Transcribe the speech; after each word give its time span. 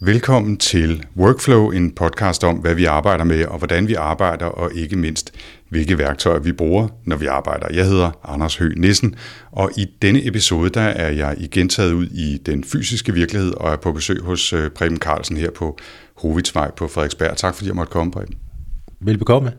Velkommen 0.00 0.56
til 0.56 1.04
Workflow, 1.16 1.70
en 1.70 1.92
podcast 1.92 2.44
om, 2.44 2.56
hvad 2.56 2.74
vi 2.74 2.84
arbejder 2.84 3.24
med 3.24 3.44
og 3.44 3.58
hvordan 3.58 3.88
vi 3.88 3.94
arbejder, 3.94 4.46
og 4.46 4.74
ikke 4.74 4.96
mindst, 4.96 5.34
hvilke 5.68 5.98
værktøjer 5.98 6.38
vi 6.38 6.52
bruger, 6.52 6.88
når 7.04 7.16
vi 7.16 7.26
arbejder. 7.26 7.66
Jeg 7.74 7.86
hedder 7.86 8.10
Anders 8.24 8.56
Høgh 8.56 8.78
Nissen, 8.78 9.14
og 9.52 9.70
i 9.76 9.86
denne 10.02 10.26
episode 10.26 10.70
der 10.70 10.80
er 10.80 11.10
jeg 11.10 11.36
igen 11.38 11.68
taget 11.68 11.92
ud 11.92 12.06
i 12.06 12.38
den 12.46 12.64
fysiske 12.64 13.14
virkelighed 13.14 13.54
og 13.54 13.72
er 13.72 13.76
på 13.76 13.92
besøg 13.92 14.20
hos 14.22 14.52
øh, 14.52 14.70
Preben 14.70 14.98
Carlsen 14.98 15.36
her 15.36 15.50
på 15.50 15.78
Hovitsvej 16.16 16.70
på 16.70 16.88
Frederiksberg. 16.88 17.36
Tak 17.36 17.54
fordi 17.54 17.68
jeg 17.68 17.76
måtte 17.76 17.92
komme, 17.92 18.12
Preben. 18.12 18.34
Velbekomme. 19.00 19.52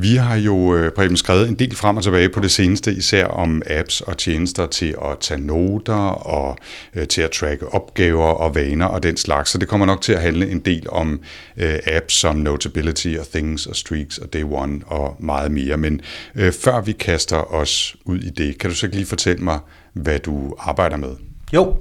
Vi 0.00 0.16
har 0.16 0.36
jo, 0.36 0.76
øh, 0.76 0.92
Preben, 0.92 1.16
skrevet 1.16 1.48
en 1.48 1.54
del 1.54 1.76
frem 1.76 1.96
og 1.96 2.02
tilbage 2.02 2.28
på 2.28 2.40
det 2.40 2.50
seneste, 2.50 2.92
især 2.92 3.26
om 3.26 3.62
apps 3.66 4.00
og 4.00 4.18
tjenester 4.18 4.66
til 4.66 4.94
at 5.04 5.18
tage 5.20 5.40
noter 5.40 5.94
og 6.08 6.58
øh, 6.94 7.08
til 7.08 7.22
at 7.22 7.30
tracke 7.30 7.68
opgaver 7.74 8.24
og 8.26 8.54
vaner 8.54 8.86
og 8.86 9.02
den 9.02 9.16
slags. 9.16 9.50
Så 9.50 9.58
det 9.58 9.68
kommer 9.68 9.86
nok 9.86 10.00
til 10.00 10.12
at 10.12 10.22
handle 10.22 10.50
en 10.50 10.60
del 10.60 10.86
om 10.90 11.20
øh, 11.56 11.78
apps 11.86 12.14
som 12.14 12.36
Notability 12.36 13.14
og 13.20 13.26
Things 13.26 13.66
og 13.66 13.76
Streaks 13.76 14.18
og 14.18 14.32
Day 14.32 14.42
One 14.42 14.80
og 14.86 15.16
meget 15.18 15.50
mere. 15.50 15.76
Men 15.76 16.00
øh, 16.34 16.52
før 16.52 16.80
vi 16.80 16.92
kaster 16.92 17.54
os 17.54 17.96
ud 18.04 18.18
i 18.18 18.30
det, 18.30 18.58
kan 18.58 18.70
du 18.70 18.76
så 18.76 18.86
lige 18.86 19.06
fortælle 19.06 19.44
mig, 19.44 19.58
hvad 19.92 20.18
du 20.18 20.54
arbejder 20.58 20.96
med? 20.96 21.16
Jo, 21.52 21.76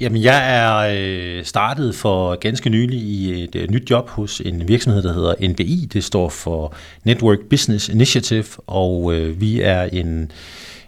Jamen, 0.00 0.22
jeg 0.22 0.56
er 0.56 0.76
øh, 0.94 1.44
startet 1.44 1.94
for 1.94 2.36
ganske 2.36 2.70
nylig 2.70 2.98
i 2.98 3.42
et 3.42 3.54
øh, 3.54 3.70
nyt 3.70 3.90
job 3.90 4.08
hos 4.08 4.40
en 4.40 4.68
virksomhed, 4.68 5.02
der 5.02 5.12
hedder 5.12 5.48
NBI. 5.48 5.88
Det 5.92 6.04
står 6.04 6.28
for 6.28 6.74
Network 7.04 7.38
Business 7.50 7.88
Initiative, 7.88 8.44
og 8.66 9.14
øh, 9.14 9.40
vi 9.40 9.60
er 9.60 9.82
en, 9.82 10.32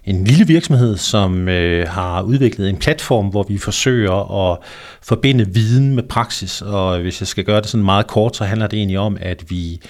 en 0.05 0.25
lille 0.25 0.47
virksomhed, 0.47 0.97
som 0.97 1.49
øh, 1.49 1.89
har 1.89 2.23
udviklet 2.23 2.69
en 2.69 2.77
platform, 2.77 3.27
hvor 3.27 3.43
vi 3.43 3.59
forsøger 3.59 4.51
at 4.51 4.59
forbinde 5.03 5.55
viden 5.55 5.95
med 5.95 6.03
praksis. 6.03 6.63
Og 6.63 7.01
hvis 7.01 7.21
jeg 7.21 7.29
skal 7.29 7.45
gøre 7.45 7.61
det 7.61 7.69
sådan 7.69 7.85
meget 7.85 8.07
kort, 8.07 8.37
så 8.37 8.45
handler 8.45 8.67
det 8.67 8.77
egentlig 8.77 8.99
om, 8.99 9.17
at 9.21 9.51
vi 9.51 9.81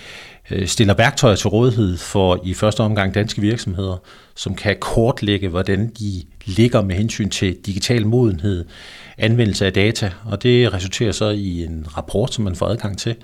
Øh, 0.50 0.66
stiller 0.66 0.94
værktøjer 0.94 1.36
til 1.36 1.48
rådighed 1.48 1.96
for 1.96 2.40
i 2.44 2.54
første 2.54 2.80
omgang 2.80 3.14
danske 3.14 3.40
virksomheder, 3.40 3.96
som 4.34 4.54
kan 4.54 4.76
kortlægge, 4.80 5.48
hvordan 5.48 5.92
de 5.98 6.22
ligger 6.44 6.82
med 6.82 6.96
hensyn 6.96 7.30
til 7.30 7.56
digital 7.66 8.06
modenhed, 8.06 8.64
anvendelse 9.18 9.66
af 9.66 9.72
data, 9.72 10.10
og 10.24 10.42
det 10.42 10.74
resulterer 10.74 11.12
så 11.12 11.28
i 11.28 11.64
en 11.64 11.86
rapport, 11.96 12.34
som 12.34 12.44
man 12.44 12.56
får 12.56 12.66
adgang 12.66 12.98
til, 12.98 13.14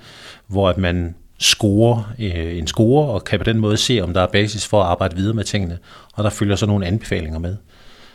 hvor 0.47 0.69
at 0.69 0.77
man 0.77 1.15
score 1.39 2.05
øh, 2.19 2.57
en 2.57 2.67
score, 2.67 3.07
og 3.07 3.23
kan 3.23 3.39
på 3.39 3.43
den 3.43 3.57
måde 3.57 3.77
se, 3.77 3.99
om 4.01 4.13
der 4.13 4.21
er 4.21 4.27
basis 4.27 4.67
for 4.67 4.81
at 4.81 4.87
arbejde 4.87 5.15
videre 5.15 5.33
med 5.33 5.43
tingene, 5.43 5.77
og 6.13 6.23
der 6.23 6.29
følger 6.29 6.55
så 6.55 6.65
nogle 6.65 6.85
anbefalinger 6.85 7.39
med. 7.39 7.55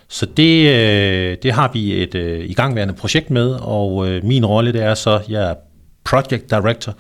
Så 0.09 0.27
det, 0.27 0.69
øh, 0.69 1.37
det 1.43 1.53
har 1.53 1.71
vi 1.73 2.03
et 2.03 2.15
øh, 2.15 2.51
igangværende 2.51 2.95
projekt 2.95 3.31
med, 3.31 3.51
og 3.61 4.09
øh, 4.09 4.25
min 4.25 4.47
rolle 4.47 4.73
det 4.73 4.83
er 4.83 4.95
så, 4.95 5.21
jeg 5.29 5.51
er 5.51 5.55
project 6.05 6.51
director, 6.51 6.95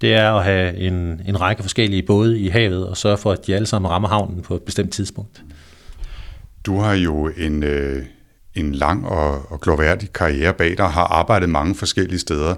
det 0.00 0.14
er 0.14 0.32
at 0.32 0.44
have 0.44 0.76
en, 0.76 1.22
en 1.26 1.40
række 1.40 1.62
forskellige 1.62 2.02
både 2.02 2.38
i 2.38 2.48
havet, 2.48 2.88
og 2.88 2.96
sørge 2.96 3.18
for, 3.18 3.32
at 3.32 3.46
de 3.46 3.54
alle 3.54 3.66
sammen 3.66 3.90
rammer 3.90 4.08
havnen 4.08 4.42
på 4.42 4.54
et 4.54 4.62
bestemt 4.62 4.92
tidspunkt. 4.92 5.42
Du 6.66 6.78
har 6.78 6.94
jo 6.94 7.30
en, 7.36 7.62
øh, 7.62 8.02
en 8.54 8.74
lang 8.74 9.06
og, 9.06 9.52
og 9.52 9.60
gloværdig 9.60 10.12
karriere 10.12 10.54
bag 10.54 10.76
dig, 10.78 10.86
har 10.86 11.04
arbejdet 11.04 11.48
mange 11.48 11.74
forskellige 11.74 12.18
steder. 12.18 12.54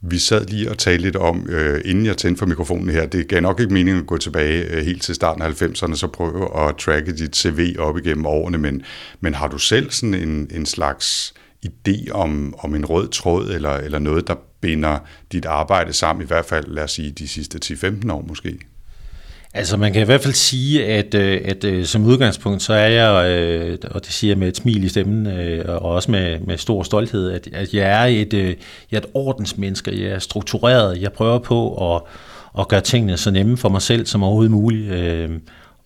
Vi 0.00 0.18
sad 0.18 0.46
lige 0.46 0.70
og 0.70 0.78
talte 0.78 1.02
lidt 1.02 1.16
om, 1.16 1.46
øh, 1.48 1.80
inden 1.84 2.06
jeg 2.06 2.16
tændte 2.16 2.38
for 2.38 2.46
mikrofonen 2.46 2.90
her, 2.90 3.06
det 3.06 3.28
gav 3.28 3.40
nok 3.40 3.60
ikke 3.60 3.72
mening 3.72 3.98
at 3.98 4.06
gå 4.06 4.18
tilbage 4.18 4.64
øh, 4.64 4.84
helt 4.84 5.02
til 5.02 5.14
starten 5.14 5.42
af 5.42 5.62
90'erne, 5.62 5.94
så 5.96 6.06
prøve 6.06 6.68
at 6.68 6.76
tracke 6.76 7.12
dit 7.12 7.36
CV 7.36 7.76
op 7.78 7.98
igennem 7.98 8.26
årene, 8.26 8.58
men, 8.58 8.82
men 9.20 9.34
har 9.34 9.48
du 9.48 9.58
selv 9.58 9.90
sådan 9.90 10.14
en, 10.14 10.50
en 10.54 10.66
slags 10.66 11.34
idé 11.66 12.10
om, 12.10 12.54
om 12.58 12.74
en 12.74 12.84
rød 12.84 13.08
tråd, 13.08 13.50
eller, 13.50 13.70
eller 13.70 13.98
noget, 13.98 14.28
der 14.28 14.34
binder 14.66 14.98
dit 15.32 15.44
arbejde 15.44 15.92
sammen, 15.92 16.22
i 16.22 16.26
hvert 16.26 16.44
fald, 16.44 16.66
lad 16.66 16.84
os 16.84 16.92
sige, 16.92 17.10
de 17.10 17.28
sidste 17.28 17.58
10-15 17.64 18.12
år 18.12 18.24
måske? 18.28 18.58
Altså 19.54 19.76
man 19.76 19.92
kan 19.92 20.02
i 20.02 20.04
hvert 20.04 20.20
fald 20.20 20.34
sige, 20.34 20.86
at, 20.86 21.14
øh, 21.14 21.40
at, 21.44 21.64
at 21.64 21.88
som 21.88 22.04
udgangspunkt, 22.04 22.62
så 22.62 22.72
er 22.72 22.86
jeg, 22.86 23.30
øh, 23.30 23.78
og 23.90 24.04
det 24.04 24.12
siger 24.12 24.30
jeg 24.30 24.38
med 24.38 24.48
et 24.48 24.56
smil 24.56 24.84
i 24.84 24.88
stemmen, 24.88 25.26
og 25.66 25.82
også 25.82 26.10
med, 26.10 26.40
med 26.40 26.58
stor 26.58 26.82
stolthed, 26.82 27.30
at, 27.30 27.48
at 27.52 27.74
jeg, 27.74 28.02
er 28.02 28.04
et, 28.04 28.34
jeg 28.34 28.56
er 28.92 28.98
et 28.98 29.06
ordensmenneske, 29.14 30.04
jeg 30.04 30.10
er 30.10 30.18
struktureret, 30.18 31.02
jeg 31.02 31.12
prøver 31.12 31.38
på 31.38 31.94
at, 31.94 32.02
at 32.58 32.68
gøre 32.68 32.80
tingene 32.80 33.16
så 33.16 33.30
nemme 33.30 33.56
for 33.56 33.68
mig 33.68 33.82
selv 33.82 34.06
som 34.06 34.22
overhovedet 34.22 34.50
muligt. 34.50 34.92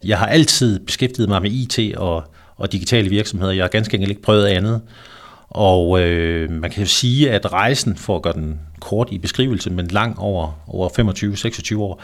Jeg 0.05 0.19
har 0.19 0.27
altid 0.27 0.79
beskæftiget 0.79 1.29
mig 1.29 1.43
med 1.43 1.51
IT 1.51 1.97
og, 1.97 2.25
og 2.57 2.73
digitale 2.73 3.09
virksomheder, 3.09 3.53
jeg 3.53 3.65
har 3.65 3.69
ganske 3.69 3.95
enkelt 3.95 4.11
ikke 4.11 4.23
prøvet 4.23 4.47
andet. 4.47 4.81
Og 5.51 6.01
øh, 6.01 6.51
man 6.51 6.71
kan 6.71 6.83
jo 6.83 6.89
sige, 6.89 7.31
at 7.31 7.53
rejsen, 7.53 7.97
for 7.97 8.17
at 8.17 8.23
gøre 8.23 8.33
den 8.33 8.61
kort 8.81 9.09
i 9.11 9.19
beskrivelse, 9.19 9.71
men 9.71 9.87
lang 9.87 10.19
over, 10.19 10.63
over 10.67 10.89
25-26 11.75 11.79
år, 11.79 12.03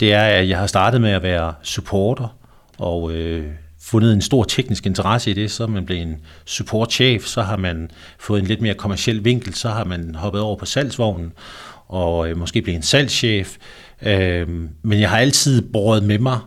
det 0.00 0.12
er, 0.12 0.22
at 0.22 0.48
jeg 0.48 0.58
har 0.58 0.66
startet 0.66 1.00
med 1.00 1.10
at 1.10 1.22
være 1.22 1.54
supporter, 1.62 2.36
og 2.78 3.12
øh, 3.12 3.46
fundet 3.80 4.12
en 4.12 4.22
stor 4.22 4.44
teknisk 4.44 4.86
interesse 4.86 5.30
i 5.30 5.34
det, 5.34 5.50
så 5.50 5.62
er 5.62 5.66
man 5.66 5.86
blevet 5.86 6.02
en 6.02 6.16
supportchef, 6.44 7.24
så 7.24 7.42
har 7.42 7.56
man 7.56 7.90
fået 8.18 8.40
en 8.40 8.46
lidt 8.46 8.60
mere 8.60 8.74
kommersiel 8.74 9.24
vinkel, 9.24 9.54
så 9.54 9.68
har 9.68 9.84
man 9.84 10.14
hoppet 10.14 10.40
over 10.40 10.56
på 10.56 10.66
salgsvognen, 10.66 11.32
og 11.88 12.28
øh, 12.28 12.36
måske 12.36 12.62
blevet 12.62 12.76
en 12.76 12.82
salgschef. 12.82 13.56
Øh, 14.02 14.48
men 14.82 15.00
jeg 15.00 15.10
har 15.10 15.18
altid 15.18 15.62
båret 15.72 16.02
med 16.02 16.18
mig 16.18 16.38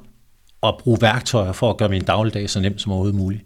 at 0.64 0.76
bruge 0.80 0.98
værktøjer 1.02 1.52
for 1.52 1.70
at 1.70 1.78
gøre 1.78 1.90
min 1.90 2.04
dagligdag 2.04 2.50
så 2.50 2.60
nem 2.60 2.78
som 2.78 2.92
overhovedet 2.92 3.16
muligt. 3.16 3.44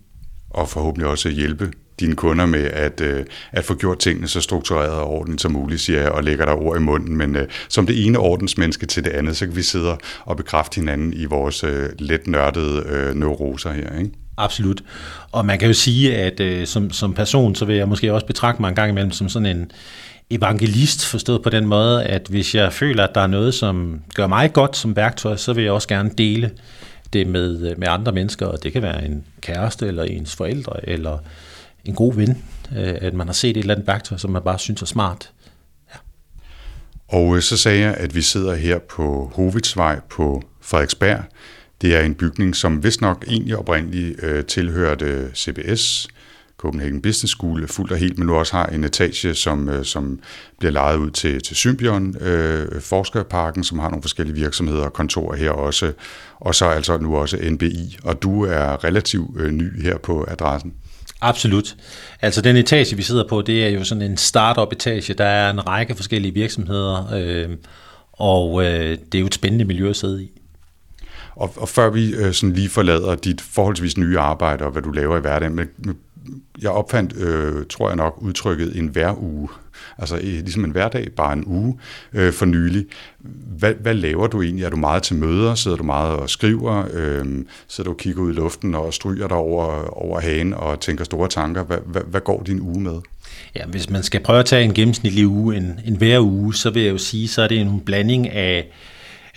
Og 0.50 0.70
forhåbentlig 0.70 1.08
også 1.08 1.30
hjælpe 1.30 1.72
dine 2.00 2.16
kunder 2.16 2.46
med 2.46 2.64
at, 2.64 3.02
øh, 3.02 3.26
at 3.52 3.66
få 3.66 3.76
gjort 3.76 4.00
tingene 4.00 4.28
så 4.28 4.42
struktureret 4.42 4.92
og 4.92 5.08
ordentligt 5.08 5.42
som 5.42 5.52
muligt, 5.52 5.82
siger 5.82 6.02
jeg, 6.02 6.12
og 6.12 6.24
lægger 6.24 6.46
der 6.46 6.54
ord 6.54 6.78
i 6.78 6.80
munden. 6.80 7.18
Men 7.18 7.36
øh, 7.36 7.48
som 7.70 7.86
det 7.86 8.06
ene 8.06 8.18
ordensmenneske 8.18 8.86
til 8.86 9.06
det 9.06 9.12
andet, 9.12 9.38
så 9.38 9.46
kan 9.46 9.56
vi 9.56 9.62
sidde 9.62 9.98
og 10.26 10.38
bekræfte 10.38 10.76
hinanden 10.76 11.14
i 11.14 11.26
vores 11.26 11.64
øh, 11.64 11.90
let 12.00 12.28
nørdede 12.28 12.84
øh, 12.90 13.16
neuroser 13.16 13.72
her, 13.72 14.00
ikke? 14.00 14.12
Absolut. 14.38 14.82
Og 15.32 15.46
man 15.46 15.60
kan 15.60 15.68
jo 15.68 15.74
sige, 15.74 16.16
at 16.16 16.40
øh, 16.40 16.68
som, 16.68 16.92
som 16.92 17.14
person, 17.14 17.56
så 17.56 17.66
vil 17.66 17.76
jeg 17.76 17.88
måske 17.88 18.14
også 18.14 18.26
betragte 18.26 18.62
mig 18.62 18.70
en 18.70 18.76
gang 18.76 18.90
imellem 18.90 19.12
som 19.12 19.30
sådan 19.30 19.58
en 19.58 19.72
evangelist, 20.30 21.06
forstået 21.06 21.44
på 21.44 21.50
den 21.50 21.66
måde, 21.66 22.04
at 22.04 22.28
hvis 22.30 22.56
jeg 22.56 22.74
føler, 22.74 23.04
at 23.04 23.16
der 23.16 23.22
er 23.22 23.28
noget, 23.28 23.54
som 23.54 24.02
gør 24.14 24.28
mig 24.28 24.54
godt 24.54 24.78
som 24.78 24.96
værktøj, 24.96 25.36
så 25.36 25.54
vil 25.54 25.64
jeg 25.64 25.74
også 25.74 25.88
gerne 25.88 26.12
dele 26.18 26.52
det 27.14 27.28
med, 27.28 27.70
øh, 27.70 27.80
med 27.80 27.88
andre 27.88 28.12
mennesker, 28.12 28.46
og 28.46 28.64
det 28.64 28.74
kan 28.74 28.82
være 28.82 29.06
en 29.06 29.24
kæreste, 29.42 29.88
eller 29.88 30.04
ens 30.04 30.36
forældre, 30.36 30.90
eller 30.90 31.18
en 31.86 31.96
god 31.96 32.14
ven, 32.14 32.44
øh, 32.78 32.96
at 33.02 33.14
man 33.14 33.28
har 33.28 33.34
set 33.34 33.50
et 33.50 33.58
eller 33.58 33.74
andet 33.74 33.88
værktøj, 33.88 34.18
som 34.18 34.32
man 34.32 34.42
bare 34.42 34.60
synes 34.60 34.82
er 34.82 34.86
smart. 34.86 35.32
Ja. 35.94 36.00
Og 37.08 37.36
øh, 37.36 37.42
så 37.42 37.58
sagde 37.58 37.80
jeg, 37.80 37.94
at 37.94 38.16
vi 38.16 38.22
sidder 38.22 38.56
her 38.56 38.80
på 38.80 39.32
Hovitsvej 39.36 40.00
på 40.10 40.44
Frederiksberg. 40.62 41.24
Det 41.82 41.96
er 41.96 42.02
en 42.02 42.16
bygning, 42.16 42.56
som 42.56 42.84
vist 42.84 43.02
nok 43.02 43.26
egentlig 43.28 43.58
oprindeligt 43.58 44.24
øh, 44.24 44.46
tilhørte 44.46 45.32
CBS, 45.36 46.08
Copenhagen 46.58 47.02
Business 47.02 47.34
School, 47.34 47.68
fuldt 47.68 47.92
og 47.92 47.98
helt, 47.98 48.18
men 48.18 48.28
nu 48.28 48.36
også 48.36 48.58
har 48.58 48.66
en 48.66 48.84
etage, 48.84 49.34
som, 49.34 49.70
øh, 49.70 49.86
som 49.86 50.20
bliver 50.60 50.72
lejet 50.72 50.98
ud 50.98 51.12
til, 51.12 51.42
til 51.42 51.56
Symbion, 51.56 52.18
øh, 52.22 52.82
Forskerparken, 52.82 53.64
som 53.64 53.80
har 53.80 53.90
nogle 53.90 54.04
forskellige 54.04 54.36
virksomheder 54.36 54.84
og 54.84 54.94
kontorer 54.94 55.36
her 55.36 55.52
også, 55.52 55.94
og 56.36 56.56
så 56.56 56.66
altså 56.66 56.98
nu 56.98 57.18
også 57.18 57.38
NBI. 57.50 57.98
Og 58.04 58.22
du 58.22 58.46
er 58.46 58.84
relativt 58.84 59.40
øh, 59.40 59.52
ny 59.52 59.82
her 59.82 59.98
på 59.98 60.26
adressen. 60.28 60.74
Absolut. 61.22 61.76
Altså 62.22 62.42
den 62.42 62.56
etage, 62.56 62.96
vi 62.96 63.02
sidder 63.02 63.28
på, 63.28 63.42
det 63.42 63.66
er 63.66 63.70
jo 63.70 63.84
sådan 63.84 64.02
en 64.02 64.18
startup 64.18 64.72
etage. 64.72 65.14
Der 65.14 65.26
er 65.26 65.50
en 65.50 65.68
række 65.68 65.96
forskellige 65.96 66.34
virksomheder, 66.34 67.14
øh, 67.14 67.50
og 68.14 68.64
øh, 68.64 68.98
det 69.12 69.16
er 69.16 69.20
jo 69.20 69.26
et 69.26 69.34
spændende 69.34 69.66
miljø 69.66 69.90
at 69.90 69.96
sidde 69.96 70.24
i. 70.24 70.32
Og, 71.36 71.54
og 71.56 71.70
før 71.70 71.90
vi 71.90 72.14
øh, 72.14 72.34
sådan 72.34 72.54
lige 72.54 72.70
forlader 72.70 73.16
dit 73.16 73.42
forholdsvis 73.42 73.98
nye 73.98 74.20
arbejde 74.20 74.66
og 74.66 74.72
hvad 74.72 74.82
du 74.82 74.92
laver 74.92 75.18
i 75.18 75.22
hverdagen, 75.22 75.56
men 75.56 75.68
med, 75.78 75.94
jeg 76.62 76.72
opfandt, 76.72 77.18
øh, 77.18 77.66
tror 77.70 77.88
jeg 77.90 77.96
nok, 77.96 78.18
udtrykket 78.22 78.78
en 78.78 78.88
hver 78.88 79.24
uge 79.24 79.50
altså 79.98 80.18
ligesom 80.22 80.66
en 80.66 80.72
hverdag, 80.72 81.08
bare 81.16 81.34
en 81.34 81.44
uge 81.46 81.80
øh, 82.14 82.34
for 82.34 82.46
nylig. 82.46 82.86
Hvad, 83.58 83.74
hvad 83.74 83.94
laver 83.94 84.28
du 84.28 84.42
egentlig? 84.42 84.66
Er 84.66 84.70
du 84.70 84.78
meget 84.78 85.04
til 85.04 85.16
møder? 85.16 85.56
Sidder 85.56 85.78
du 85.78 85.84
meget 85.84 86.18
og 86.18 86.30
skriver? 86.30 86.86
Øh, 86.94 87.26
sidder 87.68 87.88
du 87.88 87.94
og 87.94 87.98
kigger 87.98 88.22
ud 88.22 88.32
i 88.32 88.36
luften 88.36 88.76
og 88.76 88.94
stryger 88.94 89.28
dig 89.28 89.38
over, 89.38 89.98
over 90.04 90.20
hagen 90.20 90.54
og 90.54 90.80
tænker 90.80 91.04
store 91.04 91.28
tanker? 91.28 91.64
Hvad, 91.64 91.78
hvad, 91.86 92.02
hvad 92.08 92.22
går 92.22 92.44
din 92.44 92.62
uge 92.62 92.82
med? 92.82 92.96
Ja, 93.56 93.66
hvis 93.66 93.90
man 93.90 94.04
skal 94.04 94.24
prøve 94.24 94.40
at 94.40 94.46
tage 94.46 94.64
en 94.64 94.74
gennemsnitlig 94.74 95.28
uge, 95.28 95.58
en, 95.58 95.80
en 95.86 95.96
hver 95.96 96.20
uge, 96.20 96.56
så 96.56 96.70
vil 96.70 96.84
jeg 96.84 96.92
jo 96.92 96.98
sige, 96.98 97.28
så 97.28 97.42
er 97.42 97.48
det 97.48 97.60
en 97.60 97.80
blanding 97.80 98.30
af 98.30 98.68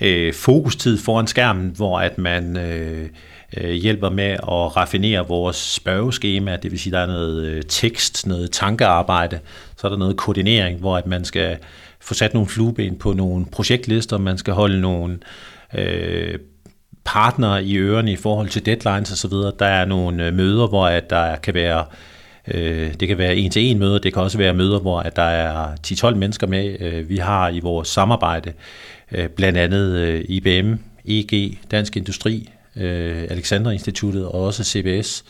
øh, 0.01 0.35
fokustid 0.35 0.99
foran 0.99 1.27
skærmen, 1.27 1.73
hvor 1.77 2.01
at 2.01 2.19
man... 2.19 2.57
Øh, 2.57 3.09
Øh, 3.57 3.71
hjælper 3.71 4.11
med 4.11 4.25
at 4.25 4.77
raffinere 4.77 5.29
vores 5.29 5.57
spørgeskema, 5.57 6.57
det 6.57 6.71
vil 6.71 6.81
sige, 6.81 6.93
der 6.93 6.99
er 6.99 7.07
noget 7.07 7.45
øh, 7.45 7.63
tekst, 7.69 8.27
noget 8.27 8.51
tankearbejde, 8.51 9.39
så 9.77 9.87
er 9.87 9.91
der 9.91 9.99
noget 9.99 10.17
koordinering, 10.17 10.79
hvor 10.79 10.97
at 10.97 11.07
man 11.07 11.25
skal 11.25 11.57
få 12.01 12.15
sat 12.15 12.35
nogle 12.35 12.49
flueben 12.49 12.99
på 12.99 13.13
nogle 13.13 13.47
projektlister, 13.53 14.19
man 14.19 14.39
skal 14.39 14.55
holde 14.55 14.81
nogle 14.81 15.19
øh, 15.75 16.39
partnere 17.05 17.65
i 17.65 17.77
ørerne 17.77 18.13
i 18.13 18.17
forhold 18.17 18.49
til 18.49 18.67
deadlines 18.67 19.13
osv. 19.25 19.33
Der 19.59 19.67
er 19.67 19.85
nogle 19.85 20.27
øh, 20.27 20.35
møder, 20.35 20.67
hvor 20.67 20.87
at 20.87 21.11
der 21.11 21.37
kan 21.37 21.55
være 21.55 21.85
Øh, 22.49 22.95
det 23.01 23.09
kan 23.09 23.19
være 23.19 23.37
en-til-en 23.37 23.79
møder, 23.79 23.99
det 23.99 24.13
kan 24.13 24.23
også 24.23 24.39
være 24.39 24.55
møder, 24.55 24.79
hvor 24.79 25.01
at 25.01 25.17
der 25.17 25.23
er 25.23 25.77
10-12 25.87 26.15
mennesker 26.15 26.47
med. 26.47 26.77
Øh, 26.81 27.09
vi 27.09 27.17
har 27.17 27.49
i 27.49 27.61
vores 27.61 27.89
samarbejde 27.89 28.53
øh, 29.13 29.29
blandt 29.29 29.59
andet 29.59 30.23
IBM, 30.29 30.75
EG, 31.05 31.59
Dansk 31.71 31.97
Industri, 31.97 32.49
Øh, 32.77 33.25
Alexander 33.31 33.71
Instituttet 33.71 34.27
og 34.27 34.35
også 34.35 34.65
CBS. 34.65 35.25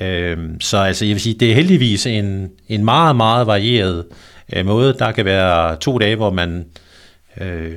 Øh, 0.00 0.38
så 0.60 0.78
altså, 0.78 1.04
jeg 1.04 1.14
vil 1.14 1.20
sige, 1.20 1.34
det 1.34 1.50
er 1.50 1.54
heldigvis 1.54 2.06
en, 2.06 2.50
en 2.68 2.84
meget, 2.84 3.16
meget 3.16 3.46
varieret 3.46 4.04
øh, 4.52 4.66
måde. 4.66 4.96
Der 4.98 5.12
kan 5.12 5.24
være 5.24 5.76
to 5.76 5.98
dage, 5.98 6.16
hvor 6.16 6.30
man 6.30 6.66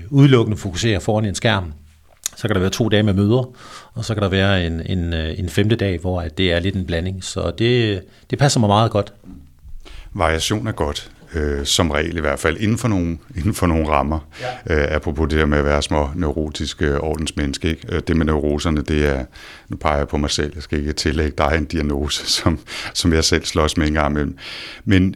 udelukkende 0.10 0.58
fokuserer 0.58 1.00
foran 1.00 1.26
en 1.26 1.36
skærm, 1.36 1.74
så 2.36 2.48
kan 2.48 2.56
der 2.56 2.60
være 2.60 2.70
to 2.70 2.90
dage 2.90 3.04
med 3.04 3.14
møder, 3.14 3.52
og 3.94 4.06
så 4.06 4.14
kan 4.14 4.24
der 4.24 4.30
være 4.30 4.66
en, 4.66 4.82
en, 4.86 5.14
en 5.14 5.50
femte 5.50 5.76
dag, 5.76 6.00
hvor 6.00 6.22
det 6.22 6.52
er 6.52 6.60
lidt 6.60 6.76
en 6.76 6.86
blanding. 6.86 7.24
Så 7.24 7.52
det, 7.58 8.02
det 8.30 8.40
passer 8.40 8.60
mig 8.60 8.68
meget 8.68 8.92
godt. 8.92 9.14
Variation 10.14 10.68
er 10.68 10.72
godt, 10.72 11.12
øh, 11.34 11.66
som 11.66 11.92
regel 11.92 12.18
i 12.18 12.22
hvert 12.22 12.40
fald, 12.40 12.58
inden 12.60 12.78
for 12.78 12.88
nogle, 12.88 13.18
inden 13.38 13.54
for 13.54 13.68
nogle 13.68 13.88
rammer. 13.88 14.20
Ja. 14.68 14.86
Øh, 14.86 14.96
apropos 14.96 15.30
det 15.30 15.40
der 15.40 15.46
med 15.46 15.58
at 15.58 15.66
være 15.66 15.82
små 15.82 16.10
neurotiske 16.16 17.02
ordensmenneske. 17.02 17.70
Ikke? 17.70 17.88
Øh, 17.92 18.02
det 18.08 18.18
med 18.18 18.26
neuroserne, 18.26 18.82
det 18.82 19.06
er, 19.06 19.26
nu 19.70 19.78
peger 19.78 19.98
jeg 19.98 20.08
på 20.08 20.18
mig 20.18 20.30
selv, 20.30 20.52
jeg 20.56 20.64
skal 20.64 20.80
ikke 20.80 20.94
tillægge 20.94 21.34
dig 21.38 21.54
en 21.58 21.66
diagnose, 21.66 22.26
som, 22.42 22.60
som 22.94 23.14
jeg 23.14 23.24
selv 23.24 23.46
slås 23.46 23.78
med 23.78 23.88
en 23.88 23.94
gang 23.94 24.12
imellem. 24.12 24.38
Men 24.86 25.16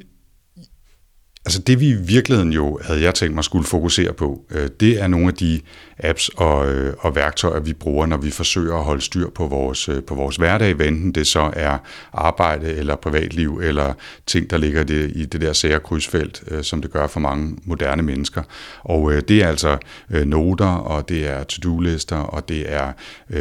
Altså 1.45 1.61
det 1.61 1.79
vi 1.79 1.89
i 1.89 1.93
virkeligheden 1.93 2.53
jo 2.53 2.79
havde 2.83 3.01
jeg 3.01 3.13
tænkt 3.13 3.35
mig 3.35 3.43
skulle 3.43 3.65
fokusere 3.65 4.13
på, 4.13 4.45
øh, 4.51 4.69
det 4.79 5.01
er 5.01 5.07
nogle 5.07 5.27
af 5.27 5.33
de 5.33 5.61
apps 6.03 6.30
og, 6.30 6.74
øh, 6.74 6.94
og 7.00 7.15
værktøjer, 7.15 7.59
vi 7.59 7.74
bruger, 7.74 8.06
når 8.06 8.18
vi 8.18 8.31
forsøger 8.31 8.75
at 8.75 8.83
holde 8.83 9.01
styr 9.01 9.30
på 9.30 9.48
vores, 9.48 9.89
øh, 9.89 10.03
på 10.03 10.15
vores 10.15 10.36
hverdag, 10.36 10.74
hvad 10.74 10.86
enten 10.88 11.12
det 11.12 11.27
så 11.27 11.51
er 11.53 11.77
arbejde 12.13 12.74
eller 12.74 12.95
privatliv, 12.95 13.59
eller 13.63 13.94
ting, 14.27 14.50
der 14.50 14.57
ligger 14.57 14.83
det, 14.83 15.12
i 15.15 15.25
det 15.25 15.42
der 15.42 15.53
sære 15.53 15.80
krydsfelt, 15.80 16.44
øh, 16.48 16.63
som 16.63 16.81
det 16.81 16.92
gør 16.92 17.07
for 17.07 17.19
mange 17.19 17.57
moderne 17.63 18.03
mennesker. 18.03 18.42
Og 18.83 19.13
øh, 19.13 19.21
det 19.27 19.44
er 19.44 19.48
altså 19.48 19.77
øh, 20.12 20.25
noter, 20.25 20.75
og 20.75 21.09
det 21.09 21.27
er 21.27 21.44
to-do-lister, 21.44 22.18
og 22.18 22.50
det 22.50 22.74
er 22.74 22.92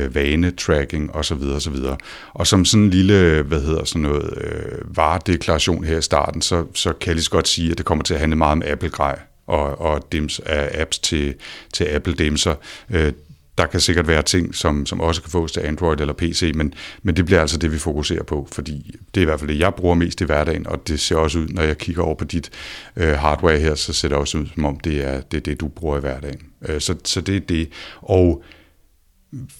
vanetracking 0.09 1.15
osv. 1.15 1.43
osv. 1.57 1.77
Og 2.33 2.47
som 2.47 2.65
sådan 2.65 2.85
en 2.85 2.91
lille, 2.91 3.43
hvad 3.43 3.61
hedder 3.61 3.85
sådan 3.85 4.03
noget, 4.03 4.31
varedeklaration 4.85 5.85
her 5.85 5.99
i 5.99 6.03
starten, 6.03 6.43
så, 6.43 6.65
så 6.75 6.93
kan 6.93 7.07
jeg 7.07 7.15
lige 7.15 7.25
så 7.25 7.31
godt 7.31 7.49
sige, 7.49 7.71
at 7.71 7.79
det 7.79 7.87
kommer 7.87 8.05
til 8.05 8.15
at 8.15 8.21
handle 8.21 8.37
meget 8.37 8.53
om 8.53 8.63
Apple-grej 8.67 9.19
og, 9.51 9.81
og 9.81 10.13
dims 10.13 10.41
af 10.47 10.81
apps 10.81 10.99
til, 10.99 11.35
til 11.73 11.85
Apple 11.85 12.15
dimser. 12.15 12.55
Øh, 12.91 13.13
der 13.59 13.67
kan 13.67 13.81
sikkert 13.81 14.09
være 14.09 14.23
ting, 14.23 14.55
som, 14.55 14.87
som 14.87 15.01
også 15.01 15.23
kan 15.23 15.31
fås 15.31 15.53
til 15.53 15.61
Android 15.61 16.01
eller 16.01 16.15
PC, 16.15 16.53
men, 16.55 16.75
men 17.03 17.17
det 17.17 17.25
bliver 17.25 17.41
altså 17.41 17.59
det, 17.59 17.73
vi 17.73 17.79
fokuserer 17.79 18.23
på, 18.23 18.49
fordi 18.53 18.97
det 19.15 19.21
er 19.21 19.23
i 19.23 19.25
hvert 19.25 19.41
fald 19.41 19.51
det, 19.51 19.59
jeg 19.59 19.75
bruger 19.75 19.95
mest 19.95 20.21
i 20.21 20.25
hverdagen, 20.25 20.67
og 20.67 20.89
det 20.89 21.01
ser 21.01 21.17
også 21.17 21.39
ud, 21.39 21.49
når 21.49 21.63
jeg 21.63 21.79
kigger 21.79 22.03
over 22.03 22.15
på 22.15 22.25
dit 22.25 22.51
øh, 22.97 23.13
hardware 23.13 23.59
her, 23.59 23.75
så 23.75 23.93
ser 23.93 24.09
det 24.09 24.17
også 24.17 24.39
ud, 24.39 24.47
som 24.55 24.65
om 24.65 24.81
det 24.81 25.05
er 25.05 25.21
det, 25.21 25.37
er 25.37 25.41
det 25.41 25.61
du 25.61 25.69
bruger 25.69 25.97
i 25.97 26.01
hverdagen. 26.01 26.41
Øh, 26.69 26.81
så, 26.81 26.95
så 27.05 27.21
det 27.21 27.37
er 27.37 27.41
det. 27.41 27.69
Og 28.03 28.43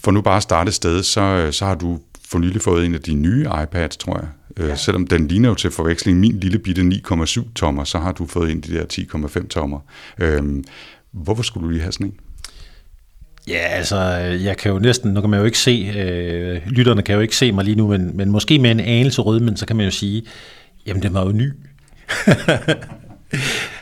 for 0.05 0.11
nu 0.11 0.21
bare 0.21 0.37
at 0.37 0.43
starte 0.43 0.73
sted, 0.73 1.03
så, 1.03 1.49
så 1.53 1.65
har 1.65 1.75
du 1.75 2.01
for 2.31 2.39
nylig 2.39 2.63
fået 2.63 2.87
en 2.87 2.95
af 2.95 3.01
de 3.01 3.15
nye 3.15 3.47
iPads, 3.63 3.97
tror 3.97 4.19
jeg, 4.19 4.29
Øh, 4.57 4.69
ja. 4.69 4.77
selvom 4.77 5.07
den 5.07 5.29
ligner 5.29 5.49
jo 5.49 5.55
til 5.55 5.71
forveksling 5.71 6.21
min 6.21 6.41
lille 6.41 6.59
bitte 6.59 6.83
9,7 6.83 7.53
tommer, 7.55 7.85
så 7.85 7.99
har 7.99 8.13
du 8.13 8.27
fået 8.27 8.51
ind 8.51 8.63
de 8.63 8.75
der 8.75 8.85
10,5 9.39 9.49
tommer. 9.49 9.81
Øhm, 10.19 10.65
hvorfor 11.13 11.43
skulle 11.43 11.67
du 11.67 11.71
lige 11.71 11.83
have 11.83 11.93
sådan 11.93 12.07
en? 12.07 12.15
Ja, 13.49 13.59
altså, 13.59 13.97
jeg 14.45 14.57
kan 14.57 14.73
jo 14.73 14.79
næsten, 14.79 15.13
nu 15.13 15.21
kan 15.21 15.31
man 15.31 15.39
jo 15.39 15.45
ikke 15.45 15.59
se, 15.59 15.93
øh, 15.97 16.61
lytterne 16.67 17.03
kan 17.03 17.15
jo 17.15 17.21
ikke 17.21 17.37
se 17.37 17.53
mig 17.53 17.65
lige 17.65 17.75
nu, 17.75 17.89
men, 17.89 18.17
men 18.17 18.31
måske 18.31 18.59
med 18.59 18.71
en 18.71 18.81
anelse 18.81 19.23
rød, 19.23 19.41
men 19.41 19.57
så 19.57 19.67
kan 19.67 19.77
man 19.77 19.85
jo 19.85 19.91
sige, 19.91 20.23
jamen 20.87 21.03
den 21.03 21.15
var 21.15 21.27
jo 21.27 21.33
ny. 21.33 21.53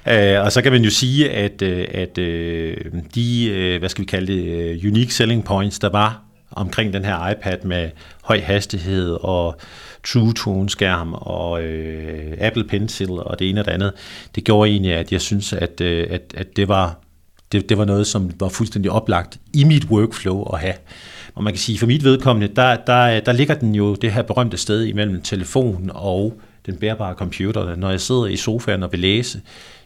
Uh, 0.06 0.40
og 0.44 0.52
så 0.52 0.60
kan 0.62 0.72
man 0.72 0.82
jo 0.82 0.90
sige, 0.90 1.30
at, 1.30 1.62
uh, 1.62 1.84
at 1.90 2.18
uh, 2.18 3.00
de, 3.14 3.50
uh, 3.50 3.78
hvad 3.78 3.88
skal 3.88 4.02
vi 4.02 4.06
kalde 4.06 4.32
det, 4.32 4.84
unique 4.84 5.14
selling 5.14 5.44
points, 5.44 5.78
der 5.78 5.90
var 5.90 6.27
omkring 6.50 6.92
den 6.92 7.04
her 7.04 7.30
iPad 7.30 7.58
med 7.64 7.90
høj 8.22 8.40
hastighed 8.40 9.18
og 9.20 9.56
True 10.06 10.34
Tone 10.34 10.70
skærm 10.70 11.14
og 11.14 11.62
øh, 11.62 12.36
Apple 12.40 12.64
Pencil 12.64 13.10
og 13.10 13.38
det 13.38 13.50
ene 13.50 13.60
og 13.60 13.64
det 13.64 13.72
andet, 13.72 13.92
det 14.34 14.44
gjorde 14.44 14.70
egentlig, 14.70 14.94
at 14.94 15.12
jeg 15.12 15.20
synes, 15.20 15.52
at, 15.52 15.80
øh, 15.80 16.06
at, 16.10 16.22
at 16.36 16.56
det, 16.56 16.68
var, 16.68 16.98
det, 17.52 17.68
det 17.68 17.78
var 17.78 17.84
noget, 17.84 18.06
som 18.06 18.30
var 18.40 18.48
fuldstændig 18.48 18.90
oplagt 18.90 19.38
i 19.54 19.64
mit 19.64 19.84
workflow 19.84 20.42
at 20.42 20.60
have. 20.60 20.74
Og 21.34 21.44
man 21.44 21.52
kan 21.52 21.58
sige, 21.58 21.78
for 21.78 21.86
mit 21.86 22.04
vedkommende, 22.04 22.54
der, 22.56 22.76
der, 22.76 23.20
der 23.20 23.32
ligger 23.32 23.54
den 23.54 23.74
jo 23.74 23.94
det 23.94 24.12
her 24.12 24.22
berømte 24.22 24.56
sted 24.56 24.84
imellem 24.84 25.22
telefon 25.22 25.90
og 25.94 26.40
den 26.66 26.76
bærbare 26.76 27.14
computer. 27.14 27.76
Når 27.76 27.90
jeg 27.90 28.00
sidder 28.00 28.26
i 28.26 28.36
sofaen 28.36 28.82
og 28.82 28.92
vil 28.92 29.00
læse, 29.00 29.40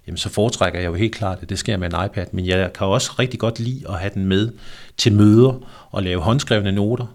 jamen 0.07 0.19
så 0.19 0.29
foretrækker 0.29 0.81
jeg 0.81 0.87
jo 0.87 0.95
helt 0.95 1.15
klart, 1.15 1.39
at 1.43 1.49
det 1.49 1.59
sker 1.59 1.77
med 1.77 1.95
en 1.95 2.05
iPad. 2.05 2.27
Men 2.33 2.47
jeg 2.47 2.73
kan 2.73 2.87
også 2.87 3.13
rigtig 3.19 3.41
godt 3.41 3.61
lide 3.61 3.85
at 3.89 3.95
have 3.95 4.11
den 4.15 4.27
med 4.27 4.51
til 4.97 5.13
møder 5.13 5.69
og 5.91 6.03
lave 6.03 6.21
håndskrevne 6.21 6.73
noter. 6.73 7.07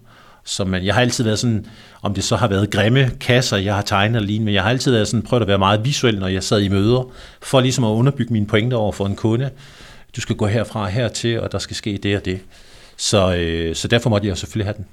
Så 0.46 0.66
man, 0.66 0.86
jeg 0.86 0.94
har 0.94 1.02
altid 1.02 1.24
været 1.24 1.40
sådan, 1.40 1.66
om 2.02 2.14
det 2.14 2.24
så 2.24 2.36
har 2.36 2.48
været 2.48 2.70
grimme 2.70 3.12
kasser, 3.20 3.58
jeg 3.58 3.76
har 3.76 3.82
tegnet 3.82 4.22
lige, 4.22 4.40
men 4.40 4.54
jeg 4.54 4.64
har 4.64 4.70
altid 4.70 4.92
været 4.92 5.08
sådan, 5.08 5.22
prøvet 5.22 5.42
at 5.42 5.48
være 5.48 5.58
meget 5.58 5.86
visuel, 5.86 6.20
når 6.20 6.28
jeg 6.28 6.44
sad 6.44 6.62
i 6.62 6.68
møder, 6.68 7.12
for 7.42 7.62
ligesom 7.62 7.84
at 7.84 7.90
underbygge 7.90 8.34
mine 8.34 8.48
pointer 8.48 8.78
over 8.78 8.92
for 8.92 9.06
en 9.06 9.16
kunde. 9.16 9.50
Du 10.16 10.22
skal 10.22 10.36
gå 10.36 10.48
herfra 10.48 10.82
og 10.82 10.88
hertil, 10.88 11.40
og 11.40 11.52
der 11.52 11.58
skal 11.58 11.76
ske 11.76 12.00
det 12.04 12.18
og 12.18 12.26
det. 12.26 12.40
Så, 12.98 13.36
øh, 13.36 13.76
så 13.76 13.88
derfor 13.88 14.10
måtte 14.10 14.28
jeg 14.28 14.38
selvfølgelig 14.38 14.66
have 14.66 14.78
den. 14.78 14.86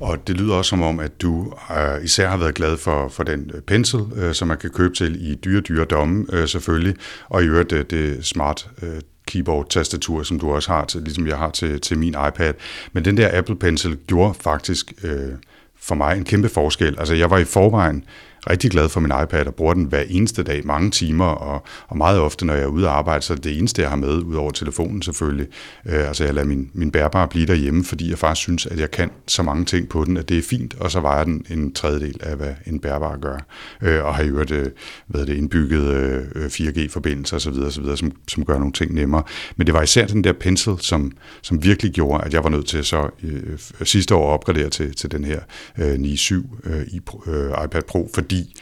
Og 0.00 0.26
det 0.26 0.36
lyder 0.40 0.54
også 0.54 0.68
som 0.68 0.82
om, 0.82 1.00
at 1.00 1.22
du 1.22 1.52
øh, 1.70 2.04
især 2.04 2.28
har 2.28 2.36
været 2.36 2.54
glad 2.54 2.76
for, 2.76 3.08
for 3.08 3.22
den 3.22 3.50
øh, 3.54 3.60
pensel, 3.60 4.00
øh, 4.16 4.34
som 4.34 4.48
man 4.48 4.58
kan 4.58 4.70
købe 4.70 4.94
til 4.94 5.30
i 5.30 5.34
dyre, 5.34 5.60
dyre 5.60 5.84
domme 5.84 6.26
øh, 6.32 6.48
selvfølgelig, 6.48 6.96
og 7.28 7.42
i 7.42 7.46
øvrigt 7.46 7.70
det, 7.70 7.90
det 7.90 8.26
smart 8.26 8.70
øh, 8.82 9.00
keyboard-tastatur, 9.26 10.22
som 10.22 10.40
du 10.40 10.52
også 10.52 10.72
har, 10.72 10.84
til, 10.84 11.02
ligesom 11.02 11.26
jeg 11.26 11.38
har 11.38 11.50
til, 11.50 11.80
til 11.80 11.98
min 11.98 12.16
iPad. 12.28 12.54
Men 12.92 13.04
den 13.04 13.16
der 13.16 13.38
Apple 13.38 13.56
Pencil 13.56 13.98
gjorde 14.06 14.34
faktisk 14.34 14.92
øh, 15.04 15.32
for 15.80 15.94
mig 15.94 16.16
en 16.16 16.24
kæmpe 16.24 16.48
forskel. 16.48 16.96
Altså 16.98 17.14
jeg 17.14 17.30
var 17.30 17.38
i 17.38 17.44
forvejen 17.44 18.04
rigtig 18.50 18.70
glad 18.70 18.88
for 18.88 19.00
min 19.00 19.12
iPad 19.22 19.46
og 19.46 19.54
bruger 19.54 19.74
den 19.74 19.84
hver 19.84 20.02
eneste 20.08 20.42
dag, 20.42 20.66
mange 20.66 20.90
timer, 20.90 21.24
og, 21.24 21.64
og 21.88 21.96
meget 21.96 22.20
ofte, 22.20 22.46
når 22.46 22.54
jeg 22.54 22.62
er 22.62 22.66
ude 22.66 22.86
at 22.86 22.92
arbejde, 22.92 23.22
så 23.22 23.32
er 23.32 23.36
det 23.36 23.58
eneste, 23.58 23.82
jeg 23.82 23.90
har 23.90 23.96
med, 23.96 24.22
ud 24.22 24.34
over 24.34 24.50
telefonen 24.50 25.02
selvfølgelig. 25.02 25.46
Øh, 25.86 26.08
altså 26.08 26.24
jeg 26.24 26.34
lader 26.34 26.46
min, 26.46 26.70
min 26.74 26.90
bærbare 26.90 27.28
blive 27.28 27.46
derhjemme, 27.46 27.84
fordi 27.84 28.10
jeg 28.10 28.18
faktisk 28.18 28.42
synes, 28.42 28.66
at 28.66 28.80
jeg 28.80 28.90
kan 28.90 29.10
så 29.26 29.42
mange 29.42 29.64
ting 29.64 29.88
på 29.88 30.04
den, 30.04 30.16
at 30.16 30.28
det 30.28 30.38
er 30.38 30.42
fint, 30.42 30.74
og 30.80 30.90
så 30.90 31.00
vejer 31.00 31.24
den 31.24 31.46
en 31.50 31.72
tredjedel 31.72 32.16
af, 32.20 32.36
hvad 32.36 32.54
en 32.66 32.80
bærbar 32.80 33.16
gør. 33.16 33.38
Øh, 33.82 34.04
og 34.04 34.14
har 34.14 34.22
jo 34.22 34.38
øvrigt 34.38 34.50
øh, 34.50 34.70
hvad 35.06 35.26
det, 35.26 35.36
indbygget 35.36 35.86
øh, 36.34 36.46
4G-forbindelser 36.46 37.36
osv., 37.36 37.52
osv. 37.52 37.96
Som, 37.96 38.12
som 38.28 38.44
gør 38.44 38.58
nogle 38.58 38.72
ting 38.72 38.94
nemmere. 38.94 39.22
Men 39.56 39.66
det 39.66 39.74
var 39.74 39.82
især 39.82 40.06
den 40.06 40.24
der 40.24 40.32
pencil, 40.32 40.72
som, 40.78 41.12
som 41.42 41.64
virkelig 41.64 41.92
gjorde, 41.92 42.24
at 42.24 42.34
jeg 42.34 42.44
var 42.44 42.50
nødt 42.50 42.66
til 42.66 42.84
så 42.84 43.10
øh, 43.22 43.58
sidste 43.82 44.14
år 44.14 44.28
at 44.28 44.34
opgradere 44.34 44.70
til, 44.70 44.94
til 44.94 45.10
den 45.10 45.24
her 45.24 45.40
øh, 45.78 45.94
9.7 45.94 46.34
øh, 46.64 46.80
øh, 47.26 47.64
iPad 47.64 47.82
Pro, 47.88 48.10
fordi 48.14 48.37
fordi 48.38 48.56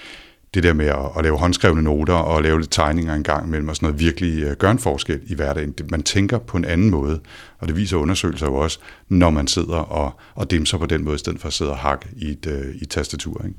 det 0.54 0.62
der 0.62 0.72
med 0.72 0.86
at, 0.86 0.96
at 1.18 1.22
lave 1.22 1.38
håndskrevne 1.38 1.82
noter 1.82 2.14
og 2.14 2.42
lave 2.42 2.60
lidt 2.60 2.70
tegninger 2.70 3.14
en 3.14 3.22
gang 3.22 3.46
imellem 3.46 3.68
og 3.68 3.76
sådan 3.76 3.86
noget 3.86 4.00
virkelig 4.00 4.42
øh, 4.42 4.56
gør 4.56 4.70
en 4.70 4.78
forskel 4.78 5.20
i 5.26 5.34
hverdagen. 5.34 5.72
Det, 5.72 5.90
man 5.90 6.02
tænker 6.02 6.38
på 6.38 6.56
en 6.56 6.64
anden 6.64 6.90
måde, 6.90 7.20
og 7.58 7.68
det 7.68 7.76
viser 7.76 7.96
undersøgelser 7.96 8.46
jo 8.46 8.54
også, 8.54 8.78
når 9.08 9.30
man 9.30 9.46
sidder 9.46 9.76
og, 9.76 10.20
og 10.34 10.50
dimser 10.50 10.78
på 10.78 10.86
den 10.86 11.04
måde, 11.04 11.14
i 11.14 11.18
stedet 11.18 11.40
for 11.40 11.48
at 11.48 11.52
sidde 11.52 11.70
og 11.70 11.76
hakke 11.76 12.06
i 12.16 12.30
et, 12.30 12.46
øh, 12.46 12.74
i 12.74 12.82
et 12.82 12.90
tastatur. 12.90 13.44
Ikke? 13.44 13.58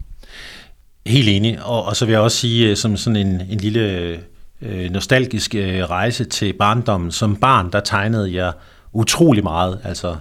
Helt 1.05 1.29
enig, 1.29 1.63
og, 1.63 1.85
og 1.85 1.95
så 1.95 2.05
vil 2.05 2.11
jeg 2.11 2.21
også 2.21 2.37
sige, 2.37 2.69
øh, 2.69 2.75
som 2.75 2.97
sådan 2.97 3.27
en, 3.27 3.41
en 3.49 3.57
lille 3.57 4.19
øh, 4.61 4.91
nostalgisk 4.91 5.55
øh, 5.55 5.83
rejse 5.83 6.23
til 6.23 6.53
barndommen. 6.53 7.11
Som 7.11 7.35
barn, 7.35 7.71
der 7.71 7.79
tegnede 7.79 8.33
jeg 8.33 8.53
utrolig 8.93 9.43
meget. 9.43 9.79
Altså, 9.83 10.15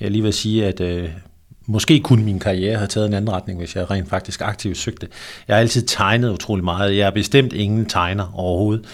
jeg 0.00 0.10
lige 0.10 0.22
vil 0.22 0.32
sige, 0.32 0.66
at 0.66 0.80
øh, 0.80 1.08
Måske 1.70 2.00
kunne 2.00 2.24
min 2.24 2.38
karriere 2.38 2.76
have 2.76 2.86
taget 2.86 3.06
en 3.06 3.14
anden 3.14 3.32
retning, 3.32 3.58
hvis 3.58 3.76
jeg 3.76 3.90
rent 3.90 4.08
faktisk 4.08 4.40
aktivt 4.40 4.76
søgte. 4.76 5.08
Jeg 5.48 5.56
har 5.56 5.60
altid 5.60 5.82
tegnet 5.82 6.30
utrolig 6.30 6.64
meget. 6.64 6.96
Jeg 6.96 7.06
er 7.06 7.10
bestemt 7.10 7.52
ingen 7.52 7.86
tegner 7.86 8.32
overhovedet, 8.34 8.84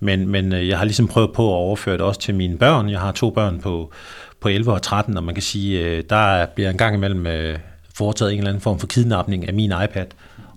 men, 0.00 0.28
men 0.28 0.52
øh, 0.52 0.68
jeg 0.68 0.78
har 0.78 0.84
ligesom 0.84 1.08
prøvet 1.08 1.32
på 1.32 1.48
at 1.48 1.54
overføre 1.54 1.94
det 1.94 2.00
også 2.00 2.20
til 2.20 2.34
mine 2.34 2.58
børn. 2.58 2.90
Jeg 2.90 3.00
har 3.00 3.12
to 3.12 3.30
børn 3.30 3.60
på, 3.60 3.92
på 4.40 4.48
11 4.48 4.72
og 4.72 4.82
13, 4.82 5.16
og 5.16 5.24
man 5.24 5.34
kan 5.34 5.42
sige, 5.42 5.80
øh, 5.80 6.04
der 6.10 6.46
bliver 6.46 6.70
en 6.70 6.76
gang 6.76 6.94
imellem 6.94 7.26
øh, 7.26 7.58
foretaget 7.94 8.32
en 8.32 8.38
eller 8.38 8.50
anden 8.50 8.60
form 8.60 8.78
for 8.78 8.86
kidnapning 8.86 9.48
af 9.48 9.54
min 9.54 9.72
iPad 9.84 10.06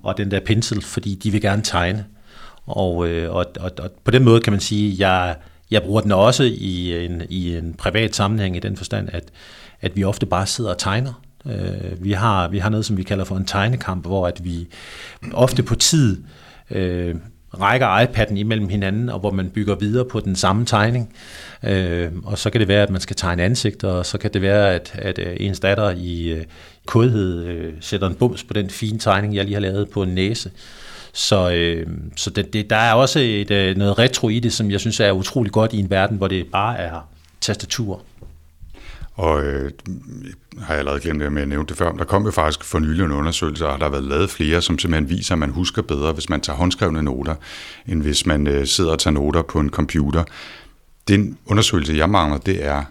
og 0.04 0.18
den 0.18 0.32
der 0.32 0.40
pensel, 0.40 0.82
fordi 0.82 1.16
de 1.16 1.32
vil 1.32 1.42
gerne 1.42 1.62
tegne. 1.62 2.06
Og, 2.66 2.96
og, 2.96 3.46
og, 3.60 3.72
og 3.80 3.92
på 4.04 4.12
den 4.12 4.24
måde 4.24 4.42
kan 4.42 4.54
man 4.54 4.60
sige, 4.60 4.94
at 4.94 5.00
jeg, 5.00 5.36
jeg 5.72 5.84
bruger 5.84 6.02
den 6.02 6.12
også 6.12 6.44
i 6.44 7.06
en, 7.06 7.22
i 7.30 7.58
en 7.58 7.74
privat 7.74 8.16
sammenhæng 8.16 8.56
i 8.56 8.60
den 8.60 8.78
forstand, 8.78 9.10
at, 9.12 9.24
at 9.82 9.96
vi 9.96 10.04
ofte 10.04 10.26
bare 10.26 10.46
sidder 10.46 10.70
og 10.70 10.78
tegner 10.78 11.23
Øh, 11.46 12.04
vi, 12.04 12.12
har, 12.12 12.48
vi 12.48 12.60
har 12.60 12.70
noget, 12.70 12.86
som 12.86 12.98
vi 12.98 13.04
kalder 13.04 13.26
for 13.26 13.36
en 13.36 13.46
tegnekamp, 13.46 14.06
hvor 14.06 14.28
at 14.28 14.44
vi 14.44 14.68
ofte 15.34 15.64
på 15.64 15.76
tid 15.76 16.24
øh, 16.72 17.16
rækker 17.60 17.88
iPad'en 17.88 18.36
imellem 18.36 18.70
hinanden, 18.70 19.10
og 19.10 19.20
hvor 19.20 19.32
man 19.32 19.50
bygger 19.50 19.76
videre 19.76 20.06
på 20.06 20.20
den 20.20 20.36
samme 20.36 20.66
tegning. 20.66 21.16
Øh, 21.64 22.12
og 22.24 22.38
så 22.38 22.50
kan 22.50 22.60
det 22.62 22.68
være, 22.68 22.84
at 22.84 22.90
man 22.90 23.02
skal 23.02 23.16
tegne 23.16 23.44
ansigter, 23.44 23.88
og 23.88 24.06
så 24.06 24.18
kan 24.18 24.34
det 24.34 24.42
være, 24.42 24.74
at, 24.74 24.96
at 24.96 25.20
øh, 25.20 25.38
ens 25.40 25.60
datter 25.60 25.90
i 25.90 26.30
øh, 26.30 26.44
kodhed 26.86 27.46
øh, 27.46 27.74
sætter 27.80 28.08
en 28.08 28.16
bums 28.16 28.44
på 28.44 28.54
den 28.54 28.70
fine 28.70 29.00
tegning, 29.00 29.36
jeg 29.36 29.44
lige 29.44 29.54
har 29.54 29.62
lavet 29.62 29.90
på 29.90 30.04
en 30.04 30.10
næse. 30.10 30.52
Så, 31.14 31.52
øh, 31.52 31.88
så 32.16 32.30
det, 32.30 32.54
det, 32.54 32.70
der 32.70 32.76
er 32.76 32.94
også 32.94 33.20
et, 33.20 33.52
øh, 33.52 33.78
noget 33.78 34.00
retro 34.00 34.30
i 34.30 34.40
det, 34.40 34.54
som 34.54 34.72
jeg 34.72 34.80
synes 34.80 35.00
er 35.00 35.12
utrolig 35.12 35.52
godt 35.52 35.74
i 35.74 35.80
en 35.80 35.90
verden, 35.90 36.18
hvor 36.18 36.28
det 36.28 36.46
bare 36.52 36.78
er 36.78 37.08
tastatur. 37.42 38.02
Og 39.16 39.44
øh, 39.44 39.72
har 40.60 40.74
jeg 40.74 40.80
allerede 40.80 41.00
glemt 41.00 41.22
det 41.22 41.32
med 41.32 41.42
at 41.42 41.48
nævne 41.48 41.68
det 41.68 41.78
før, 41.78 41.92
men 41.92 42.00
der 42.00 42.06
kom 42.06 42.26
jo 42.26 42.32
faktisk 42.32 42.64
for 42.64 42.80
nylig 42.80 43.06
en 43.06 43.12
undersøgelse, 43.12 43.68
og 43.68 43.80
der 43.80 43.86
har 43.86 43.92
været 43.92 44.04
lavet 44.04 44.30
flere, 44.30 44.62
som 44.62 44.80
simpelthen 44.80 45.10
viser, 45.10 45.36
at 45.36 45.40
man 45.40 45.50
husker 45.50 45.82
bedre, 45.82 46.14
hvis 46.14 46.30
man 46.30 46.42
tager 46.42 46.58
håndskrevne 46.58 47.04
noter, 47.04 47.36
end 47.88 48.02
hvis 48.02 48.26
man 48.26 48.48
øh, 48.48 48.68
sidder 48.68 48.92
og 48.92 49.00
tager 49.00 49.14
noter 49.14 49.42
på 49.42 49.60
en 49.60 49.70
computer. 49.70 50.24
Den 51.08 51.38
undersøgelse, 51.46 51.94
jeg 51.94 52.10
mangler, 52.10 52.38
det 52.38 52.66
er, 52.66 52.84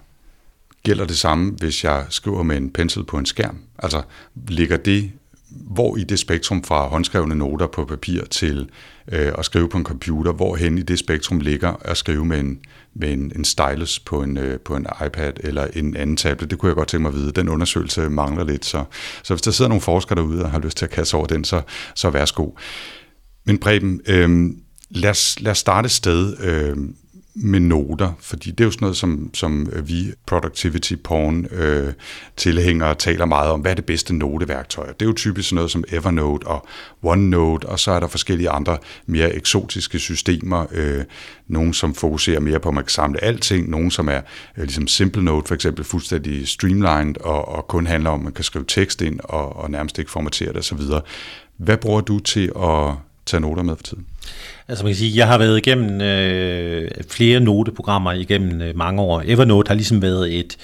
gælder 0.83 1.05
det 1.05 1.17
samme, 1.17 1.52
hvis 1.59 1.85
jeg 1.85 2.07
skriver 2.09 2.43
med 2.43 2.57
en 2.57 2.71
pensel 2.71 3.05
på 3.05 3.19
en 3.19 3.26
skærm? 3.26 3.59
Altså, 3.79 4.02
ligger 4.49 4.76
det 4.76 5.12
hvor 5.55 5.97
i 5.97 6.05
det 6.05 6.19
spektrum 6.19 6.64
fra 6.64 6.88
håndskrevne 6.88 7.35
noter 7.35 7.67
på 7.67 7.85
papir 7.85 8.25
til 8.25 8.71
øh, 9.12 9.33
at 9.38 9.45
skrive 9.45 9.69
på 9.69 9.79
en 9.79 9.85
computer, 9.85 10.33
hvor 10.33 10.57
hen 10.57 10.79
i 10.79 10.83
det 10.83 10.99
spektrum 10.99 11.41
ligger 11.41 11.73
at 11.81 11.97
skrive 11.97 12.25
med 12.25 12.41
en, 12.41 12.61
med 12.95 13.13
en, 13.13 13.33
en 13.37 13.45
stylus 13.45 13.99
på 13.99 14.23
en, 14.23 14.37
øh, 14.37 14.61
på 14.61 14.77
en 14.77 14.87
iPad 15.07 15.33
eller 15.41 15.67
en 15.75 15.97
anden 15.97 16.17
tablet, 16.17 16.51
det 16.51 16.59
kunne 16.59 16.69
jeg 16.69 16.77
godt 16.77 16.89
tænke 16.89 17.03
mig 17.03 17.09
at 17.09 17.15
vide. 17.15 17.33
Den 17.33 17.49
undersøgelse 17.49 18.09
mangler 18.11 18.45
lidt, 18.45 18.65
så, 18.65 18.85
så 19.23 19.35
hvis 19.35 19.43
der 19.43 19.51
sidder 19.51 19.69
nogle 19.69 19.81
forskere 19.81 20.17
derude 20.17 20.43
og 20.43 20.51
har 20.51 20.59
lyst 20.59 20.77
til 20.77 20.85
at 20.85 20.91
kaste 20.91 21.15
over 21.15 21.27
den, 21.27 21.45
så, 21.45 21.63
så 21.95 22.11
værsgo. 22.11 22.51
Men 23.45 23.59
Preben, 23.59 24.01
øh, 24.07 24.51
lad, 24.91 25.11
os, 25.11 25.41
lad 25.41 25.53
os 25.53 25.59
starte 25.59 25.87
et 25.87 25.93
sted. 25.93 26.37
Øh, 26.41 26.77
med 27.35 27.61
noter, 27.61 28.12
fordi 28.21 28.51
det 28.51 28.61
er 28.61 28.65
jo 28.65 28.71
sådan 28.71 28.85
noget, 28.85 28.97
som, 28.97 29.31
som 29.35 29.69
øh, 29.73 29.89
vi 29.89 30.12
productivity 30.27 30.95
porn 31.05 31.47
øh, 31.51 31.93
tilhængere 32.37 32.95
taler 32.95 33.25
meget 33.25 33.51
om. 33.51 33.61
Hvad 33.61 33.71
er 33.71 33.75
det 33.75 33.85
bedste 33.85 34.15
noteværktøj? 34.15 34.87
Det 34.87 35.03
er 35.03 35.07
jo 35.07 35.12
typisk 35.12 35.49
sådan 35.49 35.55
noget 35.55 35.71
som 35.71 35.85
Evernote 35.89 36.47
og 36.47 36.67
OneNote, 37.03 37.67
og 37.67 37.81
så 37.81 37.93
er 37.93 38.01
der 38.01 38.07
forskellige 38.07 38.51
andre 38.51 38.79
mere 39.07 39.35
eksotiske 39.35 39.99
systemer. 39.99 40.67
Øh, 40.73 41.05
nogle, 41.49 41.75
som 41.75 41.95
fokuserer 41.95 42.41
mere 42.41 42.61
på, 42.61 42.69
at 42.69 42.75
man 42.75 42.85
kan 42.85 42.91
samle 42.91 43.25
alting. 43.25 43.71
Nogle, 43.71 43.93
som 43.93 44.09
er 44.09 44.21
øh, 44.57 44.65
ligesom 44.65 44.87
Simple 44.87 45.25
Note 45.25 45.49
for 45.49 45.55
eksempel, 45.55 45.85
fuldstændig 45.85 46.49
streamlined 46.49 47.21
og, 47.21 47.49
og 47.49 47.69
kun 47.69 47.87
handler 47.87 48.11
om, 48.11 48.21
at 48.21 48.25
man 48.25 48.33
kan 48.33 48.45
skrive 48.45 48.65
tekst 48.69 49.03
ind 49.03 49.21
og, 49.25 49.57
og 49.57 49.71
nærmest 49.71 49.99
ikke 49.99 50.11
formatere 50.11 50.49
det 50.49 50.59
osv. 50.59 50.81
Hvad 51.57 51.77
bruger 51.77 52.01
du 52.01 52.19
til 52.19 52.53
at 52.57 52.95
tage 53.27 53.41
noter 53.41 53.62
med 53.62 53.77
for 53.77 53.83
tiden? 53.83 54.07
Altså 54.69 54.85
man 54.85 54.90
kan 54.90 54.97
sige, 54.97 55.19
jeg 55.19 55.26
har 55.26 55.38
været 55.38 55.59
igennem 55.59 56.00
øh, 56.00 56.90
flere 57.11 57.40
noteprogrammer 57.40 58.12
igennem 58.12 58.62
øh, 58.62 58.76
mange 58.76 59.02
år. 59.02 59.23
Evernote 59.26 59.69
har 59.69 59.75
ligesom 59.75 60.02
været 60.02 60.38
et, 60.38 60.57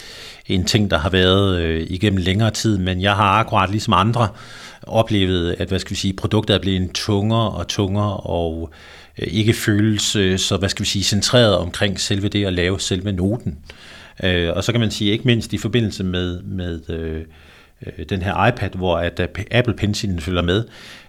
en 0.46 0.64
ting, 0.64 0.90
der 0.90 0.98
har 0.98 1.10
været 1.10 1.60
øh, 1.60 1.86
igennem 1.90 2.16
længere 2.16 2.50
tid, 2.50 2.78
men 2.78 3.02
jeg 3.02 3.16
har 3.16 3.24
akkurat 3.24 3.70
ligesom 3.70 3.92
andre 3.92 4.28
oplevet, 4.82 5.56
at 5.58 5.68
hvad 5.68 5.78
skal 5.78 5.90
vi 5.90 5.96
sige, 5.96 6.12
produktet 6.12 6.54
er 6.54 6.58
blevet 6.60 6.90
tungere 6.94 7.50
og 7.50 7.68
tungere 7.68 8.16
og 8.16 8.70
øh, 9.18 9.28
ikke 9.30 9.52
føles 9.52 10.16
øh, 10.16 10.38
så 10.38 10.56
hvad 10.56 10.68
skal 10.68 10.82
vi 10.82 10.88
sige, 10.88 11.02
centreret 11.02 11.56
omkring 11.56 12.00
selve 12.00 12.28
det 12.28 12.44
at 12.44 12.52
lave 12.52 12.80
selve 12.80 13.12
noten. 13.12 13.58
Øh, 14.22 14.50
og 14.56 14.64
så 14.64 14.72
kan 14.72 14.80
man 14.80 14.90
sige, 14.90 15.12
ikke 15.12 15.24
mindst 15.24 15.52
i 15.52 15.58
forbindelse 15.58 16.04
med, 16.04 16.42
med 16.42 16.90
øh, 16.90 17.22
øh 17.86 18.04
den 18.08 18.22
her 18.22 18.46
iPad, 18.46 18.70
hvor 18.74 18.96
at 18.96 19.20
øh, 19.20 19.44
Apple 19.50 19.74
Pencil 19.74 20.20
følger 20.20 20.42
med, 20.42 20.64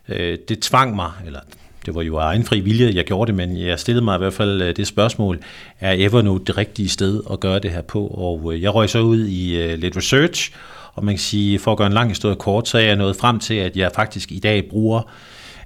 øh, 0.09 0.37
det 0.49 0.59
tvang 0.59 0.95
mig, 0.95 1.11
eller 1.25 1.39
det 1.85 1.95
var 1.95 2.01
jo 2.01 2.17
af 2.17 2.23
egen 2.23 2.43
fri 2.43 2.59
vilje, 2.59 2.91
jeg 2.95 3.05
gjorde 3.05 3.27
det, 3.27 3.35
men 3.35 3.57
jeg 3.57 3.79
stillede 3.79 4.05
mig 4.05 4.15
i 4.15 4.17
hvert 4.17 4.33
fald 4.33 4.61
øh, 4.61 4.75
det 4.75 4.87
spørgsmål, 4.87 5.39
er 5.79 5.93
Evernote 5.97 6.45
det 6.45 6.57
rigtige 6.57 6.89
sted 6.89 7.21
at 7.31 7.39
gøre 7.39 7.59
det 7.59 7.71
her 7.71 7.81
på? 7.81 8.07
Og 8.07 8.53
øh, 8.53 8.61
jeg 8.61 8.75
røg 8.75 8.89
så 8.89 8.99
ud 8.99 9.25
i 9.25 9.57
øh, 9.57 9.79
lidt 9.79 9.97
research, 9.97 10.51
og 10.93 11.05
man 11.05 11.13
kan 11.15 11.19
sige, 11.19 11.59
for 11.59 11.71
at 11.71 11.77
gøre 11.77 11.87
en 11.87 11.93
lang 11.93 12.09
historie 12.09 12.35
kort, 12.35 12.67
så 12.67 12.77
er 12.77 12.81
jeg 12.81 12.95
nået 12.95 13.15
frem 13.15 13.39
til, 13.39 13.53
at 13.53 13.77
jeg 13.77 13.91
faktisk 13.95 14.31
i 14.31 14.39
dag 14.39 14.69
bruger 14.69 15.01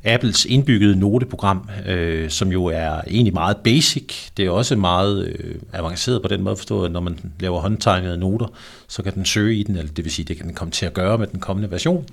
Apples 0.05 0.45
indbyggede 0.45 0.99
noteprogram, 0.99 1.69
øh, 1.85 2.29
som 2.29 2.51
jo 2.51 2.65
er 2.65 3.01
egentlig 3.07 3.33
meget 3.33 3.57
basic. 3.57 4.29
Det 4.37 4.45
er 4.45 4.49
også 4.49 4.75
meget 4.75 5.27
øh, 5.27 5.55
avanceret 5.73 6.21
på 6.21 6.27
den 6.27 6.41
måde 6.41 6.55
forstået, 6.55 6.85
at 6.85 6.91
når 6.91 6.99
man 6.99 7.19
laver 7.39 7.59
håndtegnede 7.59 8.17
noter, 8.17 8.47
så 8.87 9.03
kan 9.03 9.13
den 9.13 9.25
søge 9.25 9.55
i 9.55 9.63
den, 9.63 9.77
eller 9.77 9.91
det 9.91 10.05
vil 10.05 10.11
sige, 10.11 10.25
det 10.25 10.37
kan 10.37 10.45
den 10.45 10.55
komme 10.55 10.71
til 10.71 10.85
at 10.85 10.93
gøre 10.93 11.17
med 11.17 11.27
den 11.27 11.39
kommende 11.39 11.71
version. 11.71 12.05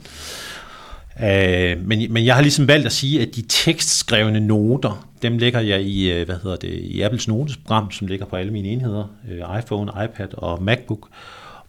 Øh, 1.22 1.86
men, 1.86 2.12
men 2.12 2.24
jeg 2.24 2.34
har 2.34 2.42
ligesom 2.42 2.68
valgt 2.68 2.86
at 2.86 2.92
sige, 2.92 3.22
at 3.22 3.36
de 3.36 3.42
tekstskrevne 3.48 4.40
noter, 4.40 5.08
dem 5.22 5.38
lægger 5.38 5.60
jeg 5.60 5.82
i, 5.82 6.12
øh, 6.12 6.26
hvad 6.26 6.36
hedder 6.42 6.56
det, 6.56 6.70
i 6.70 7.00
Apples 7.00 7.28
notesprogram, 7.28 7.90
som 7.90 8.06
ligger 8.06 8.26
på 8.26 8.36
alle 8.36 8.52
mine 8.52 8.68
enheder, 8.68 9.04
øh, 9.30 9.58
iPhone, 9.58 9.92
iPad 10.04 10.28
og 10.32 10.62
MacBook. 10.62 11.08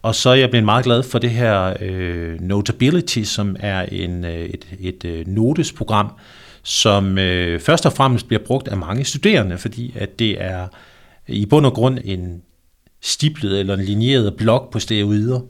Og 0.02 0.14
så 0.14 0.30
er 0.30 0.34
jeg 0.34 0.50
blevet 0.50 0.64
meget 0.64 0.84
glad 0.84 1.02
for 1.02 1.18
det 1.18 1.30
her 1.30 1.74
øh, 1.80 2.40
Notability, 2.40 3.22
som 3.22 3.56
er 3.60 3.82
en, 3.82 4.24
øh, 4.24 4.44
et, 4.44 4.66
et 4.80 5.04
øh, 5.04 5.26
notesprogram, 5.26 6.10
som 6.62 7.18
øh, 7.18 7.60
først 7.60 7.86
og 7.86 7.92
fremmest 7.92 8.28
bliver 8.28 8.42
brugt 8.46 8.68
af 8.68 8.76
mange 8.76 9.04
studerende, 9.04 9.58
fordi 9.58 9.94
at 9.96 10.18
det 10.18 10.42
er 10.42 10.66
i 11.28 11.46
bund 11.46 11.66
og 11.66 11.72
grund 11.72 11.98
en 12.04 12.42
stiplet 13.02 13.60
eller 13.60 13.74
en 13.74 13.84
linjeret 13.84 14.34
blok 14.36 14.72
på 14.72 14.78
steroider 14.78 15.40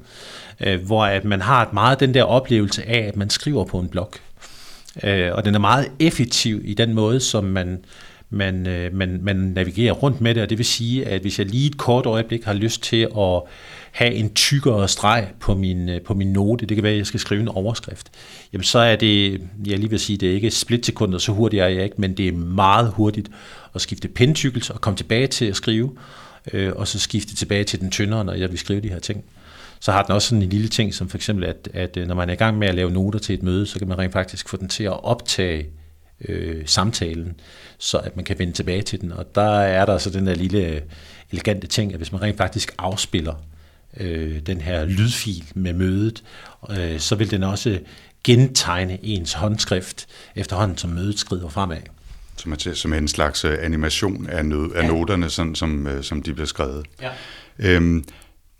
øh, 0.62 0.86
hvor 0.86 1.04
at 1.04 1.24
man 1.24 1.40
har 1.40 1.62
et 1.62 1.72
meget 1.72 2.00
den 2.00 2.14
der 2.14 2.22
oplevelse 2.22 2.88
af, 2.88 2.98
at 2.98 3.16
man 3.16 3.30
skriver 3.30 3.64
på 3.64 3.78
en 3.78 3.88
blog. 3.88 4.12
Øh, 5.02 5.30
og 5.32 5.44
den 5.44 5.54
er 5.54 5.58
meget 5.58 5.88
effektiv 5.98 6.60
i 6.64 6.74
den 6.74 6.94
måde, 6.94 7.20
som 7.20 7.44
man, 7.44 7.84
man, 8.30 8.66
øh, 8.66 8.94
man, 8.94 9.20
man 9.22 9.36
navigerer 9.36 9.92
rundt 9.92 10.20
med 10.20 10.34
det, 10.34 10.42
og 10.42 10.50
det 10.50 10.58
vil 10.58 10.66
sige, 10.66 11.06
at 11.06 11.20
hvis 11.20 11.38
jeg 11.38 11.46
lige 11.46 11.66
et 11.66 11.76
kort 11.76 12.06
øjeblik 12.06 12.44
har 12.44 12.52
lyst 12.52 12.82
til 12.82 13.08
at 13.18 13.42
have 13.90 14.14
en 14.14 14.34
tykkere 14.34 14.88
streg 14.88 15.28
på 15.40 15.54
min, 15.54 15.88
øh, 15.88 16.00
på 16.00 16.14
min 16.14 16.32
note, 16.32 16.66
det 16.66 16.76
kan 16.76 16.84
være, 16.84 16.92
at 16.92 16.98
jeg 16.98 17.06
skal 17.06 17.20
skrive 17.20 17.40
en 17.40 17.48
overskrift, 17.48 18.10
jamen 18.52 18.64
så 18.64 18.78
er 18.78 18.96
det, 18.96 19.40
jeg 19.66 19.78
lige 19.78 19.90
vil 19.90 20.00
sige, 20.00 20.16
det 20.16 20.30
er 20.30 20.34
ikke 20.34 20.50
splitsekunder, 20.50 21.18
så 21.18 21.32
hurtigt 21.32 21.62
er 21.62 21.68
jeg 21.68 21.84
ikke, 21.84 21.96
men 21.98 22.16
det 22.16 22.28
er 22.28 22.32
meget 22.32 22.92
hurtigt 22.96 23.28
at 23.74 23.80
skifte 23.80 24.08
pindtykkelse 24.08 24.74
og 24.74 24.80
komme 24.80 24.96
tilbage 24.96 25.26
til 25.26 25.44
at 25.44 25.56
skrive, 25.56 25.96
øh, 26.52 26.72
og 26.76 26.88
så 26.88 26.98
skifte 26.98 27.36
tilbage 27.36 27.64
til 27.64 27.80
den 27.80 27.90
tyndere, 27.90 28.24
når 28.24 28.32
jeg 28.32 28.50
vil 28.50 28.58
skrive 28.58 28.80
de 28.80 28.88
her 28.88 28.98
ting 28.98 29.24
så 29.82 29.92
har 29.92 30.02
den 30.02 30.12
også 30.12 30.28
sådan 30.28 30.42
en 30.42 30.48
lille 30.48 30.68
ting, 30.68 30.94
som 30.94 31.08
for 31.08 31.18
eksempel, 31.18 31.44
at, 31.44 31.68
at 31.74 31.96
øh, 31.96 32.06
når 32.06 32.14
man 32.14 32.28
er 32.28 32.32
i 32.32 32.36
gang 32.36 32.58
med 32.58 32.68
at 32.68 32.74
lave 32.74 32.90
noter 32.90 33.18
til 33.18 33.34
et 33.34 33.42
møde, 33.42 33.66
så 33.66 33.78
kan 33.78 33.88
man 33.88 33.98
rent 33.98 34.12
faktisk 34.12 34.48
få 34.48 34.56
den 34.56 34.68
til 34.68 34.84
at 34.84 35.04
optage 35.04 35.66
øh, 36.28 36.62
samtalen, 36.66 37.34
så 37.78 37.98
at 37.98 38.16
man 38.16 38.24
kan 38.24 38.38
vende 38.38 38.52
tilbage 38.52 38.82
til 38.82 39.00
den. 39.00 39.12
Og 39.12 39.34
der 39.34 39.60
er 39.60 39.86
der 39.86 39.98
så 39.98 40.10
den 40.10 40.26
der 40.26 40.34
lille 40.34 40.82
elegante 41.32 41.66
ting, 41.66 41.92
at 41.92 41.98
hvis 41.98 42.12
man 42.12 42.22
rent 42.22 42.36
faktisk 42.36 42.74
afspiller 42.78 43.34
øh, 43.96 44.40
den 44.40 44.60
her 44.60 44.84
lydfil 44.84 45.44
med 45.54 45.72
mødet, 45.72 46.22
øh, 46.70 47.00
så 47.00 47.14
vil 47.14 47.30
den 47.30 47.42
også 47.42 47.78
gentegne 48.24 49.04
ens 49.04 49.32
håndskrift 49.32 50.06
efterhånden, 50.36 50.78
som 50.78 50.90
mødet 50.90 51.18
skrider 51.18 51.48
fremad. 51.48 51.80
Som, 52.36 52.52
er 52.52 52.56
til, 52.56 52.76
som 52.76 52.92
en 52.92 53.08
slags 53.08 53.44
øh, 53.44 53.58
animation 53.60 54.26
af, 54.26 54.44
nød, 54.44 54.72
af 54.74 54.82
ja. 54.82 54.88
noterne, 54.88 55.30
sådan, 55.30 55.54
som, 55.54 55.86
øh, 55.86 56.02
som 56.02 56.22
de 56.22 56.34
bliver 56.34 56.46
skrevet. 56.46 56.86
Ja. 57.00 57.10
Øhm, 57.58 58.04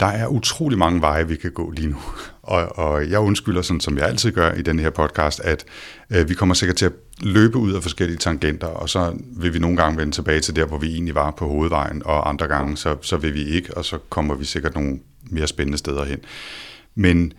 der 0.00 0.06
er 0.06 0.26
utrolig 0.26 0.78
mange 0.78 1.00
veje, 1.00 1.28
vi 1.28 1.36
kan 1.36 1.52
gå 1.52 1.70
lige 1.70 1.88
nu. 1.88 1.98
Og, 2.42 2.78
og 2.78 3.10
jeg 3.10 3.18
undskylder, 3.18 3.62
sådan 3.62 3.80
som 3.80 3.98
jeg 3.98 4.08
altid 4.08 4.32
gør 4.32 4.52
i 4.52 4.62
den 4.62 4.78
her 4.78 4.90
podcast, 4.90 5.40
at 5.40 5.64
øh, 6.10 6.28
vi 6.28 6.34
kommer 6.34 6.54
sikkert 6.54 6.76
til 6.76 6.86
at 6.86 6.92
løbe 7.20 7.58
ud 7.58 7.72
af 7.72 7.82
forskellige 7.82 8.18
tangenter, 8.18 8.66
og 8.66 8.88
så 8.88 9.16
vil 9.36 9.54
vi 9.54 9.58
nogle 9.58 9.76
gange 9.76 9.98
vende 9.98 10.12
tilbage 10.12 10.40
til 10.40 10.56
der, 10.56 10.64
hvor 10.64 10.78
vi 10.78 10.92
egentlig 10.92 11.14
var 11.14 11.30
på 11.30 11.48
hovedvejen, 11.48 12.02
og 12.04 12.28
andre 12.28 12.48
gange, 12.48 12.76
så, 12.76 12.96
så 13.00 13.16
vil 13.16 13.34
vi 13.34 13.44
ikke, 13.44 13.76
og 13.76 13.84
så 13.84 13.98
kommer 14.08 14.34
vi 14.34 14.44
sikkert 14.44 14.74
nogle 14.74 14.98
mere 15.22 15.46
spændende 15.46 15.78
steder 15.78 16.04
hen. 16.04 16.18
Men 16.94 17.32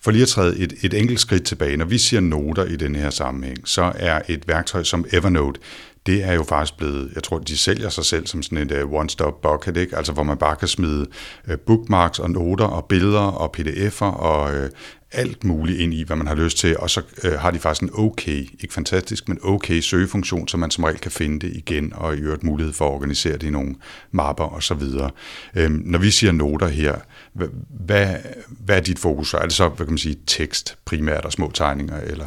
for 0.00 0.10
lige 0.10 0.22
at 0.22 0.28
træde 0.28 0.58
et, 0.58 0.74
et 0.82 0.94
enkelt 0.94 1.20
skridt 1.20 1.44
tilbage, 1.44 1.76
når 1.76 1.84
vi 1.84 1.98
siger 1.98 2.20
noter 2.20 2.64
i 2.64 2.76
den 2.76 2.94
her 2.94 3.10
sammenhæng, 3.10 3.68
så 3.68 3.92
er 3.94 4.22
et 4.28 4.48
værktøj 4.48 4.82
som 4.82 5.04
Evernote, 5.12 5.60
det 6.06 6.24
er 6.24 6.32
jo 6.32 6.42
faktisk 6.42 6.76
blevet, 6.76 7.12
jeg 7.14 7.22
tror, 7.22 7.38
de 7.38 7.56
sælger 7.56 7.88
sig 7.88 8.04
selv 8.04 8.26
som 8.26 8.42
sådan 8.42 8.70
et 8.70 8.82
uh, 8.82 8.92
one-stop 8.92 9.42
bucket, 9.42 9.76
ikke? 9.76 9.96
altså 9.96 10.12
hvor 10.12 10.22
man 10.22 10.36
bare 10.36 10.56
kan 10.56 10.68
smide 10.68 11.06
uh, 11.48 11.54
bookmarks 11.66 12.18
og 12.18 12.30
noter 12.30 12.64
og 12.64 12.84
billeder 12.84 13.20
og 13.20 13.54
pdf'er 13.58 14.04
og 14.04 14.54
uh, 14.54 14.68
alt 15.12 15.44
muligt 15.44 15.80
ind 15.80 15.94
i, 15.94 16.02
hvad 16.02 16.16
man 16.16 16.26
har 16.26 16.34
lyst 16.34 16.58
til, 16.58 16.78
og 16.78 16.90
så 16.90 17.02
uh, 17.24 17.32
har 17.32 17.50
de 17.50 17.58
faktisk 17.58 17.82
en 17.82 17.90
okay, 17.92 18.48
ikke 18.60 18.74
fantastisk, 18.74 19.28
men 19.28 19.38
okay 19.42 19.80
søgefunktion, 19.80 20.48
så 20.48 20.56
man 20.56 20.70
som 20.70 20.84
regel 20.84 20.98
kan 20.98 21.10
finde 21.10 21.46
det 21.46 21.56
igen, 21.56 21.92
og 21.94 22.16
i 22.16 22.18
øvrigt 22.18 22.44
mulighed 22.44 22.72
for 22.72 22.88
at 22.88 22.92
organisere 22.92 23.32
det 23.32 23.42
i 23.42 23.50
nogle 23.50 23.74
mapper 24.10 24.44
og 24.44 24.62
så 24.62 24.74
videre. 24.74 25.10
Uh, 25.56 25.70
når 25.70 25.98
vi 25.98 26.10
siger 26.10 26.32
noter 26.32 26.68
her, 26.68 26.94
hvad, 27.32 28.16
hvad 28.48 28.76
er 28.76 28.80
dit 28.80 28.98
fokus? 28.98 29.34
Er 29.34 29.42
det 29.42 29.52
så, 29.52 29.68
hvad 29.68 29.86
kan 29.86 29.92
man 29.92 29.98
sige, 29.98 30.16
tekst 30.26 30.76
primært 30.84 31.24
og 31.24 31.32
små 31.32 31.50
tegninger, 31.54 32.00
eller 32.00 32.26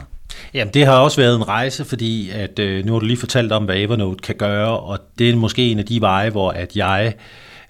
Jamen, 0.54 0.74
det 0.74 0.86
har 0.86 0.94
også 0.94 1.22
været 1.22 1.36
en 1.36 1.48
rejse, 1.48 1.86
fordi 1.86 2.30
at, 2.30 2.60
øh, 2.60 2.86
nu 2.86 2.94
har 2.94 3.00
du 3.00 3.06
lige 3.06 3.18
fortalt 3.18 3.52
om, 3.52 3.66
hvad 3.66 3.78
Evernote 3.78 4.22
kan 4.22 4.36
gøre, 4.36 4.80
og 4.80 5.00
det 5.20 5.30
er 5.30 5.36
måske 5.36 5.72
en 5.72 5.80
af 5.80 5.86
de 5.86 6.02
veje, 6.02 6.30
hvor 6.30 6.52
at 6.52 6.76
jeg 6.76 7.14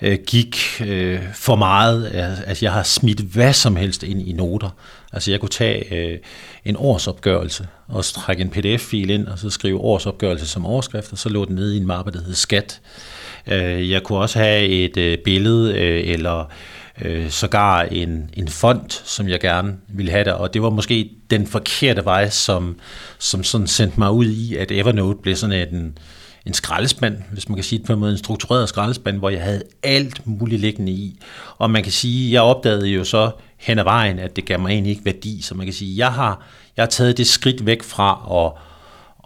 øh, 0.02 0.18
gik 0.28 0.58
øh, 0.86 1.20
for 1.34 1.56
meget. 1.56 2.06
Altså, 2.14 2.44
altså 2.44 2.66
jeg 2.66 2.74
har 2.74 2.84
smidt 2.84 3.20
hvad 3.20 3.54
som 3.54 3.76
helst 3.76 4.04
ind 4.04 4.22
i 4.22 4.34
noter. 4.34 4.70
Altså, 5.14 5.32
jeg 5.32 5.40
kunne 5.40 5.50
tage 5.50 5.94
øh, 5.94 6.18
en 6.66 6.76
årsopgørelse 6.80 7.68
og 7.88 8.06
trække 8.06 8.42
en 8.42 8.50
pdf-fil 8.50 9.10
ind, 9.10 9.28
og 9.28 9.40
så 9.40 9.50
skrive 9.50 9.80
årsopgørelse 9.80 10.48
som 10.48 10.66
overskrift, 10.66 11.12
og 11.12 11.18
så 11.18 11.30
lå 11.30 11.46
den 11.46 11.56
nede 11.56 11.76
i 11.76 11.80
en 11.80 11.88
mappe, 11.88 12.12
der 12.12 12.24
hed 12.26 12.34
skat. 12.34 12.82
Øh, 13.48 13.92
jeg 13.92 14.04
kunne 14.04 14.20
også 14.20 14.40
have 14.40 14.66
et 14.66 14.98
øh, 14.98 15.18
billede, 15.18 15.78
øh, 15.78 16.10
eller 16.10 16.52
øh, 17.02 17.30
sågar 17.30 17.82
en, 17.82 18.30
en 18.34 18.48
fond, 18.48 18.90
som 18.90 19.28
jeg 19.28 19.40
gerne 19.40 19.78
ville 19.88 20.12
have 20.12 20.24
der, 20.24 20.34
og 20.34 20.54
det 20.54 20.62
var 20.62 20.70
måske 20.70 21.10
den 21.30 21.48
forkerte 21.48 22.06
vej, 22.06 22.30
som, 22.30 22.80
som 23.20 23.44
sådan 23.44 23.68
sendte 23.68 24.00
mig 24.00 24.12
ud 24.12 24.26
i, 24.26 24.56
at 24.56 24.72
Evernote 24.72 25.20
blev 25.22 25.36
sådan 25.36 25.74
en, 25.74 25.98
en 26.46 26.54
skraldespand, 26.54 27.18
hvis 27.32 27.50
man 27.50 27.56
kan 27.56 27.64
sige 27.64 27.80
det 27.80 27.88
på 27.88 27.94
en 27.94 28.00
måde, 28.00 28.12
en 28.12 28.18
struktureret 28.18 28.70
skraldespand, 28.70 29.18
hvor 29.18 29.30
jeg 29.30 29.42
havde 29.42 29.64
alt 29.84 30.28
muligt 30.28 30.62
liggende 30.62 30.92
i. 30.92 31.20
Og 31.58 31.72
man 31.72 31.84
kan 31.84 31.92
sige, 31.92 32.34
jeg 32.34 32.42
opdagede 32.42 32.88
jo 32.88 33.04
så 33.04 33.32
hen 33.58 33.80
ad 33.80 33.84
vejen, 33.84 34.20
at 34.20 34.36
det 34.36 34.46
gav 34.46 34.60
mig 34.60 34.72
egentlig 34.72 34.92
ikke 34.92 35.06
værdi, 35.06 35.42
så 35.42 35.56
man 35.56 35.66
kan 35.66 35.74
sige, 35.74 35.98
jeg 35.98 36.14
har, 36.14 36.46
jeg 36.78 36.84
har 36.84 36.90
taget 36.90 37.18
det 37.18 37.28
skridt 37.28 37.66
væk 37.66 37.84
fra 37.84 38.28
at 38.46 38.62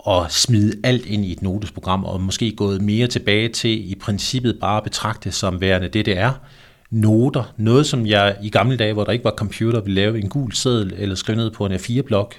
og 0.05 0.31
smide 0.31 0.73
alt 0.83 1.05
ind 1.05 1.25
i 1.25 1.31
et 1.31 1.41
notesprogram, 1.41 2.05
og 2.05 2.21
måske 2.21 2.51
gået 2.51 2.81
mere 2.81 3.07
tilbage 3.07 3.49
til 3.49 3.91
i 3.91 3.95
princippet 3.95 4.59
bare 4.61 4.77
at 4.77 4.83
betragte 4.83 5.31
som 5.31 5.61
værende 5.61 5.87
det, 5.87 6.05
det 6.05 6.17
er. 6.17 6.31
Noter, 6.93 7.53
noget 7.57 7.85
som 7.85 8.05
jeg 8.05 8.35
i 8.43 8.49
gamle 8.49 8.77
dage, 8.77 8.93
hvor 8.93 9.03
der 9.03 9.11
ikke 9.11 9.25
var 9.25 9.33
computer, 9.37 9.81
ville 9.81 10.01
lave 10.01 10.19
en 10.19 10.29
gul 10.29 10.53
seddel 10.53 10.93
eller 10.97 11.15
skrive 11.15 11.35
ned 11.35 11.51
på 11.51 11.65
en 11.65 11.71
A4-blok. 11.71 12.35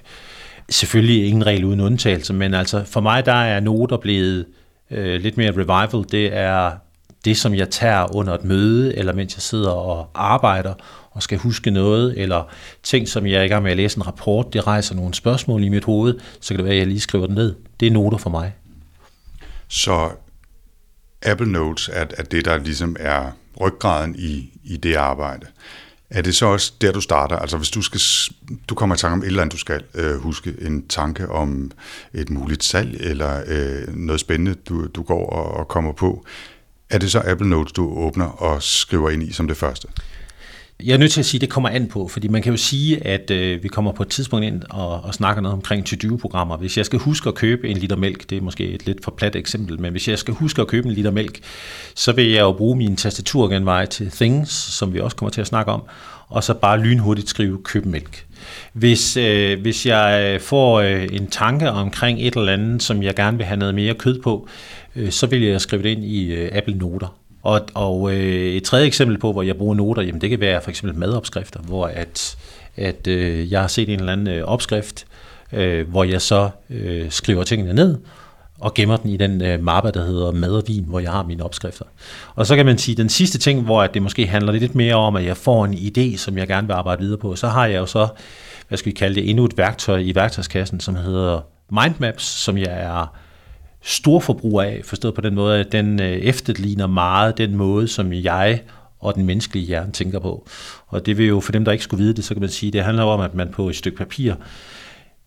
Selvfølgelig 0.70 1.28
ingen 1.28 1.46
regel 1.46 1.64
uden 1.64 1.80
undtagelse, 1.80 2.32
men 2.34 2.54
altså 2.54 2.84
for 2.84 3.00
mig 3.00 3.26
der 3.26 3.32
er 3.32 3.60
noter 3.60 3.96
blevet 3.96 4.46
øh, 4.90 5.20
lidt 5.20 5.36
mere 5.36 5.50
revival. 5.50 6.04
Det 6.10 6.36
er 6.36 6.72
det, 7.24 7.36
som 7.36 7.54
jeg 7.54 7.70
tager 7.70 8.16
under 8.16 8.34
et 8.34 8.44
møde, 8.44 8.96
eller 8.96 9.12
mens 9.12 9.36
jeg 9.36 9.42
sidder 9.42 9.70
og 9.70 10.10
arbejder, 10.14 10.74
og 11.10 11.22
skal 11.22 11.38
huske 11.38 11.70
noget, 11.70 12.18
eller 12.18 12.48
ting, 12.82 13.08
som 13.08 13.26
jeg 13.26 13.40
er 13.40 13.42
i 13.42 13.48
gang 13.48 13.62
med 13.62 13.70
at 13.70 13.76
læse 13.76 13.98
en 13.98 14.06
rapport, 14.06 14.52
det 14.52 14.66
rejser 14.66 14.94
nogle 14.94 15.14
spørgsmål 15.14 15.64
i 15.64 15.68
mit 15.68 15.84
hoved, 15.84 16.18
så 16.40 16.48
kan 16.48 16.56
det 16.56 16.64
være, 16.64 16.74
at 16.74 16.78
jeg 16.78 16.86
lige 16.86 17.00
skriver 17.00 17.26
det 17.26 17.34
ned. 17.34 17.54
Det 17.80 17.88
er 17.88 17.90
noter 17.90 18.18
for 18.18 18.30
mig. 18.30 18.54
Så 19.68 20.10
Apple 21.22 21.52
Notes 21.52 21.90
er, 21.92 22.06
er 22.18 22.22
det, 22.22 22.44
der 22.44 22.58
ligesom 22.58 22.96
er 23.00 23.30
ryggraden 23.60 24.14
i, 24.18 24.60
i 24.64 24.76
det 24.76 24.94
arbejde. 24.94 25.46
Er 26.10 26.22
det 26.22 26.34
så 26.34 26.46
også 26.46 26.72
der, 26.80 26.92
du 26.92 27.00
starter? 27.00 27.36
Altså 27.36 27.56
hvis 27.56 27.70
du 27.70 27.82
skal, 27.82 28.00
du 28.68 28.74
kommer 28.74 28.96
i 28.96 28.98
tanke 28.98 29.12
om 29.12 29.22
et 29.22 29.26
eller 29.26 29.42
andet, 29.42 29.52
du 29.52 29.58
skal 29.58 29.82
øh, 29.94 30.16
huske, 30.16 30.54
en 30.60 30.88
tanke 30.88 31.28
om 31.28 31.70
et 32.12 32.30
muligt 32.30 32.64
salg, 32.64 32.96
eller 33.00 33.42
øh, 33.46 33.96
noget 33.96 34.20
spændende, 34.20 34.54
du, 34.54 34.86
du 34.86 35.02
går 35.02 35.30
og, 35.30 35.54
og 35.54 35.68
kommer 35.68 35.92
på, 35.92 36.24
er 36.90 36.98
det 36.98 37.12
så 37.12 37.22
Apple 37.24 37.48
Notes, 37.48 37.72
du 37.72 37.98
åbner 37.98 38.26
og 38.26 38.62
skriver 38.62 39.10
ind 39.10 39.22
i 39.22 39.32
som 39.32 39.48
det 39.48 39.56
første? 39.56 39.88
Jeg 40.86 40.94
er 40.94 40.98
nødt 40.98 41.12
til 41.12 41.20
at 41.20 41.26
sige, 41.26 41.38
at 41.38 41.40
det 41.40 41.50
kommer 41.50 41.68
an 41.68 41.86
på, 41.86 42.08
fordi 42.08 42.28
man 42.28 42.42
kan 42.42 42.52
jo 42.52 42.56
sige, 42.56 43.06
at 43.06 43.30
øh, 43.30 43.62
vi 43.62 43.68
kommer 43.68 43.92
på 43.92 44.02
et 44.02 44.08
tidspunkt 44.08 44.46
ind 44.46 44.62
og, 44.70 45.00
og 45.04 45.14
snakker 45.14 45.42
noget 45.42 45.54
omkring 45.54 45.86
to-do-programmer. 45.86 46.56
Hvis 46.56 46.76
jeg 46.76 46.86
skal 46.86 46.98
huske 46.98 47.28
at 47.28 47.34
købe 47.34 47.68
en 47.68 47.76
liter 47.76 47.96
mælk, 47.96 48.30
det 48.30 48.38
er 48.38 48.42
måske 48.42 48.68
et 48.68 48.86
lidt 48.86 49.04
for 49.04 49.10
plat 49.10 49.36
eksempel, 49.36 49.80
men 49.80 49.92
hvis 49.92 50.08
jeg 50.08 50.18
skal 50.18 50.34
huske 50.34 50.62
at 50.62 50.68
købe 50.68 50.88
en 50.88 50.94
liter 50.94 51.10
mælk, 51.10 51.40
så 51.94 52.12
vil 52.12 52.30
jeg 52.30 52.40
jo 52.40 52.52
bruge 52.52 52.76
min 52.76 52.96
tastaturgenvej 52.96 53.86
til 53.86 54.10
Things, 54.10 54.50
som 54.50 54.94
vi 54.94 55.00
også 55.00 55.16
kommer 55.16 55.30
til 55.30 55.40
at 55.40 55.46
snakke 55.46 55.72
om, 55.72 55.82
og 56.28 56.44
så 56.44 56.54
bare 56.54 56.80
lynhurtigt 56.80 57.28
skrive 57.28 57.58
køb 57.62 57.86
mælk. 57.86 58.26
Hvis, 58.72 59.16
øh, 59.16 59.60
hvis 59.60 59.86
jeg 59.86 60.40
får 60.40 60.80
øh, 60.80 61.08
en 61.12 61.26
tanke 61.26 61.70
omkring 61.70 62.18
et 62.20 62.36
eller 62.36 62.52
andet, 62.52 62.82
som 62.82 63.02
jeg 63.02 63.14
gerne 63.14 63.36
vil 63.36 63.46
have 63.46 63.58
noget 63.58 63.74
mere 63.74 63.94
kød 63.94 64.22
på, 64.22 64.48
øh, 64.96 65.10
så 65.10 65.26
vil 65.26 65.42
jeg 65.42 65.60
skrive 65.60 65.82
det 65.82 65.88
ind 65.88 66.04
i 66.04 66.32
øh, 66.32 66.50
Apple 66.52 66.74
Noter. 66.74 67.23
Og, 67.44 67.60
og 67.74 68.12
øh, 68.12 68.54
et 68.54 68.62
tredje 68.62 68.86
eksempel 68.86 69.18
på, 69.18 69.32
hvor 69.32 69.42
jeg 69.42 69.56
bruger 69.56 69.74
noter, 69.74 70.02
jamen 70.02 70.20
det 70.20 70.30
kan 70.30 70.40
være 70.40 70.60
for 70.60 70.70
eksempel 70.70 70.98
madopskrifter, 70.98 71.60
hvor 71.60 71.86
at, 71.86 72.36
at 72.76 73.06
øh, 73.06 73.52
jeg 73.52 73.60
har 73.60 73.68
set 73.68 73.88
en 73.88 73.98
eller 73.98 74.12
anden 74.12 74.28
øh, 74.28 74.44
opskrift, 74.44 75.06
øh, 75.52 75.88
hvor 75.88 76.04
jeg 76.04 76.22
så 76.22 76.50
øh, 76.70 77.10
skriver 77.10 77.44
tingene 77.44 77.72
ned, 77.72 77.98
og 78.60 78.74
gemmer 78.74 78.96
den 78.96 79.10
i 79.10 79.16
den 79.16 79.42
øh, 79.42 79.62
mappe, 79.62 79.90
der 79.90 80.04
hedder 80.04 80.32
mad 80.32 80.50
og 80.50 80.62
vin, 80.66 80.84
hvor 80.84 81.00
jeg 81.00 81.10
har 81.10 81.22
mine 81.22 81.44
opskrifter. 81.44 81.84
Og 82.34 82.46
så 82.46 82.56
kan 82.56 82.66
man 82.66 82.78
sige, 82.78 82.94
den 82.94 83.08
sidste 83.08 83.38
ting, 83.38 83.62
hvor 83.62 83.82
at 83.82 83.94
det 83.94 84.02
måske 84.02 84.26
handler 84.26 84.52
lidt 84.52 84.74
mere 84.74 84.94
om, 84.94 85.16
at 85.16 85.24
jeg 85.24 85.36
får 85.36 85.64
en 85.64 85.74
idé, 85.74 86.16
som 86.16 86.38
jeg 86.38 86.48
gerne 86.48 86.66
vil 86.66 86.74
arbejde 86.74 87.02
videre 87.02 87.18
på, 87.18 87.36
så 87.36 87.48
har 87.48 87.66
jeg 87.66 87.78
jo 87.78 87.86
så, 87.86 88.08
hvad 88.68 88.78
skal 88.78 88.92
vi 88.92 88.96
kalde 88.96 89.14
det, 89.14 89.30
endnu 89.30 89.44
et 89.44 89.58
værktøj 89.58 89.98
i 89.98 90.14
værktøjskassen, 90.14 90.80
som 90.80 90.94
hedder 90.94 91.40
Mindmaps, 91.70 92.24
som 92.24 92.58
jeg 92.58 92.82
er 92.82 93.16
storforbruger 93.84 94.62
af, 94.62 94.80
forstået 94.84 95.14
på 95.14 95.20
den 95.20 95.34
måde, 95.34 95.60
at 95.60 95.72
den 95.72 96.02
øh, 96.02 96.16
efterligner 96.16 96.86
meget 96.86 97.38
den 97.38 97.56
måde, 97.56 97.88
som 97.88 98.12
jeg 98.12 98.62
og 99.00 99.14
den 99.14 99.26
menneskelige 99.26 99.66
hjerne 99.66 99.92
tænker 99.92 100.18
på. 100.18 100.46
Og 100.86 101.06
det 101.06 101.18
vil 101.18 101.26
jo, 101.26 101.40
for 101.40 101.52
dem, 101.52 101.64
der 101.64 101.72
ikke 101.72 101.84
skulle 101.84 102.02
vide 102.02 102.14
det, 102.14 102.24
så 102.24 102.34
kan 102.34 102.40
man 102.40 102.50
sige, 102.50 102.72
det 102.72 102.84
handler 102.84 103.02
om, 103.02 103.20
at 103.20 103.34
man 103.34 103.48
på 103.52 103.68
et 103.68 103.76
stykke 103.76 103.98
papir 103.98 104.34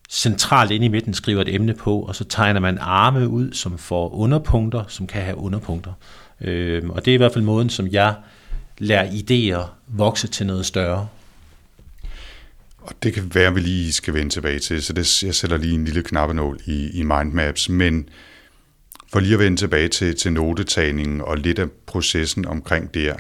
centralt 0.10 0.72
inde 0.72 0.86
i 0.86 0.90
midten 0.90 1.14
skriver 1.14 1.42
et 1.42 1.56
emne 1.56 1.74
på, 1.74 2.00
og 2.00 2.16
så 2.16 2.24
tegner 2.24 2.60
man 2.60 2.78
arme 2.78 3.28
ud, 3.28 3.54
som 3.54 3.78
får 3.78 4.14
underpunkter, 4.14 4.84
som 4.88 5.08
kan 5.08 5.22
have 5.22 5.38
underpunkter. 5.38 5.94
Øh, 6.42 6.90
og 6.90 7.06
det 7.06 7.12
er 7.12 7.16
i 7.16 7.18
hvert 7.18 7.34
fald 7.34 7.44
måden, 7.44 7.70
som 7.70 7.88
jeg 7.88 8.16
lærer 8.78 9.10
idéer 9.10 9.70
vokse 9.88 10.28
til 10.28 10.46
noget 10.46 10.66
større. 10.66 11.08
Og 12.78 12.94
det 13.04 13.14
kan 13.14 13.32
være, 13.36 13.48
at 13.48 13.56
vi 13.56 13.60
lige 13.60 13.94
skal 13.94 14.14
vende 14.14 14.30
tilbage 14.30 14.60
til, 14.60 14.84
så 14.84 14.94
det, 14.94 15.24
jeg 15.24 15.36
sætter 15.36 15.58
lige 15.58 15.76
en 15.76 15.86
lille 15.86 16.04
knappenål 16.04 16.60
i, 16.66 16.90
i 17.00 17.04
mindmaps, 17.04 17.70
men 17.70 18.10
for 19.12 19.20
lige 19.20 19.34
at 19.34 19.40
vende 19.40 19.58
tilbage 19.58 19.88
til, 19.88 20.16
til 20.16 20.34
notetagningen 20.34 21.22
og 21.22 21.38
lidt 21.38 21.60
af 21.60 21.72
processen 21.86 22.46
omkring 22.46 22.94
det. 22.94 23.14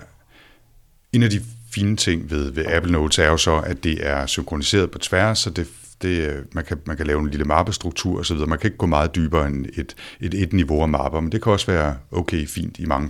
En 1.13 1.23
af 1.23 1.29
de 1.29 1.41
fine 1.73 1.95
ting 1.95 2.31
ved, 2.31 2.51
ved 2.51 2.65
Apple 2.65 2.91
Notes 2.91 3.19
er 3.19 3.27
jo 3.27 3.37
så, 3.37 3.57
at 3.57 3.83
det 3.83 4.07
er 4.07 4.25
synkroniseret 4.25 4.91
på 4.91 4.97
tværs, 4.97 5.39
så 5.39 5.49
det, 5.49 5.67
det, 6.01 6.43
man, 6.53 6.65
kan, 6.65 6.77
man 6.85 6.97
kan 6.97 7.07
lave 7.07 7.19
en 7.19 7.29
lille 7.29 7.45
mappestruktur 7.45 8.19
osv. 8.19 8.37
Man 8.37 8.59
kan 8.59 8.67
ikke 8.67 8.77
gå 8.77 8.85
meget 8.85 9.15
dybere 9.15 9.47
end 9.47 9.65
et, 9.65 9.95
et, 10.19 10.33
et 10.33 10.53
niveau 10.53 10.81
af 10.81 10.89
mapper, 10.89 11.19
men 11.19 11.31
det 11.31 11.43
kan 11.43 11.51
også 11.51 11.71
være 11.71 11.95
okay 12.11 12.47
fint 12.47 12.79
i 12.79 12.85
mange 12.85 13.09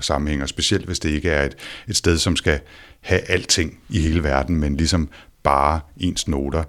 sammenhænge, 0.00 0.48
specielt 0.48 0.86
hvis 0.86 0.98
det 0.98 1.08
ikke 1.10 1.30
er 1.30 1.44
et, 1.44 1.56
et 1.88 1.96
sted, 1.96 2.18
som 2.18 2.36
skal 2.36 2.60
have 3.00 3.20
alting 3.20 3.78
i 3.88 4.00
hele 4.00 4.22
verden, 4.22 4.56
men 4.56 4.76
ligesom 4.76 5.08
bare 5.42 5.80
ens 5.96 6.28
noter. 6.28 6.64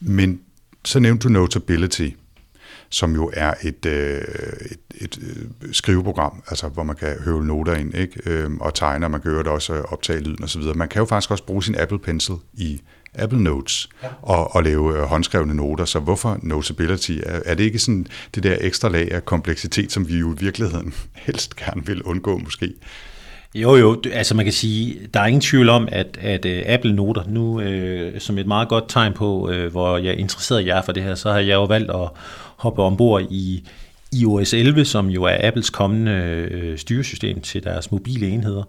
Men 0.00 0.40
så 0.84 0.98
nævnte 0.98 1.28
du 1.28 1.32
Notability, 1.32 2.08
som 2.92 3.14
jo 3.14 3.30
er 3.34 3.54
et, 3.62 3.86
øh, 3.86 4.20
et, 4.70 4.78
et 4.94 5.18
øh, 5.22 5.72
skriveprogram, 5.72 6.42
altså 6.48 6.68
hvor 6.68 6.82
man 6.82 6.96
kan 6.96 7.16
høve 7.24 7.44
noter 7.44 7.74
ind 7.74 7.94
ikke? 7.94 8.20
Øhm, 8.26 8.60
og 8.60 8.74
tegne, 8.74 9.06
og 9.06 9.10
man 9.10 9.20
kan 9.20 9.32
det 9.32 9.46
også 9.46 9.72
optage 9.72 10.20
lyden 10.20 10.44
osv. 10.44 10.62
Man 10.74 10.88
kan 10.88 11.00
jo 11.00 11.06
faktisk 11.06 11.30
også 11.30 11.44
bruge 11.44 11.62
sin 11.62 11.76
Apple 11.78 11.98
Pencil 11.98 12.34
i 12.54 12.80
Apple 13.14 13.42
Notes 13.42 13.88
ja. 14.02 14.08
og, 14.22 14.56
og 14.56 14.62
lave 14.62 14.98
øh, 14.98 15.02
håndskrevne 15.02 15.54
noter. 15.54 15.84
Så 15.84 15.98
hvorfor 15.98 16.38
Notability? 16.42 17.12
Er, 17.26 17.40
er 17.44 17.54
det 17.54 17.64
ikke 17.64 17.78
sådan 17.78 18.06
det 18.34 18.42
der 18.42 18.56
ekstra 18.60 18.88
lag 18.88 19.12
af 19.12 19.24
kompleksitet, 19.24 19.92
som 19.92 20.08
vi 20.08 20.18
jo 20.18 20.34
i 20.34 20.36
virkeligheden 20.38 20.94
helst 21.26 21.56
gerne 21.56 21.86
vil 21.86 22.02
undgå 22.02 22.38
måske? 22.38 22.72
Jo, 23.54 23.76
jo, 23.76 24.02
altså 24.12 24.34
man 24.34 24.44
kan 24.44 24.52
sige, 24.52 25.08
der 25.14 25.20
er 25.20 25.26
ingen 25.26 25.40
tvivl 25.40 25.68
om, 25.68 25.88
at, 25.92 26.18
at 26.20 26.44
uh, 26.44 26.74
Apple 26.74 26.94
Noter, 26.94 27.22
nu 27.28 27.60
uh, 27.60 28.18
som 28.18 28.38
et 28.38 28.46
meget 28.46 28.68
godt 28.68 28.84
tegn 28.88 29.12
på, 29.12 29.50
uh, 29.50 29.66
hvor 29.66 29.98
jeg 29.98 30.08
er 30.08 30.16
interesseret 30.16 30.66
jer 30.66 30.82
for 30.82 30.92
det 30.92 31.02
her, 31.02 31.14
så 31.14 31.32
har 31.32 31.38
jeg 31.38 31.54
jo 31.54 31.64
valgt 31.64 31.90
at 31.90 32.08
hoppe 32.62 32.82
ombord 32.82 33.22
i 33.30 33.68
iOS 34.12 34.54
11, 34.54 34.84
som 34.84 35.08
jo 35.08 35.24
er 35.24 35.48
Apples 35.48 35.70
kommende 35.70 36.12
øh, 36.12 36.78
styresystem 36.78 37.40
til 37.40 37.64
deres 37.64 37.92
mobile 37.92 38.28
enheder. 38.28 38.62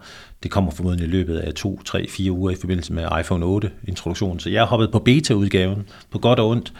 Det 0.44 0.52
kommer 0.52 0.72
formodentlig 0.72 1.08
i 1.08 1.12
løbet 1.12 1.38
af 1.38 1.54
to, 1.54 1.82
tre, 1.86 2.08
fire 2.10 2.32
uger 2.32 2.52
i 2.52 2.56
forbindelse 2.62 2.94
med 2.94 3.08
iPhone 3.20 3.46
8 3.46 3.72
introduktionen. 3.88 4.40
Så 4.40 4.50
jeg 4.50 4.62
har 4.62 4.68
hoppet 4.68 4.92
på 4.92 5.00
beta-udgaven, 5.00 5.86
på 6.12 6.20
godt 6.20 6.40
og 6.40 6.50
ondt. 6.50 6.74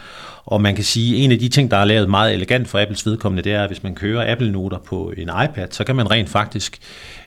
Og 0.44 0.60
man 0.60 0.74
kan 0.74 0.84
sige, 0.84 1.16
at 1.16 1.24
en 1.24 1.32
af 1.32 1.38
de 1.38 1.48
ting, 1.48 1.70
der 1.70 1.76
er 1.76 1.84
lavet 1.84 2.10
meget 2.10 2.34
elegant 2.34 2.68
for 2.68 2.82
Apples 2.82 3.06
vedkommende, 3.06 3.42
det 3.42 3.52
er, 3.52 3.62
at 3.62 3.68
hvis 3.68 3.82
man 3.82 3.94
kører 3.94 4.32
Apple-noter 4.32 4.78
på 4.78 5.12
en 5.16 5.30
iPad, 5.44 5.68
så 5.70 5.84
kan 5.84 5.96
man 5.96 6.10
rent 6.10 6.28
faktisk 6.28 6.78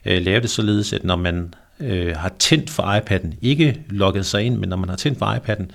øh, 0.04 0.22
lave 0.22 0.40
det 0.40 0.50
således, 0.50 0.92
at 0.92 1.04
når 1.04 1.16
man 1.16 1.54
øh, 1.80 2.16
har 2.16 2.32
tændt 2.38 2.70
for 2.70 2.82
iPad'en, 2.82 3.34
ikke 3.42 3.80
logget 3.90 4.26
sig 4.26 4.42
ind, 4.42 4.56
men 4.56 4.68
når 4.68 4.76
man 4.76 4.88
har 4.88 4.96
tændt 4.96 5.18
for 5.18 5.26
iPad'en, 5.26 5.72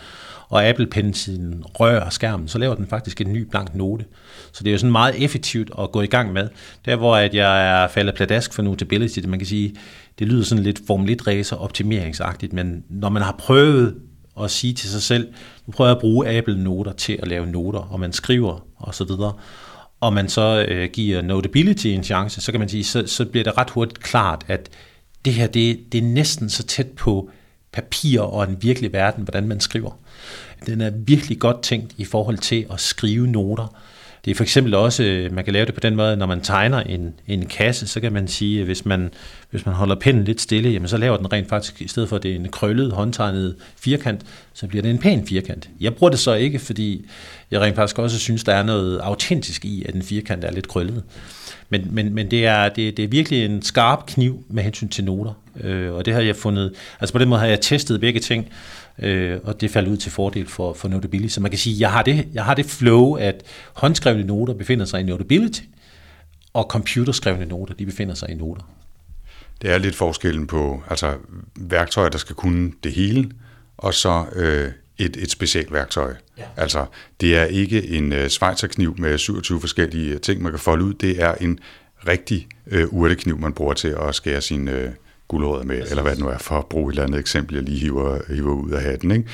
og 0.54 0.68
Apple 0.68 0.88
Pencil'en 0.96 1.62
rører 1.80 2.10
skærmen, 2.10 2.48
så 2.48 2.58
laver 2.58 2.76
den 2.76 2.88
faktisk 2.88 3.22
en 3.22 3.34
ny 3.34 3.42
blank 3.42 3.76
note. 3.76 4.06
Så 4.52 4.64
det 4.64 4.70
er 4.70 4.72
jo 4.72 4.78
sådan 4.78 4.92
meget 4.92 5.24
effektivt 5.24 5.72
at 5.80 5.92
gå 5.92 6.02
i 6.02 6.08
gang 6.08 6.34
med. 6.34 6.50
Der 6.86 6.96
hvor 6.96 7.16
at 7.16 7.36
jeg 7.36 7.84
er 7.84 7.88
faldet 7.88 8.16
pladask 8.16 8.54
for 8.54 8.62
Notability, 8.62 9.20
man 9.28 9.40
kan 9.40 9.48
sige, 9.48 9.76
det 10.20 10.28
lyder 10.28 10.44
sådan 10.44 10.64
lidt 10.64 10.82
Formel 10.88 11.10
1 11.10 11.28
racer 11.28 11.56
optimeringsagtigt, 11.56 12.54
men 12.54 12.84
når 12.90 13.10
man 13.10 13.22
har 13.22 13.36
prøvet 13.40 13.96
at 14.42 14.52
sige 14.52 14.74
til 14.74 14.90
sig 14.90 15.02
selv, 15.02 15.28
nu 15.68 15.72
prøver 15.72 15.90
jeg 15.90 15.96
at 15.96 16.02
bruge 16.02 16.38
Apple-noter 16.38 16.94
til 16.94 17.20
at 17.22 17.28
lave 17.28 17.46
noter, 17.46 17.80
og 17.80 18.00
man 18.00 18.14
skriver 18.14 18.66
og 18.76 18.96
så 18.96 19.04
videre, 19.04 19.34
og 20.02 20.14
man 20.14 20.30
så 20.30 20.66
øh, 20.68 20.90
giver 20.94 21.22
Notability 21.22 21.88
en 21.88 22.04
chance, 22.04 22.42
så 22.42 22.52
kan 22.52 22.60
man 22.60 22.70
sige, 22.70 22.84
så, 22.84 23.08
så 23.08 23.26
bliver 23.26 23.44
det 23.44 23.58
ret 23.58 23.70
hurtigt 23.70 24.00
klart, 24.00 24.46
at 24.48 24.70
det 25.26 25.34
her, 25.34 25.48
det, 25.48 25.80
det 25.92 25.98
er 25.98 26.08
næsten 26.08 26.50
så 26.50 26.64
tæt 26.64 26.88
på 26.88 27.30
papir 27.72 28.22
og 28.22 28.44
en 28.44 28.58
virkelig 28.62 28.94
verden, 28.94 29.24
hvordan 29.24 29.48
man 29.48 29.60
skriver. 29.60 30.00
Den 30.66 30.82
er 30.82 30.90
virkelig 30.90 31.40
godt 31.40 31.62
tænkt 31.62 31.94
i 31.98 32.06
forhold 32.06 32.38
til 32.38 32.66
at 32.72 32.80
skrive 32.80 33.28
noter, 33.28 33.76
Det 34.26 34.32
er 34.32 34.36
for 34.36 34.44
eksempel 34.44 34.74
også, 34.74 35.04
øh, 35.04 35.34
man 35.34 35.44
kan 35.44 35.54
lave 35.54 35.66
det 35.66 35.74
på 35.74 35.80
den 35.80 35.96
måde, 35.96 36.18
når 36.18 36.26
man 36.26 36.42
tegner 36.42 36.80
en, 36.80 37.14
en 37.28 37.46
kasse, 37.46 37.88
så 37.88 38.00
kan 38.00 38.14
man 38.14 38.28
sige, 38.28 38.60
øh, 38.60 38.66
hvis 38.66 38.86
man, 38.86 39.12
hvis 39.50 39.66
man 39.66 39.76
holder 39.76 39.96
pinden 39.96 40.24
lidt 40.24 40.42
stille, 40.42 40.70
jamen 40.70 40.88
så 40.88 40.98
laver 40.98 41.18
den 41.18 41.34
rent 41.34 41.50
faktisk, 41.50 41.82
i 41.82 41.88
stedet 41.88 42.10
for 42.10 42.16
at 42.16 42.24
det 42.24 42.32
er 42.32 42.36
en 42.36 42.50
krøllet, 42.50 42.92
håndtegnet 42.92 43.56
firkant, 43.78 44.22
så 44.54 44.68
bliver 44.68 44.82
det 44.82 44.92
en 44.92 44.98
pæn 44.98 45.28
firkant. 45.28 45.70
Jeg 45.80 45.96
bruger 45.96 46.12
det 46.12 46.20
så 46.20 46.34
ikke, 46.34 46.60
fordi 46.60 47.06
jeg 47.52 47.62
rent 47.62 47.76
faktisk 47.76 48.00
også 48.00 48.20
synes, 48.20 48.44
der 48.44 48.54
er 48.54 48.64
noget 48.64 49.00
autentisk 49.00 49.66
i, 49.66 49.86
at 49.88 49.96
en 49.96 50.04
firkant 50.04 50.44
er 50.44 50.52
lidt 50.52 50.68
krøllet. 50.68 51.04
Men, 51.70 51.88
men, 51.92 52.14
men 52.14 52.32
det, 52.32 52.46
er, 52.46 52.70
det, 52.70 52.98
det 52.98 53.06
er 53.06 53.10
virkelig 53.10 53.46
en 53.46 53.62
skarp 53.62 54.06
kniv 54.06 54.44
med 54.50 54.64
hensyn 54.64 54.90
til 54.90 55.04
noter, 55.04 55.34
øh, 55.62 55.94
og 55.94 56.06
det 56.06 56.14
har 56.14 56.22
jeg 56.22 56.36
fundet, 56.36 56.74
altså 57.00 57.14
på 57.14 57.20
den 57.20 57.30
måde 57.30 57.40
har 57.40 57.48
jeg 57.48 57.62
testet 57.62 58.00
begge 58.00 58.20
ting, 58.20 58.50
øh, 59.00 59.40
og 59.44 59.62
det 59.62 59.72
faldt 59.72 59.90
ud 59.90 59.98
til 59.98 60.12
fordel 60.12 60.48
for, 60.48 60.74
for 60.74 60.88
Notability. 60.88 61.34
Så 61.34 61.42
man 61.42 61.52
kan 61.52 61.58
sige, 61.58 61.76
jeg 61.80 61.92
har 61.92 62.04
det, 62.04 62.28
jeg 62.34 62.46
har 62.46 62.54
det 62.54 62.66
flow, 62.66 63.14
at 63.14 63.44
håndskrevne 63.74 64.24
noter 64.24 64.54
befinder 64.54 64.86
sig 64.86 65.00
i 65.00 65.04
Notability, 65.04 65.62
og 66.54 66.64
computerskrevne 66.64 67.46
noter, 67.46 67.74
de 67.74 67.86
befinder 67.86 68.14
sig 68.14 68.30
i 68.30 68.34
noter. 68.34 68.62
Det 69.62 69.72
er 69.72 69.78
lidt 69.78 69.96
forskellen 69.96 70.48
på 70.48 70.84
altså, 70.90 71.14
værktøjer, 71.56 72.10
der 72.10 72.18
skal 72.18 72.36
kunne 72.36 72.72
det 72.84 72.92
hele, 72.92 73.32
og 73.78 73.94
så 73.94 74.26
øh, 74.36 74.72
et, 74.98 75.18
et 75.18 75.32
specielt 75.32 75.74
værktøj. 75.74 76.14
Ja. 76.38 76.44
Altså, 76.58 76.86
det 77.22 77.38
er 77.38 77.44
ikke 77.44 77.88
en 77.88 78.14
øh, 78.14 78.30
svejserkniv 78.30 78.96
med 78.98 79.18
27 79.18 79.60
forskellige 79.60 80.20
ting, 80.20 80.42
man 80.42 80.52
kan 80.52 80.60
folde 80.60 80.86
ud. 80.86 80.94
Det 80.94 81.22
er 81.22 81.36
en 81.36 81.60
rigtig 82.08 82.48
øh, 82.68 82.88
urtekniv, 82.94 83.40
man 83.40 83.54
bruger 83.54 83.74
til 83.74 83.96
at 84.02 84.16
skære 84.16 84.42
sine 84.42 84.72
øh, 84.72 84.90
guldrødder 85.34 85.66
med, 85.66 85.78
Præcis. 85.78 85.92
eller 85.92 86.04
hvad 86.04 86.16
det 86.16 86.24
nu 86.24 86.30
er, 86.30 86.38
for 86.38 86.58
at 86.58 86.66
bruge 86.66 86.90
et 86.90 86.94
eller 86.94 87.04
andet 87.04 87.20
eksempel, 87.20 87.56
jeg 87.56 87.64
lige 87.64 87.80
hiver, 87.80 88.20
hiver 88.34 88.54
ud 88.54 88.72
af 88.72 88.82
hatten. 88.82 89.12
Ikke? 89.12 89.26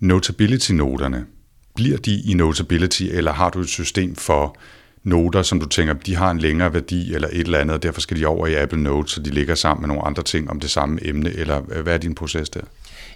Notability-noterne, 0.00 1.24
bliver 1.74 1.96
de 1.96 2.20
i 2.20 2.34
Notability, 2.34 3.02
eller 3.02 3.32
har 3.32 3.50
du 3.50 3.60
et 3.60 3.68
system 3.68 4.14
for 4.16 4.56
noter, 5.04 5.42
som 5.42 5.60
du 5.60 5.66
tænker, 5.66 5.94
de 5.94 6.16
har 6.16 6.30
en 6.30 6.38
længere 6.38 6.74
værdi 6.74 7.14
eller 7.14 7.28
et 7.32 7.40
eller 7.40 7.58
andet, 7.58 7.74
og 7.74 7.82
derfor 7.82 8.00
skal 8.00 8.20
de 8.20 8.26
over 8.26 8.46
i 8.46 8.54
Apple 8.54 8.82
Notes, 8.82 9.12
så 9.12 9.22
de 9.22 9.30
ligger 9.30 9.54
sammen 9.54 9.82
med 9.82 9.88
nogle 9.88 10.06
andre 10.06 10.22
ting 10.22 10.50
om 10.50 10.60
det 10.60 10.70
samme 10.70 10.98
emne, 11.02 11.30
eller 11.30 11.60
hvad 11.60 11.94
er 11.94 11.98
din 11.98 12.14
proces 12.14 12.48
der? 12.48 12.60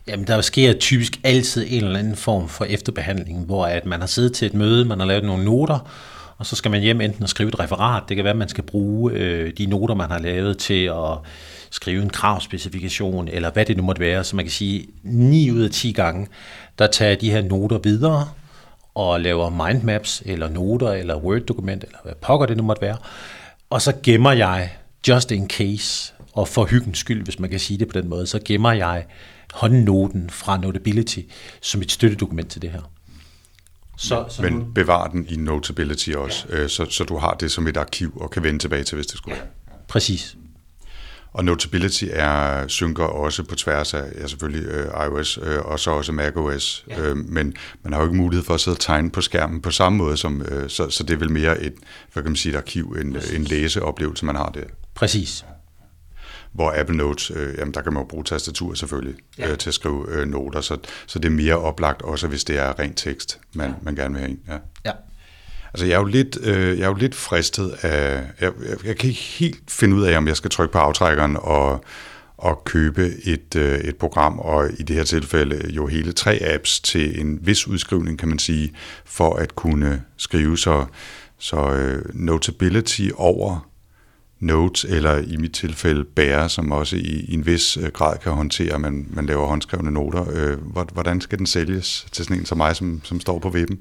Jamen, 0.08 0.26
der 0.26 0.40
sker 0.40 0.72
typisk 0.72 1.20
altid 1.24 1.66
en 1.68 1.84
eller 1.84 1.98
anden 1.98 2.16
form 2.16 2.48
for 2.48 2.64
efterbehandling, 2.64 3.44
hvor 3.44 3.66
at 3.66 3.86
man 3.86 4.00
har 4.00 4.06
siddet 4.06 4.32
til 4.32 4.46
et 4.46 4.54
møde, 4.54 4.84
man 4.84 4.98
har 4.98 5.06
lavet 5.06 5.24
nogle 5.24 5.44
noter, 5.44 5.90
og 6.42 6.46
så 6.46 6.56
skal 6.56 6.70
man 6.70 6.80
hjem 6.80 7.00
enten 7.00 7.22
og 7.22 7.28
skrive 7.28 7.48
et 7.48 7.60
referat. 7.60 8.02
Det 8.08 8.16
kan 8.16 8.24
være, 8.24 8.32
at 8.32 8.38
man 8.38 8.48
skal 8.48 8.64
bruge 8.64 9.12
øh, 9.12 9.52
de 9.58 9.66
noter, 9.66 9.94
man 9.94 10.10
har 10.10 10.18
lavet 10.18 10.58
til 10.58 10.84
at 10.84 11.18
skrive 11.70 12.02
en 12.02 12.10
kravspecifikation, 12.10 13.28
eller 13.28 13.50
hvad 13.50 13.64
det 13.64 13.76
nu 13.76 13.82
måtte 13.82 14.00
være. 14.00 14.24
Så 14.24 14.36
man 14.36 14.44
kan 14.44 14.52
sige, 14.52 14.86
9 15.02 15.50
ud 15.50 15.62
af 15.62 15.70
10 15.70 15.92
gange, 15.92 16.26
der 16.78 16.86
tager 16.86 17.14
de 17.14 17.30
her 17.30 17.42
noter 17.42 17.78
videre, 17.78 18.28
og 18.94 19.20
laver 19.20 19.66
mindmaps, 19.66 20.22
eller 20.26 20.48
noter, 20.48 20.90
eller 20.90 21.16
Word-dokument, 21.16 21.84
eller 21.84 21.98
hvad 22.04 22.14
pokker 22.20 22.46
det 22.46 22.56
nu 22.56 22.62
måtte 22.62 22.82
være. 22.82 22.96
Og 23.70 23.82
så 23.82 23.92
gemmer 24.02 24.32
jeg, 24.32 24.70
just 25.08 25.30
in 25.30 25.48
case, 25.48 26.12
og 26.32 26.48
for 26.48 26.64
hyggens 26.64 26.98
skyld, 26.98 27.24
hvis 27.24 27.38
man 27.38 27.50
kan 27.50 27.60
sige 27.60 27.78
det 27.78 27.88
på 27.88 28.00
den 28.00 28.08
måde, 28.08 28.26
så 28.26 28.40
gemmer 28.44 28.72
jeg 28.72 29.04
håndnoten 29.52 30.30
fra 30.30 30.56
Notability 30.56 31.20
som 31.60 31.80
et 31.80 31.92
støttedokument 31.92 32.50
til 32.50 32.62
det 32.62 32.70
her. 32.70 32.80
Så, 34.02 34.24
så 34.28 34.42
Men 34.42 34.52
nu... 34.52 34.64
bevar 34.74 35.08
den 35.08 35.26
i 35.28 35.36
Notability 35.36 36.10
også, 36.10 36.46
ja. 36.50 36.58
øh, 36.58 36.68
så, 36.68 36.86
så 36.90 37.04
du 37.04 37.16
har 37.16 37.34
det 37.34 37.50
som 37.50 37.66
et 37.66 37.76
arkiv 37.76 38.16
og 38.20 38.30
kan 38.30 38.42
vende 38.42 38.58
tilbage 38.58 38.84
til, 38.84 38.94
hvis 38.94 39.06
det 39.06 39.16
skulle 39.16 39.36
være. 39.36 39.46
Præcis. 39.88 40.36
Og 41.32 41.44
Notability 41.44 42.04
er 42.10 42.68
synker 42.68 43.04
også 43.04 43.42
på 43.42 43.54
tværs 43.54 43.94
af 43.94 44.04
ja, 44.20 44.26
selvfølgelig 44.26 44.68
øh, 44.68 44.86
iOS 45.06 45.38
øh, 45.42 45.60
og 45.64 45.80
så 45.80 45.90
også 45.90 46.12
macOS, 46.12 46.84
ja. 46.88 47.00
øh, 47.00 47.16
men 47.16 47.54
man 47.82 47.92
har 47.92 48.00
jo 48.00 48.06
ikke 48.06 48.16
mulighed 48.16 48.44
for 48.44 48.54
at 48.54 48.60
sidde 48.60 48.74
og 48.74 48.80
tegne 48.80 49.10
på 49.10 49.20
skærmen 49.20 49.60
på 49.60 49.70
samme 49.70 49.98
måde, 49.98 50.16
som, 50.16 50.42
øh, 50.42 50.70
så, 50.70 50.90
så 50.90 51.02
det 51.02 51.14
er 51.14 51.18
vel 51.18 51.30
mere 51.30 51.60
et, 51.60 51.74
hvad 52.12 52.22
kan 52.22 52.30
man 52.30 52.36
sige, 52.36 52.52
et 52.52 52.56
arkiv, 52.56 52.96
en, 53.00 53.16
en 53.34 53.44
læseoplevelse, 53.44 54.24
man 54.24 54.36
har 54.36 54.48
der. 54.48 54.64
Præcis. 54.94 55.44
Hvor 56.52 56.80
Apple 56.80 56.96
Notes, 56.96 57.32
øh, 57.34 57.58
jamen 57.58 57.74
der 57.74 57.82
kan 57.82 57.92
man 57.92 58.02
jo 58.02 58.06
bruge 58.06 58.24
tastatur 58.24 58.74
selvfølgelig 58.74 59.14
ja. 59.38 59.50
øh, 59.50 59.58
til 59.58 59.70
at 59.70 59.74
skrive 59.74 60.06
øh, 60.08 60.28
noter, 60.28 60.60
så, 60.60 60.78
så 61.06 61.18
det 61.18 61.28
er 61.28 61.32
mere 61.32 61.56
oplagt 61.56 62.02
også, 62.02 62.28
hvis 62.28 62.44
det 62.44 62.58
er 62.58 62.78
ren 62.78 62.94
tekst, 62.94 63.40
man, 63.54 63.68
ja. 63.68 63.74
man 63.82 63.94
gerne 63.94 64.14
vil 64.14 64.20
have 64.20 64.30
ind. 64.30 64.38
Ja. 64.48 64.58
ja. 64.84 64.92
Altså, 65.74 65.86
jeg 65.86 65.94
er 65.94 65.98
jo 65.98 66.04
lidt, 66.04 66.38
øh, 66.42 66.78
jeg 66.78 66.84
er 66.84 66.88
jo 66.88 66.94
lidt 66.94 67.14
fristet 67.14 67.70
af... 67.82 68.26
Jeg, 68.40 68.52
jeg, 68.68 68.86
jeg 68.86 68.96
kan 68.96 69.08
ikke 69.08 69.20
helt 69.20 69.70
finde 69.70 69.96
ud 69.96 70.02
af, 70.02 70.16
om 70.16 70.28
jeg 70.28 70.36
skal 70.36 70.50
trykke 70.50 70.72
på 70.72 70.78
aftrækkeren 70.78 71.36
og, 71.40 71.84
og 72.36 72.64
købe 72.64 73.10
et, 73.24 73.56
øh, 73.56 73.78
et 73.78 73.96
program, 73.96 74.38
og 74.38 74.70
i 74.78 74.82
det 74.82 74.96
her 74.96 75.04
tilfælde 75.04 75.70
jo 75.70 75.86
hele 75.86 76.12
tre 76.12 76.38
apps 76.42 76.80
til 76.80 77.20
en 77.20 77.38
vis 77.46 77.66
udskrivning, 77.66 78.18
kan 78.18 78.28
man 78.28 78.38
sige, 78.38 78.74
for 79.04 79.34
at 79.34 79.54
kunne 79.54 80.02
skrive 80.16 80.58
så, 80.58 80.86
så 81.38 81.72
øh, 81.72 82.14
notability 82.14 83.08
over 83.14 83.71
Notes, 84.42 84.84
eller 84.84 85.18
i 85.18 85.36
mit 85.36 85.52
tilfælde 85.52 86.04
Bære, 86.04 86.48
som 86.48 86.72
også 86.72 86.96
i, 86.96 87.24
i 87.28 87.34
en 87.34 87.46
vis 87.46 87.76
øh, 87.76 87.88
grad 87.92 88.18
kan 88.18 88.32
håndtere, 88.32 88.74
at 88.74 88.80
man, 88.80 89.06
man 89.10 89.26
laver 89.26 89.46
håndskrevne 89.46 89.90
noter. 89.90 90.24
Øh, 90.32 90.58
hvordan 90.92 91.20
skal 91.20 91.38
den 91.38 91.46
sælges 91.46 92.06
til 92.12 92.24
sådan 92.24 92.38
en 92.38 92.46
som 92.46 92.58
mig, 92.58 92.76
som, 92.76 93.00
som 93.04 93.20
står 93.20 93.38
på 93.38 93.48
webben? 93.48 93.78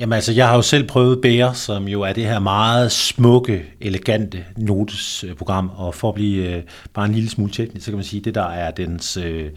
Jamen 0.00 0.12
altså, 0.12 0.32
jeg 0.32 0.48
har 0.48 0.54
jo 0.54 0.62
selv 0.62 0.88
prøvet 0.88 1.20
Bære, 1.20 1.54
som 1.54 1.88
jo 1.88 2.02
er 2.02 2.12
det 2.12 2.24
her 2.24 2.38
meget 2.38 2.92
smukke, 2.92 3.64
elegante 3.80 4.44
notesprogram, 4.56 5.70
og 5.76 5.94
for 5.94 6.08
at 6.08 6.14
blive 6.14 6.56
øh, 6.56 6.62
bare 6.94 7.06
en 7.06 7.14
lille 7.14 7.30
smule 7.30 7.52
teknisk, 7.52 7.84
så 7.84 7.90
kan 7.90 7.96
man 7.96 8.04
sige, 8.04 8.20
at 8.20 8.24
det 8.24 8.34
der 8.34 8.46
er 8.46 8.70
dens 8.70 9.16
øh, 9.16 9.50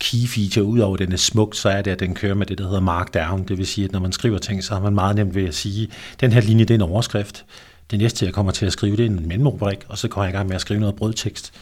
key 0.00 0.28
feature, 0.28 0.64
udover 0.64 0.94
at 0.94 0.98
den 0.98 1.12
er 1.12 1.16
smukt, 1.16 1.56
så 1.56 1.68
er 1.68 1.82
det, 1.82 1.90
at 1.90 2.00
den 2.00 2.14
kører 2.14 2.34
med 2.34 2.46
det, 2.46 2.58
der 2.58 2.64
hedder 2.64 2.80
markdown. 2.80 3.44
Det 3.48 3.58
vil 3.58 3.66
sige, 3.66 3.84
at 3.84 3.92
når 3.92 4.00
man 4.00 4.12
skriver 4.12 4.38
ting, 4.38 4.64
så 4.64 4.74
har 4.74 4.80
man 4.80 4.94
meget 4.94 5.16
nemt 5.16 5.34
ved 5.34 5.44
at 5.44 5.54
sige, 5.54 5.88
den 6.20 6.32
her 6.32 6.40
linje, 6.40 6.64
det 6.64 6.70
er 6.70 6.74
en 6.74 6.90
overskrift. 6.90 7.44
Det 7.90 7.98
næste, 7.98 8.26
jeg 8.26 8.34
kommer 8.34 8.52
til 8.52 8.66
at 8.66 8.72
skrive, 8.72 8.96
det 8.96 9.06
er 9.06 9.10
en 9.10 9.28
mellemrubrik, 9.28 9.78
og 9.88 9.98
så 9.98 10.08
kommer 10.08 10.24
jeg 10.24 10.34
i 10.34 10.36
gang 10.36 10.48
med 10.48 10.54
at 10.54 10.60
skrive 10.60 10.80
noget 10.80 10.96
brødtekst 10.96 11.52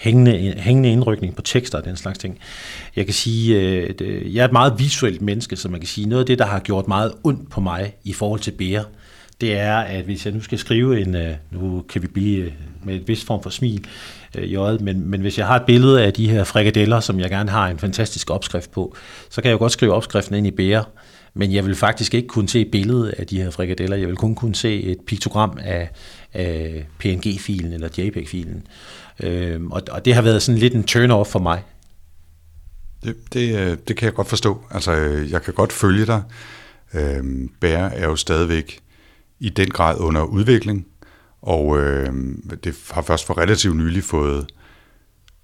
hængende, 0.00 0.54
hængende 0.56 0.88
indrykning 0.88 1.36
på 1.36 1.42
tekster 1.42 1.78
og 1.78 1.84
den 1.84 1.96
slags 1.96 2.18
ting. 2.18 2.38
Jeg 2.96 3.04
kan 3.04 3.14
sige, 3.14 3.60
øh, 3.60 3.90
at 3.90 4.00
jeg 4.34 4.40
er 4.40 4.44
et 4.44 4.52
meget 4.52 4.74
visuelt 4.78 5.22
menneske, 5.22 5.56
så 5.56 5.68
man 5.68 5.80
kan 5.80 5.88
sige, 5.88 6.08
noget 6.08 6.22
af 6.22 6.26
det, 6.26 6.38
der 6.38 6.46
har 6.46 6.58
gjort 6.58 6.88
meget 6.88 7.12
ondt 7.24 7.50
på 7.50 7.60
mig 7.60 7.94
i 8.04 8.12
forhold 8.12 8.40
til 8.40 8.50
bære, 8.50 8.84
det 9.40 9.58
er, 9.58 9.76
at 9.76 10.04
hvis 10.04 10.26
jeg 10.26 10.34
nu 10.34 10.40
skal 10.40 10.58
skrive 10.58 11.00
en, 11.00 11.14
øh, 11.14 11.34
nu 11.50 11.84
kan 11.88 12.02
vi 12.02 12.06
blive 12.06 12.44
øh, 12.44 12.52
med 12.84 12.94
et 12.94 13.08
vis 13.08 13.24
form 13.24 13.42
for 13.42 13.50
smil 13.50 13.86
i 14.42 14.56
øjet, 14.56 14.80
men, 14.80 15.10
men 15.10 15.20
hvis 15.20 15.38
jeg 15.38 15.46
har 15.46 15.56
et 15.56 15.66
billede 15.66 16.02
af 16.02 16.12
de 16.12 16.28
her 16.28 16.44
frikadeller, 16.44 17.00
som 17.00 17.20
jeg 17.20 17.30
gerne 17.30 17.50
har 17.50 17.68
en 17.68 17.78
fantastisk 17.78 18.30
opskrift 18.30 18.70
på, 18.70 18.96
så 19.30 19.42
kan 19.42 19.48
jeg 19.48 19.52
jo 19.52 19.58
godt 19.58 19.72
skrive 19.72 19.92
opskriften 19.92 20.34
ind 20.34 20.46
i 20.46 20.50
bære, 20.50 20.84
men 21.40 21.52
jeg 21.52 21.66
vil 21.66 21.74
faktisk 21.74 22.14
ikke 22.14 22.28
kunne 22.28 22.48
se 22.48 22.64
billedet 22.64 23.08
af 23.08 23.26
de 23.26 23.42
her 23.42 23.50
frikadeller. 23.50 23.96
Jeg 23.96 24.08
vil 24.08 24.16
kun 24.16 24.34
kunne 24.34 24.54
se 24.54 24.82
et 24.82 24.98
piktogram 25.06 25.58
af, 25.60 25.90
af 26.32 26.86
PNG-filen 26.98 27.72
eller 27.72 27.88
JPEG-filen. 27.98 28.66
Øh, 29.22 29.60
og, 29.70 29.82
og 29.90 30.04
det 30.04 30.14
har 30.14 30.22
været 30.22 30.42
sådan 30.42 30.58
lidt 30.58 30.74
en 30.74 30.84
turn-off 30.90 31.30
for 31.30 31.38
mig. 31.38 31.62
Det, 33.04 33.16
det, 33.32 33.58
øh, 33.58 33.76
det 33.88 33.96
kan 33.96 34.06
jeg 34.06 34.14
godt 34.14 34.28
forstå. 34.28 34.64
Altså, 34.70 34.92
øh, 34.92 35.30
jeg 35.30 35.42
kan 35.42 35.54
godt 35.54 35.72
følge 35.72 36.06
dig. 36.06 36.22
Øh, 36.94 37.24
Bær 37.60 37.78
er 37.78 38.04
jo 38.04 38.16
stadigvæk 38.16 38.80
i 39.38 39.48
den 39.48 39.68
grad 39.68 39.98
under 39.98 40.22
udvikling, 40.22 40.86
og 41.42 41.78
øh, 41.78 42.12
det 42.64 42.76
har 42.90 43.02
først 43.02 43.26
for 43.26 43.38
relativt 43.38 43.76
nylig 43.76 44.04
fået 44.04 44.46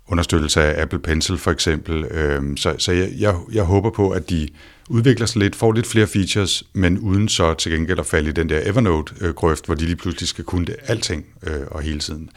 understøttelse 0.09 0.62
af 0.62 0.83
Apple 0.83 0.99
Pencil 0.99 1.38
for 1.38 1.51
eksempel. 1.51 2.05
Øh, 2.05 2.42
så 2.57 2.75
så 2.79 2.92
jeg, 2.92 3.11
jeg, 3.19 3.37
jeg 3.53 3.64
håber 3.64 3.90
på, 3.90 4.11
at 4.11 4.31
de 4.31 4.49
udvikler 4.88 5.27
sig 5.27 5.42
lidt, 5.42 5.57
får 5.57 5.73
lidt 5.73 5.87
flere 5.87 6.07
features, 6.07 6.64
men 6.73 6.99
uden 6.99 7.29
så 7.29 7.55
til 7.55 7.73
gengæld 7.73 7.99
at 7.99 8.07
falde 8.07 8.29
i 8.29 8.33
den 8.33 8.49
der 8.49 8.61
Evernote-grøft, 8.64 9.66
hvor 9.66 9.75
de 9.75 9.85
lige 9.85 9.97
pludselig 9.97 10.29
skal 10.29 10.45
kunne 10.45 10.66
det 10.66 10.77
alting 10.83 11.27
øh, 11.42 11.66
og 11.71 11.83
hele 11.83 11.99
tiden. 11.99 12.31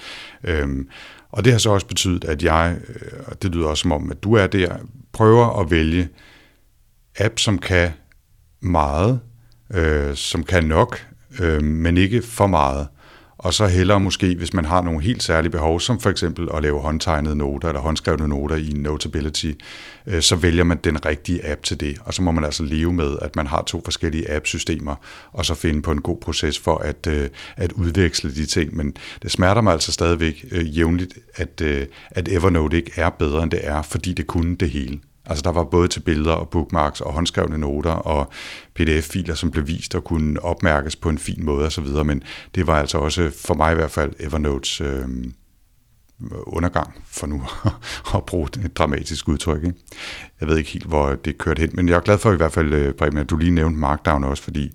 Øh, 0.43 0.67
og 1.31 1.45
det 1.45 1.51
har 1.51 1.59
så 1.59 1.69
også 1.69 1.87
betydet, 1.87 2.23
at 2.23 2.43
jeg, 2.43 2.77
øh, 2.89 3.19
og 3.25 3.43
det 3.43 3.55
lyder 3.55 3.67
også 3.67 3.81
som 3.81 3.91
om, 3.91 4.11
at 4.11 4.23
du 4.23 4.33
er 4.33 4.47
der, 4.47 4.75
prøver 5.11 5.59
at 5.59 5.71
vælge 5.71 6.09
app, 7.19 7.39
som 7.39 7.59
kan 7.59 7.91
meget, 8.61 9.19
øh, 9.73 10.15
som 10.15 10.43
kan 10.43 10.63
nok, 10.63 11.05
øh, 11.39 11.63
men 11.63 11.97
ikke 11.97 12.21
for 12.21 12.47
meget 12.47 12.87
og 13.39 13.53
så 13.53 13.67
hellere 13.67 13.99
måske, 13.99 14.35
hvis 14.35 14.53
man 14.53 14.65
har 14.65 14.81
nogle 14.81 15.01
helt 15.01 15.23
særlige 15.23 15.51
behov, 15.51 15.79
som 15.79 15.99
for 15.99 16.09
eksempel 16.09 16.49
at 16.53 16.63
lave 16.63 16.79
håndtegnede 16.79 17.35
noter 17.35 17.67
eller 17.67 17.81
håndskrevne 17.81 18.27
noter 18.27 18.55
i 18.55 18.69
Notability, 18.75 19.51
øh, 20.07 20.21
så 20.21 20.35
vælger 20.35 20.63
man 20.63 20.79
den 20.83 21.05
rigtige 21.05 21.51
app 21.51 21.63
til 21.63 21.79
det. 21.79 21.97
Og 22.05 22.13
så 22.13 22.21
må 22.21 22.31
man 22.31 22.43
altså 22.43 22.63
leve 22.63 22.93
med, 22.93 23.17
at 23.21 23.35
man 23.35 23.47
har 23.47 23.63
to 23.67 23.81
forskellige 23.83 24.31
app-systemer, 24.31 24.95
og 25.31 25.45
så 25.45 25.55
finde 25.55 25.81
på 25.81 25.91
en 25.91 26.01
god 26.01 26.17
proces 26.17 26.59
for 26.59 26.77
at, 26.77 27.07
øh, 27.07 27.29
at 27.57 27.71
udveksle 27.71 28.35
de 28.35 28.45
ting. 28.45 28.75
Men 28.75 28.95
det 29.21 29.31
smerter 29.31 29.61
mig 29.61 29.73
altså 29.73 29.91
stadigvæk 29.91 30.45
øh, 30.51 30.77
jævnligt, 30.77 31.17
at, 31.35 31.61
at 32.11 32.27
Evernote 32.27 32.77
ikke 32.77 32.91
er 32.95 33.09
bedre, 33.09 33.43
end 33.43 33.51
det 33.51 33.59
er, 33.63 33.81
fordi 33.81 34.13
det 34.13 34.27
kunne 34.27 34.55
det 34.55 34.69
hele. 34.69 34.99
Altså 35.29 35.41
der 35.41 35.51
var 35.51 35.63
både 35.63 35.87
til 35.87 35.99
billeder 35.99 36.31
og 36.31 36.49
bookmarks 36.49 37.01
og 37.01 37.13
håndskrevne 37.13 37.57
noter 37.57 37.91
og 37.91 38.29
pdf-filer, 38.75 39.35
som 39.35 39.51
blev 39.51 39.67
vist 39.67 39.95
og 39.95 40.03
kunne 40.03 40.43
opmærkes 40.43 40.95
på 40.95 41.09
en 41.09 41.17
fin 41.17 41.45
måde 41.45 41.65
osv., 41.65 41.87
men 42.05 42.23
det 42.55 42.67
var 42.67 42.79
altså 42.79 42.97
også 42.97 43.31
for 43.45 43.53
mig 43.53 43.71
i 43.71 43.75
hvert 43.75 43.91
fald 43.91 44.13
Evernotes 44.19 44.81
øh, 44.81 45.05
undergang, 46.31 47.03
for 47.07 47.27
nu 47.27 47.43
at 48.17 48.25
bruge 48.25 48.47
et 48.65 48.77
dramatisk 48.77 49.27
udtryk. 49.27 49.63
Ikke? 49.63 49.77
Jeg 50.39 50.47
ved 50.47 50.57
ikke 50.57 50.69
helt, 50.69 50.85
hvor 50.85 51.15
det 51.15 51.37
kørt 51.37 51.59
hen, 51.59 51.69
men 51.73 51.89
jeg 51.89 51.95
er 51.95 51.99
glad 51.99 52.17
for 52.17 52.33
i 52.33 52.35
hvert 52.35 52.51
fald, 52.51 52.73
øh, 52.73 52.93
Bremen, 52.93 53.17
at 53.17 53.29
du 53.29 53.37
lige 53.37 53.51
nævnte 53.51 53.79
Markdown 53.79 54.23
også, 54.23 54.43
fordi 54.43 54.71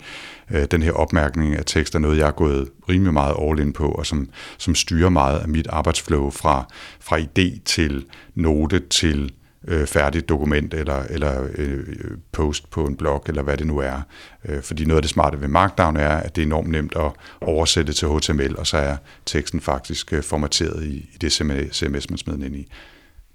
øh, 0.51 0.65
den 0.71 0.83
her 0.83 0.93
opmærkning 0.93 1.57
af 1.57 1.63
tekst 1.67 1.95
er 1.95 1.99
noget, 1.99 2.19
jeg 2.19 2.27
er 2.27 2.33
gået 2.33 2.69
rimelig 2.89 3.13
meget 3.13 3.37
all 3.41 3.61
in 3.61 3.73
på, 3.73 3.89
og 3.89 4.07
som, 4.07 4.29
som 4.59 4.75
styrer 4.75 5.09
meget 5.09 5.39
af 5.39 5.49
mit 5.49 5.67
arbejdsflow 5.67 6.31
fra, 6.31 6.67
fra 7.01 7.19
idé 7.19 7.61
til 7.65 8.05
note 8.35 8.81
til 8.91 9.33
øh, 9.69 9.87
færdigt 9.87 10.29
dokument 10.29 10.75
eller, 10.75 11.03
eller 11.11 11.49
øh, 11.55 11.87
post 12.33 12.71
på 12.71 12.87
en 12.87 12.97
blog, 12.97 13.25
eller 13.27 13.43
hvad 13.43 13.57
det 13.57 13.67
nu 13.67 13.79
er. 13.79 14.01
Øh, 14.45 14.63
fordi 14.63 14.85
noget 14.85 14.99
af 14.99 15.03
det 15.03 15.11
smarte 15.11 15.41
ved 15.41 15.49
Markdown 15.49 15.97
er, 15.97 16.17
at 16.17 16.37
det 16.37 16.43
er 16.43 16.47
enormt 16.47 16.69
nemt 16.71 16.97
at 16.97 17.13
oversætte 17.41 17.93
til 17.93 18.09
HTML, 18.09 18.57
og 18.59 18.67
så 18.67 18.77
er 18.77 18.97
teksten 19.27 19.61
faktisk 19.61 20.13
øh, 20.13 20.23
formateret 20.23 20.85
i, 20.85 20.97
i 20.97 21.17
det 21.21 21.33
CMS, 21.33 22.11
man 22.11 22.19
smider 22.19 22.47
ind 22.47 22.57
i. 22.57 22.69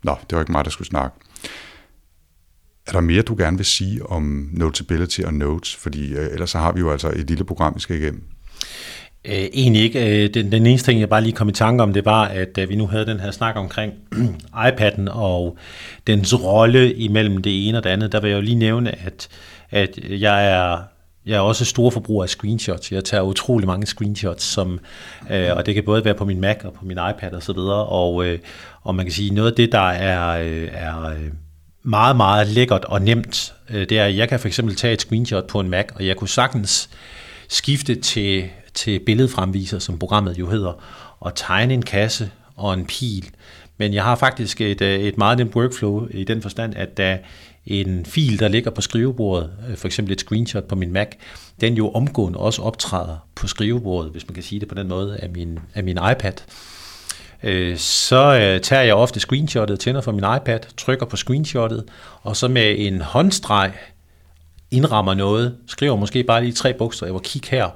Nå, 0.03 0.15
det 0.29 0.35
var 0.35 0.39
ikke 0.39 0.51
mig, 0.51 0.65
der 0.65 0.71
skulle 0.71 0.87
snakke. 0.87 1.17
Er 2.87 2.91
der 2.91 2.99
mere, 2.99 3.21
du 3.21 3.35
gerne 3.37 3.57
vil 3.57 3.65
sige 3.65 4.05
om 4.05 4.49
Notability 4.51 5.21
og 5.21 5.33
Notes? 5.33 5.75
Fordi 5.75 6.13
øh, 6.13 6.27
ellers 6.31 6.49
så 6.49 6.57
har 6.57 6.71
vi 6.71 6.79
jo 6.79 6.91
altså 6.91 7.09
et 7.09 7.27
lille 7.27 7.43
program, 7.45 7.75
vi 7.75 7.79
skal 7.79 8.01
igennem. 8.01 8.23
Øh, 9.25 9.33
egentlig 9.53 9.81
ikke. 9.81 10.23
Øh, 10.23 10.33
den, 10.33 10.51
den 10.51 10.65
eneste 10.65 10.91
ting, 10.91 10.99
jeg 10.99 11.09
bare 11.09 11.23
lige 11.23 11.33
kom 11.33 11.49
i 11.49 11.51
tanke 11.51 11.83
om, 11.83 11.93
det 11.93 12.05
var, 12.05 12.25
at 12.25 12.55
da 12.55 12.65
vi 12.65 12.75
nu 12.75 12.87
havde 12.87 13.05
den 13.05 13.19
her 13.19 13.31
snak 13.31 13.55
omkring 13.55 13.93
iPad'en 14.67 15.09
og 15.11 15.57
dens 16.07 16.43
rolle 16.43 16.93
imellem 16.93 17.37
det 17.37 17.67
ene 17.67 17.77
og 17.77 17.83
det 17.83 17.89
andet, 17.89 18.11
der 18.11 18.21
vil 18.21 18.29
jeg 18.29 18.37
jo 18.37 18.41
lige 18.41 18.55
nævne, 18.55 19.05
at, 19.05 19.27
at 19.71 19.99
jeg 20.09 20.51
er 20.51 20.77
jeg 21.25 21.35
er 21.35 21.41
også 21.41 21.65
stor 21.65 21.89
forbruger 21.89 22.23
af 22.23 22.29
screenshots. 22.29 22.91
Jeg 22.91 23.03
tager 23.03 23.21
utrolig 23.21 23.67
mange 23.67 23.85
screenshots, 23.85 24.43
som, 24.43 24.79
øh, 25.31 25.55
og 25.55 25.65
det 25.65 25.75
kan 25.75 25.83
både 25.83 26.05
være 26.05 26.13
på 26.13 26.25
min 26.25 26.41
Mac 26.41 26.57
og 26.63 26.73
på 26.73 26.85
min 26.85 26.97
iPad 27.11 27.31
og 27.31 27.43
så 27.43 27.53
videre. 27.53 27.85
Og, 27.85 28.25
øh, 28.25 28.39
og 28.81 28.95
man 28.95 29.05
kan 29.05 29.13
sige, 29.13 29.33
noget 29.33 29.49
af 29.49 29.55
det, 29.55 29.71
der 29.71 29.89
er, 29.89 30.41
øh, 30.41 30.69
er 30.73 31.05
øh, 31.05 31.31
meget, 31.83 32.15
meget 32.15 32.47
lækkert 32.47 32.85
og 32.85 33.01
nemt, 33.01 33.53
øh, 33.69 33.89
det 33.89 33.99
er, 33.99 34.05
at 34.05 34.17
jeg 34.17 34.29
kan 34.29 34.39
for 34.39 34.47
eksempel 34.47 34.75
tage 34.75 34.93
et 34.93 35.01
screenshot 35.01 35.47
på 35.47 35.59
en 35.59 35.69
Mac, 35.69 35.85
og 35.95 36.05
jeg 36.05 36.15
kunne 36.15 36.27
sagtens 36.27 36.89
skifte 37.49 37.95
til, 37.95 38.49
til 38.79 38.99
billedfremviser, 38.99 39.79
som 39.79 39.99
programmet 39.99 40.39
jo 40.39 40.49
hedder, 40.49 40.73
og 41.19 41.35
tegne 41.35 41.73
en 41.73 41.81
kasse 41.81 42.31
og 42.55 42.73
en 42.73 42.85
pil. 42.85 43.29
Men 43.77 43.93
jeg 43.93 44.03
har 44.03 44.15
faktisk 44.15 44.61
et, 44.61 44.81
øh, 44.81 44.99
et 44.99 45.17
meget 45.17 45.37
nemt 45.37 45.55
workflow 45.55 46.07
i 46.11 46.23
den 46.23 46.41
forstand, 46.41 46.75
at 46.75 46.97
da 46.97 47.19
en 47.65 48.05
fil, 48.05 48.39
der 48.39 48.47
ligger 48.47 48.71
på 48.71 48.81
skrivebordet, 48.81 49.51
øh, 49.69 49.77
for 49.77 49.87
eksempel 49.87 50.13
et 50.13 50.19
screenshot 50.19 50.63
på 50.63 50.75
min 50.75 50.93
Mac, 50.93 51.07
den 51.61 51.73
jo 51.73 51.91
omgående 51.91 52.39
også 52.39 52.61
optræder 52.61 53.17
på 53.35 53.47
skrivebordet, 53.47 54.11
hvis 54.11 54.27
man 54.27 54.33
kan 54.33 54.43
sige 54.43 54.59
det 54.59 54.67
på 54.67 54.75
den 54.75 54.87
måde, 54.87 55.17
af 55.17 55.29
min, 55.29 55.59
af 55.75 55.83
min 55.83 55.97
iPad. 56.11 56.33
Øh, 57.43 57.77
så 57.77 58.59
tager 58.63 58.81
jeg 58.81 58.95
ofte 58.95 59.19
screenshotet, 59.19 59.79
tænder 59.79 60.01
for 60.01 60.11
min 60.11 60.25
iPad, 60.37 60.59
trykker 60.77 61.05
på 61.05 61.17
screenshotet, 61.17 61.83
og 62.21 62.37
så 62.37 62.47
med 62.47 62.75
en 62.77 63.01
håndstreg 63.01 63.73
indrammer 64.71 65.13
noget, 65.13 65.55
skriver 65.67 65.95
måske 65.95 66.23
bare 66.23 66.41
lige 66.41 66.53
tre 66.53 66.73
bogstaver, 66.73 67.19
kig 67.19 67.41
her, 67.49 67.69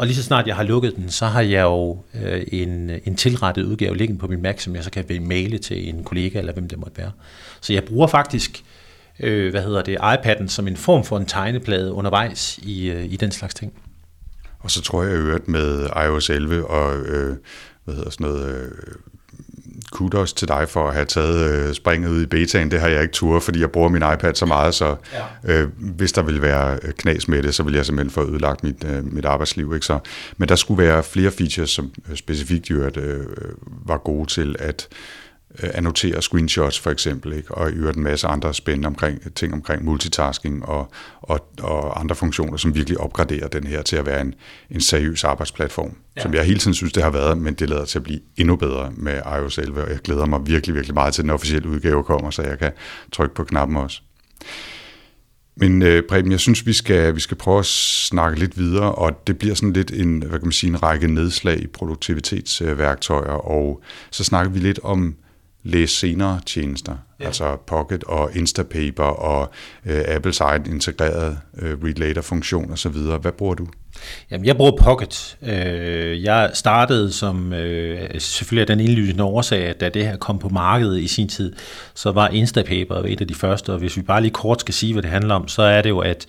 og 0.00 0.06
lige 0.06 0.16
så 0.16 0.22
snart 0.22 0.46
jeg 0.46 0.56
har 0.56 0.62
lukket 0.62 0.96
den, 0.96 1.10
så 1.10 1.26
har 1.26 1.40
jeg 1.40 1.62
jo 1.62 1.98
øh, 2.14 2.42
en, 2.52 2.90
en 3.04 3.16
tilrettet 3.16 3.62
udgave 3.62 3.96
liggende 3.96 4.20
på 4.20 4.26
min 4.26 4.42
Mac, 4.42 4.62
som 4.62 4.74
jeg 4.74 4.84
så 4.84 4.90
kan 4.90 5.04
maile 5.20 5.58
til 5.58 5.88
en 5.88 6.04
kollega, 6.04 6.38
eller 6.38 6.52
hvem 6.52 6.68
det 6.68 6.78
måtte 6.78 6.98
være. 6.98 7.10
Så 7.60 7.72
jeg 7.72 7.84
bruger 7.84 8.06
faktisk 8.06 8.64
øh, 9.20 9.50
hvad 9.50 9.62
hedder 9.62 9.82
det, 9.82 9.96
iPad'en 9.96 10.48
som 10.48 10.68
en 10.68 10.76
form 10.76 11.04
for 11.04 11.18
en 11.18 11.26
tegneplade 11.26 11.92
undervejs 11.92 12.58
i, 12.58 12.90
øh, 12.90 13.04
i 13.04 13.16
den 13.16 13.30
slags 13.30 13.54
ting. 13.54 13.72
Og 14.58 14.70
så 14.70 14.82
tror 14.82 15.02
jeg 15.02 15.12
øvrigt 15.12 15.48
med 15.48 15.88
iOS 16.06 16.30
11 16.30 16.66
og 16.66 16.96
øh, 16.96 17.36
hvad 17.84 17.94
hedder 17.94 18.10
sådan 18.10 18.26
noget, 18.26 18.54
øh, 18.54 18.70
kudos 19.92 20.32
til 20.32 20.48
dig 20.48 20.68
for 20.68 20.88
at 20.88 20.94
have 20.94 21.04
taget 21.04 21.50
øh, 21.50 21.74
springet 21.74 22.10
ud 22.10 22.22
i 22.22 22.26
betaen. 22.26 22.70
Det 22.70 22.80
har 22.80 22.88
jeg 22.88 23.02
ikke 23.02 23.12
tur, 23.12 23.40
fordi 23.40 23.60
jeg 23.60 23.70
bruger 23.70 23.88
min 23.88 24.02
iPad 24.14 24.34
så 24.34 24.46
meget, 24.46 24.74
så 24.74 24.96
ja. 25.46 25.52
øh, 25.52 25.68
hvis 25.76 26.12
der 26.12 26.22
vil 26.22 26.42
være 26.42 26.78
knas 26.92 27.28
med 27.28 27.42
det, 27.42 27.54
så 27.54 27.62
vil 27.62 27.74
jeg 27.74 27.86
simpelthen 27.86 28.10
få 28.10 28.30
ødelagt 28.30 28.64
mit, 28.64 28.84
øh, 28.84 29.12
mit 29.12 29.24
arbejdsliv. 29.24 29.74
Ikke? 29.74 29.86
Så, 29.86 29.98
men 30.36 30.48
der 30.48 30.56
skulle 30.56 30.82
være 30.82 31.02
flere 31.02 31.30
features, 31.30 31.70
som 31.70 31.92
øh, 32.10 32.16
specifikt 32.16 32.70
jo 32.70 32.84
at, 32.84 32.96
øh, 32.96 33.26
var 33.86 33.98
gode 33.98 34.28
til 34.28 34.56
at 34.58 34.88
øh, 35.62 35.70
annotere 35.74 36.22
screenshots 36.22 36.78
for 36.80 36.90
eksempel, 36.90 37.32
ikke? 37.32 37.54
og 37.54 37.70
i 37.70 37.74
øvrigt 37.74 37.96
en 37.96 38.02
masse 38.02 38.26
andre 38.26 38.54
spændende 38.54 38.86
omkring, 38.86 39.34
ting 39.34 39.54
omkring 39.54 39.84
multitasking 39.84 40.64
og, 40.66 40.92
og, 41.20 41.48
og 41.62 42.00
andre 42.00 42.14
funktioner, 42.14 42.56
som 42.56 42.74
virkelig 42.74 43.00
opgraderer 43.00 43.48
den 43.48 43.66
her 43.66 43.82
til 43.82 43.96
at 43.96 44.06
være 44.06 44.20
en, 44.20 44.34
en 44.70 44.80
seriøs 44.80 45.24
arbejdsplatform, 45.24 45.96
ja. 46.16 46.22
som 46.22 46.34
jeg 46.34 46.44
hele 46.44 46.58
tiden 46.58 46.74
synes, 46.74 46.92
det 46.92 47.02
har 47.02 47.10
været, 47.10 47.38
men 47.38 47.54
det 47.54 47.68
lader 47.68 47.84
til 47.84 47.98
at 47.98 48.02
blive 48.02 48.20
endnu 48.36 48.56
bedre 48.56 48.92
med 48.96 49.20
iOS 49.38 49.58
11, 49.58 49.84
og 49.84 49.90
jeg 49.90 49.98
glæder 49.98 50.26
mig 50.26 50.40
virkelig, 50.46 50.74
virkelig 50.74 50.94
meget 50.94 51.14
til, 51.14 51.22
den 51.22 51.30
officielle 51.30 51.68
udgave 51.68 52.04
kommer, 52.04 52.30
så 52.30 52.42
jeg 52.42 52.58
kan 52.58 52.72
trykke 53.12 53.34
på 53.34 53.44
knappen 53.44 53.76
også. 53.76 54.00
Men 55.56 55.82
øh, 55.82 56.02
Preben, 56.08 56.32
jeg 56.32 56.40
synes, 56.40 56.66
vi 56.66 56.72
skal, 56.72 57.14
vi 57.14 57.20
skal 57.20 57.36
prøve 57.36 57.58
at 57.58 57.66
snakke 57.66 58.38
lidt 58.38 58.58
videre, 58.58 58.94
og 58.94 59.26
det 59.26 59.38
bliver 59.38 59.54
sådan 59.54 59.72
lidt 59.72 59.90
en, 59.90 60.18
hvad 60.18 60.38
kan 60.38 60.46
man 60.46 60.52
sige, 60.52 60.70
en 60.70 60.82
række 60.82 61.08
nedslag 61.08 61.60
i 61.60 61.66
produktivitetsværktøjer, 61.66 63.32
og 63.32 63.82
så 64.10 64.24
snakker 64.24 64.52
vi 64.52 64.58
lidt 64.58 64.80
om 64.82 65.16
læs 65.62 65.90
senere 65.90 66.40
tjenester, 66.46 66.96
ja. 67.20 67.26
altså 67.26 67.56
Pocket 67.66 68.04
og 68.04 68.36
Instapaper 68.36 69.04
og 69.04 69.52
øh, 69.86 70.02
Apples 70.08 70.40
egen 70.40 70.66
integrerede 70.66 71.38
øh, 71.58 71.78
Read 71.84 71.94
Later 71.94 72.22
funktion 72.22 72.72
osv. 72.72 72.92
Hvad 73.20 73.32
bruger 73.32 73.54
du? 73.54 73.66
Jamen, 74.30 74.46
jeg 74.46 74.56
bruger 74.56 74.76
Pocket. 74.80 75.36
Øh, 75.42 76.22
jeg 76.22 76.50
startede 76.54 77.12
som 77.12 77.52
øh, 77.52 78.08
selvfølgelig 78.18 78.60
af 78.60 78.66
den 78.66 78.80
indlysende 78.80 79.24
årsag, 79.24 79.64
at 79.64 79.80
da 79.80 79.88
det 79.88 80.06
her 80.06 80.16
kom 80.16 80.38
på 80.38 80.48
markedet 80.48 81.00
i 81.00 81.06
sin 81.06 81.28
tid, 81.28 81.52
så 81.94 82.12
var 82.12 82.28
Instapaper 82.28 82.94
et 82.96 83.20
af 83.20 83.28
de 83.28 83.34
første, 83.34 83.72
og 83.72 83.78
hvis 83.78 83.96
vi 83.96 84.02
bare 84.02 84.20
lige 84.20 84.30
kort 84.30 84.60
skal 84.60 84.74
sige, 84.74 84.92
hvad 84.92 85.02
det 85.02 85.10
handler 85.10 85.34
om, 85.34 85.48
så 85.48 85.62
er 85.62 85.82
det 85.82 85.88
jo, 85.88 85.98
at 85.98 86.26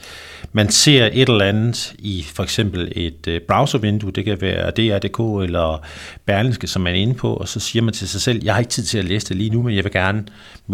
man 0.52 0.70
ser 0.70 1.10
et 1.14 1.30
eller 1.30 1.46
andet 1.46 1.94
i 2.00 2.26
for 2.34 2.44
eksempel 2.44 2.92
et 2.96 3.28
øh, 3.28 3.42
browservindue, 3.48 4.12
det 4.12 4.26
kan 4.26 4.42
være 4.42 4.72
DR.dk 4.72 5.44
eller 5.44 5.86
Berlingske, 6.26 6.68
som 6.68 6.82
man 6.82 6.96
er 6.96 7.00
inde 7.00 7.14
på, 7.14 7.34
og 7.34 7.48
så 7.48 7.60
siger 7.60 7.84
man 7.84 7.94
til 7.94 8.08
sig 8.08 8.22
selv, 8.22 8.44
jeg 8.44 8.54
har 8.54 8.60
ikke 8.60 8.72
tid 8.72 8.84
til 8.84 8.98
at 8.98 9.06
læse 9.06 9.28
det 9.28 9.38
lige 9.38 9.50
nu, 9.50 9.62
men 9.62 9.76
jeg 9.76 9.84
vil 9.84 9.92
gerne 9.92 10.24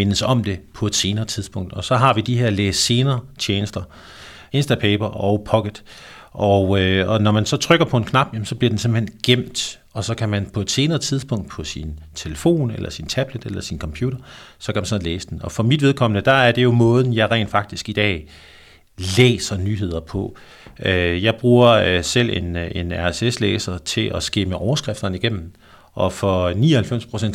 mindes 0.08 0.22
om 0.22 0.44
det 0.44 0.60
på 0.74 0.88
et 0.88 0.96
senere 0.96 1.26
tidspunkt. 1.26 1.74
Og 1.74 1.84
så 1.84 1.96
har 1.96 2.14
vi 2.14 2.22
de 2.22 2.38
her 2.38 2.50
læs 2.50 2.76
senere 2.76 3.20
tjenester, 3.40 3.82
Instapaper 4.52 5.06
og 5.06 5.44
Pocket, 5.46 5.84
og, 6.32 6.80
øh, 6.82 7.10
og 7.10 7.22
når 7.22 7.32
man 7.32 7.46
så 7.46 7.58
trykker 7.58 7.86
på 7.86 7.98
en 7.98 8.04
knap, 8.04 8.28
jamen, 8.34 8.46
så 8.46 8.56
bliver 8.56 8.70
den 8.70 8.78
simpelthen 8.78 9.20
gemt, 9.24 9.80
og 9.94 10.04
så 10.04 10.16
kan 10.16 10.30
man 10.30 10.46
på 10.54 10.62
et 10.62 10.72
senere 10.72 11.00
tidspunkt 11.00 11.50
på 11.50 11.64
sin 11.64 12.00
telefon, 12.16 12.72
eller 12.72 12.90
sin 12.90 13.06
tablet, 13.06 13.46
eller 13.46 13.62
sin 13.62 13.80
computer, 13.80 14.18
så 14.58 14.74
kan 14.74 14.80
man 14.80 14.86
så 14.86 14.98
læse 14.98 15.30
den. 15.30 15.42
Og 15.42 15.52
for 15.52 15.64
mit 15.64 15.82
vedkommende, 15.82 16.22
der 16.22 16.32
er 16.32 16.52
det 16.52 16.64
jo 16.64 16.72
måden, 16.72 17.14
jeg 17.14 17.32
rent 17.32 17.50
faktisk 17.50 17.90
i 17.90 17.94
dag 17.94 18.28
læser 19.18 19.58
nyheder 19.58 20.00
på. 20.00 20.38
Øh, 20.86 21.24
jeg 21.24 21.36
bruger 21.36 21.70
øh, 21.70 22.04
selv 22.04 22.30
en, 22.38 22.56
øh, 22.56 22.72
en 22.76 22.94
RSS-læser 22.96 23.78
til 23.78 24.12
at 24.16 24.24
skimme 24.24 24.56
overskrifterne 24.56 25.18
igennem, 25.18 25.52
og 25.98 26.14
for 26.14 26.52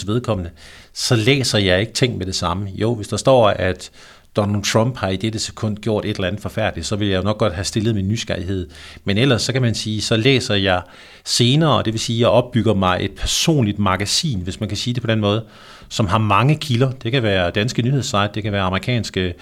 99% 0.03 0.07
vedkommende, 0.07 0.51
så 0.93 1.17
læser 1.17 1.59
jeg 1.59 1.81
ikke 1.81 1.93
ting 1.93 2.19
med 2.19 2.27
det 2.27 2.35
samme. 2.35 2.71
Jo, 2.75 2.95
hvis 2.95 3.09
der 3.09 3.17
står, 3.17 3.49
at 3.49 3.91
Donald 4.37 4.65
Trump 4.65 4.97
har 4.97 5.09
i 5.09 5.17
dette 5.17 5.39
sekund 5.39 5.77
gjort 5.77 6.05
et 6.05 6.17
eller 6.17 6.29
andet 6.29 6.43
forfærdeligt, 6.43 6.87
så 6.87 6.97
vil 6.97 7.09
jeg 7.09 7.17
jo 7.17 7.23
nok 7.23 7.39
godt 7.39 7.55
have 7.55 7.65
stillet 7.65 7.95
min 7.95 8.09
nysgerrighed. 8.09 8.69
Men 9.05 9.19
ellers, 9.19 9.43
så 9.43 9.53
kan 9.53 9.63
man 9.63 9.75
sige, 9.75 10.03
så 10.03 10.17
læser 10.17 10.55
jeg 10.55 10.83
senere, 11.25 11.83
det 11.83 11.93
vil 11.93 12.01
sige, 12.01 12.17
at 12.17 12.21
jeg 12.21 12.29
opbygger 12.29 12.75
mig 12.75 12.99
et 13.01 13.11
personligt 13.11 13.79
magasin, 13.79 14.41
hvis 14.41 14.61
man 14.61 14.69
kan 14.69 14.79
sige 14.79 14.95
det 14.95 15.03
på 15.03 15.07
den 15.07 15.21
måde, 15.21 15.45
som 15.89 16.07
har 16.07 16.19
mange 16.19 16.57
kilder. 16.57 16.91
Det 16.91 17.13
kan 17.13 17.23
være 17.23 17.51
danske 17.51 17.83
nyhedssite, 17.83 18.31
det 18.35 18.43
kan 18.43 18.53
være 18.53 18.63
amerikanske 18.63 19.35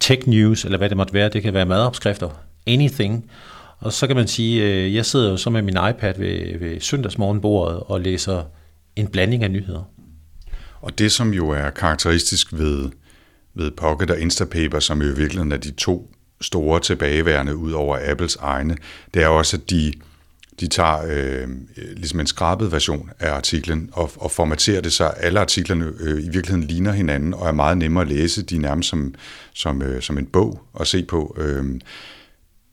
tech 0.00 0.28
news, 0.28 0.64
eller 0.64 0.78
hvad 0.78 0.88
det 0.88 0.96
måtte 0.96 1.14
være, 1.14 1.28
det 1.28 1.42
kan 1.42 1.54
være 1.54 1.66
madopskrifter, 1.66 2.28
anything. 2.66 3.30
Og 3.78 3.92
så 3.92 4.06
kan 4.06 4.16
man 4.16 4.28
sige, 4.28 4.62
øh, 4.64 4.94
jeg 4.94 5.06
sidder 5.06 5.30
jo 5.30 5.36
så 5.36 5.50
med 5.50 5.62
min 5.62 5.76
iPad 5.90 6.14
ved, 6.18 6.58
ved 6.58 6.80
søndagsmorgenbordet 6.80 7.80
og 7.86 8.00
læser 8.00 8.42
en 8.96 9.06
blanding 9.06 9.44
af 9.44 9.50
nyheder. 9.50 9.82
Og 10.80 10.98
det, 10.98 11.12
som 11.12 11.34
jo 11.34 11.50
er 11.50 11.70
karakteristisk 11.70 12.52
ved 12.52 12.90
ved 13.54 13.70
Pocket 13.70 14.10
og 14.10 14.20
Instapaper, 14.20 14.80
som 14.80 15.02
jo 15.02 15.08
i 15.08 15.16
virkeligheden 15.16 15.52
er 15.52 15.56
de 15.56 15.70
to 15.70 16.14
store 16.40 16.80
tilbageværende 16.80 17.56
ud 17.56 17.72
over 17.72 17.98
Apples 18.10 18.36
egne, 18.36 18.76
det 19.14 19.22
er 19.22 19.26
også, 19.26 19.56
at 19.56 19.70
de, 19.70 19.92
de 20.60 20.66
tager 20.66 20.98
øh, 21.08 21.48
ligesom 21.76 22.20
en 22.20 22.26
skrabet 22.26 22.72
version 22.72 23.10
af 23.20 23.30
artiklen 23.30 23.90
og, 23.92 24.10
og 24.16 24.30
formaterer 24.30 24.80
det, 24.80 24.92
så 24.92 25.04
alle 25.04 25.40
artiklerne 25.40 25.92
øh, 26.00 26.24
i 26.24 26.28
virkeligheden 26.28 26.64
ligner 26.64 26.92
hinanden 26.92 27.34
og 27.34 27.48
er 27.48 27.52
meget 27.52 27.78
nemmere 27.78 28.02
at 28.02 28.08
læse. 28.08 28.42
De 28.42 28.56
er 28.56 28.60
nærmest 28.60 28.88
som, 28.88 29.14
som, 29.54 29.82
øh, 29.82 30.02
som 30.02 30.18
en 30.18 30.26
bog 30.26 30.62
at 30.80 30.86
se 30.86 31.02
på. 31.02 31.36
Øh, 31.38 31.80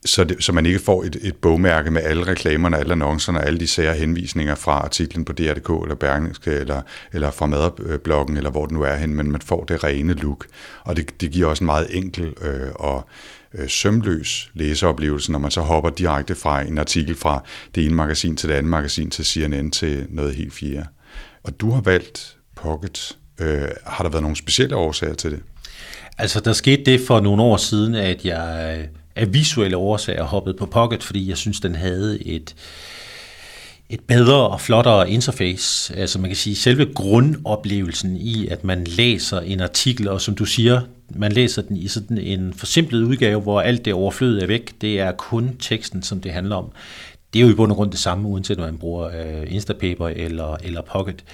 så, 0.04 0.24
det, 0.24 0.44
så 0.44 0.52
man 0.52 0.66
ikke 0.66 0.78
får 0.78 1.04
et, 1.04 1.16
et 1.22 1.36
bogmærke 1.36 1.90
med 1.90 2.02
alle 2.02 2.26
reklamerne, 2.26 2.78
alle 2.78 2.92
annoncerne 2.92 3.44
alle 3.44 3.60
de 3.60 3.66
sære 3.66 3.94
henvisninger 3.94 4.54
fra 4.54 4.72
artiklen 4.72 5.24
på 5.24 5.32
DR.dk 5.32 5.82
eller 5.82 5.94
Berlingske 5.94 6.50
eller, 6.50 6.82
eller 7.12 7.30
fra 7.30 7.46
madbloggen 7.46 8.36
eller 8.36 8.50
hvor 8.50 8.66
den 8.66 8.76
nu 8.76 8.82
er 8.82 8.96
hen, 8.96 9.14
men 9.14 9.32
man 9.32 9.40
får 9.40 9.64
det 9.64 9.84
rene 9.84 10.14
look. 10.14 10.46
Og 10.84 10.96
det, 10.96 11.20
det 11.20 11.30
giver 11.30 11.48
også 11.48 11.64
en 11.64 11.66
meget 11.66 11.96
enkel 11.96 12.34
øh, 12.42 12.70
og 12.74 13.08
øh, 13.54 13.68
sømløs 13.68 14.50
læseoplevelse, 14.54 15.32
når 15.32 15.38
man 15.38 15.50
så 15.50 15.60
hopper 15.60 15.90
direkte 15.90 16.34
fra 16.34 16.60
en 16.60 16.78
artikel 16.78 17.14
fra 17.14 17.44
det 17.74 17.84
ene 17.84 17.94
magasin 17.94 18.36
til 18.36 18.48
det 18.48 18.54
andet 18.54 18.70
magasin 18.70 19.10
til 19.10 19.24
CNN 19.24 19.70
til 19.70 20.06
noget 20.08 20.34
helt 20.34 20.54
fjerde. 20.54 20.86
Og 21.42 21.60
du 21.60 21.70
har 21.70 21.80
valgt 21.80 22.36
Pocket. 22.56 23.16
Øh, 23.40 23.68
har 23.86 24.04
der 24.04 24.10
været 24.10 24.22
nogle 24.22 24.36
specielle 24.36 24.76
årsager 24.76 25.14
til 25.14 25.30
det? 25.30 25.40
Altså, 26.18 26.40
der 26.40 26.52
skete 26.52 26.84
det 26.84 27.00
for 27.06 27.20
nogle 27.20 27.42
år 27.42 27.56
siden, 27.56 27.94
at 27.94 28.24
jeg 28.24 28.88
af 29.16 29.34
visuelle 29.34 29.76
årsager 29.76 30.22
hoppet 30.22 30.56
på 30.56 30.66
Pocket, 30.66 31.02
fordi 31.02 31.28
jeg 31.28 31.36
synes, 31.36 31.60
den 31.60 31.74
havde 31.74 32.26
et, 32.26 32.54
et 33.88 34.00
bedre 34.00 34.48
og 34.48 34.60
flottere 34.60 35.10
interface. 35.10 35.96
Altså 35.96 36.18
man 36.18 36.30
kan 36.30 36.36
sige, 36.36 36.56
selve 36.56 36.94
grundoplevelsen 36.94 38.16
i, 38.16 38.46
at 38.48 38.64
man 38.64 38.84
læser 38.84 39.40
en 39.40 39.60
artikel, 39.60 40.08
og 40.08 40.20
som 40.20 40.34
du 40.34 40.44
siger, 40.44 40.80
man 41.14 41.32
læser 41.32 41.62
den 41.62 41.76
i 41.76 41.88
sådan 41.88 42.18
en 42.18 42.54
forsimplet 42.54 43.02
udgave, 43.02 43.40
hvor 43.40 43.60
alt 43.60 43.84
det 43.84 43.94
overflødet 43.94 44.42
er 44.42 44.46
væk. 44.46 44.72
Det 44.80 45.00
er 45.00 45.12
kun 45.12 45.56
teksten, 45.58 46.02
som 46.02 46.20
det 46.20 46.32
handler 46.32 46.56
om. 46.56 46.72
Det 47.32 47.38
er 47.38 47.46
jo 47.46 47.52
i 47.52 47.54
bund 47.54 47.72
og 47.72 47.76
grund 47.76 47.90
det 47.90 48.00
samme, 48.00 48.28
uanset 48.28 48.58
om 48.58 48.64
man 48.64 48.78
bruger 48.78 49.08
øh, 49.08 49.54
Instapaper 49.54 50.08
eller, 50.08 50.56
eller 50.64 50.82
Pocket. 50.82 51.24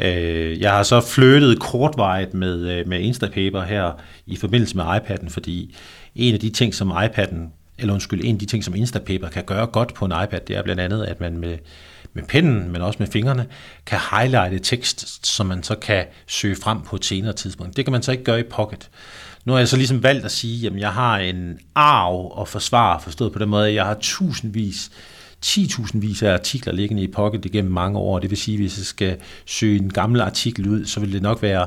Øh, 0.00 0.60
jeg 0.60 0.70
har 0.70 0.82
så 0.82 1.00
flyttet 1.00 1.60
kortvejet 1.60 2.34
med, 2.34 2.70
øh, 2.70 2.88
med 2.88 3.00
Instapaper 3.00 3.62
her 3.62 3.92
i 4.26 4.36
forbindelse 4.36 4.76
med 4.76 4.84
iPad'en, 4.84 5.28
fordi 5.28 5.74
en 6.14 6.34
af 6.34 6.40
de 6.40 6.50
ting, 6.50 6.74
som 6.74 6.92
iPad'en, 6.92 7.36
eller 7.78 7.94
undskyld, 7.94 8.20
en 8.24 8.34
af 8.34 8.38
de 8.38 8.46
ting, 8.46 8.64
som 8.64 8.74
Instapaper 8.74 9.28
kan 9.28 9.44
gøre 9.44 9.66
godt 9.66 9.94
på 9.94 10.04
en 10.04 10.12
iPad, 10.24 10.40
det 10.40 10.56
er 10.56 10.62
blandt 10.62 10.80
andet, 10.80 11.04
at 11.04 11.20
man 11.20 11.38
med, 11.38 11.58
med 12.14 12.22
pennen, 12.22 12.72
men 12.72 12.82
også 12.82 12.96
med 12.98 13.06
fingrene, 13.06 13.46
kan 13.86 13.98
highlighte 14.10 14.58
tekst, 14.58 15.26
som 15.26 15.46
man 15.46 15.62
så 15.62 15.74
kan 15.74 16.04
søge 16.26 16.56
frem 16.56 16.80
på 16.82 16.96
et 16.96 17.04
senere 17.04 17.32
tidspunkt. 17.32 17.76
Det 17.76 17.84
kan 17.84 17.92
man 17.92 18.02
så 18.02 18.12
ikke 18.12 18.24
gøre 18.24 18.40
i 18.40 18.44
Pocket. 18.50 18.90
Nu 19.44 19.52
har 19.52 19.58
jeg 19.58 19.68
så 19.68 19.76
ligesom 19.76 20.02
valgt 20.02 20.24
at 20.24 20.30
sige, 20.30 20.66
at 20.66 20.76
jeg 20.76 20.92
har 20.92 21.18
en 21.18 21.58
arv 21.74 22.40
at 22.40 22.48
forsvare, 22.48 23.00
forstået 23.00 23.32
på 23.32 23.38
den 23.38 23.48
måde, 23.48 23.68
at 23.68 23.74
jeg 23.74 23.84
har 23.84 23.96
tusindvis 24.00 24.90
10.000 25.46 25.98
vis 25.98 26.22
af 26.22 26.32
artikler 26.32 26.72
liggende 26.72 27.02
i 27.02 27.08
Pocket 27.08 27.44
igennem 27.44 27.72
mange 27.72 27.98
år. 27.98 28.18
Det 28.18 28.30
vil 28.30 28.38
sige, 28.38 28.54
at 28.54 28.60
hvis 28.60 28.78
jeg 28.78 28.86
skal 28.86 29.16
søge 29.46 29.78
en 29.78 29.92
gammel 29.92 30.20
artikel 30.20 30.68
ud, 30.68 30.84
så 30.84 31.00
vil 31.00 31.12
det 31.12 31.22
nok 31.22 31.42
være, 31.42 31.66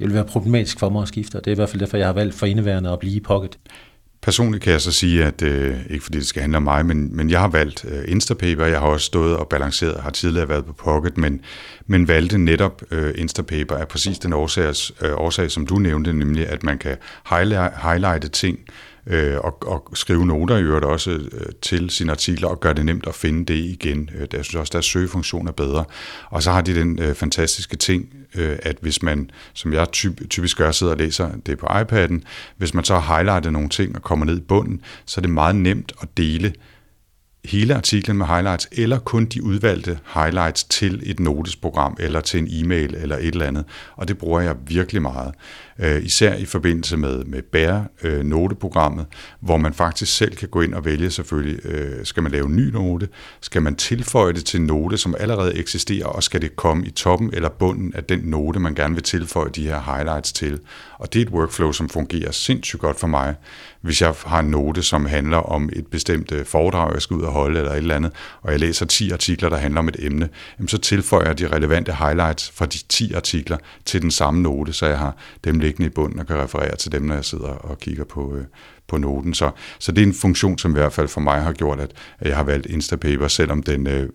det 0.00 0.08
vil 0.08 0.14
være 0.14 0.24
problematisk 0.24 0.78
for 0.78 0.88
mig 0.88 1.02
at 1.02 1.08
skifte, 1.08 1.36
og 1.36 1.44
det 1.44 1.50
er 1.50 1.54
i 1.54 1.56
hvert 1.56 1.68
fald 1.68 1.80
derfor, 1.80 1.96
jeg 1.96 2.06
har 2.06 2.12
valgt 2.12 2.34
for 2.34 2.46
indeværende 2.46 2.90
at 2.90 2.98
blive 2.98 3.16
i 3.16 3.20
Pocket. 3.20 3.58
Personligt 4.22 4.62
kan 4.62 4.72
jeg 4.72 4.80
så 4.80 4.92
sige, 4.92 5.24
at 5.24 5.42
øh, 5.42 5.76
ikke 5.90 6.04
fordi 6.04 6.18
det 6.18 6.26
skal 6.26 6.40
handle 6.40 6.56
om 6.56 6.62
mig, 6.62 6.86
men, 6.86 7.16
men 7.16 7.30
jeg 7.30 7.40
har 7.40 7.48
valgt 7.48 7.84
øh, 7.84 8.04
Instapaper. 8.08 8.66
Jeg 8.66 8.80
har 8.80 8.86
også 8.86 9.06
stået 9.06 9.36
og 9.36 9.48
balanceret, 9.48 9.94
og 9.94 10.02
har 10.02 10.10
tidligere 10.10 10.48
været 10.48 10.64
på 10.64 10.72
Pocket, 10.72 11.18
men, 11.18 11.40
men 11.86 12.08
valgte 12.08 12.38
netop 12.38 12.82
øh, 12.90 13.14
Instapaper 13.16 13.76
af 13.76 13.88
præcis 13.88 14.18
den 14.18 14.32
årsag, 14.32 14.74
øh, 15.02 15.12
årsag, 15.16 15.50
som 15.50 15.66
du 15.66 15.74
nævnte, 15.74 16.12
nemlig 16.12 16.48
at 16.48 16.62
man 16.62 16.78
kan 16.78 16.96
highlight, 17.30 17.72
highlighte 17.82 18.28
ting 18.28 18.58
øh, 18.58 18.89
øh, 19.06 19.36
og, 19.38 19.66
og 19.66 19.88
skrive 19.94 20.26
noter 20.26 20.56
i 20.56 20.62
øvrigt 20.62 20.84
også 20.84 21.10
øh, 21.10 21.46
til 21.62 21.90
sine 21.90 22.12
artikler 22.12 22.48
og 22.48 22.60
gøre 22.60 22.74
det 22.74 22.84
nemt 22.84 23.06
at 23.06 23.14
finde 23.14 23.44
det 23.44 23.58
igen. 23.58 24.10
Øh, 24.14 24.26
jeg 24.32 24.44
synes 24.44 24.54
også, 24.54 24.70
deres 24.72 24.86
søgefunktion 24.86 25.48
er 25.48 25.52
bedre. 25.52 25.84
Og 26.30 26.42
så 26.42 26.50
har 26.50 26.60
de 26.60 26.74
den 26.74 26.98
øh, 27.02 27.14
fantastiske 27.14 27.76
ting, 27.76 28.08
øh, 28.34 28.58
at 28.62 28.76
hvis 28.80 29.02
man, 29.02 29.30
som 29.54 29.72
jeg 29.72 29.92
typ, 29.92 30.30
typisk 30.30 30.56
gør, 30.56 30.70
sidder 30.70 30.92
og 30.92 30.98
læser 30.98 31.30
det 31.46 31.58
på 31.58 31.66
iPad'en, 31.66 32.20
hvis 32.56 32.74
man 32.74 32.84
så 32.84 32.98
har 32.98 33.16
highlightet 33.16 33.52
nogle 33.52 33.68
ting 33.68 33.96
og 33.96 34.02
kommer 34.02 34.26
ned 34.26 34.36
i 34.36 34.40
bunden, 34.40 34.80
så 35.06 35.20
er 35.20 35.22
det 35.22 35.30
meget 35.30 35.56
nemt 35.56 35.92
at 36.02 36.08
dele 36.16 36.52
hele 37.44 37.74
artiklen 37.74 38.16
med 38.16 38.26
highlights, 38.26 38.68
eller 38.72 38.98
kun 38.98 39.24
de 39.24 39.42
udvalgte 39.42 39.98
highlights 40.14 40.64
til 40.64 41.02
et 41.10 41.20
notesprogram, 41.20 41.96
eller 42.00 42.20
til 42.20 42.40
en 42.40 42.48
e-mail, 42.50 42.94
eller 42.94 43.16
et 43.16 43.26
eller 43.26 43.46
andet. 43.46 43.64
Og 43.96 44.08
det 44.08 44.18
bruger 44.18 44.40
jeg 44.40 44.56
virkelig 44.66 45.02
meget. 45.02 45.34
Øh, 45.82 46.04
især 46.04 46.34
i 46.34 46.44
forbindelse 46.44 46.96
med, 46.96 47.24
med 47.24 47.42
Bære 47.42 47.86
øh, 48.02 48.24
noteprogrammet, 48.24 49.06
hvor 49.40 49.56
man 49.56 49.74
faktisk 49.74 50.16
selv 50.16 50.36
kan 50.36 50.48
gå 50.48 50.60
ind 50.60 50.74
og 50.74 50.84
vælge 50.84 51.10
selvfølgelig, 51.10 51.66
øh, 51.66 52.04
skal 52.04 52.22
man 52.22 52.32
lave 52.32 52.46
en 52.46 52.56
ny 52.56 52.70
note, 52.70 53.08
skal 53.40 53.62
man 53.62 53.76
tilføje 53.76 54.32
det 54.32 54.44
til 54.44 54.60
en 54.60 54.66
note, 54.66 54.98
som 54.98 55.14
allerede 55.18 55.56
eksisterer, 55.58 56.06
og 56.06 56.22
skal 56.22 56.42
det 56.42 56.56
komme 56.56 56.86
i 56.86 56.90
toppen 56.90 57.30
eller 57.32 57.48
bunden 57.48 57.94
af 57.94 58.04
den 58.04 58.18
note, 58.18 58.60
man 58.60 58.74
gerne 58.74 58.94
vil 58.94 59.02
tilføje 59.02 59.50
de 59.50 59.68
her 59.68 59.80
highlights 59.80 60.32
til. 60.32 60.60
Og 60.98 61.12
det 61.12 61.22
er 61.22 61.26
et 61.26 61.32
workflow, 61.32 61.72
som 61.72 61.88
fungerer 61.88 62.30
sindssygt 62.30 62.80
godt 62.80 63.00
for 63.00 63.06
mig, 63.06 63.34
hvis 63.80 64.02
jeg 64.02 64.14
har 64.26 64.40
en 64.40 64.50
note, 64.50 64.82
som 64.82 65.06
handler 65.06 65.38
om 65.38 65.70
et 65.72 65.86
bestemt 65.86 66.32
øh, 66.32 66.46
foredrag, 66.46 66.92
jeg 66.94 67.02
skal 67.02 67.16
ud 67.16 67.22
og 67.22 67.32
holde 67.32 67.58
eller 67.58 67.72
et 67.72 67.76
eller 67.76 67.96
andet, 67.96 68.12
og 68.42 68.52
jeg 68.52 68.60
læser 68.60 68.86
10 68.86 69.10
artikler, 69.10 69.48
der 69.48 69.56
handler 69.56 69.80
om 69.80 69.88
et 69.88 69.96
emne, 69.98 70.28
jamen 70.58 70.68
så 70.68 70.78
tilføjer 70.78 71.26
jeg 71.26 71.38
de 71.38 71.48
relevante 71.48 71.92
highlights 71.92 72.50
fra 72.54 72.66
de 72.66 72.78
10 72.88 73.12
artikler 73.12 73.56
til 73.84 74.02
den 74.02 74.10
samme 74.10 74.42
note, 74.42 74.72
så 74.72 74.86
jeg 74.86 74.98
har 74.98 75.16
dem 75.44 75.60
liggende 75.70 75.86
i 75.86 75.94
bunden 75.94 76.20
og 76.20 76.26
kan 76.26 76.36
referere 76.36 76.76
til 76.76 76.92
dem, 76.92 77.02
når 77.02 77.14
jeg 77.14 77.24
sidder 77.24 77.48
og 77.48 77.78
kigger 77.78 78.04
på, 78.04 78.36
øh, 78.36 78.44
på 78.88 78.98
noten. 78.98 79.34
Så, 79.34 79.50
så 79.78 79.92
det 79.92 80.02
er 80.02 80.06
en 80.06 80.14
funktion, 80.14 80.58
som 80.58 80.70
i 80.70 80.78
hvert 80.78 80.92
fald 80.92 81.08
for 81.08 81.20
mig 81.20 81.42
har 81.42 81.52
gjort, 81.52 81.80
at, 81.80 81.92
at 82.18 82.28
jeg 82.28 82.36
har 82.36 82.44
valgt 82.44 82.66
Instapaper, 82.66 83.28
selvom 83.28 83.62
den 83.62 83.86
øh, 83.86 84.08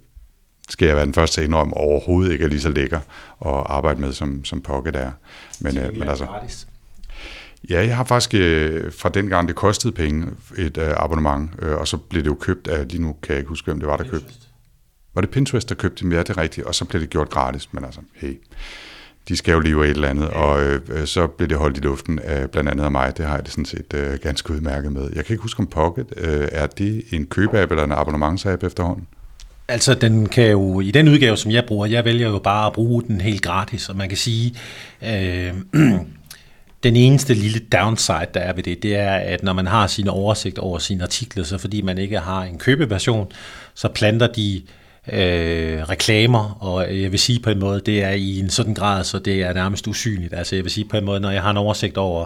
skal 0.69 0.87
jeg 0.87 0.95
være 0.95 1.05
den 1.05 1.13
første 1.13 1.35
til 1.35 1.41
at 1.41 1.47
indrømme, 1.47 1.73
overhovedet 1.73 2.31
ikke 2.31 2.45
er 2.45 2.49
lige 2.49 2.61
så 2.61 2.69
lækker 2.69 2.99
at 3.45 3.63
arbejde 3.65 4.01
med, 4.01 4.13
som, 4.13 4.45
som 4.45 4.61
Pocket 4.61 4.95
er. 4.95 5.11
Men, 5.59 5.77
øh, 5.77 5.97
men 5.97 6.09
altså, 6.09 6.27
Ja, 7.69 7.85
jeg 7.85 7.97
har 7.97 8.03
faktisk 8.03 8.33
øh, 8.33 8.93
fra 8.93 9.09
den 9.09 9.27
gang, 9.27 9.47
det 9.47 9.55
kostede 9.55 9.93
penge, 9.93 10.27
et 10.57 10.77
øh, 10.77 10.93
abonnement, 10.97 11.51
øh, 11.59 11.75
og 11.75 11.87
så 11.87 11.97
blev 11.97 12.23
det 12.23 12.29
jo 12.29 12.35
købt 12.35 12.67
af, 12.67 12.87
lige 12.87 13.01
nu 13.01 13.15
kan 13.23 13.31
jeg 13.31 13.39
ikke 13.39 13.49
huske, 13.49 13.65
hvem 13.65 13.79
det 13.79 13.87
var, 13.87 13.97
der 13.97 14.03
købte. 14.03 14.33
Var 15.15 15.21
det 15.21 15.29
Pinterest, 15.29 15.69
der 15.69 15.75
købte 15.75 16.05
det? 16.05 16.13
Ja, 16.13 16.19
det 16.19 16.29
er 16.29 16.37
rigtigt, 16.37 16.67
og 16.67 16.75
så 16.75 16.85
blev 16.85 17.01
det 17.01 17.09
gjort 17.09 17.29
gratis, 17.29 17.73
men 17.73 17.85
altså, 17.85 18.01
hey, 18.13 18.33
de 19.27 19.37
skal 19.37 19.51
jo 19.51 19.59
leve 19.59 19.85
af 19.85 19.89
et 19.89 19.95
eller 19.95 20.09
andet, 20.09 20.27
og 20.27 20.63
øh, 20.63 20.81
øh, 20.87 21.07
så 21.07 21.27
blev 21.27 21.49
det 21.49 21.57
holdt 21.57 21.77
i 21.77 21.81
luften 21.81 22.19
af 22.23 22.51
blandt 22.51 22.69
andet 22.69 22.83
af 22.83 22.91
mig. 22.91 23.17
Det 23.17 23.25
har 23.25 23.35
jeg 23.35 23.43
det 23.43 23.51
sådan 23.51 23.65
set 23.65 23.93
øh, 23.93 24.19
ganske 24.23 24.53
udmærket 24.53 24.91
med. 24.91 25.09
Jeg 25.15 25.25
kan 25.25 25.33
ikke 25.33 25.41
huske 25.41 25.59
om 25.59 25.67
Pocket, 25.67 26.05
øh, 26.17 26.47
er 26.51 26.67
det 26.67 27.03
en 27.11 27.25
købeapp 27.25 27.71
eller 27.71 27.83
en 27.83 27.91
abonnementsapp 27.91 28.63
efterhånden? 28.63 29.07
Altså, 29.67 29.93
den 29.93 30.29
kan 30.29 30.51
jo, 30.51 30.79
i 30.79 30.91
den 30.91 31.07
udgave, 31.07 31.37
som 31.37 31.51
jeg 31.51 31.63
bruger, 31.67 31.85
jeg 31.85 32.05
vælger 32.05 32.29
jo 32.29 32.39
bare 32.39 32.67
at 32.67 32.73
bruge 32.73 33.03
den 33.03 33.21
helt 33.21 33.41
gratis, 33.41 33.89
og 33.89 33.95
man 33.95 34.09
kan 34.09 34.17
sige, 34.17 34.55
øh, 35.03 35.53
den 36.83 36.95
eneste 36.95 37.33
lille 37.33 37.59
downside, 37.59 38.27
der 38.33 38.39
er 38.39 38.53
ved 38.53 38.63
det, 38.63 38.83
det 38.83 38.95
er, 38.95 39.15
at 39.15 39.43
når 39.43 39.53
man 39.53 39.67
har 39.67 39.87
sin 39.87 40.07
oversigt 40.07 40.59
over 40.59 40.79
sine 40.79 41.03
artikler, 41.03 41.43
så 41.43 41.57
fordi 41.57 41.81
man 41.81 41.97
ikke 41.97 42.19
har 42.19 42.43
en 42.43 42.57
købeversion, 42.57 43.31
så 43.73 43.87
planter 43.87 44.27
de 44.27 44.61
øh, 45.13 45.83
reklamer, 45.83 46.57
og 46.63 47.01
jeg 47.01 47.11
vil 47.11 47.19
sige 47.19 47.39
på 47.39 47.49
en 47.49 47.59
måde, 47.59 47.81
det 47.85 48.03
er 48.03 48.11
i 48.11 48.39
en 48.39 48.49
sådan 48.49 48.73
grad, 48.73 49.03
så 49.03 49.19
det 49.19 49.41
er 49.41 49.53
nærmest 49.53 49.87
usynligt. 49.87 50.33
Altså 50.33 50.55
jeg 50.55 50.63
vil 50.63 50.71
sige 50.71 50.85
på 50.85 50.97
en 50.97 51.05
måde, 51.05 51.19
når 51.19 51.31
jeg 51.31 51.41
har 51.41 51.51
en 51.51 51.57
oversigt 51.57 51.97
over 51.97 52.25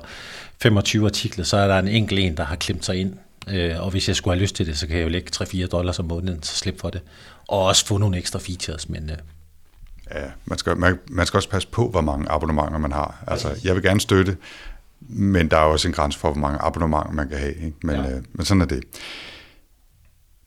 25 0.62 1.06
artikler, 1.06 1.46
så 1.46 1.58
er 1.58 1.68
der 1.68 1.80
en 1.80 1.88
enkelt 1.88 2.20
en, 2.20 2.38
der 2.38 2.44
har 2.44 2.56
klemt 2.56 2.86
sig 2.86 2.96
ind. 2.96 3.14
Øh, 3.50 3.84
og 3.84 3.92
hvis 3.92 4.08
jeg 4.08 4.16
skulle 4.16 4.36
have 4.36 4.42
lyst 4.42 4.56
til 4.56 4.68
det, 4.68 4.78
så 4.78 4.88
kan 4.88 4.98
jeg 4.98 5.04
jo 5.04 5.10
lægge 5.10 5.30
3-4 5.36 5.68
dollars 5.68 6.00
om 6.00 6.06
måneden, 6.06 6.44
så 6.44 6.56
slip 6.56 6.80
for 6.82 6.90
det. 6.90 7.02
Og 7.48 7.66
også 7.66 7.86
få 7.86 7.98
nogle 7.98 8.18
ekstra 8.18 8.40
features, 8.40 8.90
men... 8.90 9.10
Øh, 9.10 9.18
Ja, 10.16 10.26
man 10.46 10.58
skal, 10.58 10.78
man, 10.78 11.00
man 11.10 11.26
skal 11.26 11.38
også 11.38 11.50
passe 11.50 11.68
på, 11.68 11.90
hvor 11.90 12.02
mange 12.02 12.32
abonnementer 12.32 12.78
man 12.78 12.92
har. 12.92 13.24
Altså, 13.28 13.50
jeg 13.64 13.76
vil 13.76 13.84
gerne 13.84 14.02
støtte, 14.02 14.38
men 15.02 15.52
der 15.52 15.58
er 15.58 15.62
også 15.62 15.88
en 15.88 15.94
grænse 15.94 16.20
for, 16.20 16.32
hvor 16.32 16.42
mange 16.42 16.60
abonnementer 16.62 17.12
man 17.12 17.30
kan 17.30 17.38
have. 17.38 17.56
Ikke? 17.56 17.74
Men, 17.84 17.96
ja. 17.96 18.12
øh, 18.12 18.24
men 18.34 18.46
sådan 18.46 18.62
er 18.62 18.66
det. 18.66 18.84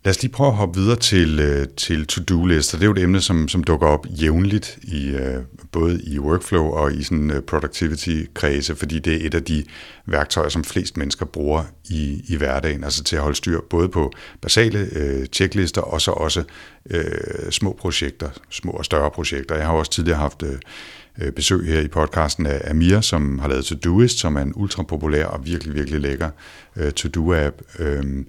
Lad 0.04 0.10
os 0.10 0.22
lige 0.22 0.32
prøve 0.32 0.48
at 0.48 0.56
hoppe 0.56 0.80
videre 0.80 0.96
til, 0.96 1.40
øh, 1.40 1.66
til 1.76 2.06
to-do-lister. 2.06 2.78
Det 2.78 2.84
er 2.84 2.86
jo 2.86 2.92
et 2.92 2.98
emne, 2.98 3.20
som, 3.20 3.48
som 3.48 3.64
dukker 3.64 3.86
op 3.86 4.06
jævnligt, 4.10 4.78
i, 4.82 5.08
øh, 5.08 5.42
både 5.72 6.02
i 6.02 6.18
workflow 6.18 6.64
og 6.64 6.94
i 6.94 7.02
sådan 7.02 7.30
øh, 7.30 7.42
productivity-kredse, 7.42 8.76
fordi 8.76 8.98
det 8.98 9.22
er 9.22 9.26
et 9.26 9.34
af 9.34 9.44
de 9.44 9.64
værktøjer, 10.06 10.48
som 10.48 10.64
flest 10.64 10.96
mennesker 10.96 11.26
bruger 11.26 11.64
i, 11.84 12.24
i 12.28 12.36
hverdagen, 12.36 12.84
altså 12.84 13.04
til 13.04 13.16
at 13.16 13.22
holde 13.22 13.36
styr 13.36 13.60
både 13.70 13.88
på 13.88 14.12
basale 14.40 14.88
øh, 14.92 15.26
checklister 15.26 15.80
og 15.80 16.00
så 16.00 16.10
også 16.10 16.44
øh, 16.90 17.50
små 17.50 17.76
projekter, 17.80 18.30
små 18.50 18.72
og 18.72 18.84
større 18.84 19.10
projekter. 19.10 19.54
Jeg 19.56 19.66
har 19.66 19.72
også 19.72 19.90
tidligere 19.90 20.18
haft 20.18 20.42
øh, 20.42 21.32
besøg 21.32 21.66
her 21.66 21.80
i 21.80 21.88
podcasten 21.88 22.46
af 22.46 22.70
Amir, 22.70 23.00
som 23.00 23.38
har 23.38 23.48
lavet 23.48 23.64
Todoist, 23.64 24.18
som 24.18 24.36
er 24.36 24.42
en 24.42 24.52
ultra 24.56 24.82
populær 24.82 25.26
og 25.26 25.46
virkelig, 25.46 25.74
virkelig 25.74 26.00
lækker 26.00 26.30
øh, 26.76 26.92
to-do-app. 26.92 27.62
Øh, 27.78 28.24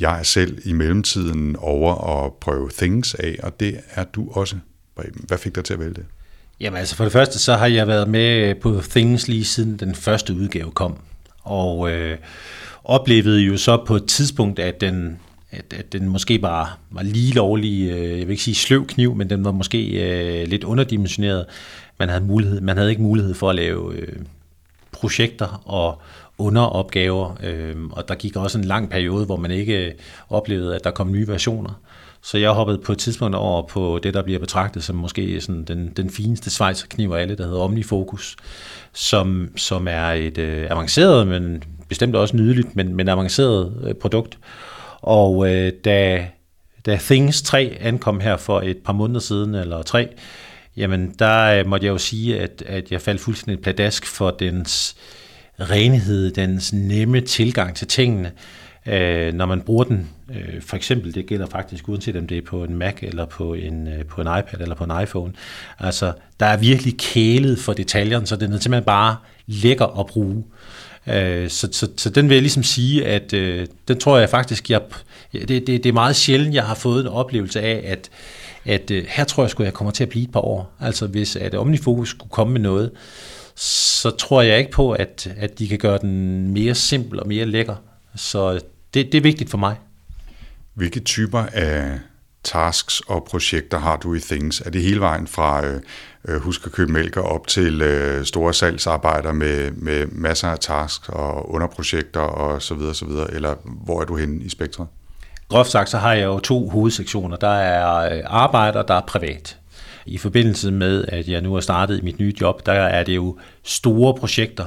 jeg 0.00 0.18
er 0.18 0.22
selv 0.22 0.58
i 0.64 0.72
mellemtiden 0.72 1.56
over 1.56 2.24
at 2.24 2.32
prøve 2.32 2.70
Things 2.76 3.14
af, 3.14 3.36
og 3.42 3.60
det 3.60 3.80
er 3.90 4.04
du 4.04 4.28
også. 4.30 4.56
Hvad 5.14 5.38
fik 5.38 5.54
dig 5.54 5.64
til 5.64 5.74
at 5.74 5.80
vælge 5.80 5.94
det? 5.94 6.04
Jamen 6.60 6.78
altså 6.78 6.96
for 6.96 7.04
det 7.04 7.12
første, 7.12 7.38
så 7.38 7.54
har 7.54 7.66
jeg 7.66 7.88
været 7.88 8.08
med 8.08 8.54
på 8.54 8.80
Things 8.90 9.28
lige 9.28 9.44
siden 9.44 9.76
den 9.76 9.94
første 9.94 10.34
udgave 10.34 10.70
kom. 10.70 10.96
Og 11.42 11.90
øh, 11.90 12.18
oplevede 12.84 13.40
jo 13.40 13.56
så 13.56 13.84
på 13.86 13.96
et 13.96 14.06
tidspunkt, 14.06 14.58
at 14.58 14.80
den, 14.80 15.18
at, 15.50 15.64
at 15.78 15.92
den 15.92 16.08
måske 16.08 16.38
bare 16.38 16.68
var 16.90 17.02
lige 17.02 17.32
lovlig, 17.32 17.90
øh, 17.90 18.10
jeg 18.10 18.26
vil 18.26 18.30
ikke 18.30 18.42
sige 18.42 18.54
sløv 18.54 18.86
kniv, 18.86 19.14
men 19.14 19.30
den 19.30 19.44
var 19.44 19.52
måske 19.52 19.90
øh, 19.90 20.48
lidt 20.48 20.64
underdimensioneret. 20.64 21.46
Man 21.98 22.08
havde, 22.08 22.24
mulighed, 22.24 22.60
man 22.60 22.76
havde 22.76 22.90
ikke 22.90 23.02
mulighed 23.02 23.34
for 23.34 23.50
at 23.50 23.56
lave 23.56 23.94
øh, 23.94 24.16
projekter 24.92 25.62
og 25.64 26.02
underopgaver, 26.38 27.36
øh, 27.42 27.76
og 27.90 28.08
der 28.08 28.14
gik 28.14 28.36
også 28.36 28.58
en 28.58 28.64
lang 28.64 28.90
periode, 28.90 29.26
hvor 29.26 29.36
man 29.36 29.50
ikke 29.50 29.86
øh, 29.86 29.92
oplevede, 30.28 30.74
at 30.74 30.84
der 30.84 30.90
kom 30.90 31.12
nye 31.12 31.28
versioner. 31.28 31.80
Så 32.22 32.38
jeg 32.38 32.50
hoppede 32.50 32.78
på 32.78 32.92
et 32.92 32.98
tidspunkt 32.98 33.36
over 33.36 33.62
på 33.62 34.00
det, 34.02 34.14
der 34.14 34.22
bliver 34.22 34.38
betragtet 34.38 34.84
som 34.84 34.96
måske 34.96 35.40
sådan 35.40 35.64
den, 35.64 35.92
den 35.96 36.10
fineste 36.10 36.50
svejserkniv 36.50 37.10
af 37.10 37.20
alle, 37.20 37.36
der 37.36 37.44
hedder 37.44 37.60
OmniFocus, 37.60 38.36
som, 38.92 39.48
som 39.56 39.88
er 39.88 40.06
et 40.06 40.38
øh, 40.38 40.66
avanceret, 40.70 41.26
men 41.26 41.62
bestemt 41.88 42.16
også 42.16 42.36
nydeligt, 42.36 42.76
men, 42.76 42.94
men 42.94 43.08
avanceret 43.08 43.82
øh, 43.84 43.94
produkt. 43.94 44.38
Og 45.00 45.50
øh, 45.50 45.72
da, 45.84 46.26
da 46.86 46.96
Things 46.96 47.42
3 47.42 47.76
ankom 47.80 48.20
her 48.20 48.36
for 48.36 48.60
et 48.60 48.78
par 48.84 48.92
måneder 48.92 49.20
siden, 49.20 49.54
eller 49.54 49.82
tre, 49.82 50.08
jamen 50.76 51.14
der 51.18 51.60
øh, 51.60 51.66
måtte 51.66 51.86
jeg 51.86 51.92
jo 51.92 51.98
sige, 51.98 52.40
at, 52.40 52.62
at 52.66 52.92
jeg 52.92 53.00
faldt 53.00 53.20
fuldstændig 53.20 53.62
pladask 53.62 54.06
for 54.06 54.30
dens 54.30 54.96
renhed, 55.60 56.30
dens 56.30 56.72
nemme 56.72 57.20
tilgang 57.20 57.76
til 57.76 57.86
tingene 57.86 58.32
øh, 58.86 59.34
når 59.34 59.46
man 59.46 59.60
bruger 59.60 59.84
den, 59.84 60.10
øh, 60.30 60.62
for 60.62 60.76
eksempel, 60.76 61.14
det 61.14 61.26
gælder 61.26 61.46
faktisk 61.46 61.88
uanset 61.88 62.16
om 62.16 62.26
det 62.26 62.38
er 62.38 62.42
på 62.42 62.64
en 62.64 62.76
Mac 62.76 62.94
eller 63.02 63.26
på 63.26 63.54
en, 63.54 63.88
øh, 63.88 64.04
på 64.04 64.20
en 64.20 64.26
iPad 64.26 64.60
eller 64.60 64.74
på 64.74 64.84
en 64.84 65.02
iPhone, 65.02 65.32
altså 65.78 66.12
der 66.40 66.46
er 66.46 66.56
virkelig 66.56 66.98
kælet 66.98 67.58
for 67.58 67.72
detaljerne, 67.72 68.26
så 68.26 68.36
den 68.36 68.52
er 68.52 68.58
simpelthen 68.58 68.84
bare 68.84 69.16
lækker 69.46 70.00
at 70.00 70.06
bruge. 70.06 70.44
Øh, 71.06 71.50
så, 71.50 71.68
så, 71.72 71.88
så 71.96 72.10
den 72.10 72.28
vil 72.28 72.34
jeg 72.34 72.42
ligesom 72.42 72.62
sige, 72.62 73.06
at 73.06 73.32
øh, 73.32 73.66
den 73.88 73.98
tror 73.98 74.18
jeg 74.18 74.28
faktisk, 74.28 74.70
jeg, 74.70 74.80
det, 75.32 75.48
det, 75.48 75.66
det 75.66 75.86
er 75.86 75.92
meget 75.92 76.16
sjældent, 76.16 76.54
jeg 76.54 76.64
har 76.64 76.74
fået 76.74 77.00
en 77.00 77.06
oplevelse 77.06 77.60
af, 77.60 77.84
at, 77.86 78.10
at 78.64 78.90
øh, 78.90 79.04
her 79.08 79.24
tror 79.24 79.42
jeg 79.42 79.50
at 79.60 79.64
jeg 79.64 79.72
kommer 79.74 79.90
til 79.90 80.04
at 80.04 80.08
blive 80.08 80.24
et 80.24 80.32
par 80.32 80.40
år. 80.40 80.74
Altså 80.80 81.06
hvis 81.06 81.36
at 81.36 81.54
Omnifocus 81.54 82.10
skulle 82.10 82.30
komme 82.30 82.52
med 82.52 82.60
noget, 82.60 82.90
så 83.56 84.10
tror 84.10 84.42
jeg 84.42 84.58
ikke 84.58 84.70
på, 84.70 84.92
at, 84.92 85.34
at 85.36 85.58
de 85.58 85.68
kan 85.68 85.78
gøre 85.78 85.98
den 85.98 86.48
mere 86.52 86.74
simpel 86.74 87.20
og 87.20 87.28
mere 87.28 87.44
lækker. 87.44 87.76
Så 88.16 88.52
det, 88.94 89.12
det 89.12 89.14
er 89.14 89.20
vigtigt 89.20 89.50
for 89.50 89.58
mig. 89.58 89.76
Hvilke 90.74 91.00
typer 91.00 91.46
af 91.52 91.98
tasks 92.44 93.00
og 93.00 93.24
projekter 93.30 93.78
har 93.78 93.96
du 93.96 94.14
i 94.14 94.20
Things? 94.20 94.60
Er 94.60 94.70
det 94.70 94.82
hele 94.82 95.00
vejen 95.00 95.26
fra 95.26 95.66
øh, 95.66 95.80
øh 96.28 96.40
husk 96.40 96.66
at 96.66 96.72
købe 96.72 96.92
mælk 96.92 97.16
op 97.16 97.46
til 97.46 97.82
øh, 97.82 98.24
store 98.24 98.54
salgsarbejder 98.54 99.32
med, 99.32 99.70
med 99.70 100.06
masser 100.06 100.48
af 100.48 100.58
tasks 100.58 101.08
og 101.08 101.50
underprojekter 101.50 102.20
og 102.20 102.62
så 102.62 102.74
videre, 102.74 102.94
så 102.94 103.06
videre, 103.06 103.34
eller 103.34 103.54
hvor 103.64 104.00
er 104.00 104.04
du 104.04 104.16
henne 104.16 104.44
i 104.44 104.48
spektret? 104.48 104.86
Groft 105.48 105.70
sagt, 105.70 105.90
så 105.90 105.98
har 105.98 106.12
jeg 106.12 106.24
jo 106.24 106.38
to 106.38 106.68
hovedsektioner. 106.68 107.36
Der 107.36 107.48
er 107.48 108.16
øh, 108.16 108.22
arbejde, 108.26 108.78
og 108.78 108.88
der 108.88 108.94
er 108.94 109.06
privat. 109.06 109.58
I 110.06 110.18
forbindelse 110.18 110.70
med, 110.70 111.04
at 111.08 111.28
jeg 111.28 111.40
nu 111.40 111.54
har 111.54 111.60
startet 111.60 111.98
i 111.98 112.02
mit 112.02 112.18
nye 112.18 112.34
job, 112.40 112.66
der 112.66 112.72
er 112.72 113.04
det 113.04 113.16
jo 113.16 113.38
store 113.62 114.14
projekter, 114.14 114.66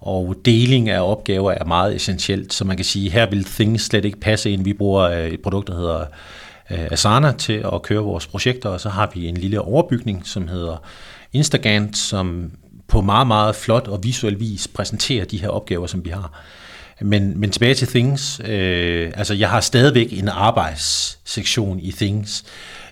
og 0.00 0.36
deling 0.44 0.88
af 0.88 1.10
opgaver 1.10 1.52
er 1.52 1.64
meget 1.64 1.96
essentielt, 1.96 2.54
så 2.54 2.64
man 2.64 2.76
kan 2.76 2.84
sige, 2.84 3.10
her 3.10 3.30
vil 3.30 3.44
Things 3.44 3.84
slet 3.84 4.04
ikke 4.04 4.20
passe 4.20 4.50
ind. 4.50 4.64
Vi 4.64 4.72
bruger 4.72 5.02
øh, 5.02 5.28
et 5.28 5.40
produkt, 5.40 5.68
der 5.68 5.76
hedder 5.76 6.04
øh, 6.70 6.86
Asana 6.90 7.32
til 7.32 7.64
at 7.72 7.82
køre 7.82 8.00
vores 8.00 8.26
projekter, 8.26 8.68
og 8.68 8.80
så 8.80 8.88
har 8.88 9.10
vi 9.14 9.28
en 9.28 9.36
lille 9.36 9.60
overbygning, 9.60 10.26
som 10.26 10.48
hedder 10.48 10.76
Instagant, 11.32 11.96
som 11.96 12.50
på 12.88 13.00
meget, 13.00 13.26
meget 13.26 13.54
flot 13.54 13.88
og 13.88 14.04
visuel 14.04 14.40
vis 14.40 14.68
præsenterer 14.68 15.24
de 15.24 15.40
her 15.40 15.48
opgaver, 15.48 15.86
som 15.86 16.04
vi 16.04 16.10
har. 16.10 16.40
Men, 17.00 17.40
men 17.40 17.50
tilbage 17.50 17.74
til 17.74 17.88
Things. 17.88 18.40
Øh, 18.44 19.12
altså, 19.16 19.34
jeg 19.34 19.50
har 19.50 19.60
stadigvæk 19.60 20.12
en 20.12 20.28
arbejdssektion 20.28 21.80
i 21.80 21.92
Things, 21.92 22.44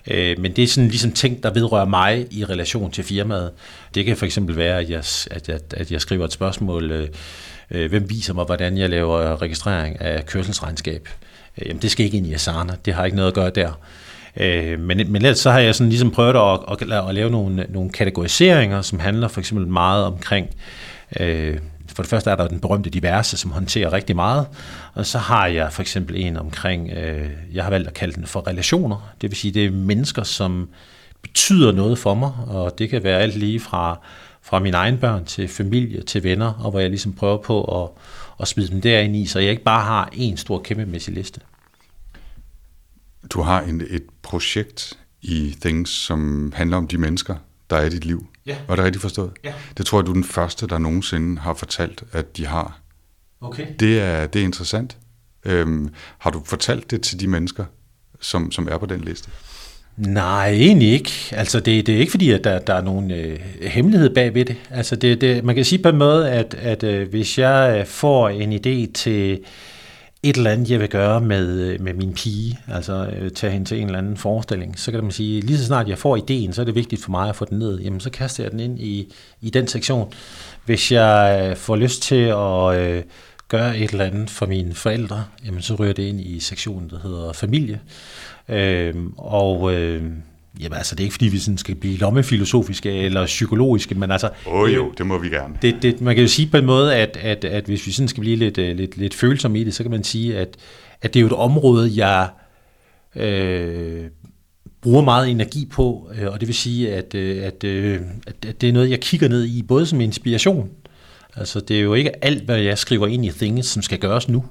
Øh, 0.07 0.39
men 0.39 0.51
det 0.51 0.63
er 0.63 0.67
sådan 0.67 0.89
ligesom 0.89 1.11
ting, 1.11 1.43
der 1.43 1.53
vedrører 1.53 1.85
mig 1.85 2.27
i 2.31 2.45
relation 2.45 2.91
til 2.91 3.03
firmaet. 3.03 3.51
Det 3.95 4.05
kan 4.05 4.17
for 4.17 4.25
eksempel 4.25 4.57
være, 4.57 4.79
at 4.79 4.89
jeg, 4.89 5.03
at 5.31 5.49
jeg, 5.49 5.59
at 5.73 5.91
jeg 5.91 6.01
skriver 6.01 6.25
et 6.25 6.31
spørgsmål, 6.31 6.91
øh, 6.91 7.07
øh, 7.71 7.89
hvem 7.89 8.09
viser 8.09 8.33
mig, 8.33 8.45
hvordan 8.45 8.77
jeg 8.77 8.89
laver 8.89 9.41
registrering 9.41 10.01
af 10.01 10.25
kørselsregnskab. 10.25 11.09
Øh, 11.57 11.67
jamen, 11.67 11.81
det 11.81 11.91
skal 11.91 12.05
ikke 12.05 12.17
ind 12.17 12.27
i 12.27 12.33
Asana, 12.33 12.73
det 12.85 12.93
har 12.93 13.05
ikke 13.05 13.17
noget 13.17 13.27
at 13.27 13.35
gøre 13.35 13.49
der. 13.49 13.79
Øh, 14.37 14.79
men, 14.79 14.97
men 14.97 15.15
ellers 15.15 15.39
så 15.39 15.51
har 15.51 15.59
jeg 15.59 15.75
sådan 15.75 15.89
ligesom 15.89 16.11
prøvet 16.11 16.35
at, 16.35 16.59
at, 16.91 17.07
at 17.09 17.15
lave 17.15 17.29
nogle, 17.29 17.65
nogle 17.69 17.89
kategoriseringer, 17.89 18.81
som 18.81 18.99
handler 18.99 19.27
for 19.27 19.39
eksempel 19.39 19.67
meget 19.67 20.05
omkring 20.05 20.47
øh, 21.19 21.57
for 21.95 22.03
det 22.03 22.09
første 22.09 22.29
er 22.29 22.35
der 22.35 22.47
den 22.47 22.59
berømte 22.59 22.89
diverse, 22.89 23.37
som 23.37 23.51
håndterer 23.51 23.93
rigtig 23.93 24.15
meget, 24.15 24.47
og 24.93 25.05
så 25.05 25.17
har 25.17 25.47
jeg 25.47 25.73
for 25.73 25.81
eksempel 25.81 26.15
en 26.15 26.37
omkring, 26.37 26.91
øh, 26.91 27.29
jeg 27.53 27.63
har 27.63 27.69
valgt 27.71 27.87
at 27.87 27.93
kalde 27.93 28.15
den 28.15 28.25
for 28.25 28.47
relationer, 28.47 29.13
det 29.21 29.31
vil 29.31 29.37
sige, 29.37 29.51
det 29.51 29.65
er 29.65 29.71
mennesker, 29.71 30.23
som 30.23 30.69
betyder 31.21 31.71
noget 31.71 31.97
for 31.97 32.13
mig, 32.13 32.31
og 32.47 32.77
det 32.77 32.89
kan 32.89 33.03
være 33.03 33.19
alt 33.19 33.35
lige 33.37 33.59
fra, 33.59 33.99
fra 34.41 34.59
mine 34.59 34.77
egne 34.77 34.97
børn 34.97 35.25
til 35.25 35.47
familie 35.47 36.01
til 36.01 36.23
venner, 36.23 36.53
og 36.53 36.71
hvor 36.71 36.79
jeg 36.79 36.89
ligesom 36.89 37.13
prøver 37.13 37.37
på 37.37 37.83
at, 37.83 37.89
at 38.39 38.47
smide 38.47 38.67
dem 38.67 38.81
derind 38.81 39.15
i, 39.15 39.25
så 39.25 39.39
jeg 39.39 39.51
ikke 39.51 39.63
bare 39.63 39.83
har 39.83 40.09
en 40.13 40.37
stor 40.37 40.61
kæmpemæssig 40.61 41.13
liste. 41.13 41.41
Du 43.29 43.41
har 43.41 43.61
en, 43.61 43.81
et 43.89 44.03
projekt 44.21 44.97
i 45.21 45.55
Things, 45.61 45.89
som 45.91 46.51
handler 46.55 46.77
om 46.77 46.87
de 46.87 46.97
mennesker, 46.97 47.35
der 47.69 47.75
er 47.75 47.85
i 47.85 47.89
dit 47.89 48.05
liv. 48.05 48.27
Ja. 48.45 48.57
Var 48.67 48.75
det 48.75 48.85
rigtigt 48.85 49.01
forstået? 49.01 49.31
Ja. 49.43 49.53
Det 49.77 49.85
tror 49.85 49.99
jeg, 49.99 50.05
du 50.05 50.11
er 50.11 50.15
den 50.15 50.23
første, 50.23 50.67
der 50.67 50.77
nogensinde 50.77 51.41
har 51.41 51.53
fortalt, 51.53 52.03
at 52.11 52.37
de 52.37 52.45
har. 52.45 52.79
Okay. 53.41 53.67
Det 53.79 53.99
er, 54.01 54.27
det 54.27 54.41
er 54.41 54.45
interessant. 54.45 54.97
Øhm, 55.45 55.93
har 56.17 56.29
du 56.29 56.41
fortalt 56.45 56.91
det 56.91 57.01
til 57.01 57.19
de 57.19 57.27
mennesker, 57.27 57.65
som, 58.21 58.51
som 58.51 58.67
er 58.71 58.77
på 58.77 58.85
den 58.85 59.01
liste? 59.01 59.29
Nej, 59.97 60.49
egentlig 60.49 60.93
ikke. 60.93 61.11
Altså, 61.31 61.59
det, 61.59 61.87
det 61.87 61.95
er 61.95 61.99
ikke 61.99 62.11
fordi, 62.11 62.31
at 62.31 62.43
der, 62.43 62.59
der 62.59 62.73
er 62.73 62.81
nogen 62.81 63.11
øh, 63.11 63.39
hemmelighed 63.61 64.15
bag 64.15 64.33
ved 64.33 64.45
det. 64.45 64.55
Altså, 64.71 64.95
det, 64.95 65.21
det, 65.21 65.43
man 65.43 65.55
kan 65.55 65.65
sige 65.65 65.83
på 65.83 65.89
en 65.89 65.97
måde, 65.97 66.31
at, 66.31 66.53
at 66.53 66.83
øh, 66.83 67.09
hvis 67.09 67.37
jeg 67.37 67.77
øh, 67.79 67.85
får 67.85 68.29
en 68.29 68.53
idé 68.53 68.91
til 68.91 69.39
et 70.29 70.35
eller 70.37 70.51
andet, 70.51 70.71
jeg 70.71 70.79
vil 70.79 70.89
gøre 70.89 71.21
med, 71.21 71.59
øh, 71.59 71.81
med 71.81 71.93
min 71.93 72.13
pige, 72.13 72.59
altså 72.67 73.09
øh, 73.17 73.31
tage 73.31 73.53
hende 73.53 73.65
til 73.67 73.79
en 73.79 73.85
eller 73.85 73.99
anden 73.99 74.17
forestilling, 74.17 74.79
så 74.79 74.91
kan 74.91 75.03
man 75.03 75.11
sige, 75.11 75.41
lige 75.41 75.57
så 75.57 75.65
snart 75.65 75.87
jeg 75.87 75.97
får 75.97 76.15
ideen, 76.15 76.53
så 76.53 76.61
er 76.61 76.65
det 76.65 76.75
vigtigt 76.75 77.03
for 77.03 77.11
mig 77.11 77.29
at 77.29 77.35
få 77.35 77.45
den 77.45 77.59
ned, 77.59 77.79
jamen 77.79 77.99
så 77.99 78.09
kaster 78.09 78.43
jeg 78.43 78.51
den 78.51 78.59
ind 78.59 78.79
i, 78.79 79.13
i 79.41 79.49
den 79.49 79.67
sektion. 79.67 80.13
Hvis 80.65 80.91
jeg 80.91 81.47
øh, 81.49 81.55
får 81.55 81.75
lyst 81.75 82.01
til 82.01 82.15
at 82.15 82.79
øh, 82.79 83.03
gøre 83.47 83.77
et 83.77 83.91
eller 83.91 84.05
andet 84.05 84.29
for 84.29 84.45
mine 84.45 84.73
forældre, 84.73 85.25
jamen 85.45 85.61
så 85.61 85.75
ryger 85.75 85.93
det 85.93 86.03
ind 86.03 86.21
i 86.21 86.39
sektionen, 86.39 86.89
der 86.89 86.99
hedder 86.99 87.33
familie. 87.33 87.79
Øh, 88.49 88.95
og 89.17 89.73
øh, 89.73 90.03
Jamen 90.59 90.77
altså, 90.77 90.95
det 90.95 91.01
er 91.01 91.05
ikke 91.05 91.13
fordi, 91.13 91.27
vi 91.27 91.39
sådan 91.39 91.57
skal 91.57 91.75
blive 91.75 91.97
lommefilosofiske 91.97 92.91
eller 92.91 93.25
psykologiske, 93.25 93.95
men 93.95 94.11
altså... 94.11 94.29
Åh 94.47 94.53
oh, 94.53 94.75
jo, 94.75 94.93
det 94.97 95.07
må 95.07 95.17
vi 95.17 95.29
gerne. 95.29 95.55
Det, 95.61 95.75
det, 95.81 96.01
man 96.01 96.15
kan 96.15 96.21
jo 96.21 96.27
sige 96.27 96.47
på 96.51 96.57
en 96.57 96.65
måde, 96.65 96.95
at, 96.95 97.17
at, 97.17 97.45
at 97.45 97.65
hvis 97.65 97.87
vi 97.87 97.91
sådan 97.91 98.07
skal 98.07 98.21
blive 98.21 98.35
lidt, 98.35 98.57
øh, 98.57 98.77
lidt, 98.77 98.97
lidt 98.97 99.13
følsomme 99.13 99.59
i 99.59 99.63
det, 99.63 99.73
så 99.73 99.83
kan 99.83 99.91
man 99.91 100.03
sige, 100.03 100.37
at, 100.37 100.57
at 101.01 101.13
det 101.13 101.19
er 101.19 101.21
jo 101.21 101.27
et 101.27 101.33
område, 101.33 101.91
jeg 101.95 102.29
øh, 103.15 104.03
bruger 104.81 105.01
meget 105.01 105.29
energi 105.29 105.67
på, 105.71 106.09
øh, 106.21 106.31
og 106.31 106.39
det 106.39 106.47
vil 106.47 106.55
sige, 106.55 106.95
at, 106.95 107.15
øh, 107.15 107.43
at, 107.43 107.63
at 108.47 108.61
det 108.61 108.69
er 108.69 108.73
noget, 108.73 108.89
jeg 108.89 108.99
kigger 108.99 109.29
ned 109.29 109.45
i, 109.45 109.61
både 109.61 109.85
som 109.85 110.01
inspiration. 110.01 110.69
Altså, 111.35 111.59
det 111.59 111.77
er 111.77 111.81
jo 111.81 111.93
ikke 111.93 112.25
alt, 112.25 112.43
hvad 112.43 112.57
jeg 112.57 112.77
skriver 112.77 113.07
ind 113.07 113.25
i 113.25 113.31
Things, 113.31 113.67
som 113.67 113.81
skal 113.81 113.99
gøres 113.99 114.29
nu 114.29 114.45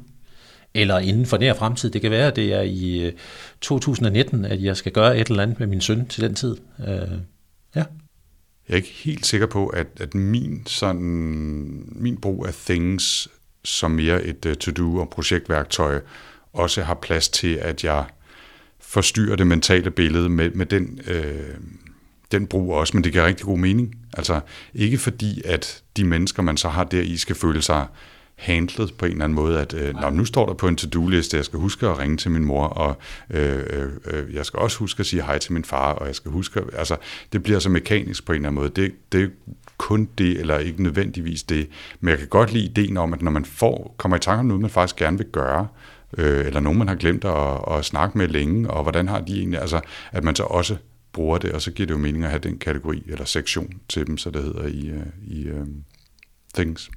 eller 0.74 0.98
inden 0.98 1.26
for 1.26 1.38
nær 1.38 1.54
fremtid. 1.54 1.90
Det 1.90 2.00
kan 2.00 2.10
være, 2.10 2.26
at 2.26 2.36
det 2.36 2.52
er 2.52 2.60
i 2.60 3.06
øh, 3.06 3.12
2019, 3.60 4.44
at 4.44 4.62
jeg 4.62 4.76
skal 4.76 4.92
gøre 4.92 5.18
et 5.18 5.28
eller 5.28 5.42
andet 5.42 5.60
med 5.60 5.66
min 5.66 5.80
søn 5.80 6.06
til 6.06 6.22
den 6.22 6.34
tid. 6.34 6.56
Øh, 6.80 7.18
ja. 7.76 7.84
Jeg 8.68 8.74
er 8.74 8.76
ikke 8.76 8.88
helt 8.88 9.26
sikker 9.26 9.46
på, 9.46 9.66
at, 9.66 9.86
at 10.00 10.14
min, 10.14 10.62
sådan, 10.66 11.92
min 11.92 12.16
brug 12.16 12.46
af 12.46 12.54
things 12.54 13.28
som 13.64 13.90
mere 13.90 14.22
et 14.22 14.46
uh, 14.46 14.52
to-do 14.52 15.00
og 15.00 15.10
projektværktøj 15.10 16.00
også 16.52 16.82
har 16.82 16.94
plads 16.94 17.28
til, 17.28 17.54
at 17.54 17.84
jeg 17.84 18.04
forstyrrer 18.80 19.36
det 19.36 19.46
mentale 19.46 19.90
billede 19.90 20.28
med, 20.28 20.50
med 20.50 20.66
den, 20.66 21.00
øh, 21.06 21.54
den 22.32 22.46
brug 22.46 22.74
også, 22.74 22.96
men 22.96 23.04
det 23.04 23.12
giver 23.12 23.26
rigtig 23.26 23.46
god 23.46 23.58
mening. 23.58 23.94
Altså 24.12 24.40
ikke 24.74 24.98
fordi, 24.98 25.42
at 25.44 25.82
de 25.96 26.04
mennesker, 26.04 26.42
man 26.42 26.56
så 26.56 26.68
har 26.68 26.84
der 26.84 27.00
i, 27.00 27.16
skal 27.16 27.36
føle 27.36 27.62
sig 27.62 27.86
handlet 28.36 28.94
på 28.98 29.04
en 29.04 29.12
eller 29.12 29.24
anden 29.24 29.36
måde, 29.36 29.60
at 29.60 29.74
øh, 29.74 29.94
når 29.94 30.10
nu 30.10 30.24
står 30.24 30.46
der 30.46 30.54
på 30.54 30.68
en 30.68 30.76
to-do-liste, 30.76 31.36
jeg 31.36 31.44
skal 31.44 31.58
huske 31.58 31.86
at 31.86 31.98
ringe 31.98 32.16
til 32.16 32.30
min 32.30 32.44
mor, 32.44 32.66
og 32.66 32.96
øh, 33.30 33.62
øh, 33.70 33.90
øh 34.06 34.34
jeg 34.34 34.46
skal 34.46 34.58
også 34.58 34.78
huske 34.78 35.00
at 35.00 35.06
sige 35.06 35.22
hej 35.22 35.38
til 35.38 35.52
min 35.52 35.64
far, 35.64 35.92
og 35.92 36.06
jeg 36.06 36.14
skal 36.14 36.30
huske, 36.30 36.62
altså 36.72 36.96
det 37.32 37.42
bliver 37.42 37.58
så 37.58 37.68
mekanisk 37.68 38.26
på 38.26 38.32
en 38.32 38.36
eller 38.36 38.48
anden 38.48 38.60
måde. 38.60 38.70
Det, 38.70 38.92
det 39.12 39.22
er 39.22 39.28
kun 39.78 40.08
det, 40.18 40.40
eller 40.40 40.58
ikke 40.58 40.82
nødvendigvis 40.82 41.42
det, 41.42 41.68
men 42.00 42.10
jeg 42.10 42.18
kan 42.18 42.28
godt 42.28 42.52
lide 42.52 42.64
ideen 42.64 42.96
om, 42.96 43.12
at 43.12 43.22
når 43.22 43.30
man 43.30 43.44
får, 43.44 43.94
kommer 43.96 44.16
i 44.16 44.20
tanke 44.20 44.40
om 44.40 44.46
noget, 44.46 44.60
man 44.60 44.70
faktisk 44.70 44.96
gerne 44.96 45.18
vil 45.18 45.26
gøre, 45.26 45.68
øh, 46.18 46.46
eller 46.46 46.60
nogen, 46.60 46.78
man 46.78 46.88
har 46.88 46.94
glemt 46.94 47.24
at, 47.24 47.76
at 47.78 47.84
snakke 47.84 48.18
med 48.18 48.28
længe, 48.28 48.70
og 48.70 48.82
hvordan 48.82 49.08
har 49.08 49.20
de 49.20 49.38
egentlig, 49.38 49.60
altså 49.60 49.80
at 50.12 50.24
man 50.24 50.36
så 50.36 50.42
også 50.42 50.76
bruger 51.12 51.38
det, 51.38 51.52
og 51.52 51.62
så 51.62 51.70
giver 51.70 51.86
det 51.86 51.94
jo 51.94 51.98
mening 51.98 52.24
at 52.24 52.30
have 52.30 52.40
den 52.40 52.58
kategori 52.58 53.02
eller 53.06 53.24
sektion 53.24 53.72
til 53.88 54.06
dem, 54.06 54.18
så 54.18 54.30
det 54.30 54.42
hedder 54.42 54.66
i, 54.66 54.88
øh, 54.88 55.06
i 55.26 55.50
uh, 55.50 55.66
Things. 56.54 56.90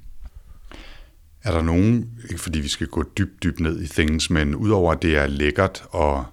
Er 1.48 1.52
der 1.52 1.62
nogen, 1.62 2.06
ikke 2.30 2.42
fordi 2.42 2.60
vi 2.60 2.68
skal 2.68 2.88
gå 2.88 3.04
dybt, 3.18 3.44
dybt 3.44 3.60
ned 3.60 3.82
i 3.82 3.88
things, 3.88 4.30
men 4.30 4.56
udover 4.56 4.92
at 4.92 5.02
det 5.02 5.18
er 5.18 5.28
lækkert 5.28 5.84
og 5.90 6.26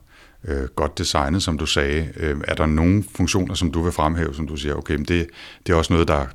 øh, 0.44 0.64
godt 0.64 0.98
designet, 0.98 1.42
som 1.42 1.58
du 1.58 1.66
sagde, 1.66 2.08
øh, 2.16 2.36
er 2.48 2.54
der 2.54 2.66
nogle 2.66 3.04
funktioner, 3.16 3.54
som 3.54 3.72
du 3.72 3.82
vil 3.82 3.92
fremhæve, 3.92 4.34
som 4.34 4.48
du 4.48 4.56
siger, 4.56 4.74
okay, 4.74 4.94
men 4.94 5.04
det, 5.04 5.26
det 5.66 5.72
er 5.72 5.76
også 5.76 5.92
noget, 5.92 6.08
der, 6.08 6.26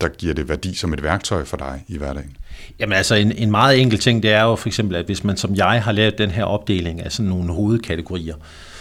der 0.00 0.08
giver 0.08 0.34
det 0.34 0.48
værdi 0.48 0.74
som 0.74 0.92
et 0.92 1.02
værktøj 1.02 1.44
for 1.44 1.56
dig 1.56 1.84
i 1.88 1.98
hverdagen? 1.98 2.36
Jamen 2.78 2.92
altså, 2.92 3.14
en, 3.14 3.32
en 3.32 3.50
meget 3.50 3.80
enkel 3.80 3.98
ting, 3.98 4.22
det 4.22 4.32
er 4.32 4.42
jo 4.42 4.56
for 4.56 4.68
eksempel, 4.68 4.96
at 4.96 5.04
hvis 5.04 5.24
man 5.24 5.36
som 5.36 5.54
jeg 5.54 5.82
har 5.82 5.92
lavet 5.92 6.18
den 6.18 6.30
her 6.30 6.44
opdeling 6.44 7.02
af 7.02 7.12
sådan 7.12 7.28
nogle 7.28 7.52
hovedkategorier, 7.52 8.34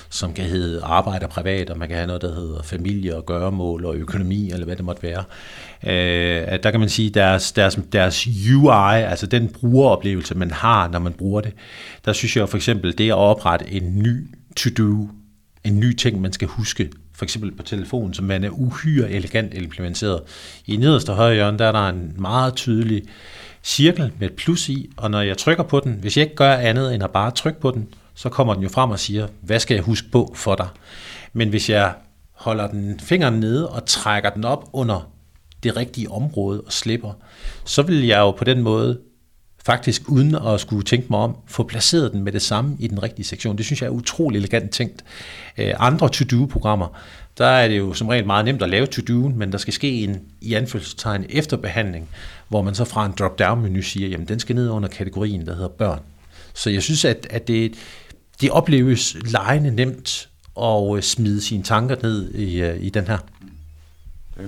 som 0.10 0.34
kan 0.34 0.46
hedde 0.46 0.82
arbejde 0.84 1.26
og 1.26 1.30
privat, 1.30 1.70
og 1.70 1.78
man 1.78 1.88
kan 1.88 1.98
have 1.98 2.08
noget, 2.08 2.22
der 2.22 2.36
hedder 2.36 2.64
familie 2.64 3.16
og 3.16 3.26
gøremål 3.26 3.86
og 3.86 3.96
økonomi, 3.96 4.52
eller 4.52 4.66
hvad 4.66 4.76
det 4.76 4.86
måtte 4.86 5.04
være. 5.04 5.24
Øh, 5.84 6.44
at 6.48 6.64
der 6.64 6.72
kan 6.72 6.80
man 6.80 6.90
sige, 6.90 7.10
deres, 7.10 7.52
deres, 7.52 7.80
deres 7.92 8.28
UI, 8.28 9.02
altså 9.02 9.26
den 9.26 9.48
brugeroplevelse, 9.48 10.36
man 10.36 10.52
har, 10.52 10.88
når 10.88 11.00
man 11.00 11.14
bruger 11.14 11.42
det, 11.42 11.54
der 12.06 12.14
synes 12.14 12.38
jeg 12.38 12.50
for 12.50 12.58
eksempel, 12.58 12.98
det 12.98 13.10
at 13.10 13.16
oprette 13.16 13.72
en 13.72 14.04
ny 14.04 14.28
to-do 14.56 15.08
en 15.66 15.80
ny 15.80 15.94
ting, 15.94 16.22
man 16.22 16.34
skal 16.34 16.48
huske, 16.48 16.90
for 17.14 17.26
eksempel 17.26 17.52
på 17.52 17.64
telefonen, 17.64 18.14
som 18.14 18.26
man 18.26 18.44
er 18.44 18.50
uhyre 18.50 19.12
elegant 19.12 19.54
implementeret. 19.54 20.22
I 20.66 20.78
nederste 20.78 21.14
højre 21.14 21.34
hjørne, 21.34 21.58
der 21.58 21.66
er 21.66 21.72
der 21.72 21.90
en 21.90 22.14
meget 22.18 22.56
tydelig 22.56 23.04
cirkel 23.64 24.12
med 24.20 24.30
et 24.30 24.36
plus 24.36 24.70
i, 24.70 24.90
og 24.98 25.12
når 25.12 25.22
jeg 25.22 25.38
trykker 25.38 25.64
på 25.64 25.80
den, 25.80 25.94
hvis 26.02 26.18
jeg 26.18 26.24
ikke 26.24 26.36
gør 26.36 26.54
andet 26.54 26.96
end 26.96 27.04
at 27.04 27.12
bare 27.12 27.32
trykke 27.32 27.60
på 27.60 27.72
den, 27.72 27.88
så 28.16 28.30
kommer 28.30 28.54
den 28.54 28.64
jo 28.64 28.70
frem 28.70 28.92
og 28.92 29.00
siger, 29.00 29.28
hvad 29.42 29.60
skal 29.60 29.76
jeg 29.76 29.84
huske 29.84 30.08
på 30.12 30.34
for 30.36 30.56
dig? 30.56 30.68
Men 31.34 31.50
hvis 31.50 31.70
jeg 31.70 31.94
holder 32.32 32.68
den 32.68 33.00
fingeren 33.00 33.40
nede 33.40 33.70
og 33.70 33.86
trækker 33.86 34.30
den 34.30 34.46
op 34.46 34.70
under 34.74 35.10
det 35.64 35.78
rigtige 35.78 36.12
område 36.12 36.62
og 36.62 36.74
slipper, 36.74 37.14
så 37.66 37.82
vil 37.82 38.06
jeg 38.06 38.20
jo 38.20 38.32
på 38.32 38.44
den 38.44 38.62
måde 38.62 39.00
faktisk 39.66 40.10
uden 40.10 40.36
at 40.36 40.60
skulle 40.60 40.84
tænke 40.84 41.08
mig 41.10 41.20
om, 41.20 41.38
få 41.48 41.64
placeret 41.64 42.12
den 42.12 42.24
med 42.24 42.32
det 42.32 42.42
samme 42.42 42.76
i 42.80 42.88
den 42.88 43.04
rigtige 43.04 43.26
sektion. 43.26 43.58
Det 43.58 43.66
synes 43.66 43.82
jeg 43.82 43.88
er 43.88 43.92
utrolig 43.92 44.38
elegant 44.38 44.72
tænkt. 44.72 45.04
Øh, 45.58 45.74
andre 45.78 46.10
to-do-programmer, 46.10 46.88
der 47.38 47.46
er 47.46 47.68
det 47.68 47.78
jo 47.78 47.94
som 47.94 48.08
regel 48.08 48.26
meget 48.26 48.46
nemt 48.46 48.62
at 48.62 48.70
lave 48.70 48.88
to-do'en, 48.88 49.36
men 49.36 49.52
der 49.52 49.58
skal 49.58 49.74
ske 49.74 50.04
en, 50.04 50.22
i 50.42 50.54
anfølgelsestegn, 50.54 51.26
efterbehandling, 51.30 52.10
hvor 52.48 52.62
man 52.62 52.76
så 52.76 52.86
fra 52.86 53.06
en 53.06 53.14
drop-down-menu 53.20 53.82
siger, 53.82 54.08
jamen 54.08 54.28
den 54.28 54.40
skal 54.40 54.56
ned 54.56 54.70
under 54.70 54.90
kategorien, 54.90 55.46
der 55.46 55.54
hedder 55.54 55.68
børn. 55.68 56.00
Så 56.54 56.70
jeg 56.70 56.84
synes, 56.84 57.06
at, 57.06 57.28
at 57.30 57.48
det, 57.48 57.74
det 58.42 58.52
opleves 58.52 59.18
lejende 59.32 59.72
nemt 59.72 60.30
at 60.62 60.96
øh, 60.96 61.02
smide 61.04 61.42
sine 61.42 61.64
tanker 61.64 61.96
ned 62.04 62.34
i, 62.34 62.62
øh, 62.62 62.84
i 62.84 62.90
den 62.90 63.08
her. 63.08 63.18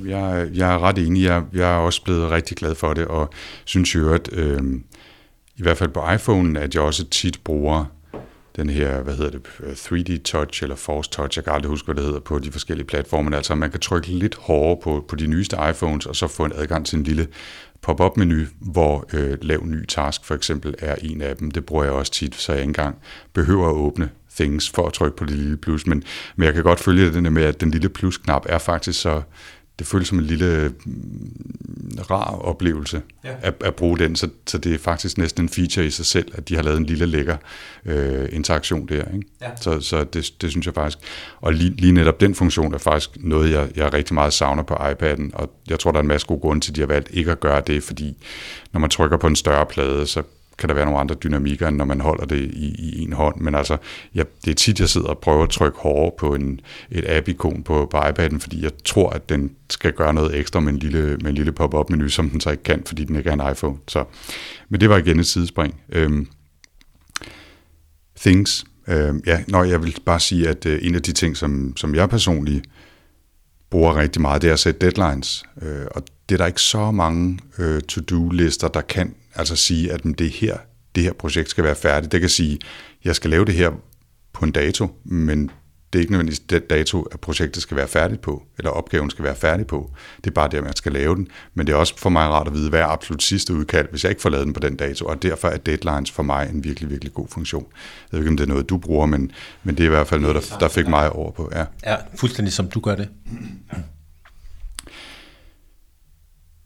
Jeg, 0.06 0.50
jeg 0.54 0.74
er 0.74 0.80
ret 0.80 0.98
enig. 0.98 1.24
Jeg, 1.24 1.44
jeg 1.54 1.72
er 1.72 1.78
også 1.78 2.04
blevet 2.04 2.32
rigtig 2.32 2.58
glad 2.58 2.76
for 2.76 2.94
det, 2.94 3.06
og 3.06 3.30
synes 3.66 3.96
jo, 3.96 4.14
at 4.14 4.30
øh, 4.32 4.62
i 5.56 5.62
hvert 5.62 5.78
fald 5.78 5.90
på 5.90 6.12
iPhone, 6.12 6.60
at 6.60 6.76
jeg 6.76 6.84
også 6.84 7.06
tit 7.06 7.40
bruger 7.44 7.86
den 8.58 8.70
her, 8.70 9.02
hvad 9.02 9.16
hedder 9.16 9.32
det, 9.32 9.42
øh, 9.60 9.74
3D 9.74 10.22
Touch 10.24 10.64
eller 10.64 10.76
Force 10.76 11.10
Touch, 11.10 11.38
jeg 11.38 11.44
kan 11.44 11.54
aldrig 11.54 11.70
huske, 11.70 11.86
hvad 11.86 11.96
det 11.96 12.04
hedder 12.04 12.20
på 12.20 12.40
de 12.40 12.52
forskellige 12.52 12.88
platforme. 12.88 13.36
Altså 13.36 13.56
man 13.56 13.72
kan 13.72 13.80
trykke 13.80 14.08
lidt 14.08 14.36
hårdere 14.36 14.78
på, 14.84 15.06
på 15.08 15.16
de 15.16 15.28
nyeste 15.28 15.58
iPhones, 15.70 16.06
og 16.06 16.16
så 16.16 16.28
få 16.28 16.46
en 16.46 16.52
adgang 16.56 16.86
til 16.86 16.98
en 16.98 17.04
lille 17.04 17.28
pop-up 17.82 18.18
menu, 18.18 18.46
hvor 18.60 19.06
øh, 19.14 19.38
lav 19.42 19.66
ny 19.66 19.86
task 19.86 20.26
for 20.26 20.36
eksempel 20.36 20.76
er 20.80 20.96
en 21.02 21.22
af 21.22 21.38
dem. 21.38 21.52
Det 21.52 21.66
bruger 21.66 21.84
jeg 21.84 21.94
også 21.94 22.12
tit, 22.12 22.36
så 22.36 22.52
jeg 22.52 22.62
ikke 22.62 22.70
engang 22.70 22.98
behøver 23.34 23.68
at 23.70 23.74
åbne 23.74 24.10
things 24.36 24.70
for 24.70 24.88
at 24.88 24.94
trykke 24.94 25.18
på 25.18 25.26
det 25.26 25.36
lille 25.36 25.58
plus. 25.58 25.88
Men, 25.88 26.04
men 26.36 26.46
jeg 26.46 26.54
kan 26.54 26.64
godt 26.64 26.80
følge 26.80 27.14
det 27.14 27.34
med, 27.34 27.44
at 27.44 27.62
den 27.62 27.72
lille 27.72 27.90
plus-knap 27.90 28.46
er 28.50 28.58
faktisk 28.58 29.02
så 29.02 29.22
det 29.80 29.88
føles 29.88 30.08
som 30.08 30.20
en 30.20 30.26
lille 30.26 30.74
mm, 30.86 32.00
rar 32.12 32.36
oplevelse 32.36 33.02
ja. 33.24 33.34
at, 33.42 33.54
at 33.62 33.76
bruge 33.76 33.98
den, 33.98 34.16
så, 34.16 34.30
så 34.48 34.58
det 34.58 34.74
er 34.74 34.78
faktisk 34.78 35.18
næsten 35.18 35.44
en 35.44 35.50
feature 35.50 35.86
i 35.86 35.90
sig 35.90 36.06
selv, 36.06 36.32
at 36.34 36.50
de 36.50 36.56
har 36.56 36.64
lavet 36.64 36.78
en 36.78 36.86
lille 36.86 37.06
lækker 37.06 37.38
øh, 37.86 38.30
interaktion 38.32 38.88
der. 38.88 39.04
Ikke? 39.14 39.28
Ja. 39.42 39.50
Så, 39.62 39.82
så 39.82 40.04
det, 40.04 40.34
det 40.42 40.52
synes 40.52 40.66
jeg 40.66 40.74
faktisk. 40.74 40.98
Og 41.42 41.54
lige, 41.54 41.70
lige 41.70 41.92
netop 41.92 42.22
den 42.22 42.36
funktion 42.36 42.74
er 42.74 42.78
faktisk 42.78 43.10
noget, 43.16 43.52
jeg, 43.52 43.70
jeg 43.76 43.94
rigtig 43.94 44.14
meget 44.14 44.34
savner 44.34 44.64
på 44.64 44.74
iPad'en, 44.74 45.30
og 45.34 45.54
jeg 45.70 45.80
tror, 45.80 45.92
der 45.92 45.98
er 45.98 46.02
en 46.04 46.08
masse 46.08 46.28
gode 46.28 46.40
grunde 46.40 46.62
til, 46.62 46.72
at 46.72 46.76
de 46.76 46.82
har 46.82 46.88
valgt 46.88 47.10
ikke 47.12 47.32
at 47.32 47.40
gøre 47.40 47.62
det, 47.68 47.84
fordi 47.84 48.18
når 48.72 48.80
man 48.80 48.90
trykker 48.90 49.18
på 49.18 49.28
en 49.28 49.36
større 49.36 49.66
plade, 49.66 50.08
så 50.08 50.24
kan 50.58 50.70
der 50.70 50.76
være 50.76 50.86
nogle 50.86 51.00
andre 51.00 51.16
dynamikker, 51.16 51.68
end 51.68 51.78
når 51.78 51.86
man 51.86 52.02
holder 52.02 52.26
det 52.26 52.38
i, 52.38 52.76
i 52.80 53.04
en 53.04 53.14
hånd. 53.14 53.42
Men 53.42 53.56
altså, 53.56 53.78
ja, 54.16 54.24
det 54.46 54.52
er 54.52 54.56
tit, 54.56 54.80
jeg 54.80 54.90
sidder 54.90 55.08
og 55.08 55.18
prøver 55.18 55.44
at 55.44 55.50
trykke 55.50 55.78
hårdere 55.80 56.12
på 56.20 56.36
en, 56.36 56.60
et 56.92 57.06
app-ikon 57.08 57.64
på, 57.64 57.88
på 57.92 57.98
iPad'en, 57.98 58.40
fordi 58.40 58.64
jeg 58.64 58.72
tror, 58.86 59.10
at 59.10 59.30
den 59.30 59.52
skal 59.70 59.94
gøre 59.94 60.14
noget 60.14 60.36
ekstra 60.36 60.60
med 60.60 60.74
en 60.74 60.80
lille, 60.80 61.18
med 61.18 61.30
en 61.30 61.36
lille 61.36 61.52
pop-up-menu, 61.52 62.10
som 62.10 62.30
den 62.30 62.42
så 62.42 62.50
ikke 62.50 62.64
kan, 62.64 62.84
fordi 62.86 63.04
den 63.04 63.16
ikke 63.16 63.30
er 63.30 63.34
en 63.34 63.52
iPhone. 63.52 63.78
Så, 63.88 64.04
men 64.70 64.82
det 64.82 64.90
var 64.90 64.98
igen 64.98 65.20
et 65.20 65.28
sidespring. 65.28 65.82
Øhm, 65.90 66.28
things. 68.20 68.66
Øhm, 68.88 69.24
ja, 69.26 69.44
når 69.48 69.64
jeg 69.64 69.84
vil 69.84 69.96
bare 70.06 70.20
sige, 70.20 70.50
at 70.50 70.66
øh, 70.66 70.80
en 70.82 70.96
af 70.96 71.02
de 71.02 71.12
ting, 71.12 71.38
som, 71.38 71.78
som 71.78 71.96
jeg 71.96 72.10
personligt 72.10 72.66
bruger 73.70 73.96
rigtig 73.96 74.22
meget, 74.22 74.42
det 74.42 74.48
er 74.48 74.54
at 74.54 74.60
sætte 74.60 74.80
deadlines. 74.80 75.44
Øh, 75.62 75.86
og 75.92 76.04
det 76.30 76.36
er 76.36 76.38
der 76.38 76.46
ikke 76.46 76.62
så 76.62 76.92
mange 76.92 77.40
øh, 77.58 77.82
to-do-lister, 77.82 78.68
der 78.68 78.82
kan 78.82 79.16
altså 79.38 79.56
sige, 79.56 79.92
at 79.92 80.04
det 80.04 80.30
her, 80.30 80.58
det 80.96 81.04
her 81.04 81.14
projekt 81.14 81.50
skal 81.50 81.64
være 81.64 81.76
færdigt. 81.76 82.12
Det 82.12 82.20
kan 82.20 82.30
sige, 82.30 82.60
jeg 83.04 83.16
skal 83.16 83.30
lave 83.30 83.46
det 83.46 83.56
her 83.56 83.72
på 84.34 84.46
en 84.46 84.52
dato, 84.52 84.88
men 85.04 85.52
det 85.94 86.00
er 86.00 86.02
ikke 86.02 86.12
nødvendigvis 86.12 86.40
den 86.40 86.62
dato, 86.70 87.02
at 87.02 87.20
projektet 87.20 87.64
skal 87.64 87.78
være 87.78 87.88
færdigt 87.88 88.22
på, 88.22 88.44
eller 88.58 88.72
opgaven 88.72 89.10
skal 89.10 89.26
være 89.26 89.36
færdig 89.36 89.68
på. 89.68 89.92
Det 90.18 90.28
er 90.28 90.34
bare 90.34 90.50
det, 90.50 90.58
at 90.58 90.64
man 90.64 90.76
skal 90.76 90.92
lave 90.92 91.16
den. 91.16 91.28
Men 91.54 91.68
det 91.68 91.74
er 91.74 91.78
også 91.78 91.98
for 91.98 92.10
mig 92.10 92.28
rart 92.28 92.48
at 92.48 92.54
vide, 92.54 92.70
hvad 92.70 92.80
er 92.80 92.86
absolut 92.86 93.24
sidste 93.24 93.54
udkald, 93.54 93.88
hvis 93.90 94.04
jeg 94.04 94.10
ikke 94.10 94.22
får 94.22 94.30
lavet 94.30 94.46
den 94.46 94.54
på 94.54 94.60
den 94.60 94.76
dato. 94.76 95.06
Og 95.06 95.22
derfor 95.24 95.48
er 95.48 95.58
deadlines 95.58 96.12
for 96.12 96.24
mig 96.24 96.50
en 96.54 96.64
virkelig, 96.64 96.90
virkelig 96.90 97.14
god 97.14 97.28
funktion. 97.28 97.66
Jeg 98.12 98.18
ved 98.18 98.20
ikke, 98.20 98.30
om 98.30 98.38
det 98.38 98.44
er 98.44 98.48
noget, 98.48 98.70
du 98.70 98.78
bruger, 98.78 99.06
men, 99.06 99.32
men 99.64 99.76
det 99.76 99.84
er 99.84 99.88
i 99.88 99.90
hvert 99.90 100.08
fald 100.08 100.22
noget, 100.22 100.36
der, 100.36 100.58
der 100.58 100.68
fik 100.68 100.88
mig 100.88 101.12
over 101.12 101.32
på. 101.32 101.52
Ja. 101.56 101.66
ja, 101.86 101.96
fuldstændig 102.16 102.54
som 102.54 102.70
du 102.70 102.80
gør 102.80 102.96
det. 102.96 103.10
Ja. 103.74 103.78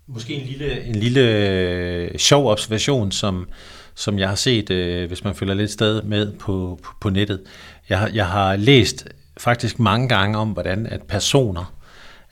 Måske 0.08 0.34
en 0.34 0.48
lille, 0.48 0.84
en 0.84 0.96
lille 0.96 1.22
øh, 1.22 2.18
sjov 2.18 2.52
observation, 2.52 3.12
som, 3.12 3.48
som 3.96 4.20
jeg 4.20 4.30
har 4.30 4.36
set, 4.36 4.70
øh, 4.70 5.08
hvis 5.08 5.24
man 5.24 5.36
følger 5.36 5.54
lidt 5.54 5.72
sted 5.72 6.02
med 6.02 6.32
på, 6.32 6.80
på, 6.84 6.94
på 7.02 7.10
nettet. 7.10 7.42
Jeg 7.90 8.00
har, 8.00 8.10
jeg 8.14 8.28
har 8.28 8.56
læst 8.56 9.08
faktisk 9.38 9.80
mange 9.80 10.08
gange 10.10 10.38
om, 10.38 10.50
hvordan 10.50 10.86
at 10.86 11.02
personer 11.02 11.74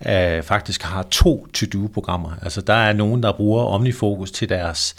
øh, 0.07 0.43
faktisk 0.43 0.83
har 0.83 1.03
to 1.11 1.47
to-do-programmer. 1.53 2.31
Altså 2.41 2.61
der 2.61 2.73
er 2.73 2.93
nogen, 2.93 3.23
der 3.23 3.31
bruger 3.31 3.63
OmniFocus 3.63 4.31
til 4.31 4.49
deres 4.49 4.95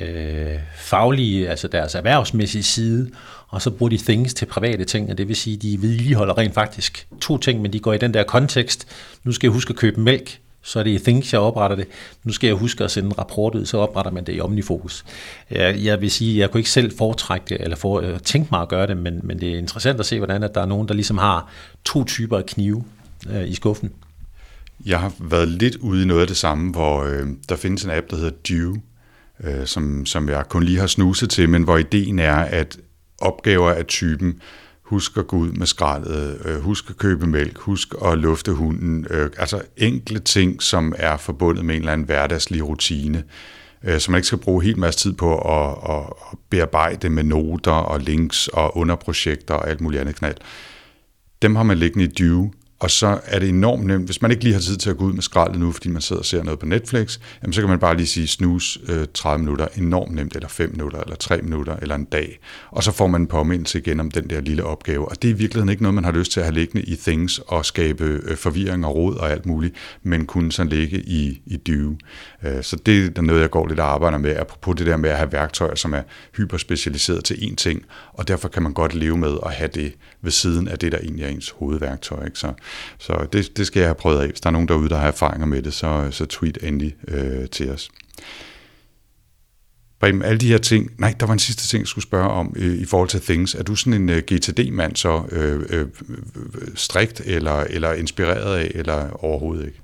øh, 0.00 0.58
faglige, 0.76 1.48
altså 1.48 1.68
deres 1.68 1.94
erhvervsmæssige 1.94 2.62
side, 2.62 3.10
og 3.48 3.62
så 3.62 3.70
bruger 3.70 3.90
de 3.90 3.98
things 3.98 4.34
til 4.34 4.46
private 4.46 4.84
ting, 4.84 5.10
og 5.10 5.18
det 5.18 5.28
vil 5.28 5.36
sige, 5.36 5.56
de 5.56 5.82
vedligeholder 5.82 6.38
rent 6.38 6.54
faktisk 6.54 7.06
to 7.20 7.38
ting, 7.38 7.62
men 7.62 7.72
de 7.72 7.80
går 7.80 7.92
i 7.92 7.98
den 7.98 8.14
der 8.14 8.22
kontekst, 8.22 8.88
nu 9.24 9.32
skal 9.32 9.46
jeg 9.46 9.52
huske 9.52 9.70
at 9.70 9.76
købe 9.76 10.00
mælk, 10.00 10.38
så 10.62 10.78
er 10.78 10.82
det 10.82 10.90
i 10.90 10.98
Things, 10.98 11.32
jeg 11.32 11.40
opretter 11.40 11.76
det. 11.76 11.86
Nu 12.24 12.32
skal 12.32 12.46
jeg 12.46 12.56
huske 12.56 12.84
at 12.84 12.90
sende 12.90 13.06
en 13.06 13.18
rapport 13.18 13.54
ud, 13.54 13.66
så 13.66 13.78
opretter 13.78 14.12
man 14.12 14.24
det 14.24 14.36
i 14.36 14.40
Omnifocus. 14.40 15.04
Jeg, 15.50 15.84
jeg 15.84 16.00
vil 16.00 16.10
sige, 16.10 16.38
jeg 16.38 16.50
kunne 16.50 16.60
ikke 16.60 16.70
selv 16.70 16.96
foretrække 16.98 17.46
det, 17.48 17.60
eller 17.60 17.76
for, 17.76 18.00
øh, 18.00 18.20
tænke 18.20 18.48
mig 18.50 18.60
at 18.60 18.68
gøre 18.68 18.86
det, 18.86 18.96
men, 18.96 19.20
men 19.22 19.40
det 19.40 19.54
er 19.54 19.58
interessant 19.58 20.00
at 20.00 20.06
se, 20.06 20.18
hvordan 20.18 20.42
at 20.42 20.54
der 20.54 20.60
er 20.60 20.66
nogen, 20.66 20.88
der 20.88 20.94
ligesom 20.94 21.18
har 21.18 21.50
to 21.84 22.04
typer 22.04 22.38
af 22.38 22.46
knive 22.46 22.84
øh, 23.30 23.48
i 23.48 23.54
skuffen. 23.54 23.90
Jeg 24.86 25.00
har 25.00 25.12
været 25.18 25.48
lidt 25.48 25.76
ude 25.76 26.02
i 26.02 26.06
noget 26.06 26.20
af 26.20 26.26
det 26.26 26.36
samme, 26.36 26.72
hvor 26.72 27.02
øh, 27.02 27.26
der 27.48 27.56
findes 27.56 27.84
en 27.84 27.90
app, 27.90 28.10
der 28.10 28.16
hedder 28.16 28.30
Dew, 28.48 28.76
øh, 29.44 29.66
som, 29.66 30.06
som 30.06 30.28
jeg 30.28 30.48
kun 30.48 30.64
lige 30.64 30.78
har 30.78 30.86
snuset 30.86 31.30
til, 31.30 31.48
men 31.48 31.62
hvor 31.62 31.76
ideen 31.76 32.18
er, 32.18 32.36
at 32.36 32.78
opgaver 33.18 33.70
af 33.70 33.86
typen 33.86 34.40
husk 34.92 35.16
at 35.16 35.26
gå 35.26 35.36
ud 35.36 35.52
med 35.52 35.66
skraldet, 35.66 36.40
øh, 36.44 36.60
husk 36.60 36.90
at 36.90 36.96
købe 36.96 37.26
mælk, 37.26 37.58
husk 37.58 37.94
at 38.04 38.18
lufte 38.18 38.52
hunden. 38.52 39.06
Øh, 39.10 39.30
altså 39.38 39.62
enkle 39.76 40.18
ting, 40.18 40.62
som 40.62 40.94
er 40.98 41.16
forbundet 41.16 41.64
med 41.64 41.74
en 41.74 41.80
eller 41.80 41.92
anden 41.92 42.06
hverdagslig 42.06 42.68
rutine, 42.68 43.24
øh, 43.84 44.00
som 44.00 44.12
man 44.12 44.18
ikke 44.18 44.26
skal 44.26 44.38
bruge 44.38 44.62
helt 44.62 44.76
masse 44.76 45.00
tid 45.00 45.12
på 45.12 45.38
at, 45.38 45.94
at, 45.94 46.04
at 46.32 46.38
bearbejde 46.50 47.10
med 47.10 47.24
noter 47.24 47.72
og 47.72 48.00
links 48.00 48.48
og 48.48 48.76
underprojekter 48.76 49.54
og 49.54 49.68
alt 49.68 49.80
muligt 49.80 50.00
andet 50.00 50.16
knald. 50.16 50.36
Dem 51.42 51.56
har 51.56 51.62
man 51.62 51.78
liggende 51.78 52.04
i 52.04 52.08
Due, 52.08 52.52
og 52.82 52.90
så 52.90 53.20
er 53.24 53.38
det 53.38 53.48
enormt 53.48 53.86
nemt, 53.86 54.04
hvis 54.04 54.22
man 54.22 54.30
ikke 54.30 54.44
lige 54.44 54.54
har 54.54 54.60
tid 54.60 54.76
til 54.76 54.90
at 54.90 54.96
gå 54.96 55.04
ud 55.04 55.12
med 55.12 55.22
skraldet 55.22 55.60
nu, 55.60 55.72
fordi 55.72 55.88
man 55.88 56.02
sidder 56.02 56.20
og 56.20 56.26
ser 56.26 56.42
noget 56.42 56.58
på 56.58 56.66
Netflix, 56.66 57.18
jamen 57.42 57.52
så 57.52 57.60
kan 57.60 57.70
man 57.70 57.78
bare 57.78 57.96
lige 57.96 58.06
sige 58.06 58.26
snus 58.26 58.78
øh, 58.88 59.06
30 59.14 59.38
minutter, 59.38 59.68
enormt 59.76 60.14
nemt, 60.14 60.34
eller 60.34 60.48
5 60.48 60.70
minutter, 60.70 61.00
eller 61.00 61.16
3 61.16 61.42
minutter, 61.42 61.76
eller 61.76 61.94
en 61.94 62.04
dag. 62.04 62.38
Og 62.70 62.82
så 62.82 62.92
får 62.92 63.06
man 63.06 63.20
en 63.20 63.26
påmindelse 63.26 63.78
igen 63.78 64.00
om 64.00 64.10
den 64.10 64.30
der 64.30 64.40
lille 64.40 64.64
opgave. 64.64 65.08
Og 65.08 65.22
det 65.22 65.30
er 65.30 65.34
i 65.34 65.36
virkeligheden 65.36 65.68
ikke 65.68 65.82
noget, 65.82 65.94
man 65.94 66.04
har 66.04 66.12
lyst 66.12 66.32
til 66.32 66.40
at 66.40 66.46
have 66.46 66.54
liggende 66.54 66.82
i 66.82 66.96
Things 66.96 67.38
og 67.38 67.64
skabe 67.64 68.04
øh, 68.04 68.36
forvirring 68.36 68.86
og 68.86 68.94
råd 68.94 69.16
og 69.16 69.30
alt 69.30 69.46
muligt, 69.46 69.74
men 70.02 70.26
kunne 70.26 70.52
sådan 70.52 70.72
ligge 70.72 71.00
i, 71.00 71.42
i 71.46 71.56
dyve. 71.56 71.96
Øh, 72.44 72.62
så 72.62 72.76
det 72.76 73.18
er 73.18 73.22
noget, 73.22 73.40
jeg 73.40 73.50
går 73.50 73.66
lidt 73.66 73.80
og 73.80 73.92
arbejder 73.92 74.18
med, 74.18 74.36
apropos 74.36 74.76
det 74.76 74.86
der 74.86 74.96
med 74.96 75.10
at 75.10 75.16
have 75.16 75.32
værktøjer, 75.32 75.74
som 75.74 75.94
er 75.94 76.02
hyperspecialiseret 76.36 77.24
til 77.24 77.34
én 77.34 77.54
ting, 77.54 77.84
og 78.12 78.28
derfor 78.28 78.48
kan 78.48 78.62
man 78.62 78.72
godt 78.72 78.94
leve 78.94 79.16
med 79.16 79.36
at 79.46 79.52
have 79.52 79.70
det 79.74 79.94
ved 80.22 80.30
siden 80.30 80.68
af 80.68 80.78
det, 80.78 80.92
der 80.92 80.98
egentlig 80.98 81.24
er 81.24 81.28
ens 81.28 81.50
hovedværktøj. 81.50 82.24
Ikke? 82.24 82.38
Så, 82.38 82.52
så 82.98 83.26
det, 83.32 83.56
det 83.56 83.66
skal 83.66 83.80
jeg 83.80 83.88
have 83.88 83.94
prøvet 83.94 84.20
af. 84.20 84.28
Hvis 84.28 84.40
der 84.40 84.46
er 84.46 84.52
nogen 84.52 84.68
derude, 84.68 84.88
der 84.88 84.96
har 84.96 85.06
erfaringer 85.06 85.46
med 85.46 85.62
det, 85.62 85.74
så, 85.74 86.08
så 86.10 86.26
tweet 86.26 86.58
endelig 86.62 86.96
øh, 87.08 87.48
til 87.48 87.70
os. 87.70 87.90
Brem, 90.00 90.22
alle 90.22 90.38
de 90.38 90.48
her 90.48 90.58
ting, 90.58 90.90
nej, 90.98 91.14
der 91.20 91.26
var 91.26 91.32
en 91.32 91.38
sidste 91.38 91.66
ting, 91.66 91.80
jeg 91.80 91.88
skulle 91.88 92.02
spørge 92.02 92.28
om 92.28 92.52
øh, 92.56 92.78
i 92.78 92.84
forhold 92.84 93.08
til 93.08 93.20
Things. 93.20 93.54
Er 93.54 93.62
du 93.62 93.76
sådan 93.76 94.02
en 94.02 94.08
øh, 94.08 94.22
GTD-mand 94.22 94.96
så 94.96 95.22
øh, 95.32 95.62
øh, 95.70 95.86
strikt 96.74 97.20
eller, 97.24 97.60
eller 97.60 97.92
inspireret 97.92 98.56
af, 98.56 98.70
eller 98.74 99.24
overhovedet 99.24 99.66
ikke? 99.66 99.80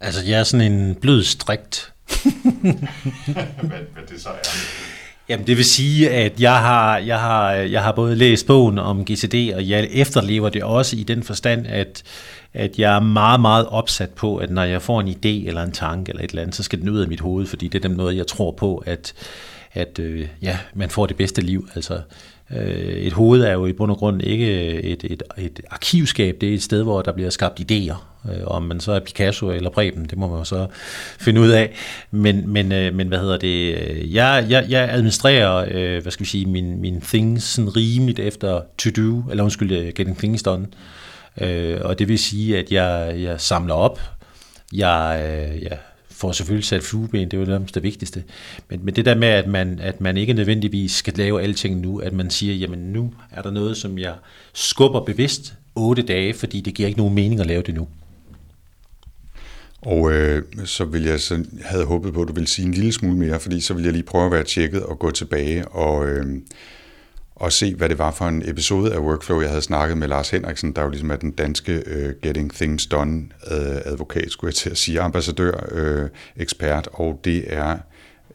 Altså, 0.00 0.22
jeg 0.24 0.40
er 0.40 0.44
sådan 0.44 0.72
en 0.72 0.94
blød 0.94 1.22
strikt. 1.22 1.92
hvad, 2.62 3.82
hvad 3.92 4.02
det 4.08 4.20
så 4.20 4.28
er? 4.28 4.93
Jamen 5.28 5.46
det 5.46 5.56
vil 5.56 5.64
sige, 5.64 6.10
at 6.10 6.40
jeg 6.40 6.58
har, 6.58 6.98
jeg 6.98 7.20
har, 7.20 7.52
jeg 7.52 7.82
har 7.82 7.92
både 7.92 8.16
læst 8.16 8.46
bogen 8.46 8.78
om 8.78 9.04
GCD, 9.04 9.34
og 9.54 9.68
jeg 9.68 9.88
efterlever 9.90 10.48
det 10.48 10.62
også 10.62 10.96
i 10.96 11.02
den 11.02 11.22
forstand, 11.22 11.66
at, 11.66 12.02
at 12.54 12.78
jeg 12.78 12.96
er 12.96 13.00
meget, 13.00 13.40
meget 13.40 13.66
opsat 13.66 14.10
på, 14.10 14.36
at 14.36 14.50
når 14.50 14.62
jeg 14.62 14.82
får 14.82 15.00
en 15.00 15.08
idé 15.08 15.48
eller 15.48 15.62
en 15.62 15.72
tanke 15.72 16.10
eller 16.10 16.22
et 16.22 16.30
eller 16.30 16.42
andet, 16.42 16.56
så 16.56 16.62
skal 16.62 16.80
den 16.80 16.88
ud 16.88 16.98
af 16.98 17.08
mit 17.08 17.20
hoved, 17.20 17.46
fordi 17.46 17.68
det 17.68 17.84
er 17.84 17.88
den 17.88 17.96
noget, 17.96 18.16
jeg 18.16 18.26
tror 18.26 18.50
på, 18.50 18.82
at, 18.86 19.12
at 19.72 19.98
øh, 19.98 20.28
ja, 20.42 20.58
man 20.74 20.90
får 20.90 21.06
det 21.06 21.16
bedste 21.16 21.42
liv. 21.42 21.68
Altså, 21.74 22.00
Øh, 22.54 22.94
et 22.94 23.12
hoved 23.12 23.42
er 23.42 23.52
jo 23.52 23.66
i 23.66 23.72
bund 23.72 23.90
og 23.90 23.96
grund 23.96 24.22
ikke 24.22 24.72
et, 24.82 25.04
et, 25.04 25.22
et 25.38 25.60
arkivskab, 25.70 26.36
det 26.40 26.50
er 26.50 26.54
et 26.54 26.62
sted, 26.62 26.82
hvor 26.82 27.02
der 27.02 27.12
bliver 27.12 27.30
skabt 27.30 27.60
idéer. 27.60 27.94
Øh, 28.30 28.44
om 28.46 28.62
man 28.62 28.80
så 28.80 28.92
er 28.92 29.00
Picasso 29.00 29.50
eller 29.50 29.70
Breben, 29.70 30.04
det 30.04 30.18
må 30.18 30.36
man 30.36 30.44
så 30.44 30.66
finde 31.20 31.40
ud 31.40 31.50
af. 31.50 31.72
Men, 32.10 32.48
men, 32.48 32.72
øh, 32.72 32.94
men 32.94 33.08
hvad 33.08 33.18
hedder 33.18 33.38
det? 33.38 33.74
Jeg, 34.14 34.46
jeg, 34.48 34.66
jeg 34.68 34.88
administrerer, 34.90 36.00
hvad 36.00 36.12
skal 36.12 36.24
vi 36.24 36.30
sige, 36.30 36.46
min, 36.46 36.80
min 36.80 37.00
things 37.00 37.44
sådan 37.44 37.76
rimeligt 37.76 38.18
efter 38.18 38.60
to 38.78 38.90
do, 38.96 39.30
eller 39.30 39.44
undskyld, 39.44 39.92
getting 39.92 40.18
things 40.18 40.42
done. 40.42 40.66
Og 41.80 41.98
det 41.98 42.08
vil 42.08 42.18
sige, 42.18 42.58
at 42.58 42.72
jeg, 42.72 43.14
jeg 43.22 43.40
samler 43.40 43.74
op, 43.74 44.00
jeg, 44.72 45.22
jeg 45.62 45.78
får 46.14 46.32
selvfølgelig 46.32 46.64
sat 46.64 46.82
flueben, 46.82 47.30
det 47.30 47.34
er 47.34 47.38
jo 47.38 47.58
det, 47.58 47.74
det 47.74 47.82
vigtigste. 47.82 48.24
Men, 48.70 48.80
men 48.84 48.96
det 48.96 49.04
der 49.04 49.14
med, 49.14 49.28
at 49.28 49.46
man, 49.46 49.78
at 49.78 50.00
man 50.00 50.16
ikke 50.16 50.32
nødvendigvis 50.32 50.92
skal 50.92 51.14
lave 51.16 51.42
alting 51.42 51.80
nu, 51.80 51.98
at 51.98 52.12
man 52.12 52.30
siger, 52.30 52.54
jamen 52.54 52.78
nu 52.78 53.14
er 53.30 53.42
der 53.42 53.50
noget, 53.50 53.76
som 53.76 53.98
jeg 53.98 54.14
skubber 54.52 55.00
bevidst 55.00 55.54
otte 55.74 56.02
dage, 56.02 56.34
fordi 56.34 56.60
det 56.60 56.74
giver 56.74 56.86
ikke 56.86 56.98
nogen 56.98 57.14
mening 57.14 57.40
at 57.40 57.46
lave 57.46 57.62
det 57.62 57.74
nu. 57.74 57.88
Og 59.82 60.12
øh, 60.12 60.42
så 60.64 60.84
vil 60.84 61.02
jeg 61.02 61.20
så 61.20 61.44
havde 61.64 61.84
håbet 61.84 62.14
på, 62.14 62.22
at 62.22 62.28
du 62.28 62.32
ville 62.32 62.48
sige 62.48 62.66
en 62.66 62.74
lille 62.74 62.92
smule 62.92 63.16
mere, 63.16 63.40
fordi 63.40 63.60
så 63.60 63.74
vil 63.74 63.84
jeg 63.84 63.92
lige 63.92 64.02
prøve 64.02 64.26
at 64.26 64.32
være 64.32 64.44
tjekket 64.44 64.82
og 64.82 64.98
gå 64.98 65.10
tilbage 65.10 65.68
og, 65.68 66.08
øh, 66.08 66.26
og 67.44 67.52
se, 67.52 67.74
hvad 67.74 67.88
det 67.88 67.98
var 67.98 68.10
for 68.10 68.24
en 68.24 68.48
episode 68.48 68.92
af 68.92 68.98
Workflow, 68.98 69.40
jeg 69.40 69.48
havde 69.48 69.62
snakket 69.62 69.98
med 69.98 70.08
Lars 70.08 70.30
Henriksen, 70.30 70.72
der 70.72 70.82
jo 70.82 70.88
ligesom 70.88 71.10
er 71.10 71.16
den 71.16 71.30
danske 71.30 71.82
uh, 71.86 72.20
Getting 72.22 72.54
Things 72.54 72.86
Done 72.86 73.22
uh, 73.50 73.56
advokat, 73.84 74.30
skulle 74.30 74.48
jeg 74.48 74.54
til 74.54 74.70
at 74.70 74.78
sige, 74.78 75.00
ambassadør, 75.00 75.52
uh, 76.02 76.08
ekspert, 76.36 76.88
og 76.92 77.20
det 77.24 77.54
er, 77.54 77.78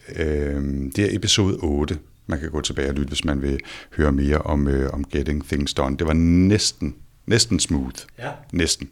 uh, 0.10 0.64
det 0.96 1.00
er 1.00 1.16
episode 1.16 1.58
8. 1.58 1.98
Man 2.28 2.40
kan 2.40 2.50
gå 2.50 2.62
tilbage 2.62 2.90
og 2.90 2.96
lytte, 2.96 3.08
hvis 3.08 3.26
man 3.26 3.42
vil 3.42 3.60
høre 3.98 4.12
mere 4.12 4.38
om, 4.38 4.68
uh, 4.68 4.94
om 4.94 5.04
Getting 5.04 5.48
Things 5.48 5.74
Done. 5.74 5.98
Det 5.98 6.08
var 6.08 6.14
næsten, 6.14 6.96
næsten 7.26 7.60
smooth. 7.60 8.00
Ja. 8.20 8.30
Næsten. 8.52 8.90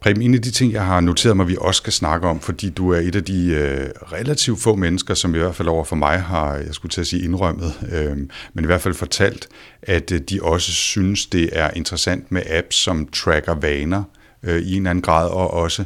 Preben, 0.00 0.22
en 0.22 0.34
af 0.34 0.42
de 0.42 0.50
ting, 0.50 0.72
jeg 0.72 0.84
har 0.84 1.00
noteret 1.00 1.36
mig, 1.36 1.48
vi 1.48 1.56
også 1.60 1.78
skal 1.78 1.92
snakke 1.92 2.28
om, 2.28 2.40
fordi 2.40 2.70
du 2.70 2.90
er 2.90 2.98
et 2.98 3.16
af 3.16 3.24
de 3.24 3.46
øh, 3.46 3.90
relativt 4.12 4.60
få 4.60 4.74
mennesker, 4.74 5.14
som 5.14 5.34
i 5.34 5.38
hvert 5.38 5.54
fald 5.54 5.68
over 5.68 5.84
for 5.84 5.96
mig 5.96 6.20
har, 6.20 6.54
jeg 6.54 6.74
skulle 6.74 6.90
til 6.90 7.00
at 7.00 7.06
sige 7.06 7.24
indrømmet, 7.24 7.72
øh, 7.92 8.16
men 8.54 8.64
i 8.64 8.66
hvert 8.66 8.80
fald 8.80 8.94
fortalt, 8.94 9.48
at 9.82 10.12
øh, 10.12 10.20
de 10.20 10.42
også 10.42 10.72
synes, 10.72 11.26
det 11.26 11.50
er 11.52 11.70
interessant 11.70 12.32
med 12.32 12.42
apps, 12.50 12.76
som 12.76 13.08
tracker 13.08 13.54
vaner 13.54 14.02
øh, 14.42 14.62
i 14.62 14.72
en 14.72 14.76
eller 14.76 14.90
anden 14.90 15.02
grad, 15.02 15.30
og 15.30 15.50
også 15.50 15.84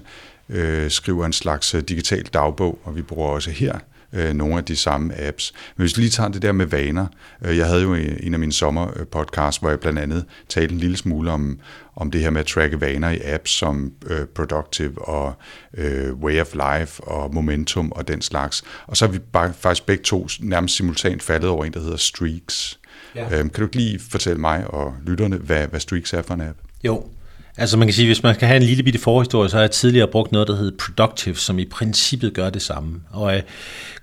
øh, 0.49 0.91
skriver 0.91 1.27
en 1.27 1.33
slags 1.33 1.75
øh, 1.75 1.83
digital 1.83 2.23
dagbog, 2.23 2.79
og 2.85 2.97
vi 2.97 3.03
bruger 3.03 3.29
også 3.29 3.51
her 3.51 3.79
øh, 4.13 4.35
nogle 4.35 4.59
af 4.59 4.65
de 4.65 4.77
samme 4.77 5.21
apps. 5.21 5.53
Men 5.77 5.83
hvis 5.83 5.97
vi 5.97 6.03
lige 6.03 6.11
tager 6.11 6.29
det 6.29 6.43
der 6.43 6.53
med 6.53 6.67
vaner, 6.67 7.07
øh, 7.45 7.59
jeg 7.59 7.67
havde 7.67 7.83
jo 7.83 7.95
en 7.95 8.35
af 8.35 8.41
mine 8.41 8.53
sommerpodcasts, 8.53 9.59
hvor 9.59 9.69
jeg 9.69 9.81
blandt 9.81 9.99
andet 9.99 10.25
talte 10.49 10.75
en 10.75 10.81
lille 10.81 10.97
smule 10.97 11.31
om, 11.31 11.59
om 11.97 12.11
det 12.11 12.21
her 12.21 12.31
med 12.31 12.41
at 12.41 12.47
tracke 12.47 12.81
vaner 12.81 13.11
i 13.11 13.21
apps 13.25 13.51
som 13.51 13.93
øh, 14.07 14.27
Productive 14.27 15.09
og 15.09 15.35
øh, 15.75 16.15
Way 16.15 16.41
of 16.41 16.55
Life 16.55 17.05
og 17.05 17.35
Momentum 17.35 17.93
og 17.93 18.09
den 18.09 18.23
slags. 18.23 18.65
Og 18.87 18.97
så 18.97 19.05
er 19.05 19.09
vi 19.09 19.19
bare, 19.19 19.53
faktisk 19.59 19.87
begge 19.87 20.05
to 20.05 20.29
nærmest 20.41 20.77
simultant 20.77 21.23
faldet 21.23 21.51
over 21.51 21.65
en, 21.65 21.73
der 21.73 21.81
hedder 21.81 21.97
Streaks. 21.97 22.79
Ja. 23.15 23.39
Øhm, 23.39 23.51
kan 23.51 23.61
du 23.61 23.67
ikke 23.67 23.77
lige 23.77 24.01
fortælle 24.11 24.41
mig 24.41 24.67
og 24.67 24.95
lytterne, 25.07 25.37
hvad, 25.37 25.67
hvad 25.67 25.81
Streaks 25.81 26.13
er 26.13 26.23
for 26.23 26.35
en 26.35 26.41
app? 26.41 26.59
Jo, 26.85 27.05
Altså 27.57 27.77
man 27.77 27.89
kan 27.89 27.95
sige, 27.95 28.07
hvis 28.07 28.23
man 28.23 28.35
skal 28.35 28.49
have 28.49 28.57
en 28.57 28.63
lille 28.63 28.83
bitte 28.83 28.99
forhistorie, 28.99 29.49
så 29.49 29.57
har 29.57 29.63
jeg 29.63 29.71
tidligere 29.71 30.09
brugt 30.09 30.33
noget, 30.33 30.49
der 30.49 30.57
hedder 30.57 30.77
Productive, 30.79 31.37
som 31.37 31.59
i 31.59 31.65
princippet 31.65 32.35
gør 32.35 32.51
det 32.51 32.63
samme. 32.63 33.01
Og 33.11 33.37
øh, 33.37 33.43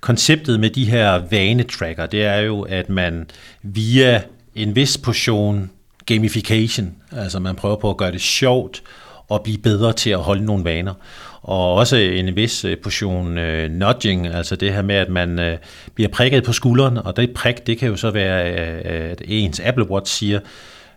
konceptet 0.02 0.60
med 0.60 0.70
de 0.70 0.86
her 0.86 1.22
vanetracker, 1.32 2.06
det 2.06 2.24
er 2.24 2.38
jo, 2.38 2.62
at 2.62 2.90
man 2.90 3.30
via 3.64 4.22
en 4.56 4.76
vis 4.76 4.98
portion 4.98 5.72
gamification, 6.10 6.96
altså 7.12 7.40
man 7.40 7.56
prøver 7.56 7.76
på 7.76 7.90
at 7.90 7.98
gøre 7.98 8.12
det 8.12 8.22
sjovt 8.22 8.84
og 9.28 9.42
blive 9.44 9.58
bedre 9.58 9.94
til 9.94 10.10
at 10.10 10.20
holde 10.20 10.46
nogle 10.46 10.64
vaner. 10.64 10.94
Og 11.42 11.74
også 11.74 11.96
en 11.96 12.36
vis 12.36 12.66
øh, 12.66 12.78
portion 12.78 13.38
øh, 13.38 13.72
nudging, 13.72 14.28
altså 14.28 14.56
det 14.56 14.74
her 14.74 14.82
med, 14.82 14.96
at 14.96 15.10
man 15.10 15.40
øh, 15.40 15.58
bliver 15.96 16.10
prikket 16.10 16.44
på 16.44 16.54
skulderen, 16.54 16.98
og 16.98 17.18
det 17.18 17.32
prik, 17.34 17.68
det 17.68 17.78
kan 17.78 17.90
jo 17.90 17.96
så 17.96 18.12
være, 18.12 18.54
øh, 18.54 18.76
øh, 18.76 19.12
at 19.12 19.22
ens 19.26 19.60
Apple 19.60 19.92
Watch 19.92 20.14
siger, 20.14 20.40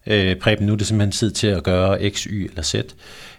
øh, 0.06 0.36
Preben, 0.36 0.66
nu 0.66 0.72
er 0.72 0.76
det 0.76 0.86
simpelthen 0.86 1.12
tid 1.12 1.30
til 1.30 1.46
at 1.46 1.62
gøre 1.62 2.10
X, 2.10 2.22
Y 2.22 2.48
eller 2.48 2.62
Z. 2.62 2.74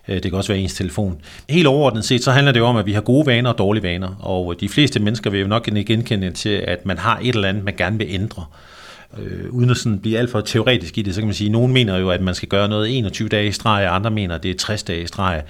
Øh, 0.08 0.16
det 0.16 0.24
kan 0.24 0.34
også 0.34 0.54
være 0.54 0.62
ens 0.62 0.74
telefon. 0.74 1.22
Helt 1.50 1.68
overordnet 1.68 2.06
set, 2.06 2.24
så 2.24 2.32
handler 2.32 2.52
det 2.52 2.60
jo 2.60 2.66
om, 2.66 2.78
at 2.78 2.86
vi 2.86 2.94
har 2.94 3.02
gode 3.02 3.26
vaner 3.26 3.50
og 3.50 3.58
dårlige 3.58 3.84
vaner, 3.84 4.16
og 4.20 4.56
de 4.60 4.70
fleste 4.70 5.00
mennesker 5.00 5.30
vil 5.30 5.40
jo 5.40 5.48
nok 5.48 5.64
genkende 5.66 6.32
til, 6.32 6.50
at 6.50 6.86
man 6.86 6.98
har 6.98 7.20
et 7.24 7.36
eller 7.36 7.50
andet, 7.50 7.64
man 7.64 7.76
gerne 7.78 7.98
vil 7.98 8.08
ændre. 8.10 8.46
Øh, 8.52 8.73
Øh, 9.18 9.50
uden 9.50 9.70
at 9.70 9.78
sådan 9.78 10.00
blive 10.00 10.18
alt 10.18 10.32
for 10.32 10.42
teoretisk 10.42 10.98
i 10.98 11.02
det, 11.02 11.16
så 11.16 11.22
kan 11.22 11.28
man 11.28 11.34
sige, 11.34 11.48
at 11.48 11.52
nogen 11.52 11.74
mener 11.74 11.98
jo, 11.98 12.10
at 12.10 12.22
man 12.22 12.36
skal 12.36 12.50
gøre 12.50 12.68
noget 12.68 12.98
21 12.98 13.30
dage 13.30 13.48
i 13.48 13.52
streg, 13.52 13.88
og 13.88 13.96
andre 13.96 14.12
mener, 14.12 14.36
at 14.36 14.44
det 14.44 14.52
er 14.52 14.56
60 14.56 14.84
dage 14.84 15.02
i 15.02 15.08
streg. 15.08 15.44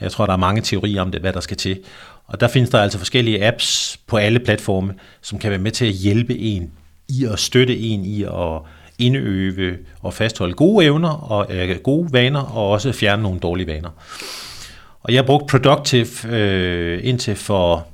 Jeg 0.00 0.12
tror, 0.12 0.26
der 0.26 0.32
er 0.32 0.36
mange 0.36 0.62
teorier 0.62 1.02
om 1.02 1.10
det, 1.10 1.20
hvad 1.20 1.32
der 1.32 1.40
skal 1.40 1.56
til. 1.56 1.78
Og 2.26 2.40
der 2.40 2.48
findes 2.48 2.70
der 2.70 2.78
altså 2.78 2.98
forskellige 2.98 3.46
apps 3.46 3.98
på 4.06 4.16
alle 4.16 4.38
platforme, 4.38 4.94
som 5.22 5.38
kan 5.38 5.50
være 5.50 5.60
med 5.60 5.70
til 5.70 5.86
at 5.86 5.92
hjælpe 5.92 6.38
en 6.38 6.70
i 7.08 7.26
at 7.32 7.38
støtte 7.38 7.78
en 7.78 8.04
i 8.04 8.22
at 8.22 8.60
indøve 8.98 9.76
og 10.00 10.14
fastholde 10.14 10.54
gode 10.54 10.84
evner 10.84 11.08
og 11.08 11.46
øh, 11.56 11.78
gode 11.78 12.12
vaner, 12.12 12.40
og 12.40 12.70
også 12.70 12.92
fjerne 12.92 13.22
nogle 13.22 13.40
dårlige 13.40 13.66
vaner. 13.66 13.90
Og 15.02 15.12
jeg 15.12 15.18
har 15.18 15.26
brugt 15.26 15.50
Productive 15.50 16.06
øh, 16.28 17.00
indtil 17.02 17.36
for, 17.36 17.86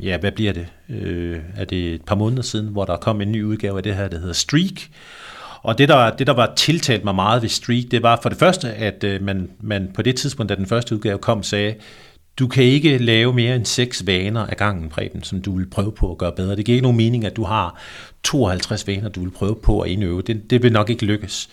ja, 0.00 0.18
hvad 0.18 0.32
bliver 0.32 0.52
det? 0.52 0.66
Øh, 0.88 1.40
er 1.56 1.64
det 1.64 1.94
et 1.94 2.04
par 2.04 2.14
måneder 2.14 2.42
siden, 2.42 2.68
hvor 2.68 2.84
der 2.84 2.96
kom 2.96 3.20
en 3.20 3.32
ny 3.32 3.42
udgave 3.42 3.76
af 3.76 3.82
det 3.82 3.94
her, 3.94 4.08
der 4.08 4.18
hedder 4.18 4.32
Streak. 4.32 4.88
Og 5.62 5.78
det 5.78 5.88
der, 5.88 6.10
det, 6.10 6.26
der 6.26 6.32
var 6.32 6.52
tiltalt 6.56 7.04
mig 7.04 7.14
meget 7.14 7.42
ved 7.42 7.48
Streak, 7.48 7.84
det 7.90 8.02
var 8.02 8.18
for 8.22 8.28
det 8.28 8.38
første, 8.38 8.74
at 8.74 9.04
øh, 9.04 9.22
man, 9.22 9.50
man 9.60 9.90
på 9.94 10.02
det 10.02 10.16
tidspunkt, 10.16 10.50
da 10.50 10.54
den 10.54 10.66
første 10.66 10.94
udgave 10.94 11.18
kom, 11.18 11.42
sagde, 11.42 11.74
du 12.38 12.46
kan 12.46 12.64
ikke 12.64 12.98
lave 12.98 13.32
mere 13.32 13.56
end 13.56 13.64
seks 13.64 14.06
vaner 14.06 14.46
af 14.46 14.56
gangen, 14.56 14.88
Preben, 14.88 15.22
som 15.22 15.42
du 15.42 15.56
vil 15.56 15.66
prøve 15.70 15.92
på 15.92 16.12
at 16.12 16.18
gøre 16.18 16.32
bedre. 16.32 16.56
Det 16.56 16.64
giver 16.64 16.76
ikke 16.76 16.82
nogen 16.82 16.96
mening, 16.96 17.24
at 17.24 17.36
du 17.36 17.44
har 17.44 17.80
52 18.22 18.86
vaner, 18.86 19.08
du 19.08 19.20
vil 19.20 19.30
prøve 19.30 19.56
på 19.62 19.80
at 19.80 19.90
indøve. 19.90 20.22
Det, 20.22 20.50
det 20.50 20.62
vil 20.62 20.72
nok 20.72 20.90
ikke 20.90 21.04
lykkes. 21.04 21.48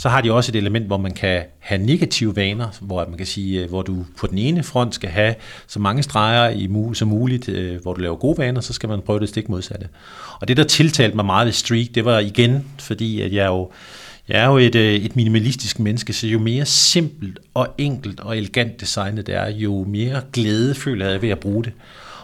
Så 0.00 0.08
har 0.08 0.20
de 0.20 0.32
også 0.32 0.52
et 0.52 0.56
element, 0.56 0.86
hvor 0.86 0.96
man 0.96 1.12
kan 1.12 1.42
have 1.58 1.82
negative 1.82 2.36
vaner, 2.36 2.68
hvor 2.80 3.06
man 3.08 3.16
kan 3.16 3.26
sige, 3.26 3.62
øh, 3.62 3.68
hvor 3.68 3.82
du 3.82 4.04
på 4.18 4.26
den 4.26 4.38
ene 4.38 4.62
front 4.62 4.94
skal 4.94 5.10
have 5.10 5.34
så 5.66 5.78
mange 5.78 6.02
streger 6.02 6.50
i 6.50 6.94
som 6.94 7.08
muligt, 7.08 7.48
øh, 7.48 7.82
hvor 7.82 7.94
du 7.94 8.00
laver 8.00 8.16
gode 8.16 8.38
vaner, 8.38 8.60
så 8.60 8.72
skal 8.72 8.88
man 8.88 9.00
prøve 9.00 9.20
det 9.20 9.28
stik 9.28 9.48
modsatte. 9.48 9.88
Og 10.40 10.48
det, 10.48 10.56
der 10.56 10.64
tiltalte 10.64 11.16
mig 11.16 11.24
meget 11.24 11.46
ved 11.46 11.52
Streak, 11.52 11.86
det 11.94 12.04
var 12.04 12.18
igen, 12.18 12.64
fordi 12.78 13.20
at 13.20 13.32
jeg 13.32 13.46
jo 13.46 13.70
jeg 14.28 14.40
er 14.40 14.46
jo 14.46 14.58
et, 14.58 14.74
øh, 14.74 14.94
et 14.94 15.16
minimalistisk 15.16 15.78
menneske, 15.78 16.12
så 16.12 16.26
jo 16.26 16.38
mere 16.38 16.64
simpelt 16.64 17.38
og 17.54 17.68
enkelt 17.78 18.20
og 18.20 18.36
elegant 18.38 18.80
designet 18.80 19.26
det 19.26 19.34
er, 19.34 19.48
jo 19.48 19.84
mere 19.88 20.22
glæde 20.32 20.74
føler 20.74 21.08
jeg 21.08 21.22
ved 21.22 21.28
at 21.28 21.38
bruge 21.38 21.64
det. 21.64 21.72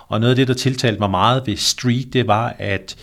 Og 0.08 0.20
noget 0.20 0.30
af 0.30 0.36
det, 0.36 0.48
der 0.48 0.54
tiltalte 0.54 1.00
mig 1.00 1.10
meget 1.10 1.42
ved 1.46 1.56
Street, 1.56 2.12
det 2.12 2.26
var, 2.26 2.56
at 2.58 2.96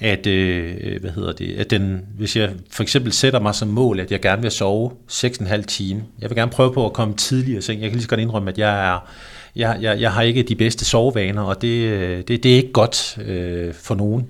at, 0.00 0.26
øh, 0.26 0.74
øh, 0.80 1.00
hvad 1.00 1.10
hedder 1.10 1.32
det, 1.32 1.54
at 1.56 1.70
den, 1.70 2.00
hvis 2.16 2.36
jeg 2.36 2.50
for 2.70 2.82
eksempel 2.82 3.12
sætter 3.12 3.40
mig 3.40 3.54
som 3.54 3.68
mål, 3.68 4.00
at 4.00 4.12
jeg 4.12 4.20
gerne 4.20 4.42
vil 4.42 4.50
sove 4.50 4.90
6,5 5.10 5.62
timer, 5.62 6.00
jeg 6.20 6.30
vil 6.30 6.36
gerne 6.36 6.50
prøve 6.50 6.72
på 6.72 6.86
at 6.86 6.92
komme 6.92 7.14
tidligere 7.14 7.58
i 7.58 7.62
seng. 7.62 7.80
Jeg 7.80 7.90
kan 7.90 7.96
lige 7.96 8.02
så 8.02 8.08
godt 8.08 8.20
indrømme, 8.20 8.50
at 8.50 8.58
jeg 8.58 8.92
er, 8.94 9.10
jeg, 9.56 9.78
jeg, 9.80 10.00
jeg 10.00 10.12
har 10.12 10.22
ikke 10.22 10.42
de 10.42 10.54
bedste 10.54 10.84
sovevaner, 10.84 11.42
og 11.42 11.62
det, 11.62 11.82
øh, 11.82 12.18
det, 12.28 12.42
det 12.42 12.52
er 12.52 12.56
ikke 12.56 12.72
godt 12.72 13.18
øh, 13.18 13.74
for 13.74 13.94
nogen. 13.94 14.28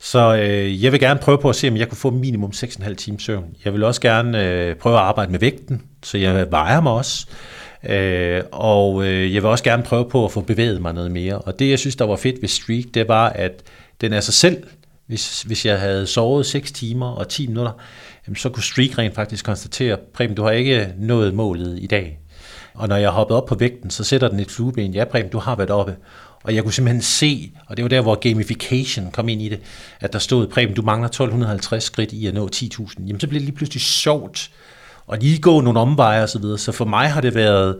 Så 0.00 0.36
øh, 0.36 0.84
jeg 0.84 0.92
vil 0.92 1.00
gerne 1.00 1.20
prøve 1.20 1.38
på 1.38 1.48
at 1.48 1.56
se, 1.56 1.68
om 1.68 1.76
jeg 1.76 1.88
kunne 1.88 1.98
få 1.98 2.10
minimum 2.10 2.50
6,5 2.54 2.94
timer 2.94 3.18
søvn. 3.18 3.44
Jeg 3.64 3.72
vil 3.72 3.84
også 3.84 4.00
gerne 4.00 4.44
øh, 4.44 4.76
prøve 4.76 4.96
at 4.96 5.02
arbejde 5.02 5.30
med 5.30 5.40
vægten, 5.40 5.82
så 6.02 6.18
jeg 6.18 6.50
vejer 6.50 6.80
mig 6.80 6.92
også. 6.92 7.26
Øh, 7.88 8.42
og 8.52 9.06
øh, 9.06 9.34
jeg 9.34 9.42
vil 9.42 9.50
også 9.50 9.64
gerne 9.64 9.82
prøve 9.82 10.10
på 10.10 10.24
at 10.24 10.32
få 10.32 10.40
bevæget 10.40 10.82
mig 10.82 10.94
noget 10.94 11.10
mere. 11.10 11.38
Og 11.38 11.58
det, 11.58 11.70
jeg 11.70 11.78
synes, 11.78 11.96
der 11.96 12.04
var 12.04 12.16
fedt 12.16 12.42
ved 12.42 12.48
Streak, 12.48 12.84
det 12.94 13.08
var, 13.08 13.28
at 13.28 13.62
den 14.00 14.12
er 14.12 14.20
sig 14.20 14.34
selv, 14.34 14.62
hvis, 15.08 15.42
hvis 15.42 15.66
jeg 15.66 15.80
havde 15.80 16.06
sovet 16.06 16.46
6 16.46 16.72
timer 16.72 17.06
og 17.06 17.28
10 17.28 17.46
minutter, 17.46 17.72
jamen, 18.26 18.36
så 18.36 18.48
kunne 18.48 18.62
Streak 18.62 18.98
rent 18.98 19.14
faktisk 19.14 19.44
konstatere, 19.44 19.96
Preben, 20.14 20.36
du 20.36 20.42
har 20.42 20.50
ikke 20.50 20.94
nået 20.98 21.34
målet 21.34 21.78
i 21.80 21.86
dag. 21.86 22.18
Og 22.74 22.88
når 22.88 22.96
jeg 22.96 23.10
hoppede 23.10 23.42
op 23.42 23.46
på 23.46 23.54
vægten, 23.54 23.90
så 23.90 24.04
sætter 24.04 24.28
den 24.28 24.40
et 24.40 24.50
flueben. 24.50 24.94
Ja, 24.94 25.04
Preben, 25.04 25.30
du 25.30 25.38
har 25.38 25.56
været 25.56 25.70
oppe. 25.70 25.96
Og 26.42 26.54
jeg 26.54 26.62
kunne 26.62 26.72
simpelthen 26.72 27.02
se, 27.02 27.52
og 27.66 27.76
det 27.76 27.82
var 27.82 27.88
der, 27.88 28.00
hvor 28.00 28.14
gamification 28.14 29.10
kom 29.10 29.28
ind 29.28 29.42
i 29.42 29.48
det, 29.48 29.60
at 30.00 30.12
der 30.12 30.18
stod, 30.18 30.46
Preben, 30.46 30.74
du 30.74 30.82
mangler 30.82 31.08
1250 31.08 31.84
skridt 31.84 32.12
i 32.12 32.26
at 32.26 32.34
nå 32.34 32.48
10.000. 32.54 33.06
Jamen, 33.06 33.20
så 33.20 33.26
blev 33.26 33.40
det 33.40 33.46
lige 33.46 33.56
pludselig 33.56 33.82
sjovt 33.82 34.50
at 35.12 35.22
lige 35.22 35.38
gå 35.38 35.60
nogle 35.60 35.80
omveje 35.80 36.22
og 36.22 36.28
så 36.28 36.38
videre. 36.38 36.58
Så 36.58 36.72
for 36.72 36.84
mig 36.84 37.10
har 37.10 37.20
det 37.20 37.34
været, 37.34 37.76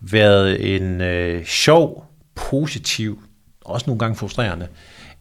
været 0.00 0.76
en 0.76 1.00
øh, 1.00 1.44
sjov, 1.44 2.04
positiv, 2.34 3.22
også 3.64 3.84
nogle 3.86 3.98
gange 3.98 4.16
frustrerende 4.16 4.68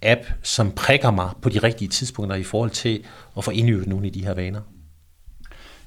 app, 0.02 0.22
som 0.44 0.72
prikker 0.72 1.12
mig 1.12 1.30
på 1.42 1.50
de 1.50 1.60
rigtige 1.60 1.88
tidspunkter 1.88 2.36
i 2.36 2.44
forhold 2.44 2.70
til 2.70 3.04
at 3.38 3.44
få 3.44 3.52
indøvet 3.52 3.88
nogle 3.88 4.06
af 4.06 4.14
de 4.14 4.26
her 4.26 4.34
vaner. 4.34 4.62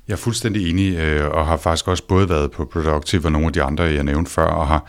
Jeg 0.09 0.13
er 0.15 0.19
fuldstændig 0.19 0.71
enig, 0.71 0.97
øh, 0.97 1.31
og 1.31 1.47
har 1.47 1.57
faktisk 1.57 1.89
også 1.89 2.07
både 2.07 2.29
været 2.29 2.51
på 2.51 2.65
Productive 2.65 3.25
og 3.25 3.33
nogle 3.33 3.47
af 3.47 3.53
de 3.53 3.63
andre, 3.63 3.85
jeg 3.85 4.05
nævnte 4.05 4.31
før, 4.31 4.47
og 4.47 4.67
har 4.67 4.87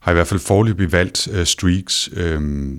har 0.00 0.12
i 0.12 0.14
hvert 0.14 0.26
fald 0.26 0.40
forløbig 0.40 0.92
valgt 0.92 1.28
øh, 1.32 1.46
streaks, 1.46 2.10
øh, 2.12 2.70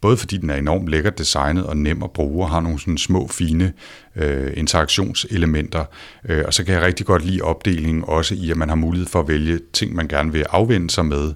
både 0.00 0.16
fordi 0.16 0.36
den 0.36 0.50
er 0.50 0.56
enormt 0.56 0.88
lækkert 0.88 1.18
designet 1.18 1.66
og 1.66 1.76
nem 1.76 2.02
at 2.02 2.10
bruge, 2.10 2.44
og 2.44 2.50
har 2.50 2.60
nogle 2.60 2.80
sådan 2.80 2.98
små, 2.98 3.28
fine 3.28 3.72
øh, 4.20 4.52
interaktionselementer. 4.56 5.84
Øh, 6.28 6.44
og 6.46 6.54
så 6.54 6.64
kan 6.64 6.74
jeg 6.74 6.82
rigtig 6.82 7.06
godt 7.06 7.24
lide 7.24 7.42
opdelingen 7.42 8.04
også 8.06 8.34
i, 8.34 8.50
at 8.50 8.56
man 8.56 8.68
har 8.68 8.76
mulighed 8.76 9.08
for 9.08 9.20
at 9.20 9.28
vælge 9.28 9.60
ting, 9.72 9.94
man 9.94 10.08
gerne 10.08 10.32
vil 10.32 10.44
afvende 10.50 10.90
sig 10.90 11.06
med, 11.06 11.32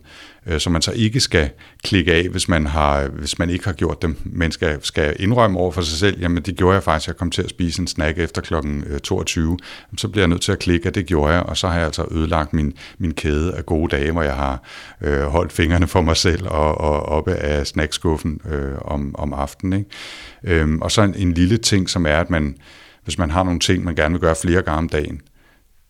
øh, 0.47 0.61
så 0.61 0.71
man 0.71 0.83
så 0.83 0.93
ikke 0.93 1.21
skal 1.21 1.51
klikke 1.85 2.13
af, 2.13 2.29
hvis 2.29 2.49
man, 2.49 2.67
har, 2.67 3.09
hvis 3.09 3.39
man 3.39 3.51
ikke 3.51 3.65
har 3.65 3.73
gjort 3.73 4.03
dem, 4.03 4.17
men 4.25 4.53
skal, 4.53 4.79
skal 4.83 5.17
indrømme 5.19 5.59
over 5.59 5.73
for 5.73 5.83
sig 5.83 5.99
selv, 5.99 6.21
jamen 6.21 6.43
det 6.43 6.57
gjorde 6.57 6.75
jeg 6.75 6.83
faktisk, 6.83 7.09
jeg 7.09 7.17
kom 7.17 7.31
til 7.31 7.43
at 7.43 7.51
spise 7.51 7.81
en 7.81 7.87
snack 7.87 8.19
efter 8.19 8.43
kl. 8.43 8.55
22, 9.03 9.53
øh, 9.53 9.59
så 9.99 10.09
bliver 10.09 10.23
jeg 10.23 10.29
nødt 10.29 10.43
til 10.43 10.53
at 10.53 10.59
klikke, 10.59 10.89
at 10.89 10.95
det 10.95 11.07
gjorde 11.07 11.33
jeg, 11.33 11.43
og 11.43 11.57
så 11.57 11.69
har 11.69 11.75
jeg 11.75 11.85
altså 11.85 12.05
ødelagt 12.11 12.53
min, 12.53 12.73
min 12.99 13.15
kæde 13.15 13.55
af 13.55 13.67
gode 13.67 13.97
dage, 13.97 14.13
hvor 14.13 14.23
jeg 14.23 14.35
har 14.35 14.63
øh, 15.01 15.23
holdt 15.23 15.53
fingrene 15.53 15.87
for 15.87 16.01
mig 16.03 16.17
selv 16.17 16.47
og, 16.47 16.81
og 16.81 17.03
oppe 17.03 17.35
af 17.35 17.67
snackskuffen 17.67 18.41
øh, 18.51 18.75
om, 18.81 19.15
om 19.19 19.33
aftenen. 19.33 19.79
Ikke? 19.79 20.61
Øhm, 20.61 20.83
og 20.83 20.91
så 20.91 21.03
en, 21.03 21.15
en 21.15 21.33
lille 21.33 21.57
ting, 21.57 21.91
som 21.91 22.07
er, 22.07 22.17
at 22.17 22.31
man, 22.31 22.57
hvis 23.05 23.19
man 23.19 23.31
har 23.31 23.43
nogle 23.43 23.61
ting, 23.61 23.85
man 23.85 23.95
gerne 23.95 24.13
vil 24.13 24.21
gøre 24.21 24.37
flere 24.43 24.63
gange 24.63 24.79
om 24.79 24.89
dagen, 24.89 25.23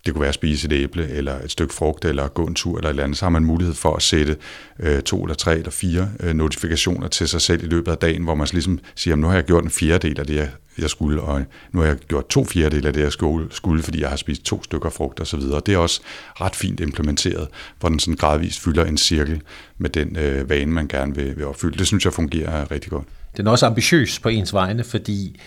det 0.07 0.15
kunne 0.15 0.21
være 0.21 0.29
at 0.29 0.35
spise 0.35 0.67
et 0.67 0.73
æble, 0.73 1.09
eller 1.09 1.41
et 1.41 1.51
stykke 1.51 1.75
frugt, 1.75 2.05
eller 2.05 2.29
gå 2.29 2.47
en 2.47 2.55
tur, 2.55 2.77
eller 2.77 2.89
et 2.89 2.93
eller 2.93 3.05
andet, 3.05 3.19
så 3.19 3.25
har 3.25 3.31
man 3.31 3.45
mulighed 3.45 3.75
for 3.75 3.97
at 3.97 4.03
sætte 4.03 4.37
øh, 4.81 5.03
to 5.03 5.23
eller 5.25 5.35
tre 5.35 5.59
eller 5.59 5.71
fire 5.71 6.11
øh, 6.21 6.35
notifikationer 6.35 7.09
til 7.09 7.29
sig 7.29 7.41
selv 7.41 7.65
i 7.65 7.67
løbet 7.67 7.93
af 7.93 7.99
dagen, 7.99 8.23
hvor 8.23 8.35
man 8.35 8.47
så 8.47 8.53
ligesom 8.53 8.79
siger, 8.95 9.17
nu 9.17 9.27
har 9.27 9.35
jeg 9.35 9.45
gjort 9.45 9.65
en 9.65 9.71
fjerdedel 9.71 10.21
af 10.21 10.27
det, 10.27 10.35
jeg, 10.35 10.51
jeg 10.79 10.91
skulle, 10.91 11.23
og 11.23 11.45
nu 11.73 11.81
har 11.81 11.87
jeg 11.87 11.97
gjort 11.97 12.29
to 12.29 12.45
fjerdedel 12.45 12.87
af 12.87 12.93
det, 12.93 13.01
jeg 13.01 13.13
skulle, 13.13 13.47
skulle, 13.51 13.83
fordi 13.83 14.01
jeg 14.01 14.09
har 14.09 14.17
spist 14.17 14.43
to 14.43 14.63
stykker 14.63 14.91
frugt 14.91 15.21
osv. 15.21 15.41
Det 15.41 15.69
er 15.69 15.79
også 15.79 16.01
ret 16.41 16.57
fint 16.57 16.81
implementeret, 16.81 17.49
hvor 17.81 17.89
den 17.89 17.99
sådan 17.99 18.17
gradvist 18.17 18.61
fylder 18.61 18.85
en 18.85 18.99
cirkel 18.99 19.43
med 19.79 19.91
den 19.91 20.17
øh, 20.17 20.51
vane, 20.51 20.73
man 20.73 20.89
gerne 20.89 21.15
vil, 21.15 21.37
vil 21.37 21.47
opfylde. 21.47 21.79
Det 21.79 21.87
synes 21.87 22.05
jeg 22.05 22.13
fungerer 22.13 22.71
rigtig 22.71 22.91
godt. 22.91 23.07
Den 23.37 23.47
er 23.47 23.51
også 23.51 23.67
ambitiøs 23.67 24.19
på 24.19 24.29
ens 24.29 24.53
vegne, 24.53 24.85
fordi 24.85 25.41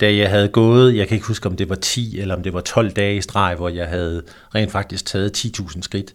da 0.00 0.14
jeg 0.14 0.30
havde 0.30 0.48
gået, 0.48 0.96
jeg 0.96 1.08
kan 1.08 1.14
ikke 1.14 1.26
huske, 1.26 1.48
om 1.48 1.56
det 1.56 1.68
var 1.68 1.74
10 1.74 2.20
eller 2.20 2.36
om 2.36 2.42
det 2.42 2.52
var 2.52 2.60
12 2.60 2.90
dage 2.90 3.16
i 3.16 3.20
streg, 3.20 3.54
hvor 3.54 3.68
jeg 3.68 3.88
havde 3.88 4.22
rent 4.54 4.72
faktisk 4.72 5.06
taget 5.06 5.38
10.000 5.38 5.82
skridt, 5.82 6.14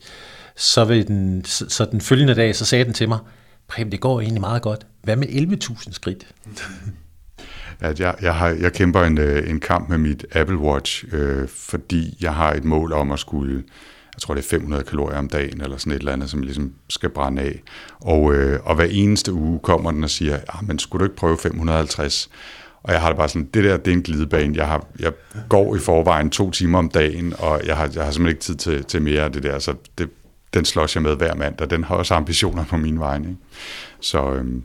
så, 0.55 0.85
ved 0.85 1.05
den, 1.05 1.45
så, 1.45 1.65
så 1.69 1.85
den 1.85 2.01
følgende 2.01 2.35
dag, 2.35 2.55
så 2.55 2.65
sagde 2.65 2.85
den 2.85 2.93
til 2.93 3.09
mig, 3.09 3.19
Preben, 3.67 3.91
det 3.91 3.99
går 3.99 4.21
egentlig 4.21 4.41
meget 4.41 4.61
godt. 4.61 4.85
Hvad 5.03 5.15
med 5.15 5.27
11.000 5.27 5.93
skridt? 5.93 6.27
at 7.79 7.99
jeg, 7.99 8.15
jeg, 8.21 8.35
har, 8.35 8.49
jeg 8.49 8.73
kæmper 8.73 9.03
en, 9.03 9.17
øh, 9.17 9.49
en 9.49 9.59
kamp 9.59 9.89
med 9.89 9.97
mit 9.97 10.25
Apple 10.31 10.57
Watch, 10.57 11.05
øh, 11.11 11.47
fordi 11.47 12.17
jeg 12.21 12.33
har 12.33 12.53
et 12.53 12.63
mål 12.63 12.93
om 12.93 13.11
at 13.11 13.19
skulle, 13.19 13.63
jeg 14.15 14.21
tror 14.21 14.33
det 14.33 14.43
er 14.43 14.49
500 14.49 14.83
kalorier 14.83 15.17
om 15.17 15.29
dagen, 15.29 15.61
eller 15.61 15.77
sådan 15.77 15.93
et 15.93 15.99
eller 15.99 16.11
andet, 16.11 16.29
som 16.29 16.39
jeg 16.39 16.45
ligesom 16.45 16.73
skal 16.89 17.09
brænde 17.09 17.41
af. 17.41 17.61
Og, 17.99 18.33
øh, 18.33 18.59
og 18.63 18.75
hver 18.75 18.85
eneste 18.85 19.33
uge 19.33 19.59
kommer 19.59 19.91
den 19.91 20.03
og 20.03 20.09
siger, 20.09 20.39
ah, 20.49 20.67
men 20.67 20.79
skulle 20.79 20.99
du 20.99 21.05
ikke 21.05 21.15
prøve 21.15 21.37
550? 21.37 22.29
Og 22.85 22.93
jeg 22.93 23.01
har 23.01 23.07
det 23.07 23.17
bare 23.17 23.29
sådan, 23.29 23.49
det 23.53 23.63
der, 23.63 23.77
det 23.77 23.91
er 23.91 23.95
en 23.95 24.01
glidebane. 24.01 24.57
Jeg, 24.57 24.67
har, 24.67 24.85
jeg 24.99 25.11
går 25.49 25.75
i 25.75 25.79
forvejen 25.79 26.29
to 26.29 26.51
timer 26.51 26.79
om 26.79 26.89
dagen, 26.89 27.33
og 27.39 27.61
jeg 27.65 27.77
har, 27.77 27.89
jeg 27.95 28.03
har 28.03 28.11
simpelthen 28.11 28.27
ikke 28.27 28.41
tid 28.41 28.55
til, 28.55 28.83
til 28.83 29.01
mere 29.01 29.21
af 29.21 29.31
det 29.31 29.43
der. 29.43 29.59
Så 29.59 29.73
det, 29.97 30.09
den 30.53 30.65
slås 30.65 30.95
jeg 30.95 31.03
med 31.03 31.15
hver 31.15 31.35
mand, 31.35 31.61
og 31.61 31.69
den 31.69 31.83
har 31.83 31.95
også 31.95 32.13
ambitioner 32.13 32.65
på 32.65 32.77
min 32.77 32.99
vej. 32.99 33.17
Ikke? 33.17 33.35
Så 33.99 34.33
øhm, 34.33 34.63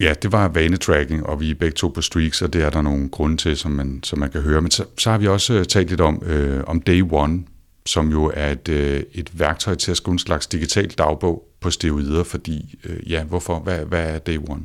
ja, 0.00 0.14
det 0.22 0.32
var 0.32 0.48
vanetracking, 0.48 1.26
og 1.26 1.40
vi 1.40 1.50
er 1.50 1.54
begge 1.54 1.74
to 1.74 1.88
på 1.88 2.00
streaks, 2.00 2.42
og 2.42 2.52
det 2.52 2.62
er 2.62 2.70
der 2.70 2.82
nogle 2.82 3.08
grunde 3.08 3.36
til, 3.36 3.56
som 3.56 3.70
man, 3.70 4.00
som 4.02 4.18
man 4.18 4.30
kan 4.30 4.40
høre. 4.40 4.60
Men 4.60 4.70
så, 4.70 4.84
så 4.98 5.10
har 5.10 5.18
vi 5.18 5.28
også 5.28 5.54
øh, 5.54 5.64
talt 5.64 5.88
lidt 5.88 6.00
om, 6.00 6.22
øh, 6.26 6.64
om 6.66 6.80
Day 6.80 7.02
One, 7.10 7.42
som 7.86 8.10
jo 8.10 8.32
er 8.34 8.50
et, 8.50 8.68
øh, 8.68 9.02
et 9.12 9.38
værktøj 9.38 9.74
til 9.74 9.90
at 9.90 9.96
skrive 9.96 10.12
en 10.12 10.18
slags 10.18 10.46
digital 10.46 10.90
dagbog 10.90 11.44
på 11.60 11.70
steroider, 11.70 12.24
fordi, 12.24 12.78
øh, 12.84 13.10
ja, 13.10 13.24
hvorfor? 13.24 13.58
Hvad, 13.58 13.78
hvad 13.78 14.14
er 14.14 14.18
Day 14.18 14.38
One? 14.48 14.62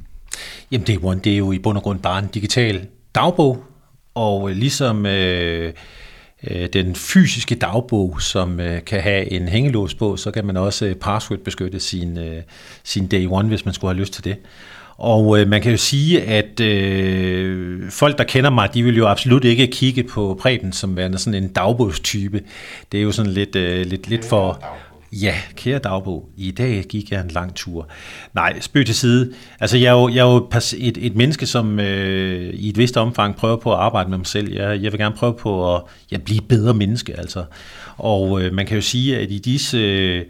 Jamen 0.72 0.86
Day 0.88 0.98
One, 1.04 1.20
det 1.24 1.34
er 1.34 1.38
jo 1.38 1.52
i 1.52 1.60
bund 1.60 1.78
og 1.78 1.84
grund 1.84 2.00
bare 2.00 2.20
en 2.20 2.30
digital 2.34 2.88
dagbog, 3.16 3.64
og 4.16 4.50
øh, 4.50 4.56
ligesom 4.56 5.06
øh, 5.06 5.74
øh, 6.48 6.70
den 6.74 6.96
fysiske 6.96 7.56
dagbog, 7.56 8.22
som 8.22 8.60
øh, 8.60 8.84
kan 8.86 9.02
have 9.02 9.32
en 9.32 9.48
hængelås 9.48 9.94
på, 9.94 10.18
så 10.18 10.32
kan 10.32 10.46
man 10.46 10.58
også 10.58 10.86
øh, 10.86 10.96
password 10.96 11.40
beskytte 11.40 11.80
sin, 11.80 12.18
øh, 12.18 12.42
sin 12.84 13.08
Day 13.08 13.28
One, 13.30 13.48
hvis 13.48 13.66
man 13.66 13.74
skulle 13.74 13.94
have 13.94 14.00
lyst 14.00 14.14
til 14.14 14.24
det. 14.24 14.38
Og 14.98 15.40
øh, 15.40 15.48
man 15.48 15.62
kan 15.62 15.72
jo 15.72 15.78
sige, 15.78 16.22
at 16.22 16.60
øh, 16.60 17.92
folk, 17.92 18.18
der 18.18 18.24
kender 18.24 18.50
mig, 18.50 18.70
de 18.74 18.84
vil 18.84 18.98
jo 18.98 19.08
absolut 19.08 19.46
ikke 19.46 19.68
kigge 19.68 20.04
på 20.04 20.40
Preben 20.42 20.72
som 20.72 20.98
værende 20.98 21.18
sådan 21.18 21.44
en 21.44 21.50
dagbogstype. 21.50 22.42
Det 22.92 22.98
er 22.98 23.04
jo 23.04 23.12
sådan 23.12 23.32
lidt, 23.32 23.56
øh, 23.56 23.86
lidt, 23.86 24.10
lidt 24.10 24.26
for... 24.26 24.66
Ja, 25.22 25.36
kære 25.56 25.80
dagbog, 25.80 26.30
i 26.38 26.52
dag 26.52 26.84
gik 26.90 27.12
jeg 27.12 27.22
en 27.22 27.28
lang 27.28 27.56
tur. 27.56 27.88
Nej, 28.34 28.60
spøg 28.60 28.86
til 28.86 28.96
side. 28.96 29.34
Altså, 29.60 29.78
jeg 29.78 29.88
er 29.88 30.02
jo, 30.02 30.10
jeg 30.10 30.28
er 30.28 30.34
jo 30.34 30.50
et, 30.78 30.98
et 30.98 31.16
menneske, 31.16 31.46
som 31.46 31.80
øh, 31.80 32.54
i 32.54 32.70
et 32.70 32.78
vist 32.78 32.98
omfang 32.98 33.36
prøver 33.36 33.58
på 33.58 33.74
at 33.74 33.80
arbejde 33.80 34.10
med 34.10 34.18
mig 34.18 34.28
selv. 34.28 34.54
Jeg, 34.54 34.84
jeg 34.84 34.92
vil 34.92 35.00
gerne 35.00 35.16
prøve 35.16 35.34
på 35.34 35.76
at 35.76 35.82
ja, 36.12 36.18
blive 36.18 36.42
bedre 36.42 36.74
menneske, 36.74 37.20
altså. 37.20 37.44
Og 37.98 38.42
øh, 38.42 38.54
man 38.54 38.66
kan 38.66 38.76
jo 38.76 38.82
sige, 38.82 39.18
at 39.18 39.32
i 39.32 39.38
disse... 39.40 39.78
Øh, 39.78 40.26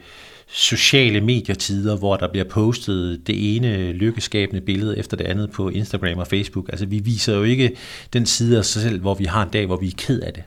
sociale 0.47 1.21
medietider, 1.21 1.97
hvor 1.97 2.15
der 2.15 2.27
bliver 2.31 2.45
postet 2.45 3.27
det 3.27 3.55
ene 3.55 3.91
lykkeskabende 3.91 4.61
billede 4.61 4.97
efter 4.97 5.17
det 5.17 5.23
andet 5.23 5.51
på 5.51 5.69
Instagram 5.69 6.17
og 6.17 6.27
Facebook. 6.27 6.69
Altså 6.69 6.85
vi 6.85 6.99
viser 6.99 7.35
jo 7.35 7.43
ikke 7.43 7.75
den 8.13 8.25
side 8.25 8.55
af 8.55 8.59
os 8.59 8.67
selv, 8.67 9.01
hvor 9.01 9.13
vi 9.13 9.25
har 9.25 9.43
en 9.43 9.49
dag, 9.49 9.65
hvor 9.65 9.77
vi 9.77 9.87
er 9.87 9.95
ked 9.97 10.19
af 10.19 10.33
det. 10.33 10.43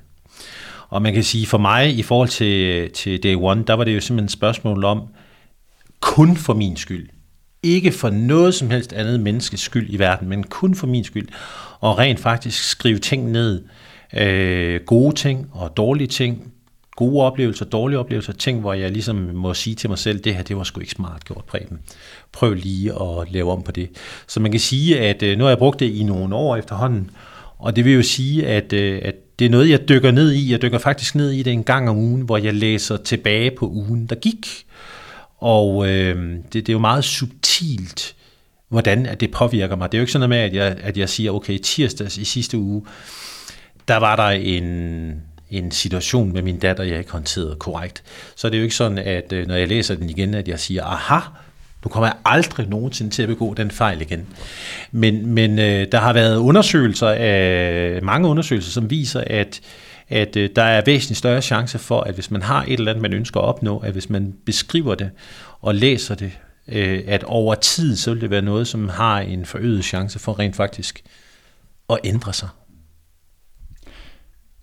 Og 0.89 1.03
man 1.03 1.15
kan 1.15 1.25
sige, 1.25 1.47
for 1.47 1.59
mig 1.59 1.99
i 1.99 2.03
forhold 2.03 2.29
til, 2.29 2.91
til 2.91 3.23
Day 3.23 3.35
One, 3.39 3.65
der 3.67 3.75
var 3.75 3.85
det 3.85 3.95
jo 3.95 4.01
simpelthen 4.01 4.25
et 4.25 4.31
spørgsmål 4.31 4.85
om, 4.85 5.03
kun 6.01 6.37
for 6.37 6.55
min 6.55 6.77
skyld. 6.77 7.09
Ikke 7.63 7.93
for 7.93 8.11
noget 8.11 8.55
som 8.55 8.71
helst 8.71 8.93
andet 8.93 9.21
menneskes 9.21 9.61
skyld 9.61 9.87
i 9.91 9.99
verden, 9.99 10.29
men 10.29 10.45
kun 10.45 10.75
for 10.75 10.87
min 10.87 11.05
skyld. 11.05 11.29
Og 11.81 11.99
rent 11.99 12.21
faktisk 12.21 12.65
skrive 12.65 12.99
ting 12.99 13.31
ned. 13.31 13.65
Øh, 14.17 14.81
gode 14.81 15.15
ting 15.15 15.51
og 15.53 15.77
dårlige 15.77 16.09
ting. 16.09 16.53
Gode 16.97 17.25
oplevelser, 17.25 17.65
dårlige 17.65 17.99
oplevelser. 17.99 18.33
Ting, 18.33 18.61
hvor 18.61 18.73
jeg 18.73 18.91
ligesom 18.91 19.17
må 19.17 19.55
sige 19.55 19.77
til 19.77 19.91
mig 19.91 19.99
selv, 19.99 20.19
det 20.19 20.35
her, 20.35 20.43
det 20.43 20.57
var 20.57 20.65
sgu 20.65 20.81
ikke 20.81 20.93
smart 20.93 21.25
gjort, 21.25 21.45
Preben. 21.45 21.79
Prøv 22.33 22.55
lige 22.55 22.93
at 22.93 23.33
lave 23.33 23.53
om 23.53 23.63
på 23.63 23.73
det. 23.73 23.91
Så 24.27 24.41
man 24.41 24.51
kan 24.51 24.61
sige, 24.61 25.01
at 25.01 25.23
øh, 25.23 25.39
nu 25.39 25.45
har 25.45 25.51
jeg 25.51 25.59
brugt 25.59 25.81
det 25.81 25.91
i 25.91 26.03
nogle 26.03 26.35
år 26.35 26.57
efterhånden, 26.57 27.11
og 27.59 27.77
det 27.77 27.85
vil 27.85 27.93
jo 27.93 28.03
sige, 28.03 28.47
at, 28.47 28.73
øh, 28.73 29.01
at 29.03 29.15
det 29.39 29.45
er 29.45 29.51
noget, 29.51 29.71
jeg 29.71 29.89
dykker 29.89 30.11
ned 30.11 30.33
i. 30.33 30.53
Jeg 30.53 30.63
dykker 30.63 30.79
faktisk 30.79 31.15
ned 31.15 31.31
i 31.31 31.43
det 31.43 31.53
en 31.53 31.65
gang 31.65 31.91
om 31.91 31.97
ugen, 31.97 32.23
hvor 32.23 32.39
jeg 32.39 32.55
læser 32.55 32.97
tilbage 32.97 33.51
på 33.51 33.67
ugen, 33.67 34.07
der 34.07 34.15
gik. 34.15 34.67
Og 35.39 35.89
øh, 35.89 36.37
det, 36.43 36.53
det 36.53 36.69
er 36.69 36.73
jo 36.73 36.79
meget 36.79 37.05
subtilt, 37.05 38.15
hvordan 38.69 39.07
at 39.07 39.21
det 39.21 39.31
påvirker 39.31 39.77
mig. 39.77 39.93
Det 39.93 39.99
er 39.99 40.01
jo 40.01 40.03
ikke 40.03 40.13
sådan 40.13 40.29
noget 40.29 40.51
med, 40.51 40.61
at 40.61 40.67
jeg, 40.67 40.77
at 40.81 40.99
jeg 40.99 41.09
siger, 41.09 41.33
okay, 41.33 41.59
tirsdags 41.59 42.19
i 42.19 42.25
sidste 42.25 42.59
uge, 42.59 42.87
der 43.89 43.97
var 43.97 44.17
der 44.17 44.29
en, 44.29 45.23
en 45.51 45.71
situation 45.71 46.33
med 46.33 46.43
min 46.43 46.59
datter, 46.59 46.85
jeg 46.85 46.99
ikke 46.99 47.13
håndterede 47.13 47.57
korrekt. 47.57 48.03
Så 48.37 48.49
det 48.49 48.55
er 48.55 48.59
jo 48.59 48.65
ikke 48.65 48.77
sådan, 48.77 48.99
at 48.99 49.33
øh, 49.33 49.47
når 49.47 49.55
jeg 49.55 49.69
læser 49.69 49.95
den 49.95 50.11
igen, 50.11 50.35
at 50.35 50.49
jeg 50.49 50.61
siger, 50.61 50.85
aha, 50.85 51.21
nu 51.85 51.89
kommer 51.89 52.07
jeg 52.07 52.17
aldrig 52.25 52.69
nogensinde 52.69 53.11
til 53.11 53.23
at 53.23 53.29
begå 53.29 53.55
den 53.55 53.71
fejl 53.71 54.01
igen. 54.01 54.27
Men, 54.93 55.27
men 55.27 55.59
øh, 55.59 55.87
der 55.93 55.99
har 55.99 56.13
været 56.13 56.37
undersøgelser, 56.37 57.09
af, 57.09 58.03
mange 58.03 58.29
undersøgelser, 58.29 58.71
som 58.71 58.91
viser, 58.91 59.25
at, 59.27 59.61
at 60.09 60.37
øh, 60.37 60.51
der 60.57 60.63
er 60.63 60.83
væsentligt 60.87 61.19
større 61.19 61.43
chance 61.43 61.79
for, 61.79 62.01
at 62.01 62.15
hvis 62.15 62.31
man 62.31 62.43
har 62.43 62.65
et 62.69 62.73
eller 62.73 62.93
andet, 62.93 63.03
man 63.03 63.13
ønsker 63.13 63.41
at 63.41 63.45
opnå, 63.45 63.79
at 63.79 63.93
hvis 63.93 64.11
man 64.11 64.35
beskriver 64.47 64.95
det 64.95 65.11
og 65.61 65.75
læser 65.75 66.15
det, 66.15 66.33
øh, 66.69 67.03
at 67.07 67.25
over 67.25 67.55
tid, 67.55 67.97
så 67.97 68.13
vil 68.13 68.21
det 68.21 68.31
være 68.31 68.43
noget, 68.43 68.69
som 68.69 68.89
har 68.89 69.21
en 69.21 69.47
forøget 69.47 69.85
chance 69.85 70.19
for 70.19 70.39
rent 70.39 70.57
faktisk 70.57 71.03
at 71.91 71.99
ændre 72.05 72.33
sig. 72.33 72.49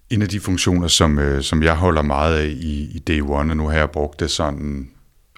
En 0.09 0.21
af 0.21 0.29
de 0.29 0.39
funktioner, 0.39 0.87
som, 0.87 1.19
øh, 1.19 1.43
som 1.43 1.63
jeg 1.63 1.75
holder 1.75 2.01
meget 2.01 2.37
af 2.37 2.47
i, 2.47 2.89
i 2.95 2.99
Day 2.99 3.21
One, 3.21 3.51
og 3.51 3.57
nu 3.57 3.67
har 3.67 3.77
jeg 3.77 3.91
brugt 3.91 4.19
det 4.19 4.31
sådan 4.31 4.89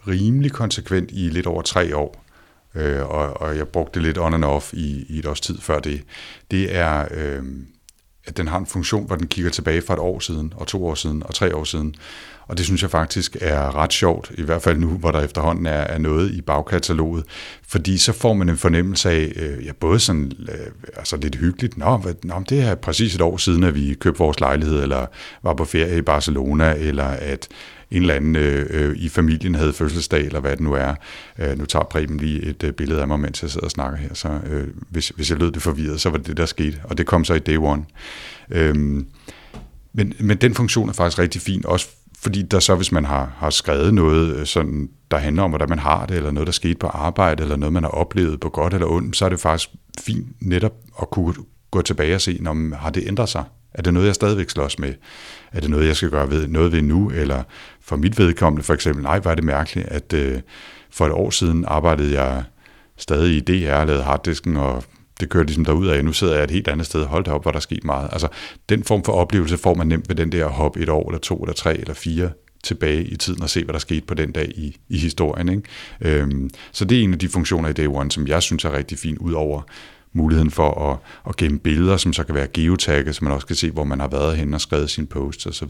rimelig 0.07 0.51
konsekvent 0.51 1.09
i 1.13 1.29
lidt 1.29 1.47
over 1.47 1.61
tre 1.61 1.95
år, 1.95 2.25
øh, 2.75 3.09
og, 3.09 3.41
og 3.41 3.57
jeg 3.57 3.67
brugte 3.67 3.99
det 3.99 4.03
lidt 4.03 4.17
on 4.17 4.33
and 4.33 4.45
off 4.45 4.73
i, 4.73 5.05
i 5.09 5.19
et 5.19 5.25
års 5.25 5.41
tid 5.41 5.57
før 5.61 5.79
det, 5.79 6.03
det 6.51 6.75
er, 6.75 7.07
øh, 7.11 7.43
at 8.27 8.37
den 8.37 8.47
har 8.47 8.57
en 8.57 8.65
funktion, 8.65 9.07
hvor 9.07 9.15
den 9.15 9.27
kigger 9.27 9.51
tilbage 9.51 9.81
fra 9.81 9.93
et 9.93 9.99
år 9.99 10.19
siden, 10.19 10.53
og 10.55 10.67
to 10.67 10.85
år 10.85 10.95
siden, 10.95 11.23
og 11.25 11.35
tre 11.35 11.55
år 11.55 11.63
siden. 11.63 11.95
Og 12.47 12.57
det 12.57 12.65
synes 12.65 12.81
jeg 12.81 12.91
faktisk 12.91 13.37
er 13.41 13.75
ret 13.75 13.93
sjovt, 13.93 14.31
i 14.37 14.41
hvert 14.41 14.61
fald 14.61 14.77
nu, 14.77 14.87
hvor 14.87 15.11
der 15.11 15.21
efterhånden 15.21 15.65
er, 15.65 15.71
er 15.71 15.97
noget 15.97 16.31
i 16.31 16.41
bagkataloget. 16.41 17.23
Fordi 17.67 17.97
så 17.97 18.13
får 18.13 18.33
man 18.33 18.49
en 18.49 18.57
fornemmelse 18.57 19.09
af, 19.09 19.33
øh, 19.35 19.65
ja, 19.65 19.71
både 19.73 19.99
sådan 19.99 20.31
øh, 20.49 20.97
altså 20.97 21.17
lidt 21.17 21.35
hyggeligt, 21.35 21.77
nå, 21.77 21.97
hvad, 21.97 22.13
nå, 22.23 22.43
det 22.49 22.61
er 22.61 22.75
præcis 22.75 23.15
et 23.15 23.21
år 23.21 23.37
siden, 23.37 23.63
at 23.63 23.75
vi 23.75 23.93
købte 23.93 24.19
vores 24.19 24.39
lejlighed, 24.39 24.83
eller 24.83 25.05
var 25.43 25.53
på 25.53 25.65
ferie 25.65 25.97
i 25.97 26.01
Barcelona, 26.01 26.75
eller 26.77 27.05
at 27.05 27.47
en 27.91 28.01
eller 28.01 28.13
anden 28.13 28.35
øh, 28.35 28.65
øh, 28.69 28.97
i 28.97 29.09
familien 29.09 29.55
havde 29.55 29.73
fødselsdag, 29.73 30.25
eller 30.25 30.39
hvad 30.39 30.51
det 30.51 30.59
nu 30.59 30.73
er. 30.73 30.95
Øh, 31.39 31.57
nu 31.57 31.65
tager 31.65 31.83
Preben 31.83 32.17
lige 32.17 32.41
et 32.41 32.63
øh, 32.63 32.73
billede 32.73 33.01
af 33.01 33.07
mig, 33.07 33.19
mens 33.19 33.41
jeg 33.41 33.51
sidder 33.51 33.65
og 33.65 33.71
snakker 33.71 33.97
her, 33.97 34.13
så 34.13 34.39
øh, 34.49 34.67
hvis, 34.89 35.09
hvis 35.09 35.29
jeg 35.29 35.39
lød 35.39 35.51
det 35.51 35.61
forvirret, 35.61 36.01
så 36.01 36.09
var 36.09 36.17
det 36.17 36.27
det, 36.27 36.38
der 36.38 36.45
skete, 36.45 36.77
og 36.83 36.97
det 36.97 37.05
kom 37.05 37.25
så 37.25 37.33
i 37.33 37.39
day 37.39 37.57
one. 37.57 37.85
Øh, 38.51 38.75
men, 39.93 40.13
men 40.19 40.38
den 40.38 40.55
funktion 40.55 40.89
er 40.89 40.93
faktisk 40.93 41.19
rigtig 41.19 41.41
fin, 41.41 41.65
også 41.65 41.88
fordi 42.19 42.41
der 42.41 42.59
så, 42.59 42.75
hvis 42.75 42.91
man 42.91 43.05
har, 43.05 43.33
har 43.38 43.49
skrevet 43.49 43.93
noget, 43.93 44.35
øh, 44.35 44.45
sådan, 44.45 44.89
der 45.11 45.17
handler 45.17 45.43
om, 45.43 45.51
hvordan 45.51 45.69
man 45.69 45.79
har 45.79 46.05
det, 46.05 46.17
eller 46.17 46.31
noget, 46.31 46.47
der 46.47 46.53
skete 46.53 46.75
på 46.75 46.88
arbejde, 46.88 47.43
eller 47.43 47.55
noget, 47.55 47.73
man 47.73 47.83
har 47.83 47.89
oplevet 47.89 48.39
på 48.39 48.49
godt 48.49 48.73
eller 48.73 48.88
ondt, 48.88 49.17
så 49.17 49.25
er 49.25 49.29
det 49.29 49.39
faktisk 49.39 49.69
fint 49.99 50.27
netop 50.39 50.73
at 51.01 51.09
kunne 51.09 51.33
gå 51.71 51.81
tilbage 51.81 52.15
og 52.15 52.21
se, 52.21 52.39
om 52.45 52.71
har 52.71 52.89
det 52.89 53.03
ændret 53.07 53.29
sig? 53.29 53.43
Er 53.74 53.82
det 53.82 53.93
noget, 53.93 54.07
jeg 54.07 54.15
stadigvæk 54.15 54.49
slås 54.49 54.80
med? 54.80 54.93
Er 55.51 55.59
det 55.59 55.70
noget, 55.70 55.88
jeg 55.88 55.95
skal 55.95 56.09
gøre 56.09 56.30
ved, 56.30 56.47
noget 56.47 56.72
ved 56.72 56.82
nu? 56.82 57.11
Eller 57.11 57.43
for 57.82 57.95
mit 57.95 58.20
vedkommende 58.20 58.63
for 58.63 58.74
eksempel, 58.74 59.03
nej, 59.03 59.20
var 59.20 59.36
det 59.36 59.43
mærkeligt, 59.43 59.88
at 59.88 60.13
øh, 60.13 60.39
for 60.89 61.05
et 61.05 61.11
år 61.11 61.30
siden 61.30 61.65
arbejdede 61.68 62.22
jeg 62.22 62.43
stadig 62.97 63.36
i 63.36 63.39
DR 63.39 63.86
lavede 63.86 64.03
harddisken, 64.03 64.57
og 64.57 64.84
det 65.20 65.30
kører 65.30 65.43
ligesom 65.43 65.65
derud 65.65 65.88
af. 65.88 66.05
Nu 66.05 66.13
sidder 66.13 66.36
jeg 66.36 66.43
et 66.43 66.51
helt 66.51 66.68
andet 66.68 66.86
sted. 66.86 67.05
Hold 67.05 67.24
da 67.24 67.32
op, 67.32 67.41
hvor 67.41 67.51
der 67.51 67.57
er 67.57 67.61
sket 67.61 67.84
meget. 67.84 68.09
Altså, 68.11 68.28
den 68.70 68.84
form 68.84 69.03
for 69.03 69.13
oplevelse 69.13 69.57
får 69.57 69.74
man 69.74 69.88
nemt 69.88 70.09
ved 70.09 70.15
den 70.15 70.32
der 70.32 70.47
hop 70.47 70.78
et 70.78 70.89
år, 70.89 71.09
eller 71.09 71.20
to, 71.20 71.38
eller 71.38 71.53
tre, 71.53 71.78
eller 71.78 71.93
fire 71.93 72.30
tilbage 72.63 73.03
i 73.03 73.15
tiden 73.15 73.41
og 73.41 73.49
se, 73.49 73.63
hvad 73.63 73.74
der 73.74 73.80
skete 73.80 74.05
på 74.05 74.13
den 74.13 74.32
dag 74.32 74.49
i, 74.55 74.78
i 74.89 74.97
historien. 74.97 75.49
Ikke? 75.49 75.63
Øhm, 76.01 76.49
så 76.72 76.86
det 76.86 76.99
er 76.99 77.03
en 77.03 77.13
af 77.13 77.20
de 77.20 77.30
funktioner 77.30 77.70
i 77.70 77.74
Day 77.74 77.88
One, 77.88 78.11
som 78.11 78.28
jeg 78.28 78.43
synes 78.43 78.65
er 78.65 78.74
rigtig 78.74 78.97
fin, 78.97 79.18
ud 79.18 79.34
over 79.34 79.61
muligheden 80.13 80.51
for 80.51 80.91
at, 80.91 80.97
at 81.29 81.35
gemme 81.35 81.59
billeder, 81.59 81.97
som 81.97 82.13
så 82.13 82.23
kan 82.23 82.35
være 82.35 82.47
geotagget, 82.47 83.15
så 83.15 83.23
man 83.23 83.33
også 83.33 83.47
kan 83.47 83.55
se, 83.55 83.71
hvor 83.71 83.83
man 83.83 83.99
har 83.99 84.07
været 84.07 84.37
hen 84.37 84.53
og 84.53 84.61
skrevet 84.61 84.89
sine 84.89 85.07
posts 85.07 85.45
osv. 85.45 85.69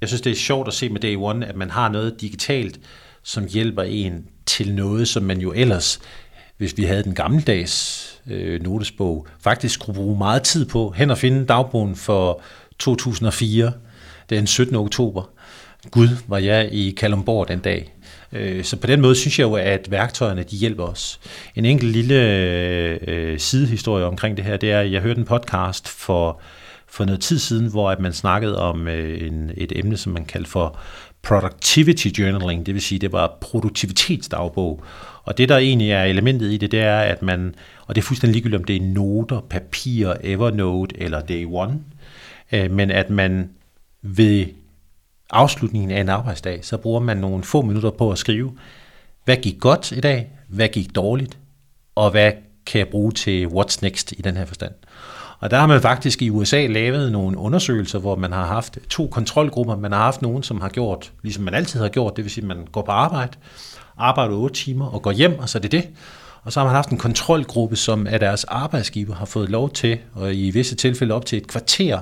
Jeg 0.00 0.08
synes, 0.08 0.20
det 0.20 0.32
er 0.32 0.36
sjovt 0.36 0.68
at 0.68 0.74
se 0.74 0.88
med 0.88 1.00
Day 1.00 1.16
One, 1.16 1.46
at 1.46 1.56
man 1.56 1.70
har 1.70 1.88
noget 1.88 2.20
digitalt, 2.20 2.80
som 3.22 3.46
hjælper 3.48 3.82
en 3.82 4.24
til 4.46 4.74
noget, 4.74 5.08
som 5.08 5.22
man 5.22 5.40
jo 5.40 5.52
ellers, 5.56 6.00
hvis 6.56 6.76
vi 6.76 6.84
havde 6.84 7.02
den 7.02 7.14
gammeldags 7.14 8.06
øh, 8.30 8.62
notesbog, 8.62 9.26
faktisk 9.40 9.74
skulle 9.74 9.96
bruge 9.96 10.18
meget 10.18 10.42
tid 10.42 10.66
på, 10.66 10.90
hen 10.90 11.10
og 11.10 11.18
finde 11.18 11.46
dagbogen 11.46 11.96
for 11.96 12.42
2004, 12.78 13.72
den 14.30 14.46
17. 14.46 14.76
oktober. 14.76 15.30
Gud, 15.90 16.08
var 16.26 16.38
jeg 16.38 16.68
i 16.72 16.90
Kalumborg 16.90 17.48
den 17.48 17.58
dag. 17.58 17.94
Øh, 18.32 18.64
så 18.64 18.76
på 18.76 18.86
den 18.86 19.00
måde 19.00 19.14
synes 19.14 19.38
jeg 19.38 19.44
jo, 19.44 19.54
at 19.54 19.90
værktøjerne 19.90 20.42
de 20.42 20.56
hjælper 20.56 20.84
os. 20.84 21.20
En 21.54 21.64
enkelt 21.64 21.92
lille 21.92 22.14
øh, 23.08 23.38
sidehistorie 23.38 24.04
omkring 24.04 24.36
det 24.36 24.44
her, 24.44 24.56
det 24.56 24.72
er, 24.72 24.80
at 24.80 24.92
jeg 24.92 25.00
hørte 25.00 25.18
en 25.18 25.24
podcast 25.24 25.88
for, 25.88 26.40
for 26.86 27.04
noget 27.04 27.20
tid 27.20 27.38
siden, 27.38 27.70
hvor 27.70 27.90
at 27.90 28.00
man 28.00 28.12
snakkede 28.12 28.58
om 28.58 28.88
øh, 28.88 29.26
en, 29.26 29.50
et 29.56 29.72
emne, 29.76 29.96
som 29.96 30.12
man 30.12 30.24
kaldte 30.24 30.50
for 30.50 30.78
productivity 31.22 32.06
journaling, 32.06 32.66
det 32.66 32.74
vil 32.74 32.82
sige, 32.82 32.98
det 32.98 33.12
var 33.12 33.38
produktivitetsdagbog. 33.40 34.84
Og 35.24 35.38
det, 35.38 35.48
der 35.48 35.56
egentlig 35.56 35.90
er 35.90 36.04
elementet 36.04 36.52
i 36.52 36.56
det, 36.56 36.72
det 36.72 36.80
er, 36.80 36.98
at 36.98 37.22
man, 37.22 37.54
og 37.86 37.94
det 37.94 38.00
er 38.00 38.06
fuldstændig 38.06 38.32
ligegyldigt, 38.32 38.60
om 38.60 38.64
det 38.64 38.76
er 38.76 38.80
noter, 38.80 39.40
papir, 39.40 40.14
Evernote 40.22 41.02
eller 41.02 41.20
Day 41.20 41.46
One, 41.48 41.78
øh, 42.52 42.70
men 42.70 42.90
at 42.90 43.10
man 43.10 43.50
ved 44.02 44.46
afslutningen 45.30 45.90
af 45.90 46.00
en 46.00 46.08
arbejdsdag, 46.08 46.64
så 46.64 46.76
bruger 46.76 47.00
man 47.00 47.16
nogle 47.16 47.44
få 47.44 47.62
minutter 47.62 47.90
på 47.90 48.12
at 48.12 48.18
skrive, 48.18 48.52
hvad 49.24 49.36
gik 49.36 49.60
godt 49.60 49.92
i 49.92 50.00
dag, 50.00 50.30
hvad 50.48 50.68
gik 50.68 50.94
dårligt, 50.94 51.38
og 51.94 52.10
hvad 52.10 52.32
kan 52.66 52.78
jeg 52.78 52.88
bruge 52.88 53.12
til 53.12 53.46
what's 53.46 53.78
next 53.82 54.12
i 54.12 54.22
den 54.22 54.36
her 54.36 54.44
forstand. 54.44 54.72
Og 55.40 55.50
der 55.50 55.58
har 55.58 55.66
man 55.66 55.80
faktisk 55.80 56.22
i 56.22 56.30
USA 56.30 56.66
lavet 56.66 57.12
nogle 57.12 57.38
undersøgelser, 57.38 57.98
hvor 57.98 58.16
man 58.16 58.32
har 58.32 58.46
haft 58.46 58.78
to 58.90 59.06
kontrolgrupper. 59.06 59.76
Man 59.76 59.92
har 59.92 59.98
haft 59.98 60.22
nogen, 60.22 60.42
som 60.42 60.60
har 60.60 60.68
gjort, 60.68 61.12
ligesom 61.22 61.44
man 61.44 61.54
altid 61.54 61.80
har 61.80 61.88
gjort, 61.88 62.16
det 62.16 62.24
vil 62.24 62.32
sige, 62.32 62.44
at 62.44 62.48
man 62.48 62.66
går 62.72 62.82
på 62.82 62.92
arbejde, 62.92 63.32
arbejder 63.98 64.34
8 64.34 64.54
timer 64.54 64.86
og 64.86 65.02
går 65.02 65.12
hjem, 65.12 65.38
og 65.38 65.48
så 65.48 65.58
er 65.58 65.62
det 65.62 65.72
det. 65.72 65.88
Og 66.42 66.52
så 66.52 66.60
har 66.60 66.64
man 66.64 66.74
haft 66.74 66.88
en 66.88 66.98
kontrolgruppe, 66.98 67.76
som 67.76 68.06
af 68.06 68.20
deres 68.20 68.44
arbejdsgiver 68.44 69.14
har 69.14 69.24
fået 69.24 69.48
lov 69.48 69.70
til, 69.70 69.98
og 70.14 70.34
i 70.34 70.50
visse 70.50 70.74
tilfælde 70.74 71.14
op 71.14 71.26
til 71.26 71.38
et 71.38 71.46
kvarter, 71.46 71.98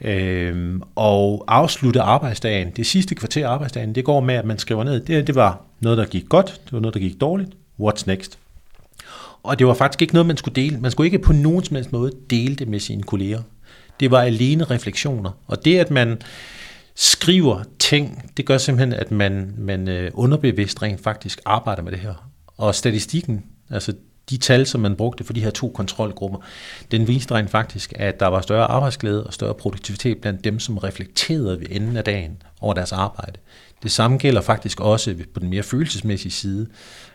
Øhm, 0.00 0.82
og 0.94 1.44
afslutte 1.48 2.00
arbejdsdagen. 2.00 2.70
Det 2.76 2.86
sidste 2.86 3.14
kvarter 3.14 3.48
af 3.48 3.52
arbejdsdagen, 3.52 3.94
det 3.94 4.04
går 4.04 4.20
med, 4.20 4.34
at 4.34 4.44
man 4.44 4.58
skriver 4.58 4.84
ned, 4.84 5.00
det, 5.00 5.26
det 5.26 5.34
var 5.34 5.62
noget, 5.80 5.98
der 5.98 6.04
gik 6.04 6.28
godt, 6.28 6.60
det 6.64 6.72
var 6.72 6.80
noget, 6.80 6.94
der 6.94 7.00
gik 7.00 7.20
dårligt, 7.20 7.50
what's 7.80 8.02
next? 8.06 8.38
Og 9.42 9.58
det 9.58 9.66
var 9.66 9.74
faktisk 9.74 10.02
ikke 10.02 10.14
noget, 10.14 10.26
man 10.26 10.36
skulle 10.36 10.62
dele. 10.62 10.80
Man 10.80 10.90
skulle 10.90 11.06
ikke 11.06 11.18
på 11.18 11.32
nogen 11.32 11.64
som 11.64 11.76
helst 11.76 11.92
måde 11.92 12.12
dele 12.30 12.54
det 12.54 12.68
med 12.68 12.80
sine 12.80 13.02
kolleger. 13.02 13.42
Det 14.00 14.10
var 14.10 14.20
alene 14.20 14.64
refleksioner. 14.64 15.30
Og 15.46 15.64
det, 15.64 15.78
at 15.78 15.90
man 15.90 16.22
skriver 16.94 17.62
ting, 17.78 18.32
det 18.36 18.46
gør 18.46 18.58
simpelthen, 18.58 18.92
at 18.92 19.10
man, 19.10 19.54
man 19.58 19.88
øh, 19.88 20.10
underbevidst 20.14 20.82
rent 20.82 21.02
faktisk 21.02 21.40
arbejder 21.44 21.82
med 21.82 21.92
det 21.92 22.00
her. 22.00 22.30
Og 22.56 22.74
statistikken, 22.74 23.44
altså 23.70 23.92
de 24.30 24.36
tal, 24.36 24.66
som 24.66 24.80
man 24.80 24.96
brugte 24.96 25.24
for 25.24 25.32
de 25.32 25.42
her 25.42 25.50
to 25.50 25.68
kontrolgrupper, 25.68 26.38
den 26.90 27.08
viste 27.08 27.34
rent 27.34 27.50
faktisk, 27.50 27.92
at 27.96 28.20
der 28.20 28.26
var 28.26 28.40
større 28.40 28.66
arbejdsglæde 28.66 29.26
og 29.26 29.34
større 29.34 29.54
produktivitet 29.54 30.18
blandt 30.18 30.44
dem, 30.44 30.58
som 30.58 30.78
reflekterede 30.78 31.60
ved 31.60 31.66
enden 31.70 31.96
af 31.96 32.04
dagen 32.04 32.42
over 32.60 32.74
deres 32.74 32.92
arbejde. 32.92 33.38
Det 33.82 33.90
samme 33.90 34.18
gælder 34.18 34.40
faktisk 34.40 34.80
også 34.80 35.14
på 35.34 35.40
den 35.40 35.50
mere 35.50 35.62
følelsesmæssige 35.62 36.32
side, 36.32 36.66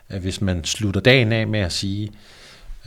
at 0.10 0.22
hvis 0.22 0.42
man 0.42 0.64
slutter 0.64 1.02
dagen 1.02 1.32
af 1.32 1.48
med 1.48 1.60
at 1.60 1.72
sige, 1.72 2.12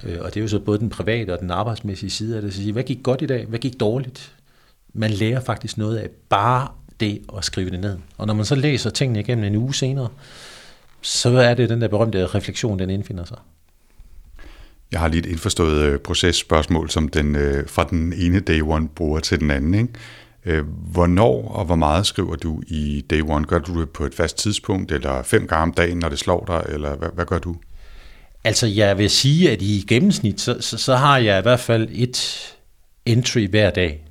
øh, 0.05 0.19
og 0.21 0.35
det 0.35 0.41
er 0.41 0.43
jo 0.43 0.49
så 0.49 0.59
både 0.59 0.79
den 0.79 0.89
private 0.89 1.33
og 1.33 1.41
den 1.41 1.51
arbejdsmæssige 1.51 2.11
side 2.11 2.37
af 2.37 2.43
det, 2.43 2.49
at 2.49 2.55
sige, 2.55 2.73
hvad 2.73 2.83
gik 2.83 3.03
godt 3.03 3.23
i 3.23 3.27
dag, 3.27 3.47
hvad 3.47 3.59
gik 3.59 3.81
dårligt? 3.81 4.33
Man 4.93 5.11
lærer 5.11 5.41
faktisk 5.41 5.79
noget 5.79 5.97
af 5.97 6.09
bare 6.29 6.69
det 7.01 7.23
at 7.37 7.45
skrive 7.45 7.71
det 7.71 7.81
ned. 7.81 7.99
Og 8.17 8.27
når 8.27 8.35
man 8.35 8.45
så 8.45 8.55
læser 8.55 8.91
tingene 8.91 9.21
igennem 9.21 9.45
en 9.45 9.57
uge 9.57 9.75
senere, 9.75 10.09
så 11.03 11.29
er 11.29 11.55
det 11.55 11.69
den 11.69 11.81
der 11.81 11.89
berømte 11.89 12.27
refleksion, 12.27 12.79
den 12.79 12.91
indfinder 12.91 13.25
sig. 13.25 13.39
Jeg 14.93 15.01
har 15.01 15.09
lige 15.09 15.19
et 15.19 15.27
indforstået 15.27 15.83
øh, 15.83 15.99
processpørgsmål, 15.99 16.91
som 16.91 17.09
den, 17.09 17.37
øh, 17.37 17.69
fra 17.69 17.87
den 17.91 18.13
ene 18.13 18.41
day 18.41 18.61
one 18.63 18.89
bruger 18.89 19.21
til 19.21 19.41
den 19.41 19.51
anden. 19.51 19.75
Ikke? 19.75 19.89
Øh, 20.45 20.65
hvornår 20.93 21.49
og 21.49 21.65
hvor 21.65 21.75
meget 21.75 22.07
skriver 22.07 22.37
du 22.37 22.63
i 22.67 23.05
day 23.11 23.23
one? 23.23 23.45
Gør 23.45 23.59
du 23.59 23.81
det 23.81 23.91
på 23.91 24.05
et 24.05 24.15
fast 24.15 24.39
tidspunkt, 24.39 24.93
eller 24.93 25.23
fem 25.23 25.47
gange 25.47 25.63
om 25.63 25.73
dagen, 25.73 25.99
når 25.99 26.09
det 26.09 26.19
slår 26.19 26.45
dig, 26.47 26.75
eller 26.75 26.97
hvad, 26.97 27.09
hvad 27.15 27.25
gør 27.25 27.39
du? 27.39 27.57
Altså, 28.45 28.67
jeg 28.67 28.99
vil 28.99 29.11
sige, 29.11 29.51
at 29.51 29.63
i 29.63 29.85
gennemsnit, 29.89 30.41
så, 30.41 30.57
så, 30.61 30.79
så 30.79 30.97
har 30.97 31.19
jeg 31.19 31.39
i 31.39 31.43
hvert 31.43 31.61
fald 31.61 31.89
et 31.93 32.49
entry 33.07 33.49
hver 33.49 33.71
dag. 33.71 34.05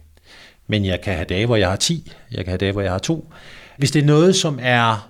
Men 0.68 0.86
jeg 0.86 1.02
kan 1.02 1.14
have 1.14 1.26
dage, 1.26 1.46
hvor 1.46 1.56
jeg 1.56 1.70
har 1.70 1.76
10, 1.76 2.12
jeg 2.32 2.46
kan 2.46 2.52
have 2.52 2.58
dage, 2.58 2.72
hvor 2.72 2.82
jeg 2.82 2.92
har 2.92 3.00
to. 3.00 3.34
Hvis 3.78 3.92
det 3.92 4.02
er 4.02 4.06
noget, 4.06 4.36
som 4.36 4.60
er 4.62 5.10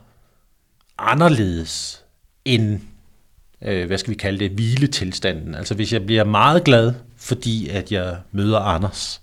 anderledes 0.97 2.03
end, 2.45 2.79
øh, 3.61 3.87
hvad 3.87 3.97
skal 3.97 4.11
vi 4.11 4.17
kalde 4.17 4.39
det, 4.39 4.51
hviletilstanden. 4.51 5.55
Altså 5.55 5.73
hvis 5.75 5.93
jeg 5.93 6.05
bliver 6.05 6.23
meget 6.23 6.63
glad, 6.63 6.93
fordi 7.17 7.69
at 7.69 7.91
jeg 7.91 8.15
møder 8.31 8.59
Anders, 8.59 9.21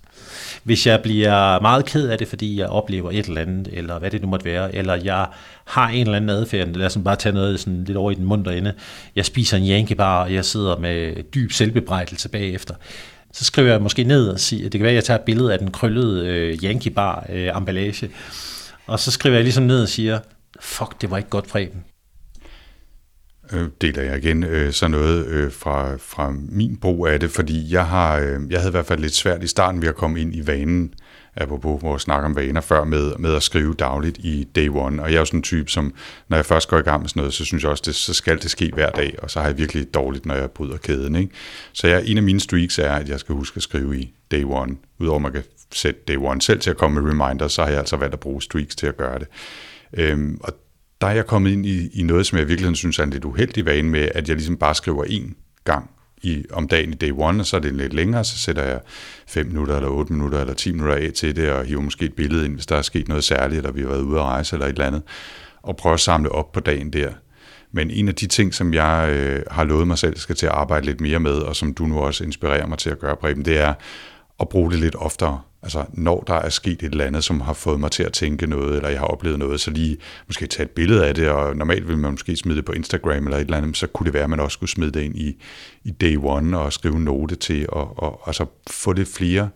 hvis 0.63 0.87
jeg 0.87 1.01
bliver 1.01 1.61
meget 1.61 1.85
ked 1.85 2.09
af 2.09 2.17
det, 2.17 2.27
fordi 2.27 2.59
jeg 2.59 2.67
oplever 2.67 3.11
et 3.11 3.25
eller 3.25 3.41
andet, 3.41 3.69
eller 3.71 3.99
hvad 3.99 4.11
det 4.11 4.21
nu 4.21 4.27
måtte 4.27 4.45
være, 4.45 4.75
eller 4.75 4.95
jeg 4.95 5.27
har 5.65 5.89
en 5.89 6.01
eller 6.01 6.15
anden 6.15 6.29
adfærd, 6.29 6.67
lad 6.67 6.85
os 6.85 6.97
bare 7.03 7.15
tage 7.15 7.33
noget 7.33 7.59
sådan 7.59 7.83
lidt 7.83 7.97
over 7.97 8.11
i 8.11 8.15
den 8.15 8.25
mundre 8.25 8.57
ende, 8.57 8.73
jeg 9.15 9.25
spiser 9.25 9.57
en 9.57 9.63
jankebar, 9.63 10.23
og 10.23 10.33
jeg 10.33 10.45
sidder 10.45 10.77
med 10.77 11.23
dyb 11.23 11.51
selvbebrejdelse 11.51 12.29
bagefter, 12.29 12.73
så 13.33 13.45
skriver 13.45 13.71
jeg 13.71 13.81
måske 13.81 14.03
ned 14.03 14.27
og 14.27 14.39
siger, 14.39 14.63
det 14.63 14.71
kan 14.71 14.81
være, 14.81 14.91
at 14.91 14.95
jeg 14.95 15.03
tager 15.03 15.19
et 15.19 15.25
billede 15.25 15.53
af 15.53 15.59
den 15.59 15.71
krøllede 15.71 16.27
øh, 16.27 16.57
Yankee-bar 16.63 17.25
øh, 17.29 17.57
emballage, 17.57 18.09
og 18.87 18.99
så 18.99 19.11
skriver 19.11 19.35
jeg 19.35 19.43
ligesom 19.43 19.63
ned 19.63 19.81
og 19.81 19.89
siger, 19.89 20.19
fuck, 20.59 21.01
det 21.01 21.11
var 21.11 21.17
ikke 21.17 21.29
godt, 21.29 21.47
Preben 21.47 21.83
øh, 23.53 23.67
deler 23.81 24.03
jeg 24.03 24.17
igen 24.17 24.43
øh, 24.43 24.71
så 24.71 24.87
noget 24.87 25.27
øh, 25.27 25.51
fra, 25.51 25.95
fra 25.95 26.33
min 26.49 26.77
brug 26.77 27.07
af 27.07 27.19
det, 27.19 27.31
fordi 27.31 27.73
jeg 27.73 27.85
har 27.85 28.17
øh, 28.17 28.39
jeg 28.49 28.59
havde 28.59 28.69
i 28.69 28.71
hvert 28.71 28.85
fald 28.85 28.99
lidt 28.99 29.15
svært 29.15 29.43
i 29.43 29.47
starten 29.47 29.81
ved 29.81 29.89
at 29.89 29.95
komme 29.95 30.21
ind 30.21 30.35
i 30.35 30.47
vanen, 30.47 30.93
apropos 31.35 31.83
vores 31.83 32.01
snak 32.01 32.23
om 32.23 32.35
vaner 32.35 32.61
før, 32.61 32.83
med, 32.83 33.13
med 33.19 33.35
at 33.35 33.43
skrive 33.43 33.73
dagligt 33.73 34.17
i 34.17 34.47
day 34.55 34.69
one. 34.69 35.03
Og 35.03 35.09
jeg 35.09 35.15
er 35.15 35.19
jo 35.19 35.25
sådan 35.25 35.37
en 35.37 35.43
type, 35.43 35.71
som 35.71 35.93
når 36.27 36.37
jeg 36.37 36.45
først 36.45 36.69
går 36.69 36.77
i 36.77 36.81
gang 36.81 37.01
med 37.01 37.09
sådan 37.09 37.19
noget, 37.19 37.33
så 37.33 37.45
synes 37.45 37.63
jeg 37.63 37.71
også, 37.71 37.83
det, 37.85 37.95
så 37.95 38.13
skal 38.13 38.41
det 38.41 38.51
ske 38.51 38.71
hver 38.73 38.89
dag, 38.89 39.15
og 39.21 39.31
så 39.31 39.39
har 39.39 39.47
jeg 39.47 39.57
virkelig 39.57 39.93
dårligt, 39.93 40.25
når 40.25 40.35
jeg 40.35 40.51
bryder 40.51 40.77
kæden. 40.77 41.15
Ikke? 41.15 41.33
Så 41.73 41.87
jeg, 41.87 42.03
en 42.05 42.17
af 42.17 42.23
mine 42.23 42.39
streaks 42.39 42.79
er, 42.79 42.91
at 42.91 43.09
jeg 43.09 43.19
skal 43.19 43.35
huske 43.35 43.57
at 43.57 43.63
skrive 43.63 43.99
i 43.99 44.13
day 44.31 44.43
one. 44.43 44.75
Udover 44.99 45.15
at 45.15 45.21
man 45.21 45.31
kan 45.31 45.43
sætte 45.71 45.99
day 46.07 46.17
one 46.17 46.41
selv 46.41 46.59
til 46.59 46.69
at 46.69 46.77
komme 46.77 47.01
med 47.01 47.11
reminders, 47.11 47.53
så 47.53 47.61
har 47.63 47.69
jeg 47.69 47.79
altså 47.79 47.97
valgt 47.97 48.13
at 48.13 48.19
bruge 48.19 48.41
streaks 48.41 48.75
til 48.75 48.87
at 48.87 48.97
gøre 48.97 49.19
det. 49.19 49.27
Øhm, 49.93 50.37
og 50.41 50.53
der 51.05 51.11
er 51.11 51.15
jeg 51.15 51.25
kommet 51.25 51.51
ind 51.51 51.65
i, 51.65 51.99
i 51.99 52.03
noget, 52.03 52.25
som 52.25 52.37
jeg 52.37 52.47
virkelig 52.47 52.77
synes 52.77 52.99
er 52.99 53.03
en 53.03 53.09
lidt 53.09 53.25
uheldig 53.25 53.65
vane 53.65 53.89
med, 53.89 54.09
at 54.15 54.27
jeg 54.27 54.35
ligesom 54.35 54.57
bare 54.57 54.75
skriver 54.75 55.03
én 55.03 55.33
gang 55.63 55.89
i, 56.23 56.45
om 56.51 56.67
dagen 56.67 56.93
i 56.93 56.95
day 56.95 57.11
one, 57.17 57.39
og 57.41 57.45
så 57.45 57.55
er 57.55 57.59
det 57.59 57.73
lidt 57.73 57.93
længere, 57.93 58.23
så 58.23 58.37
sætter 58.37 58.63
jeg 58.63 58.79
5 59.27 59.45
minutter, 59.45 59.75
eller 59.75 59.89
8 59.89 60.13
minutter, 60.13 60.41
eller 60.41 60.53
10 60.53 60.71
minutter 60.71 60.95
af 60.95 61.11
til 61.11 61.35
det, 61.35 61.51
og 61.51 61.65
hiver 61.65 61.81
måske 61.81 62.05
et 62.05 62.13
billede 62.13 62.45
ind, 62.45 62.53
hvis 62.53 62.65
der 62.65 62.75
er 62.75 62.81
sket 62.81 63.07
noget 63.07 63.23
særligt, 63.23 63.57
eller 63.57 63.71
vi 63.71 63.81
har 63.81 63.87
været 63.87 64.01
ude 64.01 64.19
at 64.19 64.25
rejse, 64.25 64.55
eller 64.55 64.65
et 64.65 64.71
eller 64.71 64.85
andet, 64.85 65.01
og 65.63 65.77
prøver 65.77 65.93
at 65.93 65.99
samle 65.99 66.31
op 66.31 66.51
på 66.51 66.59
dagen 66.59 66.93
der. 66.93 67.09
Men 67.71 67.91
en 67.91 68.07
af 68.07 68.15
de 68.15 68.27
ting, 68.27 68.53
som 68.53 68.73
jeg 68.73 69.09
øh, 69.11 69.43
har 69.51 69.63
lovet 69.63 69.87
mig 69.87 69.97
selv 69.97 70.17
skal 70.17 70.35
til 70.35 70.45
at 70.45 70.51
arbejde 70.51 70.85
lidt 70.85 71.01
mere 71.01 71.19
med, 71.19 71.33
og 71.33 71.55
som 71.55 71.73
du 71.73 71.85
nu 71.85 71.99
også 71.99 72.23
inspirerer 72.23 72.67
mig 72.67 72.77
til 72.77 72.89
at 72.89 72.99
gøre, 72.99 73.15
Preben, 73.15 73.45
det 73.45 73.57
er 73.57 73.73
at 74.39 74.49
bruge 74.49 74.71
det 74.71 74.79
lidt 74.79 74.95
oftere. 74.95 75.41
Altså, 75.65 75.85
når 75.93 76.23
der 76.27 76.33
er 76.33 76.49
sket 76.49 76.83
et 76.83 76.91
eller 76.91 77.05
andet, 77.05 77.23
som 77.23 77.41
har 77.41 77.53
fået 77.53 77.79
mig 77.79 77.91
til 77.91 78.03
at 78.03 78.13
tænke 78.13 78.47
noget, 78.47 78.75
eller 78.75 78.89
jeg 78.89 78.99
har 78.99 79.05
oplevet 79.05 79.39
noget, 79.39 79.61
så 79.61 79.71
lige 79.71 79.97
måske 80.27 80.47
tage 80.47 80.65
et 80.65 80.71
billede 80.71 81.05
af 81.07 81.15
det, 81.15 81.29
og 81.29 81.55
normalt 81.55 81.87
vil 81.87 81.97
man 81.97 82.11
måske 82.11 82.35
smide 82.35 82.57
det 82.57 82.65
på 82.65 82.71
Instagram 82.71 83.25
eller 83.25 83.37
et 83.37 83.41
eller 83.41 83.57
andet, 83.57 83.77
så 83.77 83.87
kunne 83.87 84.05
det 84.05 84.13
være, 84.13 84.23
at 84.23 84.29
man 84.29 84.39
også 84.39 84.53
skulle 84.53 84.69
smide 84.69 84.91
det 84.91 85.01
ind 85.01 85.15
i, 85.15 85.41
i 85.83 85.91
day 85.91 86.17
one 86.17 86.59
og 86.59 86.73
skrive 86.73 86.95
en 86.95 87.03
note 87.03 87.35
til, 87.35 87.65
og, 87.69 88.03
og 88.03 88.21
altså 88.27 88.45
få 88.69 88.93
lidt 88.93 89.09
flere 89.09 89.49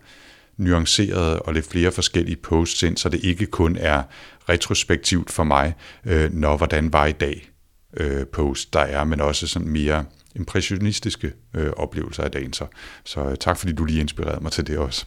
nuancerede 0.56 1.42
og 1.42 1.54
lidt 1.54 1.66
flere 1.66 1.92
forskellige 1.92 2.36
posts 2.36 2.82
ind, 2.82 2.96
så 2.96 3.08
det 3.08 3.24
ikke 3.24 3.46
kun 3.46 3.76
er 3.76 4.02
retrospektivt 4.48 5.30
for 5.30 5.44
mig, 5.44 5.74
øh, 6.06 6.32
når 6.32 6.56
hvordan 6.56 6.92
var 6.92 7.06
i 7.06 7.12
dag 7.12 7.50
øh, 7.96 8.26
post 8.26 8.72
der 8.72 8.80
er, 8.80 9.04
men 9.04 9.20
også 9.20 9.46
sådan 9.46 9.68
mere 9.68 10.04
impressionistiske 10.34 11.32
øh, 11.54 11.70
oplevelser 11.76 12.22
af 12.22 12.30
dagen. 12.30 12.52
Så, 12.52 12.66
så 13.04 13.20
øh, 13.20 13.36
tak 13.36 13.58
fordi 13.58 13.72
du 13.72 13.84
lige 13.84 14.00
inspirerede 14.00 14.42
mig 14.42 14.52
til 14.52 14.66
det 14.66 14.78
også. 14.78 15.06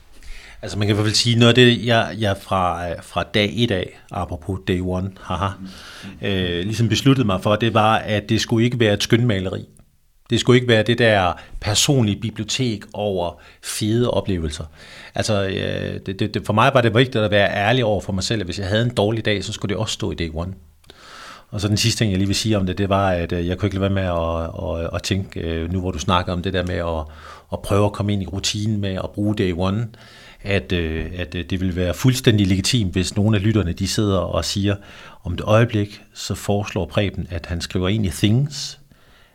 Altså 0.64 0.80
man 0.80 0.88
kan 0.88 0.94
i 0.94 0.96
hvert 0.96 1.06
fald 1.06 1.16
sige, 1.16 1.40
noget 1.40 1.50
af 1.50 1.56
det, 1.56 1.86
jeg, 1.86 2.16
jeg 2.20 2.38
fra, 2.42 2.90
øh, 2.90 2.96
fra 3.02 3.24
dag 3.24 3.52
i 3.54 3.66
dag, 3.66 4.00
apropos 4.12 4.60
day 4.68 4.80
one, 4.82 5.12
haha, 5.22 5.48
øh, 6.22 6.64
ligesom 6.64 6.90
besluttede 6.90 7.26
mig 7.28 7.42
for, 7.42 7.56
det 7.56 7.74
var, 7.74 7.96
at 7.96 8.30
det 8.30 8.42
skulle 8.42 8.66
ikke 8.66 8.80
være 8.80 8.94
et 8.94 9.04
skønmaleri. 9.04 9.66
Det 10.30 10.40
skulle 10.40 10.58
ikke 10.58 10.68
være 10.68 10.84
det 10.84 10.98
der 10.98 11.34
personlige 11.62 12.22
bibliotek 12.22 12.84
over 12.94 13.42
fede 13.64 14.12
oplevelser. 14.12 14.64
Altså, 15.16 15.46
øh, 15.46 16.00
det, 16.06 16.20
det, 16.20 16.46
for 16.46 16.54
mig 16.54 16.72
var 16.74 16.82
det 16.82 16.96
vigtigt 16.96 17.24
at 17.24 17.32
være 17.32 17.50
ærlig 17.50 17.86
over 17.86 18.02
for 18.02 18.14
mig 18.14 18.24
selv, 18.24 18.42
at 18.42 18.48
hvis 18.48 18.60
jeg 18.60 18.68
havde 18.68 18.86
en 18.86 18.96
dårlig 18.96 19.26
dag, 19.26 19.44
så 19.44 19.54
skulle 19.54 19.70
det 19.70 19.78
også 19.78 19.94
stå 19.94 20.12
i 20.12 20.16
day 20.16 20.30
one. 20.34 20.54
Og 21.50 21.62
så 21.62 21.68
den 21.68 21.78
sidste 21.78 21.98
ting, 21.98 22.12
jeg 22.12 22.18
lige 22.18 22.28
vil 22.28 22.36
sige 22.36 22.58
om 22.58 22.66
det, 22.66 22.78
det 22.78 22.90
var, 22.90 23.10
at 23.10 23.32
øh, 23.32 23.48
jeg 23.48 23.58
kunne 23.58 23.68
ikke 23.68 23.80
lade 23.80 23.96
være 23.96 24.04
med 24.04 24.82
at, 24.82 24.84
at, 24.84 24.96
at 24.96 25.04
tænke, 25.04 25.40
øh, 25.40 25.74
nu 25.74 25.80
hvor 25.80 25.92
du 25.92 26.00
snakker 26.00 26.34
om 26.34 26.42
det 26.42 26.54
der 26.54 26.66
med 26.66 26.76
at, 26.76 27.06
at 27.54 27.62
prøve 27.62 27.86
at 27.86 27.94
komme 27.94 28.14
ind 28.14 28.24
i 28.24 28.26
rutinen 28.26 28.82
med 28.82 28.96
at 28.96 29.10
bruge 29.14 29.36
day 29.36 29.54
one, 29.58 29.88
at, 30.44 30.72
øh, 30.72 31.06
at 31.16 31.36
øh, 31.36 31.46
det 31.50 31.62
vil 31.62 31.76
være 31.76 31.94
fuldstændig 31.94 32.48
legitimt, 32.48 32.92
hvis 32.92 33.16
nogle 33.16 33.38
af 33.38 33.44
lytterne 33.44 33.74
de 33.74 33.88
sidder 33.88 34.18
og 34.18 34.46
siger, 34.46 34.76
om 35.24 35.34
et 35.34 35.42
øjeblik, 35.42 36.02
så 36.14 36.36
foreslår 36.36 36.86
Preben, 36.86 37.28
at 37.30 37.46
han 37.46 37.62
skriver 37.62 37.90
ind 37.90 38.06
i 38.06 38.10
Things, 38.10 38.80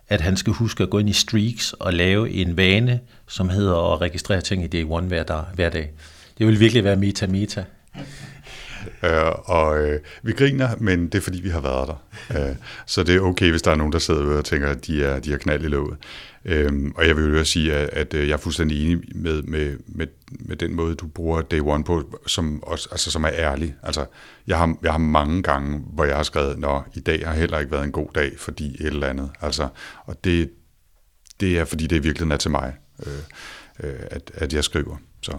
at 0.09 0.21
han 0.21 0.37
skal 0.37 0.53
huske 0.53 0.83
at 0.83 0.91
gå 0.91 0.99
ind 0.99 1.09
i 1.09 1.13
Streaks 1.13 1.73
og 1.73 1.93
lave 1.93 2.31
en 2.31 2.57
vane, 2.57 3.01
som 3.29 3.49
hedder 3.49 3.93
at 3.93 4.01
registrere 4.01 4.41
ting 4.41 4.65
i 4.65 4.67
day 4.67 4.85
one 4.89 5.07
hver 5.07 5.23
dag. 5.23 5.43
Hver 5.55 5.71
dag. 5.71 5.91
Det 6.39 6.47
vil 6.47 6.61
virkelig 6.61 6.85
være 6.85 6.97
meta-meta. 6.97 7.65
Øh, 9.03 9.33
og 9.45 9.79
øh, 9.79 10.01
vi 10.23 10.33
griner, 10.33 10.69
men 10.79 11.07
det 11.07 11.15
er 11.15 11.21
fordi, 11.23 11.41
vi 11.41 11.49
har 11.49 11.61
været 11.61 11.89
der. 11.89 12.49
øh, 12.51 12.57
så 12.87 13.03
det 13.03 13.17
er 13.17 13.21
okay, 13.21 13.51
hvis 13.51 13.63
der 13.63 13.71
er 13.71 13.77
nogen, 13.77 13.93
der 13.93 13.99
sidder 13.99 14.39
og 14.39 14.45
tænker, 14.45 14.69
at 14.69 14.87
de 14.87 15.05
er, 15.05 15.21
de 15.21 15.33
er 15.33 15.37
knald 15.37 15.65
i 15.65 15.69
låget. 15.69 15.97
Øh, 16.49 16.73
og 16.97 17.07
jeg 17.07 17.17
vil 17.17 17.37
jo 17.39 17.45
sige, 17.45 17.75
at, 17.75 17.89
at 17.93 18.15
øh, 18.15 18.29
jeg 18.29 18.35
er 18.35 18.39
fuldstændig 18.39 18.85
enig 18.85 19.03
med, 19.15 19.43
med, 19.43 19.77
med, 19.87 20.07
med 20.31 20.57
den 20.57 20.75
måde, 20.75 20.95
du 20.95 21.07
bruger 21.07 21.43
Day 21.43 21.61
One 21.61 21.85
på, 21.85 22.21
som, 22.27 22.63
også, 22.63 22.89
altså, 22.91 23.11
som 23.11 23.25
er 23.25 23.31
ærlig. 23.33 23.75
Altså, 23.83 24.07
jeg 24.47 24.59
har, 24.59 24.77
jeg 24.83 24.93
har 24.93 24.99
mange 24.99 25.43
gange, 25.43 25.79
hvor 25.93 26.05
jeg 26.05 26.17
har 26.17 26.23
skrevet, 26.23 26.65
at 26.65 26.83
i 26.95 27.01
dag 27.01 27.27
har 27.27 27.35
heller 27.35 27.59
ikke 27.59 27.73
været 27.73 27.85
en 27.85 27.93
god 27.93 28.09
dag, 28.15 28.33
fordi 28.39 28.77
et 28.81 28.87
eller 28.87 29.07
andet. 29.07 29.31
Altså, 29.41 29.69
og 30.05 30.25
det, 30.25 30.51
det 31.41 31.59
er, 31.59 31.65
fordi 31.65 31.87
det 31.87 31.97
i 31.97 32.03
virkeligheden 32.03 32.33
er 32.33 32.37
til 32.37 32.51
mig, 32.51 32.75
øh, 33.07 33.13
øh, 33.85 34.01
at, 34.11 34.31
at 34.35 34.53
jeg 34.53 34.65
skriver. 34.65 34.97
Så 35.23 35.33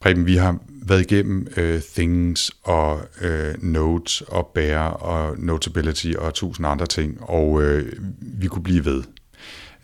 Preben, 0.00 0.26
vi 0.26 0.36
har 0.36 0.58
været 0.68 1.00
igennem 1.00 1.46
øh, 1.56 1.82
Things 1.82 2.52
og 2.62 3.00
øh, 3.20 3.62
Notes 3.62 4.20
og 4.20 4.50
Bear 4.54 4.88
og 4.88 5.38
Notability 5.38 6.12
og 6.18 6.34
tusind 6.34 6.66
andre 6.66 6.86
ting, 6.86 7.22
og 7.22 7.62
øh, 7.62 7.92
vi 8.20 8.46
kunne 8.46 8.62
blive 8.62 8.84
ved. 8.84 9.02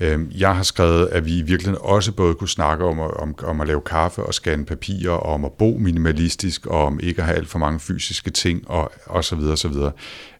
Øhm, 0.01 0.30
jeg 0.38 0.57
har 0.57 0.62
skrevet, 0.62 1.07
at 1.07 1.26
vi 1.26 1.38
i 1.38 1.43
virkeligheden 1.43 1.78
også 1.82 2.12
både 2.12 2.34
kunne 2.34 2.49
snakke 2.49 2.84
om, 2.84 2.99
om, 2.99 3.34
om 3.43 3.61
at 3.61 3.66
lave 3.66 3.80
kaffe 3.80 4.22
og 4.22 4.34
scanne 4.34 4.64
papirer, 4.64 5.11
og 5.11 5.32
om 5.32 5.45
at 5.45 5.53
bo 5.53 5.76
minimalistisk, 5.78 6.66
og 6.66 6.84
om 6.84 7.01
ikke 7.03 7.20
at 7.20 7.26
have 7.26 7.36
alt 7.36 7.49
for 7.49 7.59
mange 7.59 7.80
fysiske 7.80 8.30
ting, 8.30 8.68
og, 8.68 8.93
og 9.07 9.24
så 9.24 9.36
videre, 9.36 9.57
så 9.57 9.68
videre. 9.68 9.93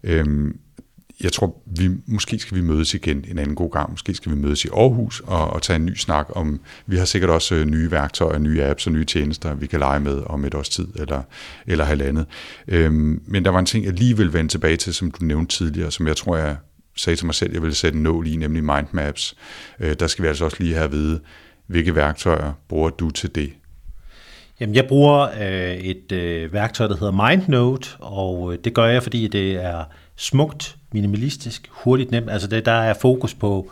Uh, 0.05 0.51
jeg 1.23 1.33
tror, 1.33 1.63
vi 1.67 1.91
måske 2.07 2.39
skal 2.39 2.57
vi 2.57 2.63
mødes 2.63 2.95
igen 2.95 3.25
en 3.29 3.39
anden 3.39 3.55
god 3.55 3.71
gang. 3.71 3.91
Måske 3.91 4.15
skal 4.15 4.33
vi 4.33 4.37
mødes 4.37 4.65
i 4.65 4.69
Aarhus 4.69 5.21
og, 5.21 5.51
og 5.51 5.63
tage 5.63 5.77
en 5.77 5.87
ny 5.87 5.95
snak 5.95 6.27
om, 6.35 6.61
vi 6.87 6.97
har 6.97 7.05
sikkert 7.05 7.31
også 7.31 7.55
øh, 7.55 7.67
nye 7.67 7.91
værktøjer, 7.91 8.39
nye 8.39 8.65
apps 8.65 8.87
og 8.87 8.93
nye 8.93 9.05
tjenester, 9.05 9.55
vi 9.55 9.67
kan 9.67 9.79
lege 9.79 10.01
med 10.01 10.23
om 10.27 10.45
et 10.45 10.55
års 10.55 10.69
tid 10.69 10.87
eller, 10.95 11.23
eller 11.67 11.85
halvandet. 11.85 12.27
Øhm, 12.69 13.23
men 13.27 13.45
der 13.45 13.51
var 13.51 13.59
en 13.59 13.67
ting, 13.67 13.85
jeg 13.85 13.93
lige 13.93 14.17
vil 14.17 14.33
vende 14.33 14.51
tilbage 14.51 14.77
til, 14.77 14.95
som 14.95 15.11
du 15.11 15.25
nævnte 15.25 15.57
tidligere, 15.57 15.91
som 15.91 16.07
jeg 16.07 16.17
tror, 16.17 16.37
jeg 16.37 16.57
sagde 16.97 17.17
til 17.17 17.27
mig 17.27 17.35
selv, 17.35 17.53
jeg 17.53 17.63
ville 17.63 17.75
sætte 17.75 17.97
en 17.97 18.03
nål 18.03 18.27
i, 18.27 18.37
nemlig 18.37 18.65
mindmaps. 18.65 19.35
Øh, 19.81 19.95
der 20.01 20.07
skal 20.07 20.23
vi 20.23 20.29
altså 20.29 20.45
også 20.45 20.57
lige 20.61 20.75
have 20.75 20.85
at 20.85 20.93
vide, 20.93 21.21
hvilke 21.67 21.95
værktøjer 21.95 22.53
bruger 22.69 22.91
du 22.91 23.11
til 23.11 23.35
det? 23.35 23.53
Jamen, 24.61 24.75
jeg 24.75 24.87
bruger 24.89 25.29
øh, 25.41 25.75
et 25.75 26.13
øh, 26.13 26.53
værktøj, 26.53 26.87
der 26.87 26.97
hedder 26.97 27.29
MindNote, 27.29 27.89
og 27.99 28.53
øh, 28.53 28.59
det 28.65 28.75
gør 28.75 28.87
jeg, 28.87 29.03
fordi 29.03 29.29
det 29.29 29.65
er 29.65 29.85
smukt, 30.17 30.77
minimalistisk, 30.93 31.69
hurtigt, 31.71 32.11
nemt. 32.11 32.31
Altså 32.31 32.49
det, 32.49 32.65
der 32.65 32.73
er 32.73 32.95
fokus 32.95 33.35
på, 33.35 33.71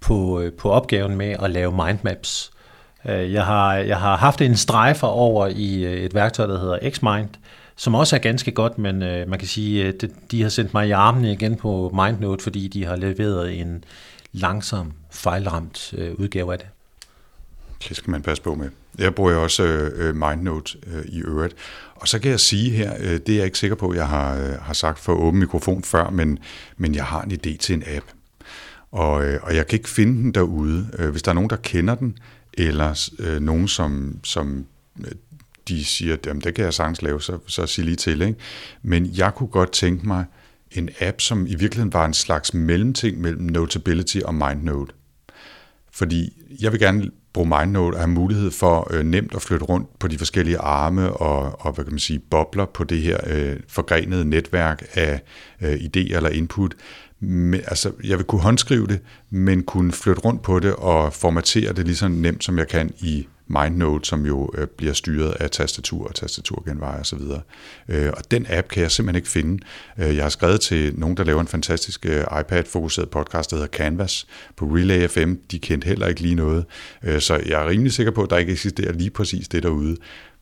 på, 0.00 0.40
øh, 0.40 0.52
på 0.52 0.70
opgaven 0.70 1.16
med 1.16 1.36
at 1.42 1.50
lave 1.50 1.72
mindmaps. 1.86 2.52
Øh, 3.04 3.32
jeg 3.32 3.44
har, 3.44 3.74
jeg 3.74 3.98
har 3.98 4.16
haft 4.16 4.40
en 4.40 4.56
strejfer 4.56 5.06
over 5.06 5.46
i 5.46 5.84
øh, 5.84 5.92
et 5.92 6.14
værktøj, 6.14 6.46
der 6.46 6.60
hedder 6.60 6.90
Xmind, 6.90 7.28
som 7.82 7.94
også 7.94 8.16
er 8.16 8.20
ganske 8.20 8.52
godt, 8.52 8.78
men 8.78 9.02
øh, 9.02 9.28
man 9.28 9.38
kan 9.38 9.48
sige, 9.48 9.82
øh, 9.82 9.88
at 9.88 10.10
de 10.30 10.42
har 10.42 10.48
sendt 10.48 10.74
mig 10.74 10.88
i 10.88 10.90
armene 10.90 11.32
igen 11.32 11.56
på 11.56 11.90
MindNote, 11.94 12.42
fordi 12.42 12.68
de 12.68 12.84
har 12.84 12.96
leveret 12.96 13.60
en 13.60 13.84
langsom, 14.32 14.92
fejlramt 15.10 15.94
øh, 15.98 16.14
udgave 16.14 16.52
af 16.52 16.58
det. 16.58 16.66
Det 17.88 17.96
skal 17.96 18.10
man 18.10 18.22
passe 18.22 18.42
på 18.42 18.54
med. 18.54 18.70
Jeg 18.98 19.14
bruger 19.14 19.34
også 19.34 19.62
øh, 19.62 20.16
MindNote 20.16 20.78
øh, 20.86 21.04
i 21.04 21.20
øvrigt. 21.20 21.54
Og 21.94 22.08
så 22.08 22.18
kan 22.18 22.30
jeg 22.30 22.40
sige 22.40 22.70
her, 22.70 22.94
øh, 23.00 23.20
det 23.26 23.28
er 23.28 23.36
jeg 23.36 23.44
ikke 23.44 23.58
sikker 23.58 23.76
på, 23.76 23.94
jeg 23.94 24.08
har, 24.08 24.36
øh, 24.36 24.60
har 24.60 24.74
sagt 24.74 24.98
for 24.98 25.12
åben 25.12 25.40
mikrofon 25.40 25.82
før, 25.82 26.10
men, 26.10 26.38
men 26.76 26.94
jeg 26.94 27.04
har 27.04 27.22
en 27.22 27.32
idé 27.32 27.56
til 27.56 27.74
en 27.74 27.82
app. 27.86 28.06
Og, 28.92 29.24
øh, 29.24 29.40
og 29.42 29.56
jeg 29.56 29.66
kan 29.66 29.78
ikke 29.78 29.88
finde 29.88 30.22
den 30.22 30.34
derude. 30.34 31.08
Hvis 31.10 31.22
der 31.22 31.30
er 31.30 31.34
nogen, 31.34 31.50
der 31.50 31.56
kender 31.56 31.94
den, 31.94 32.18
eller 32.54 33.10
øh, 33.18 33.40
nogen, 33.40 33.68
som, 33.68 34.18
som 34.24 34.66
øh, 35.00 35.12
de 35.68 35.84
siger, 35.84 36.12
at 36.12 36.24
det 36.24 36.54
kan 36.54 36.64
jeg 36.64 36.74
sagtens 36.74 37.02
lave, 37.02 37.22
så, 37.22 37.38
så 37.46 37.66
sig 37.66 37.84
lige 37.84 37.96
til. 37.96 38.22
Ikke? 38.22 38.38
Men 38.82 39.10
jeg 39.16 39.34
kunne 39.34 39.48
godt 39.48 39.72
tænke 39.72 40.06
mig 40.06 40.24
en 40.70 40.90
app, 41.00 41.20
som 41.20 41.46
i 41.46 41.54
virkeligheden 41.54 41.92
var 41.92 42.04
en 42.04 42.14
slags 42.14 42.54
mellemting 42.54 43.20
mellem 43.20 43.42
Notability 43.42 44.18
og 44.18 44.34
MindNote. 44.34 44.92
Fordi 45.92 46.42
jeg 46.60 46.72
vil 46.72 46.80
gerne 46.80 47.10
bruge 47.32 47.48
MindNote 47.48 47.94
og 47.94 48.00
have 48.00 48.10
mulighed 48.10 48.50
for 48.50 48.94
øh, 48.94 49.04
nemt 49.04 49.34
at 49.34 49.42
flytte 49.42 49.64
rundt 49.64 49.98
på 49.98 50.08
de 50.08 50.18
forskellige 50.18 50.58
arme 50.58 51.12
og, 51.12 51.66
og 51.66 51.72
hvad 51.72 51.84
kan 51.84 51.92
man 51.92 51.98
sige, 51.98 52.18
bobler 52.18 52.64
på 52.64 52.84
det 52.84 53.02
her 53.02 53.18
øh, 53.26 53.56
forgrenede 53.68 54.24
netværk 54.24 54.82
af 54.94 55.22
øh, 55.60 55.74
idéer 55.74 56.16
eller 56.16 56.28
input. 56.28 56.74
Men, 57.20 57.60
altså, 57.66 57.92
jeg 58.04 58.18
vil 58.18 58.26
kunne 58.26 58.40
håndskrive 58.40 58.86
det, 58.86 59.00
men 59.30 59.62
kunne 59.62 59.92
flytte 59.92 60.20
rundt 60.20 60.42
på 60.42 60.58
det 60.58 60.74
og 60.74 61.12
formatere 61.12 61.72
det 61.72 61.86
lige 61.86 61.96
så 61.96 62.08
nemt, 62.08 62.44
som 62.44 62.58
jeg 62.58 62.68
kan 62.68 62.90
i 63.00 63.26
MindNote, 63.52 64.08
som 64.08 64.26
jo 64.26 64.50
øh, 64.54 64.66
bliver 64.66 64.92
styret 64.92 65.30
af 65.30 65.50
tastatur 65.50 66.08
og 66.08 66.14
tastaturgenveje 66.14 67.00
osv. 67.00 67.20
Øh, 67.88 68.12
og 68.16 68.30
den 68.30 68.46
app 68.50 68.68
kan 68.68 68.82
jeg 68.82 68.90
simpelthen 68.90 69.16
ikke 69.16 69.28
finde. 69.28 69.64
Øh, 69.98 70.16
jeg 70.16 70.24
har 70.24 70.30
skrevet 70.30 70.60
til 70.60 70.98
nogen, 70.98 71.16
der 71.16 71.24
laver 71.24 71.40
en 71.40 71.48
fantastisk 71.48 72.06
øh, 72.06 72.24
iPad-fokuseret 72.40 73.10
podcast, 73.10 73.50
der 73.50 73.56
hedder 73.56 73.68
Canvas 73.68 74.26
på 74.56 74.64
Relay 74.64 75.08
FM. 75.08 75.34
De 75.50 75.58
kendte 75.58 75.86
heller 75.86 76.06
ikke 76.06 76.20
lige 76.20 76.34
noget. 76.34 76.64
Øh, 77.02 77.20
så 77.20 77.34
jeg 77.46 77.62
er 77.62 77.68
rimelig 77.68 77.92
sikker 77.92 78.12
på, 78.12 78.22
at 78.22 78.30
der 78.30 78.36
ikke 78.36 78.52
eksisterer 78.52 78.92
lige 78.92 79.10
præcis 79.10 79.48
det 79.48 79.62
derude. 79.62 79.96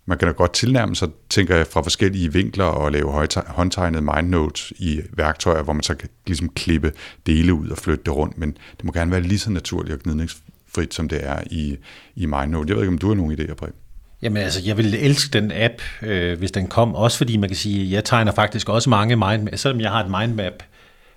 Man 0.06 0.18
kan 0.18 0.28
da 0.28 0.32
godt 0.32 0.52
tilnærme 0.52 0.96
sig, 0.96 1.08
tænker 1.28 1.56
jeg, 1.56 1.66
fra 1.66 1.82
forskellige 1.82 2.32
vinkler 2.32 2.64
og 2.64 2.92
lave 2.92 3.26
håndtegnede 3.46 4.02
mindnotes 4.02 4.72
i 4.78 5.00
værktøjer, 5.12 5.62
hvor 5.62 5.72
man 5.72 5.82
så 5.82 5.94
kan 5.94 6.08
ligesom 6.26 6.48
klippe 6.48 6.92
dele 7.26 7.54
ud 7.54 7.68
og 7.68 7.78
flytte 7.78 8.04
det 8.04 8.16
rundt, 8.16 8.38
men 8.38 8.50
det 8.76 8.84
må 8.84 8.92
gerne 8.92 9.10
være 9.10 9.20
lige 9.20 9.38
så 9.38 9.50
naturligt 9.50 9.94
og 10.06 10.16
frit, 10.74 10.94
som 10.94 11.08
det 11.08 11.26
er 11.26 11.40
i, 11.50 11.76
i 12.16 12.26
MindNote. 12.26 12.68
Jeg 12.68 12.76
ved 12.76 12.82
ikke, 12.82 12.92
om 12.92 12.98
du 12.98 13.08
har 13.08 13.14
nogle 13.14 13.34
idéer, 13.34 13.54
Preben? 13.54 13.74
Jamen 14.22 14.42
altså, 14.42 14.60
jeg 14.64 14.76
ville 14.76 14.98
elske 14.98 15.32
den 15.32 15.52
app, 15.54 15.74
øh, 16.02 16.38
hvis 16.38 16.50
den 16.50 16.66
kom, 16.66 16.94
også 16.94 17.18
fordi 17.18 17.36
man 17.36 17.48
kan 17.48 17.56
sige, 17.56 17.86
at 17.86 17.90
jeg 17.90 18.04
tegner 18.04 18.32
faktisk 18.32 18.68
også 18.68 18.90
mange 18.90 19.16
mindmap, 19.16 19.56
selvom 19.56 19.80
jeg 19.80 19.90
har 19.90 20.04
et 20.04 20.20
mindmap 20.20 20.62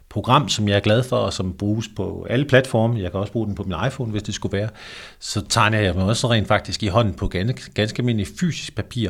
program, 0.10 0.50
som 0.50 0.68
jeg 0.68 0.76
er 0.76 0.80
glad 0.80 1.04
for, 1.04 1.18
og 1.18 1.34
som 1.34 1.54
bruges 1.54 1.90
på 1.96 2.28
alle 2.30 2.46
platforme, 2.46 3.00
jeg 3.00 3.12
kan 3.12 3.20
også 3.20 3.32
bruge 3.32 3.48
den 3.48 3.56
på 3.56 3.64
min 3.64 3.76
iPhone, 3.88 4.12
hvis 4.12 4.24
det 4.24 4.36
skulle 4.36 4.58
være, 4.58 4.70
så 5.20 5.42
tegner 5.50 5.80
jeg 5.80 5.96
mig 5.96 6.04
også 6.04 6.32
rent 6.32 6.48
faktisk 6.48 6.84
i 6.84 6.88
hånden 6.88 7.14
på 7.14 7.28
ganske, 7.28 7.72
ganske 7.74 8.00
almindelig 8.00 8.28
fysisk 8.40 8.76
papir. 8.76 9.10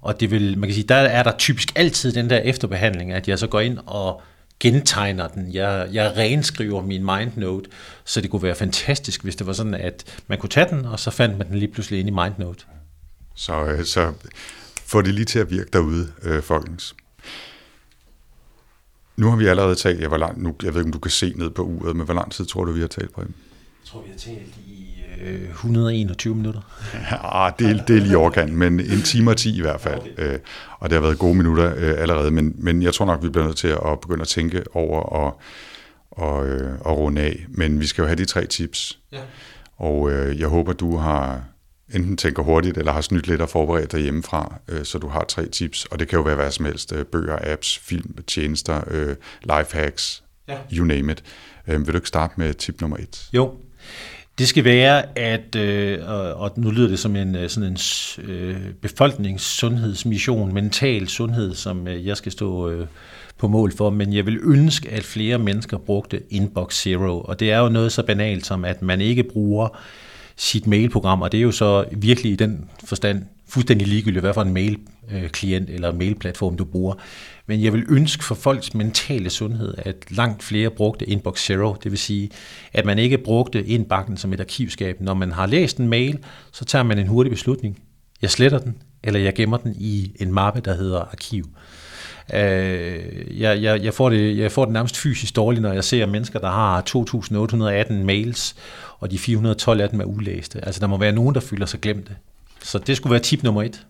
Og 0.00 0.20
det 0.20 0.30
vil, 0.30 0.58
man 0.58 0.68
kan 0.68 0.74
sige, 0.74 0.88
der 0.88 0.94
er 0.94 1.22
der 1.22 1.32
typisk 1.38 1.72
altid 1.76 2.12
den 2.12 2.30
der 2.30 2.38
efterbehandling, 2.38 3.12
at 3.12 3.28
jeg 3.28 3.38
så 3.38 3.46
går 3.46 3.60
ind 3.60 3.78
og 3.86 4.22
gentegner 4.60 5.28
den. 5.28 5.54
Jeg, 5.54 5.88
jeg 5.92 6.16
renskriver 6.16 6.82
min 6.82 7.04
mindnote, 7.04 7.70
så 8.04 8.20
det 8.20 8.30
kunne 8.30 8.42
være 8.42 8.54
fantastisk, 8.54 9.22
hvis 9.22 9.36
det 9.36 9.46
var 9.46 9.52
sådan, 9.52 9.74
at 9.74 10.22
man 10.26 10.38
kunne 10.38 10.50
tage 10.50 10.66
den, 10.70 10.84
og 10.84 11.00
så 11.00 11.10
fandt 11.10 11.38
man 11.38 11.48
den 11.48 11.58
lige 11.58 11.72
pludselig 11.72 12.00
ind 12.00 12.08
i 12.08 12.12
mindnote. 12.12 12.64
Så, 13.34 13.64
øh, 13.64 13.84
så 13.84 14.12
få 14.86 15.02
det 15.02 15.14
lige 15.14 15.24
til 15.24 15.38
at 15.38 15.50
virke 15.50 15.70
derude, 15.72 16.12
øh, 16.22 16.42
folkens. 16.42 16.94
Nu 19.16 19.28
har 19.28 19.36
vi 19.36 19.46
allerede 19.46 19.74
talt, 19.74 20.00
jeg, 20.00 20.08
hvor 20.08 20.16
lang, 20.16 20.42
nu, 20.42 20.54
jeg 20.62 20.74
ved 20.74 20.80
ikke, 20.80 20.88
om 20.88 20.92
du 20.92 20.98
kan 20.98 21.10
se 21.10 21.32
ned 21.36 21.50
på 21.50 21.62
uret, 21.62 21.96
men 21.96 22.04
hvor 22.04 22.14
lang 22.14 22.32
tid 22.32 22.46
tror 22.46 22.64
du, 22.64 22.72
vi 22.72 22.80
har 22.80 22.86
talt, 22.86 23.14
på? 23.14 23.20
Jeg 23.20 23.28
tror, 23.84 24.02
vi 24.02 24.10
har 24.10 24.18
talt 24.18 24.54
i 24.66 24.89
121 25.20 26.34
minutter. 26.34 26.60
Ja, 26.94 27.50
det, 27.58 27.70
er, 27.70 27.84
det 27.84 27.96
er 27.96 28.00
lige 28.00 28.16
overkant, 28.16 28.52
men 28.52 28.80
en 28.80 29.02
time 29.02 29.30
og 29.30 29.36
10 29.36 29.58
i 29.58 29.60
hvert 29.60 29.80
fald. 29.80 30.00
Okay. 30.00 30.32
Øh, 30.32 30.38
og 30.78 30.90
det 30.90 30.96
har 30.96 31.02
været 31.02 31.18
gode 31.18 31.34
minutter 31.34 31.74
øh, 31.76 31.94
allerede, 31.98 32.30
men, 32.30 32.54
men 32.58 32.82
jeg 32.82 32.94
tror 32.94 33.06
nok, 33.06 33.22
vi 33.22 33.28
bliver 33.28 33.44
nødt 33.44 33.56
til 33.56 33.68
at 33.68 34.00
begynde 34.02 34.22
at 34.22 34.28
tænke 34.28 34.62
over 34.72 35.00
og, 35.00 35.40
og, 36.10 36.48
øh, 36.48 36.80
og 36.80 36.98
runde 36.98 37.20
af. 37.20 37.46
Men 37.48 37.80
vi 37.80 37.86
skal 37.86 38.02
jo 38.02 38.06
have 38.06 38.16
de 38.16 38.24
tre 38.24 38.46
tips. 38.46 38.98
Ja. 39.12 39.20
Og 39.76 40.10
øh, 40.10 40.40
jeg 40.40 40.48
håber, 40.48 40.72
du 40.72 40.96
har 40.96 41.42
enten 41.94 42.16
tænker 42.16 42.42
hurtigt, 42.42 42.78
eller 42.78 42.92
har 42.92 43.00
snydt 43.00 43.26
lidt 43.26 43.40
og 43.40 43.48
forberedt 43.48 43.92
dig 43.92 44.00
hjemmefra, 44.00 44.54
øh, 44.68 44.84
så 44.84 44.98
du 44.98 45.08
har 45.08 45.24
tre 45.24 45.46
tips, 45.46 45.84
og 45.84 45.98
det 45.98 46.08
kan 46.08 46.16
jo 46.16 46.22
være 46.22 46.34
hvad 46.34 46.50
som 46.50 46.64
helst, 46.64 46.92
øh, 46.92 47.04
bøger, 47.04 47.38
apps, 47.42 47.78
film, 47.78 48.14
tjenester, 48.26 48.80
øh, 48.86 49.16
life 49.42 49.76
hacks, 49.76 50.22
ja. 50.48 50.58
you 50.72 50.84
name 50.84 51.12
it. 51.12 51.22
Øh, 51.68 51.86
vil 51.86 51.86
du 51.86 51.98
ikke 51.98 52.08
starte 52.08 52.34
med 52.36 52.54
tip 52.54 52.80
nummer 52.80 52.96
et? 52.96 53.28
Jo, 53.32 53.54
det 54.40 54.48
skal 54.48 54.64
være, 54.64 55.18
at, 55.18 55.56
øh, 55.56 55.98
og 56.40 56.52
nu 56.56 56.70
lyder 56.70 56.88
det 56.88 56.98
som 56.98 57.16
en 57.16 57.36
øh, 57.36 57.48
sådan 57.48 57.68
en 57.68 57.78
øh, 58.30 58.56
befolkningssundhedsmission, 58.80 60.54
mental 60.54 61.08
sundhed, 61.08 61.54
som 61.54 61.88
øh, 61.88 62.06
jeg 62.06 62.16
skal 62.16 62.32
stå 62.32 62.68
øh, 62.68 62.86
på 63.38 63.48
mål 63.48 63.76
for, 63.76 63.90
men 63.90 64.12
jeg 64.12 64.26
vil 64.26 64.38
ønske, 64.42 64.90
at 64.90 65.04
flere 65.04 65.38
mennesker 65.38 65.78
brugte 65.78 66.22
Inbox 66.30 66.74
Zero, 66.74 67.20
og 67.20 67.40
det 67.40 67.52
er 67.52 67.58
jo 67.58 67.68
noget 67.68 67.92
så 67.92 68.02
banalt 68.02 68.46
som, 68.46 68.64
at 68.64 68.82
man 68.82 69.00
ikke 69.00 69.22
bruger 69.22 69.78
sit 70.36 70.66
mailprogram, 70.66 71.22
og 71.22 71.32
det 71.32 71.38
er 71.38 71.42
jo 71.42 71.52
så 71.52 71.84
virkelig 71.92 72.32
i 72.32 72.36
den 72.36 72.64
forstand 72.84 73.22
fuldstændig 73.48 73.88
ligegyldigt, 73.88 74.22
hvad 74.22 74.34
for 74.34 74.42
en 74.42 74.54
mail 74.54 74.78
Øh, 75.14 75.28
klient 75.28 75.70
eller 75.70 75.92
mailplatform 75.92 76.56
du 76.56 76.64
bruger. 76.64 76.94
Men 77.46 77.62
jeg 77.62 77.72
vil 77.72 77.84
ønske 77.88 78.24
for 78.24 78.34
folks 78.34 78.74
mentale 78.74 79.30
sundhed, 79.30 79.74
at 79.78 79.96
langt 80.08 80.42
flere 80.42 80.70
brugte 80.70 81.06
Inbox 81.06 81.46
Zero, 81.46 81.76
det 81.82 81.90
vil 81.90 81.98
sige, 81.98 82.30
at 82.72 82.84
man 82.84 82.98
ikke 82.98 83.18
brugte 83.18 83.66
indbakken 83.66 84.16
som 84.16 84.32
et 84.32 84.40
arkivskab. 84.40 85.00
Når 85.00 85.14
man 85.14 85.32
har 85.32 85.46
læst 85.46 85.76
en 85.76 85.88
mail, 85.88 86.18
så 86.52 86.64
tager 86.64 86.82
man 86.82 86.98
en 86.98 87.06
hurtig 87.06 87.30
beslutning. 87.30 87.82
Jeg 88.22 88.30
sletter 88.30 88.58
den, 88.58 88.76
eller 89.04 89.20
jeg 89.20 89.34
gemmer 89.34 89.56
den 89.56 89.74
i 89.78 90.12
en 90.20 90.32
mappe, 90.32 90.60
der 90.60 90.74
hedder 90.74 91.00
arkiv. 91.00 91.44
Øh, 92.34 93.40
jeg, 93.40 93.62
jeg, 93.62 93.84
jeg, 93.84 93.94
får 93.94 94.10
det, 94.10 94.38
jeg 94.38 94.52
får 94.52 94.64
det 94.64 94.72
nærmest 94.72 94.96
fysisk 94.96 95.36
dårligt, 95.36 95.62
når 95.62 95.72
jeg 95.72 95.84
ser 95.84 96.06
mennesker, 96.06 96.38
der 96.38 96.50
har 96.50 96.82
2.818 97.88 97.92
mails, 97.92 98.56
og 98.98 99.10
de 99.10 99.18
412 99.18 99.80
af 99.80 99.88
dem 99.88 100.00
er 100.00 100.04
ulæste. 100.04 100.64
Altså 100.64 100.80
der 100.80 100.86
må 100.86 100.98
være 100.98 101.12
nogen, 101.12 101.34
der 101.34 101.40
føler 101.40 101.66
sig 101.66 101.80
glemte. 101.80 102.16
Så 102.62 102.78
det 102.78 102.96
skulle 102.96 103.10
være 103.10 103.20
tip 103.20 103.42
nummer 103.42 103.62
et. 103.62 103.86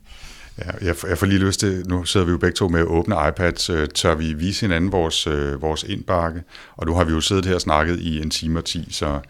Ja, 0.60 0.86
jeg, 0.86 0.96
jeg 1.08 1.18
får 1.18 1.26
lige 1.26 1.38
lyst 1.38 1.60
til, 1.60 1.84
nu 1.88 2.04
sidder 2.04 2.26
vi 2.26 2.32
jo 2.32 2.38
begge 2.38 2.54
to 2.54 2.68
med 2.68 2.82
åbne 2.82 3.16
iPads, 3.28 3.70
øh, 3.70 3.88
tør 3.88 4.14
vi 4.14 4.32
vise 4.32 4.60
hinanden 4.60 4.92
vores, 4.92 5.26
øh, 5.26 5.62
vores 5.62 5.82
indbakke? 5.82 6.42
Og 6.76 6.86
nu 6.86 6.94
har 6.94 7.04
vi 7.04 7.12
jo 7.12 7.20
siddet 7.20 7.46
her 7.46 7.54
og 7.54 7.60
snakket 7.60 8.00
i 8.00 8.20
en 8.22 8.30
time 8.30 8.58
og 8.58 8.64
ti, 8.64 8.88
så 8.90 9.20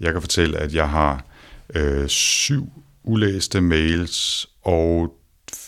jeg 0.00 0.12
kan 0.12 0.20
fortælle, 0.20 0.58
at 0.58 0.74
jeg 0.74 0.88
har 0.88 1.24
øh, 1.74 2.08
syv 2.08 2.68
ulæste 3.04 3.60
mails 3.60 4.48
og 4.62 5.15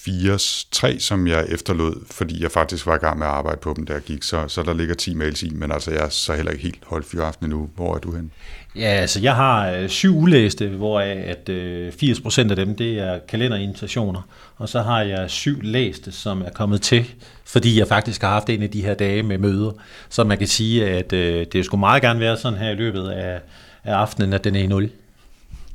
fire, 0.08 0.38
tre, 0.70 1.00
som 1.00 1.26
jeg 1.26 1.44
efterlod, 1.48 2.04
fordi 2.10 2.42
jeg 2.42 2.50
faktisk 2.50 2.86
var 2.86 2.94
i 2.94 2.98
gang 2.98 3.18
med 3.18 3.26
at 3.26 3.32
arbejde 3.32 3.58
på 3.60 3.74
dem, 3.76 3.86
der 3.86 3.98
gik. 3.98 4.22
Så, 4.22 4.44
så 4.48 4.62
der 4.62 4.74
ligger 4.74 4.94
10 4.94 5.14
mails 5.14 5.42
i, 5.42 5.50
men 5.50 5.72
altså 5.72 5.90
jeg 5.90 6.04
er 6.04 6.08
så 6.08 6.34
heller 6.34 6.52
ikke 6.52 6.62
helt 6.62 6.78
holdt 6.86 7.06
fyraften 7.06 7.46
endnu. 7.46 7.70
Hvor 7.76 7.94
er 7.94 7.98
du 7.98 8.14
hen? 8.14 8.30
Ja, 8.76 8.88
altså 8.88 9.20
jeg 9.20 9.34
har 9.34 9.70
øh, 9.70 9.88
syv 9.88 10.18
ulæste, 10.18 10.68
hvor 10.68 11.00
at 11.00 11.48
øh, 11.48 11.92
80% 12.02 12.50
af 12.50 12.56
dem, 12.56 12.76
det 12.76 12.98
er 12.98 13.18
kalenderinvitationer. 13.28 14.22
Og 14.56 14.68
så 14.68 14.82
har 14.82 15.02
jeg 15.02 15.30
syv 15.30 15.62
læste, 15.62 16.12
som 16.12 16.42
er 16.42 16.50
kommet 16.50 16.82
til, 16.82 17.04
fordi 17.44 17.78
jeg 17.78 17.88
faktisk 17.88 18.22
har 18.22 18.30
haft 18.30 18.50
en 18.50 18.62
af 18.62 18.70
de 18.70 18.82
her 18.82 18.94
dage 18.94 19.22
med 19.22 19.38
møder. 19.38 19.72
Så 20.08 20.24
man 20.24 20.38
kan 20.38 20.46
sige, 20.46 20.88
at 20.88 21.12
øh, 21.12 21.46
det 21.52 21.64
skulle 21.64 21.80
meget 21.80 22.02
gerne 22.02 22.20
være 22.20 22.36
sådan 22.36 22.58
her 22.58 22.70
i 22.70 22.74
løbet 22.74 23.08
af, 23.08 23.40
af 23.84 23.94
aftenen, 23.94 24.32
at 24.32 24.44
den 24.44 24.54
er 24.56 24.60
i 24.60 24.66
0. 24.66 24.90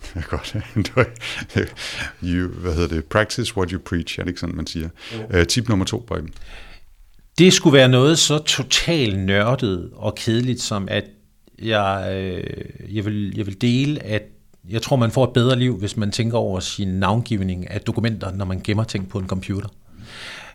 Ja, 0.15 0.21
godt. 0.29 0.55
you, 2.23 2.47
hvad 2.47 2.73
hedder 2.73 2.95
det? 2.95 3.05
Practice 3.05 3.57
what 3.57 3.69
you 3.69 3.79
preach, 3.79 4.19
er 4.19 4.23
det 4.23 4.29
ikke 4.29 4.39
sådan, 4.39 4.55
man 4.55 4.67
siger? 4.67 4.89
Uh, 5.33 5.43
tip 5.43 5.69
nummer 5.69 5.85
to, 5.85 6.03
Brøben. 6.07 6.33
Det 7.37 7.53
skulle 7.53 7.77
være 7.77 7.89
noget 7.89 8.19
så 8.19 8.37
totalt 8.37 9.19
nørdet 9.19 9.89
og 9.93 10.15
kedeligt, 10.15 10.61
som 10.61 10.87
at 10.91 11.03
jeg, 11.61 12.13
øh, 12.15 12.95
jeg, 12.95 13.05
vil, 13.05 13.33
jeg 13.37 13.45
vil 13.45 13.61
dele, 13.61 14.03
at 14.03 14.23
jeg 14.69 14.81
tror, 14.81 14.95
man 14.95 15.11
får 15.11 15.23
et 15.23 15.33
bedre 15.33 15.59
liv, 15.59 15.77
hvis 15.77 15.97
man 15.97 16.11
tænker 16.11 16.37
over 16.37 16.59
sin 16.59 16.87
navngivning 16.87 17.71
af 17.71 17.81
dokumenter, 17.81 18.31
når 18.31 18.45
man 18.45 18.61
gemmer 18.63 18.83
ting 18.83 19.09
på 19.09 19.19
en 19.19 19.27
computer. 19.27 19.69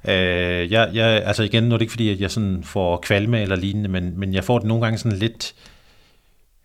Øh, 0.09 0.73
jeg, 0.73 0.91
jeg, 0.95 1.23
altså 1.25 1.43
igen, 1.43 1.65
nu 1.65 1.75
er 1.75 1.79
det 1.79 1.83
ikke 1.83 1.93
fordi, 1.93 2.11
at 2.11 2.21
jeg 2.21 2.31
sådan 2.31 2.65
får 2.65 2.97
kvalme 2.97 3.43
eller 3.43 3.57
lignende, 3.57 3.89
men, 3.89 4.13
men 4.17 4.35
jeg 4.35 4.45
får 4.45 4.59
det 4.59 4.69
nogle 4.69 4.85
gange 4.85 4.99
sådan 4.99 5.19
lidt 5.19 5.55
øh, 5.55 5.78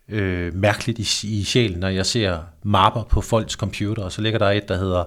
øh, 0.08 0.54
mærkeligt 0.54 0.98
i, 0.98 1.40
i 1.40 1.44
sjælen, 1.44 1.80
når 1.80 1.88
jeg 1.88 2.06
ser 2.06 2.38
mapper 2.62 3.02
på 3.02 3.20
folks 3.20 3.54
computer, 3.54 4.02
og 4.02 4.12
så 4.12 4.22
ligger 4.22 4.38
der 4.38 4.50
et, 4.50 4.68
der 4.68 4.76
hedder 4.76 5.04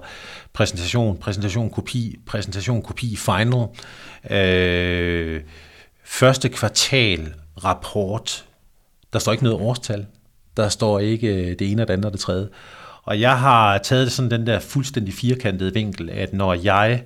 præsentation, 0.54 1.18
præsentation, 1.18 1.70
kopi, 1.70 2.16
præsentation, 2.26 2.82
kopi, 2.82 3.16
final, 3.16 3.68
øh, 4.30 5.42
første 6.04 6.50
kvartal, 6.50 7.34
rapport, 7.64 8.46
der 9.14 9.20
står 9.20 9.32
ikke 9.32 9.44
noget 9.44 9.60
årstal, 9.60 10.06
der 10.58 10.70
står 10.70 11.00
ikke 11.00 11.28
øh, 11.28 11.60
det 11.60 11.72
ene, 11.72 11.82
det 11.82 11.90
andet 11.90 12.06
og 12.06 12.12
det 12.12 12.20
tredje. 12.20 12.48
Og 13.04 13.22
jeg 13.22 13.40
har 13.40 13.78
taget 13.78 14.12
sådan 14.12 14.32
den 14.32 14.48
der 14.48 14.60
fuldstændig 14.60 15.14
firkantede 15.14 15.74
vinkel, 15.74 16.10
at 16.10 16.34
når 16.34 16.54
jeg 16.54 17.04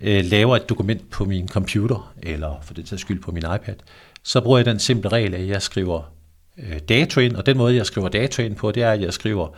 øh, 0.00 0.24
laver 0.24 0.56
et 0.56 0.68
dokument 0.68 1.10
på 1.10 1.24
min 1.24 1.48
computer, 1.48 2.14
eller 2.22 2.60
for 2.62 2.74
det 2.74 2.86
tager 2.86 2.98
skyld 2.98 3.22
på 3.22 3.32
min 3.32 3.42
iPad, 3.42 3.74
så 4.22 4.40
bruger 4.40 4.58
jeg 4.58 4.66
den 4.66 4.78
simple 4.78 5.08
regel, 5.10 5.34
at 5.34 5.48
jeg 5.48 5.62
skriver 5.62 6.15
øh, 6.58 6.78
dato 6.88 7.20
ind, 7.20 7.36
og 7.36 7.46
den 7.46 7.56
måde, 7.56 7.76
jeg 7.76 7.86
skriver 7.86 8.08
dato 8.08 8.42
ind 8.42 8.56
på, 8.56 8.70
det 8.70 8.82
er, 8.82 8.92
at 8.92 9.00
jeg 9.00 9.12
skriver, 9.12 9.48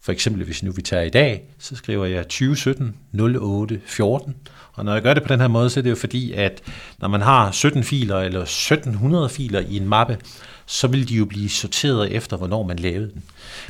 for 0.00 0.12
eksempel 0.12 0.44
hvis 0.44 0.62
nu 0.62 0.72
vi 0.72 0.82
tager 0.82 1.02
i 1.02 1.10
dag, 1.10 1.42
så 1.58 1.76
skriver 1.76 2.06
jeg 2.06 2.22
2017 2.24 2.96
08 3.40 3.80
14, 3.86 4.34
og 4.72 4.84
når 4.84 4.92
jeg 4.92 5.02
gør 5.02 5.14
det 5.14 5.22
på 5.22 5.28
den 5.28 5.40
her 5.40 5.48
måde, 5.48 5.70
så 5.70 5.80
er 5.80 5.82
det 5.82 5.90
jo 5.90 5.94
fordi, 5.94 6.32
at 6.32 6.62
når 6.98 7.08
man 7.08 7.20
har 7.20 7.50
17 7.50 7.84
filer 7.84 8.18
eller 8.18 8.40
1700 8.40 9.28
filer 9.28 9.60
i 9.60 9.76
en 9.76 9.88
mappe, 9.88 10.18
så 10.66 10.86
vil 10.86 11.08
de 11.08 11.14
jo 11.14 11.24
blive 11.24 11.48
sorteret 11.48 12.12
efter, 12.12 12.36
hvornår 12.36 12.62
man 12.62 12.78
lavede 12.78 13.10
den. 13.12 13.22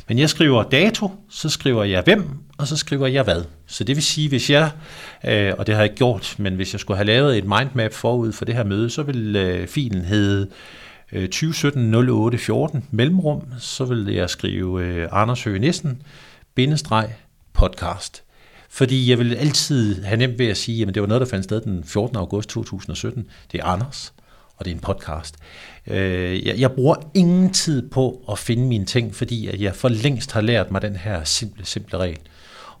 Men 0.07 0.19
jeg 0.19 0.29
skriver 0.29 0.63
dato, 0.63 1.11
så 1.29 1.49
skriver 1.49 1.83
jeg 1.83 2.01
hvem, 2.01 2.23
og 2.57 2.67
så 2.67 2.77
skriver 2.77 3.07
jeg 3.07 3.23
hvad. 3.23 3.43
Så 3.67 3.83
det 3.83 3.95
vil 3.95 4.03
sige, 4.03 4.29
hvis 4.29 4.49
jeg, 4.49 4.71
øh, 5.25 5.53
og 5.57 5.67
det 5.67 5.75
har 5.75 5.81
jeg 5.81 5.91
ikke 5.91 5.97
gjort, 5.97 6.35
men 6.37 6.55
hvis 6.55 6.73
jeg 6.73 6.79
skulle 6.79 6.97
have 6.97 7.07
lavet 7.07 7.37
et 7.37 7.43
mindmap 7.43 7.93
forud 7.93 8.31
for 8.31 8.45
det 8.45 8.55
her 8.55 8.63
møde, 8.63 8.89
så 8.89 9.03
vil 9.03 9.35
øh, 9.35 9.67
filen 9.67 10.05
hedde 10.05 10.47
2017 11.11 11.93
08 11.93 12.37
14 12.37 12.85
mellemrum, 12.91 13.43
så 13.59 13.85
vil 13.85 14.13
jeg 14.13 14.29
skrive 14.29 14.85
øh, 14.85 15.07
Anders 15.11 15.43
Høgh 15.43 15.61
Nissen, 15.61 16.01
bindestreg, 16.55 17.15
podcast. 17.53 18.23
Fordi 18.69 19.09
jeg 19.09 19.19
vil 19.19 19.35
altid 19.35 20.03
have 20.03 20.17
nemt 20.17 20.39
ved 20.39 20.47
at 20.47 20.57
sige, 20.57 20.87
at 20.87 20.93
det 20.93 21.01
var 21.01 21.07
noget, 21.07 21.21
der 21.21 21.27
fandt 21.27 21.43
sted 21.43 21.61
den 21.61 21.83
14. 21.83 22.17
august 22.17 22.49
2017. 22.49 23.27
Det 23.51 23.59
er 23.59 23.63
Anders, 23.63 24.13
og 24.57 24.65
det 24.65 24.71
er 24.71 24.75
en 24.75 24.81
podcast. 24.81 25.35
Øh, 25.87 26.47
jeg, 26.47 26.59
jeg 26.59 26.71
bruger 26.71 26.95
ingen 27.13 27.53
tid 27.53 27.89
på 27.89 28.25
at 28.31 28.39
finde 28.39 28.67
mine 28.67 28.85
ting, 28.85 29.15
fordi 29.15 29.47
at 29.47 29.61
jeg 29.61 29.75
for 29.75 29.89
længst 29.89 30.31
har 30.31 30.41
lært 30.41 30.71
mig 30.71 30.81
den 30.81 30.95
her 30.95 31.23
simple, 31.23 31.65
simple 31.65 31.97
regel. 31.97 32.19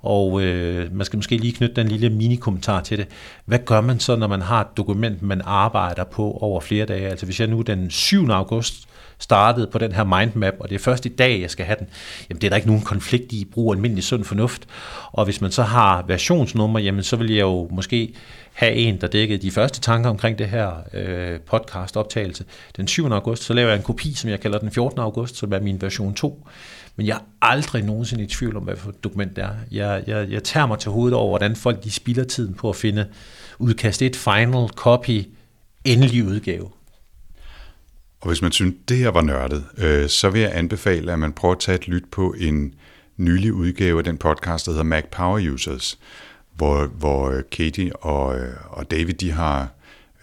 Og 0.01 0.41
øh, 0.41 0.95
man 0.95 1.05
skal 1.05 1.17
måske 1.17 1.37
lige 1.37 1.53
knytte 1.53 1.75
den 1.75 1.87
lille 1.87 2.09
mini-kommentar 2.09 2.81
til 2.81 2.97
det. 2.97 3.07
Hvad 3.45 3.59
gør 3.59 3.81
man 3.81 3.99
så, 3.99 4.15
når 4.15 4.27
man 4.27 4.41
har 4.41 4.61
et 4.61 4.77
dokument, 4.77 5.21
man 5.21 5.41
arbejder 5.45 6.03
på 6.03 6.31
over 6.31 6.59
flere 6.59 6.85
dage? 6.85 7.07
Altså 7.07 7.25
hvis 7.25 7.39
jeg 7.39 7.47
nu 7.47 7.61
den 7.61 7.89
7. 7.89 8.29
august 8.29 8.88
startede 9.19 9.67
på 9.67 9.77
den 9.77 9.91
her 9.91 10.03
mindmap, 10.03 10.53
og 10.59 10.69
det 10.69 10.75
er 10.75 10.79
først 10.79 11.05
i 11.05 11.09
dag, 11.09 11.41
jeg 11.41 11.49
skal 11.49 11.65
have 11.65 11.75
den, 11.79 11.87
jamen 12.29 12.41
det 12.41 12.47
er 12.47 12.49
der 12.49 12.55
ikke 12.55 12.67
nogen 12.67 12.83
konflikt 12.83 13.31
i, 13.31 13.45
brug 13.45 13.73
almindelig 13.73 14.03
sund 14.03 14.23
fornuft. 14.23 14.65
Og 15.11 15.25
hvis 15.25 15.41
man 15.41 15.51
så 15.51 15.63
har 15.63 16.03
versionsnummer, 16.07 16.79
jamen 16.79 17.03
så 17.03 17.15
vil 17.15 17.31
jeg 17.31 17.41
jo 17.41 17.67
måske 17.71 18.13
have 18.53 18.73
en, 18.73 19.01
der 19.01 19.07
dækkede 19.07 19.41
de 19.41 19.51
første 19.51 19.81
tanker 19.81 20.09
omkring 20.09 20.39
det 20.39 20.49
her 20.49 20.71
øh, 20.93 21.39
podcast-optagelse 21.39 22.43
den 22.77 22.87
7. 22.87 23.11
august. 23.11 23.43
Så 23.43 23.53
laver 23.53 23.69
jeg 23.69 23.77
en 23.77 23.83
kopi, 23.83 24.13
som 24.13 24.29
jeg 24.29 24.39
kalder 24.39 24.59
den 24.59 24.71
14. 24.71 24.99
august, 24.99 25.35
som 25.35 25.53
er 25.53 25.59
min 25.59 25.81
version 25.81 26.13
2. 26.13 26.47
Men 26.95 27.07
jeg 27.07 27.15
er 27.15 27.21
aldrig 27.41 27.83
nogensinde 27.83 28.23
i 28.23 28.27
tvivl 28.27 28.57
om, 28.57 28.63
hvad 28.63 28.75
for 28.75 28.89
et 28.89 29.03
dokument 29.03 29.35
det 29.35 29.43
er. 29.43 29.49
Jeg, 29.71 30.03
jeg, 30.07 30.29
jeg 30.29 30.43
tager 30.43 30.65
mig 30.65 30.79
til 30.79 30.91
hovedet 30.91 31.17
over, 31.17 31.29
hvordan 31.29 31.55
folk 31.55 31.83
de 31.83 31.91
spilder 31.91 32.23
tiden 32.23 32.53
på 32.53 32.69
at 32.69 32.75
finde 32.75 33.07
udkast 33.59 34.01
et, 34.01 34.15
final, 34.15 34.67
copy, 34.67 35.23
endelig 35.85 36.23
udgave. 36.23 36.69
Og 38.21 38.27
hvis 38.27 38.41
man 38.41 38.51
synes, 38.51 38.75
det 38.89 38.97
her 38.97 39.09
var 39.09 39.21
nørdet, 39.21 39.65
øh, 39.77 40.09
så 40.09 40.29
vil 40.29 40.41
jeg 40.41 40.51
anbefale, 40.55 41.11
at 41.11 41.19
man 41.19 41.33
prøver 41.33 41.55
at 41.55 41.59
tage 41.59 41.75
et 41.75 41.87
lyt 41.87 42.05
på 42.11 42.35
en 42.37 42.73
nylig 43.17 43.53
udgave 43.53 43.97
af 43.97 44.03
den 44.03 44.17
podcast, 44.17 44.65
der 44.65 44.71
hedder 44.71 44.83
Mac 44.83 45.03
Power 45.11 45.53
Users, 45.53 45.99
hvor, 46.55 46.85
hvor 46.85 47.29
øh, 47.29 47.43
Katie 47.51 47.95
og, 47.95 48.39
øh, 48.39 48.53
og 48.69 48.91
David 48.91 49.13
de 49.13 49.31
har 49.31 49.67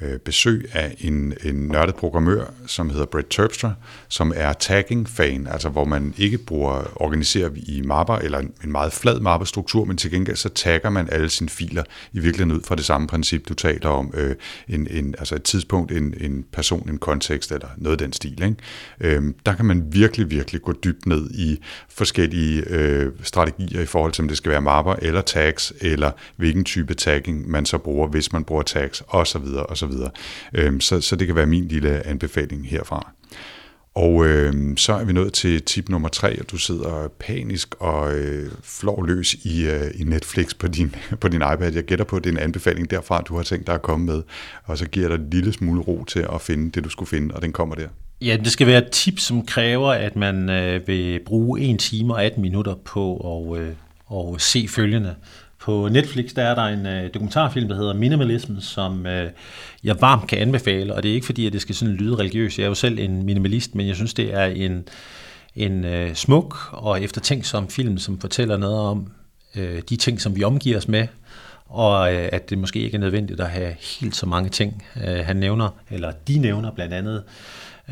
øh, 0.01 0.19
besøg 0.19 0.71
af 0.73 0.95
en, 0.99 1.35
en 1.45 1.55
nørdet 1.55 1.95
programmør, 1.95 2.45
som 2.67 2.91
hedder 2.91 3.07
Brett 3.07 3.31
Terpstra, 3.31 3.73
som 4.09 4.33
er 4.37 4.53
tagging-fan, 4.53 5.47
altså 5.47 5.69
hvor 5.69 5.85
man 5.85 6.15
ikke 6.19 6.39
bruger 6.39 6.93
organiserer 6.97 7.51
i 7.57 7.83
mapper 7.85 8.15
eller 8.15 8.39
en 8.39 8.73
meget 8.73 8.93
flad 8.93 9.21
mappestruktur, 9.21 9.85
men 9.85 9.97
til 9.97 10.11
gengæld 10.11 10.37
så 10.37 10.49
tagger 10.49 10.91
man 10.91 11.09
alle 11.13 11.29
sine 11.29 11.49
filer 11.49 11.83
i 12.13 12.19
virkeligheden 12.19 12.59
ud 12.59 12.63
fra 12.65 12.75
det 12.75 12.85
samme 12.85 13.07
princip, 13.07 13.49
du 13.49 13.55
taler 13.55 13.89
om, 13.89 14.11
øh, 14.15 14.37
en, 14.69 14.87
en, 14.91 15.15
altså 15.19 15.35
et 15.35 15.43
tidspunkt, 15.43 15.93
en, 15.93 16.15
en 16.21 16.45
person, 16.53 16.89
en 16.89 16.99
kontekst 16.99 17.53
eller 17.53 17.69
noget 17.77 17.93
af 17.93 17.99
den 17.99 18.13
stil. 18.13 18.43
Ikke? 18.43 18.57
Øh, 19.01 19.23
der 19.47 19.55
kan 19.55 19.65
man 19.65 19.85
virkelig, 19.93 20.31
virkelig 20.31 20.63
gå 20.63 20.73
dybt 20.73 21.07
ned 21.07 21.31
i 21.31 21.59
forskellige 21.89 22.65
øh, 22.67 23.13
strategier 23.23 23.81
i 23.81 23.87
forhold 23.87 24.13
til, 24.13 24.23
om 24.23 24.29
det 24.29 24.37
skal 24.37 24.51
være 24.51 24.61
mapper 24.61 24.95
eller 25.03 25.21
tags, 25.21 25.73
eller 25.81 26.11
hvilken 26.37 26.65
type 26.65 26.95
tagging 26.95 27.51
man 27.51 27.67
så 27.67 27.79
bruger, 27.79 28.09
hvis 28.09 28.33
man 28.33 28.45
bruger 28.45 28.63
tags 28.63 29.03
osv. 29.09 29.45
osv. 29.69 29.86
Så, 29.87 29.97
videre. 29.97 30.11
Øhm, 30.55 30.81
så, 30.81 31.01
så 31.01 31.17
det 31.17 31.27
kan 31.27 31.37
være 31.37 31.47
min 31.47 31.69
lille 31.69 32.07
anbefaling 32.07 32.69
herfra. 32.69 33.13
Og 33.95 34.27
øh, 34.27 34.77
så 34.77 34.93
er 34.93 35.05
vi 35.05 35.13
nået 35.13 35.33
til 35.33 35.63
tip 35.63 35.89
nummer 35.89 36.09
tre, 36.09 36.41
og 36.41 36.51
du 36.51 36.57
sidder 36.57 37.09
panisk 37.19 37.75
og 37.81 38.15
øh, 38.15 38.51
flår 38.63 39.05
løs 39.07 39.35
i, 39.35 39.67
øh, 39.67 39.91
i 39.95 40.05
Netflix 40.05 40.55
på 40.59 40.69
din, 40.69 40.95
på 41.21 41.29
din 41.29 41.43
iPad. 41.55 41.73
Jeg 41.73 41.85
gætter 41.85 42.05
på, 42.05 42.17
at 42.17 42.25
det 42.25 42.31
er 42.31 42.35
en 42.35 42.43
anbefaling 42.43 42.91
derfra, 42.91 43.23
du 43.23 43.37
har 43.37 43.43
tænkt 43.43 43.67
dig 43.67 43.75
at 43.75 43.83
komme 43.83 44.07
med, 44.07 44.23
og 44.65 44.79
så 44.79 44.89
giver 44.89 45.09
dig 45.09 45.15
en 45.15 45.31
lille 45.31 45.53
smule 45.53 45.83
ro 45.83 46.05
til 46.05 46.27
at 46.35 46.41
finde 46.41 46.71
det, 46.71 46.85
du 46.85 46.89
skulle 46.89 47.09
finde, 47.09 47.35
og 47.35 47.43
den 47.43 47.53
kommer 47.53 47.75
der. 47.75 47.89
Ja, 48.21 48.37
det 48.45 48.53
skal 48.53 48.67
være 48.67 48.87
et 48.87 48.91
tip, 48.93 49.19
som 49.19 49.47
kræver, 49.47 49.93
at 49.93 50.17
man 50.17 50.51
øh, 50.51 50.89
vil 50.89 51.21
bruge 51.27 51.61
1 51.61 51.79
time 51.79 52.15
og 52.15 52.25
18 52.25 52.43
minutter 52.43 52.75
på 52.85 53.17
at 53.17 53.61
øh, 53.61 53.73
og 54.07 54.41
se 54.41 54.67
følgende. 54.69 55.15
På 55.59 55.89
Netflix 55.93 56.35
der 56.35 56.43
er 56.43 56.55
der 56.55 56.63
en 56.63 56.87
øh, 56.87 57.15
dokumentarfilm, 57.15 57.69
der 57.69 57.77
hedder 57.77 57.95
Minimalism, 57.95 58.59
som 58.61 59.07
øh, 59.07 59.31
jeg 59.85 60.01
varmt 60.01 60.29
kan 60.29 60.39
anbefale, 60.39 60.95
og 60.95 61.03
det 61.03 61.11
er 61.11 61.15
ikke 61.15 61.27
fordi, 61.27 61.47
at 61.47 61.53
det 61.53 61.61
skal 61.61 61.75
sådan 61.75 61.95
lyde 61.95 62.17
religiøst. 62.17 62.59
Jeg 62.59 62.65
er 62.65 62.69
jo 62.69 62.75
selv 62.75 62.99
en 62.99 63.23
minimalist, 63.23 63.75
men 63.75 63.89
jeg 63.89 63.97
synes, 63.97 64.15
det 64.15 64.35
er 64.35 64.45
en, 64.45 64.89
en 65.57 65.85
øh, 65.85 66.15
smuk 66.15 66.57
og 66.73 67.03
eftertænksom 67.03 67.69
film, 67.69 67.99
som 67.99 68.21
fortæller 68.21 68.57
noget 68.57 68.79
om 68.79 69.13
øh, 69.57 69.83
de 69.89 69.97
ting, 69.97 70.21
som 70.21 70.37
vi 70.37 70.45
omgiver 70.45 70.77
os 70.77 70.89
med, 70.89 71.07
og 71.67 72.15
øh, 72.15 72.29
at 72.33 72.51
det 72.51 72.59
måske 72.59 72.81
ikke 72.81 72.95
er 72.95 73.01
nødvendigt 73.01 73.41
at 73.41 73.51
have 73.51 73.75
helt 74.01 74.17
så 74.17 74.27
mange 74.27 74.51
ting. 74.51 74.85
Øh, 75.05 75.27
han 75.27 75.37
nævner, 75.37 75.69
eller 75.91 76.13
de 76.29 76.39
nævner 76.39 76.71
blandt 76.71 76.95
andet 76.95 77.23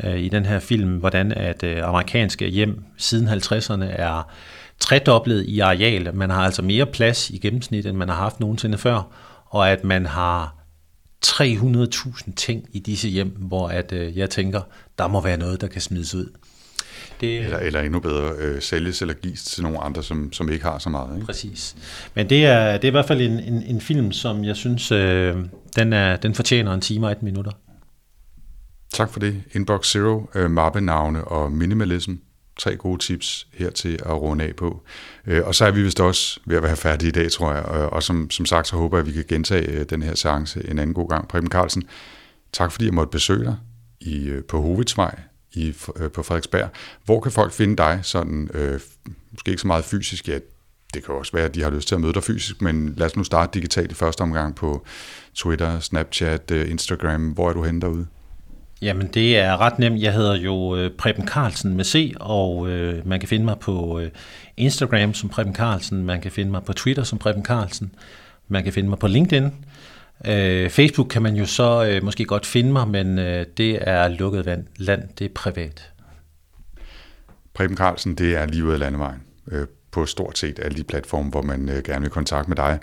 øh, 0.03 0.19
i 0.19 0.29
den 0.29 0.45
her 0.45 0.59
film, 0.59 0.97
hvordan 0.97 1.31
at 1.31 1.63
øh, 1.63 1.87
amerikanske 1.87 2.47
hjem 2.47 2.83
siden 2.97 3.27
50'erne 3.27 3.83
er 3.83 4.31
tredoblet 4.79 5.45
i 5.45 5.59
areal. 5.59 6.15
Man 6.15 6.29
har 6.29 6.41
altså 6.41 6.61
mere 6.61 6.85
plads 6.85 7.29
i 7.29 7.37
gennemsnit, 7.37 7.85
end 7.85 7.97
man 7.97 8.09
har 8.09 8.15
haft 8.15 8.39
nogensinde 8.39 8.77
før, 8.77 9.01
og 9.45 9.69
at 9.69 9.83
man 9.83 10.05
har 10.05 10.55
300.000 11.25 12.33
ting 12.35 12.65
i 12.71 12.79
disse 12.79 13.07
hjem, 13.07 13.29
hvor 13.29 13.67
at, 13.67 13.91
øh, 13.91 14.17
jeg 14.17 14.29
tænker, 14.29 14.61
der 14.97 15.07
må 15.07 15.21
være 15.21 15.37
noget, 15.37 15.61
der 15.61 15.67
kan 15.67 15.81
smides 15.81 16.15
ud. 16.15 16.29
Det, 17.21 17.37
eller, 17.39 17.57
eller 17.57 17.81
endnu 17.81 17.99
bedre, 17.99 18.33
øh, 18.37 18.61
sælges 18.61 19.01
eller 19.01 19.13
gives 19.13 19.43
til 19.43 19.63
nogle 19.63 19.79
andre, 19.79 20.03
som, 20.03 20.33
som 20.33 20.49
ikke 20.49 20.65
har 20.65 20.77
så 20.77 20.89
meget. 20.89 21.15
Ikke? 21.15 21.25
Præcis. 21.25 21.75
Men 22.13 22.29
det 22.29 22.45
er, 22.45 22.73
det 22.73 22.83
er 22.83 22.87
i 22.87 22.91
hvert 22.91 23.05
fald 23.05 23.21
en, 23.21 23.39
en, 23.39 23.63
en 23.63 23.81
film, 23.81 24.11
som 24.11 24.43
jeg 24.43 24.55
synes, 24.55 24.91
øh, 24.91 25.35
den, 25.75 25.93
er, 25.93 26.15
den 26.15 26.35
fortjener 26.35 26.73
en 26.73 26.81
time 26.81 27.07
og 27.07 27.11
et 27.11 27.23
minutter. 27.23 27.51
Tak 28.93 29.09
for 29.09 29.19
det. 29.19 29.43
Inbox 29.51 29.91
Zero, 29.91 30.29
øh, 30.35 30.51
mappenavne 30.51 31.23
og 31.23 31.51
minimalism 31.51 32.13
tre 32.57 32.77
gode 32.77 33.01
tips 33.01 33.47
her 33.53 33.69
til 33.69 33.99
at 34.05 34.21
runde 34.21 34.45
af 34.45 34.55
på. 34.55 34.83
Øh, 35.27 35.45
og 35.45 35.55
så 35.55 35.65
er 35.65 35.71
vi 35.71 35.83
vist 35.83 35.99
også 35.99 36.39
ved 36.45 36.57
at 36.57 36.63
være 36.63 36.75
færdige 36.75 37.09
i 37.09 37.11
dag, 37.11 37.31
tror 37.31 37.53
jeg. 37.53 37.65
Øh, 37.75 37.87
og 37.87 38.03
som, 38.03 38.31
som 38.31 38.45
sagt, 38.45 38.67
så 38.67 38.75
håber 38.75 38.97
jeg, 38.97 39.07
at 39.07 39.07
vi 39.07 39.13
kan 39.13 39.25
gentage 39.27 39.67
øh, 39.67 39.85
den 39.89 40.01
her 40.01 40.15
seance 40.15 40.69
en 40.69 40.79
anden 40.79 40.93
god 40.93 41.09
gang. 41.09 41.27
Preben 41.27 41.49
Carlsen, 41.49 41.83
tak 42.53 42.71
fordi 42.71 42.85
jeg 42.85 42.93
måtte 42.93 43.11
besøge 43.11 43.45
dig 43.45 43.57
i, 44.01 44.31
på 44.47 44.61
Hovedsvej 44.61 45.19
i, 45.53 45.75
på 46.13 46.23
Frederiksberg. 46.23 46.69
Hvor 47.05 47.19
kan 47.19 47.31
folk 47.31 47.53
finde 47.53 47.75
dig 47.77 47.99
sådan, 48.03 48.49
øh, 48.53 48.79
måske 49.31 49.49
ikke 49.49 49.61
så 49.61 49.67
meget 49.67 49.85
fysisk, 49.85 50.27
ja, 50.27 50.39
det 50.93 51.05
kan 51.05 51.15
også 51.15 51.31
være, 51.31 51.45
at 51.45 51.55
de 51.55 51.63
har 51.63 51.69
lyst 51.69 51.87
til 51.87 51.95
at 51.95 52.01
møde 52.01 52.13
dig 52.13 52.23
fysisk, 52.23 52.61
men 52.61 52.93
lad 52.97 53.05
os 53.05 53.15
nu 53.15 53.23
starte 53.23 53.51
digitalt 53.53 53.91
i 53.91 53.95
første 53.95 54.21
omgang 54.21 54.55
på 54.55 54.85
Twitter, 55.35 55.79
Snapchat, 55.79 56.51
Instagram. 56.51 57.29
Hvor 57.29 57.49
er 57.49 57.53
du 57.53 57.63
henne 57.63 57.81
derude? 57.81 58.07
Jamen, 58.81 59.07
det 59.07 59.37
er 59.37 59.61
ret 59.61 59.79
nemt. 59.79 60.01
Jeg 60.01 60.13
hedder 60.13 60.35
jo 60.35 60.75
øh, 60.75 60.91
Preben 60.91 61.27
Carlsen 61.27 61.75
med 61.77 61.85
C, 61.85 62.13
og 62.19 62.69
øh, 62.69 63.07
man 63.07 63.19
kan 63.19 63.29
finde 63.29 63.45
mig 63.45 63.59
på 63.59 63.99
øh, 63.99 64.11
Instagram 64.57 65.13
som 65.13 65.29
Preben 65.29 65.55
Carlsen, 65.55 66.05
man 66.05 66.21
kan 66.21 66.31
finde 66.31 66.51
mig 66.51 66.63
på 66.63 66.73
Twitter 66.73 67.03
som 67.03 67.19
Preben 67.19 67.45
Carlsen, 67.45 67.91
man 68.47 68.63
kan 68.63 68.73
finde 68.73 68.89
mig 68.89 68.99
på 68.99 69.07
LinkedIn. 69.07 69.51
Øh, 70.25 70.69
Facebook 70.69 71.07
kan 71.07 71.21
man 71.21 71.35
jo 71.35 71.45
så 71.45 71.85
øh, 71.85 72.03
måske 72.03 72.25
godt 72.25 72.45
finde 72.45 72.71
mig, 72.71 72.87
men 72.87 73.19
øh, 73.19 73.45
det 73.57 73.77
er 73.81 74.07
lukket 74.07 74.45
vand. 74.45 74.65
land, 74.77 75.03
det 75.19 75.25
er 75.25 75.33
privat. 75.35 75.91
Preben 77.53 77.77
Carlsen, 77.77 78.15
det 78.15 78.35
er 78.35 78.45
livet 78.45 78.73
af 78.73 78.79
landevejen. 78.79 79.21
Øh, 79.51 79.67
på 79.91 80.05
stort 80.05 80.37
set 80.37 80.59
alle 80.59 80.77
de 80.77 80.83
platforme, 80.83 81.29
hvor 81.29 81.41
man 81.41 81.69
øh, 81.69 81.83
gerne 81.83 82.01
vil 82.01 82.09
kontakte 82.09 82.49
med 82.49 82.57
dig. 82.57 82.79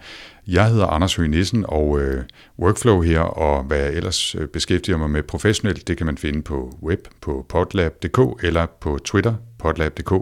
Jeg 0.46 0.68
hedder 0.68 0.86
Anders 0.86 1.14
Høgh 1.14 1.30
Nissen, 1.30 1.64
og 1.68 2.00
øh, 2.00 2.24
Workflow 2.58 3.00
her, 3.00 3.20
og 3.20 3.64
hvad 3.64 3.78
jeg 3.78 3.92
ellers 3.92 4.34
øh, 4.34 4.48
beskæftiger 4.48 4.98
mig 4.98 5.10
med 5.10 5.22
professionelt, 5.22 5.88
det 5.88 5.96
kan 5.96 6.06
man 6.06 6.18
finde 6.18 6.42
på 6.42 6.78
web, 6.82 7.08
på 7.20 7.46
potlab.dk 7.48 8.44
eller 8.44 8.66
på 8.80 8.98
Twitter, 9.04 9.34
potlab.dk. 9.58 10.12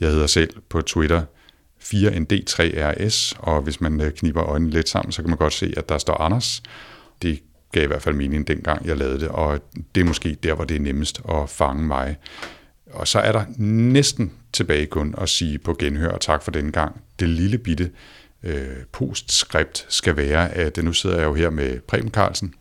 Jeg 0.00 0.08
hedder 0.10 0.26
selv 0.26 0.50
på 0.68 0.82
Twitter 0.82 1.22
4ND3RS, 1.82 3.38
og 3.38 3.62
hvis 3.62 3.80
man 3.80 4.00
øh, 4.00 4.12
kniber 4.12 4.44
øjnene 4.44 4.70
lidt 4.70 4.88
sammen, 4.88 5.12
så 5.12 5.22
kan 5.22 5.30
man 5.30 5.38
godt 5.38 5.52
se, 5.52 5.74
at 5.76 5.88
der 5.88 5.98
står 5.98 6.14
Anders. 6.14 6.62
Det 7.22 7.42
gav 7.72 7.84
i 7.84 7.86
hvert 7.86 8.02
fald 8.02 8.14
mening 8.14 8.48
dengang, 8.48 8.86
jeg 8.86 8.96
lavede 8.96 9.20
det, 9.20 9.28
og 9.28 9.60
det 9.94 10.00
er 10.00 10.04
måske 10.04 10.36
der, 10.42 10.54
hvor 10.54 10.64
det 10.64 10.76
er 10.76 10.80
nemmest 10.80 11.20
at 11.28 11.48
fange 11.48 11.86
mig. 11.86 12.16
Og 12.90 13.08
så 13.08 13.18
er 13.18 13.32
der 13.32 13.44
næsten 13.58 14.32
tilbage 14.52 14.86
kun 14.86 15.14
at 15.18 15.28
sige 15.28 15.58
på 15.58 15.76
genhør 15.78 16.10
og 16.10 16.20
tak 16.20 16.42
for 16.42 16.50
denne 16.50 16.72
gang. 16.72 17.00
Det 17.20 17.28
lille 17.28 17.58
bitte 17.58 17.90
øh, 18.42 18.76
postskript 18.92 19.86
skal 19.88 20.16
være, 20.16 20.54
at 20.54 20.76
nu 20.76 20.92
sidder 20.92 21.16
jeg 21.16 21.24
jo 21.24 21.34
her 21.34 21.50
med 21.50 21.80
Preben 21.80 22.10
Carlsen. 22.10 22.54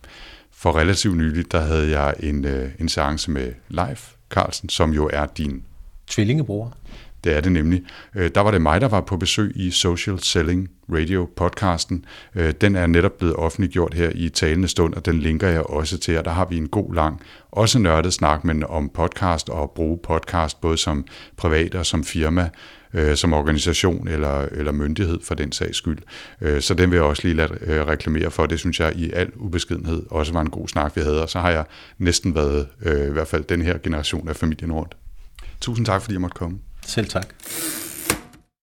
For 0.52 0.78
relativt 0.78 1.18
nyligt, 1.18 1.52
der 1.52 1.62
havde 1.62 2.00
jeg 2.00 2.14
en, 2.20 2.46
øh, 2.46 2.70
en 2.80 2.90
seance 2.90 3.32
med 3.32 3.54
Leif 3.70 4.12
Carlsen, 4.30 4.70
som 4.70 4.92
jo 4.92 5.10
er 5.14 5.26
din 5.26 5.64
tvillingebror. 6.08 6.74
Det 7.24 7.36
er 7.36 7.42
det 7.42 7.52
nemlig. 7.52 7.84
Øh, 8.16 8.32
der 8.36 8.42
var 8.42 8.52
det 8.52 8.62
mig, 8.62 8.82
der 8.82 8.88
var 8.88 9.02
på 9.02 9.18
besøg 9.18 9.52
i 9.56 9.72
Social 9.72 10.20
Selling 10.20 10.70
Radio 10.90 11.30
podcasten. 11.36 12.06
Øh, 12.36 12.54
den 12.62 12.76
er 12.76 12.88
netop 12.88 13.18
blevet 13.18 13.36
offentliggjort 13.36 13.94
her 13.94 14.12
i 14.16 14.30
talende 14.30 14.68
stund, 14.68 14.94
og 14.94 15.06
den 15.06 15.20
linker 15.20 15.48
jeg 15.48 15.62
også 15.62 15.98
til, 15.98 16.18
og 16.18 16.26
der 16.26 16.32
har 16.32 16.46
vi 16.46 16.58
en 16.58 16.68
god 16.68 16.94
lang, 16.94 17.22
også 17.52 17.80
nørdet 17.80 18.14
snak, 18.14 18.44
men 18.44 18.64
om 18.64 18.90
podcast 18.90 19.50
og 19.50 19.64
at 19.64 19.72
bruge 19.72 19.98
podcast, 20.04 20.62
både 20.62 20.78
som 20.78 21.06
privat 21.38 21.76
og 21.76 21.86
som 21.86 22.04
firma, 22.04 22.50
øh, 22.94 23.16
som 23.16 23.34
organisation 23.34 24.08
eller, 24.08 24.42
eller 24.52 24.72
myndighed 24.72 25.20
for 25.24 25.36
den 25.36 25.52
sags 25.52 25.78
skyld. 25.78 25.98
Øh, 26.42 26.62
så 26.62 26.74
den 26.74 26.92
vil 26.92 26.98
jeg 26.98 27.06
også 27.06 27.24
lige 27.24 27.36
lade 27.36 27.58
øh, 27.62 27.88
reklamere 27.88 28.32
for. 28.32 28.46
Det 28.46 28.60
synes 28.60 28.80
jeg 28.80 28.96
i 28.96 29.12
al 29.12 29.32
ubeskedenhed 29.36 30.04
også 30.10 30.34
var 30.34 30.42
en 30.42 30.50
god 30.50 30.68
snak, 30.68 30.96
vi 30.96 31.02
havde, 31.02 31.22
og 31.22 31.30
så 31.30 31.40
har 31.40 31.50
jeg 31.50 31.66
næsten 31.98 32.36
været 32.36 32.68
øh, 32.82 33.08
i 33.08 33.12
hvert 33.12 33.28
fald 33.28 33.44
den 33.44 33.62
her 33.62 33.78
generation 33.78 34.30
af 34.30 34.36
familien 34.36 34.72
rundt. 34.72 34.98
Tusind 35.62 35.86
tak, 35.86 36.02
fordi 36.02 36.14
jeg 36.14 36.22
måtte 36.22 36.36
komme. 36.36 36.60
Selv 36.86 37.08
tak. 37.08 37.28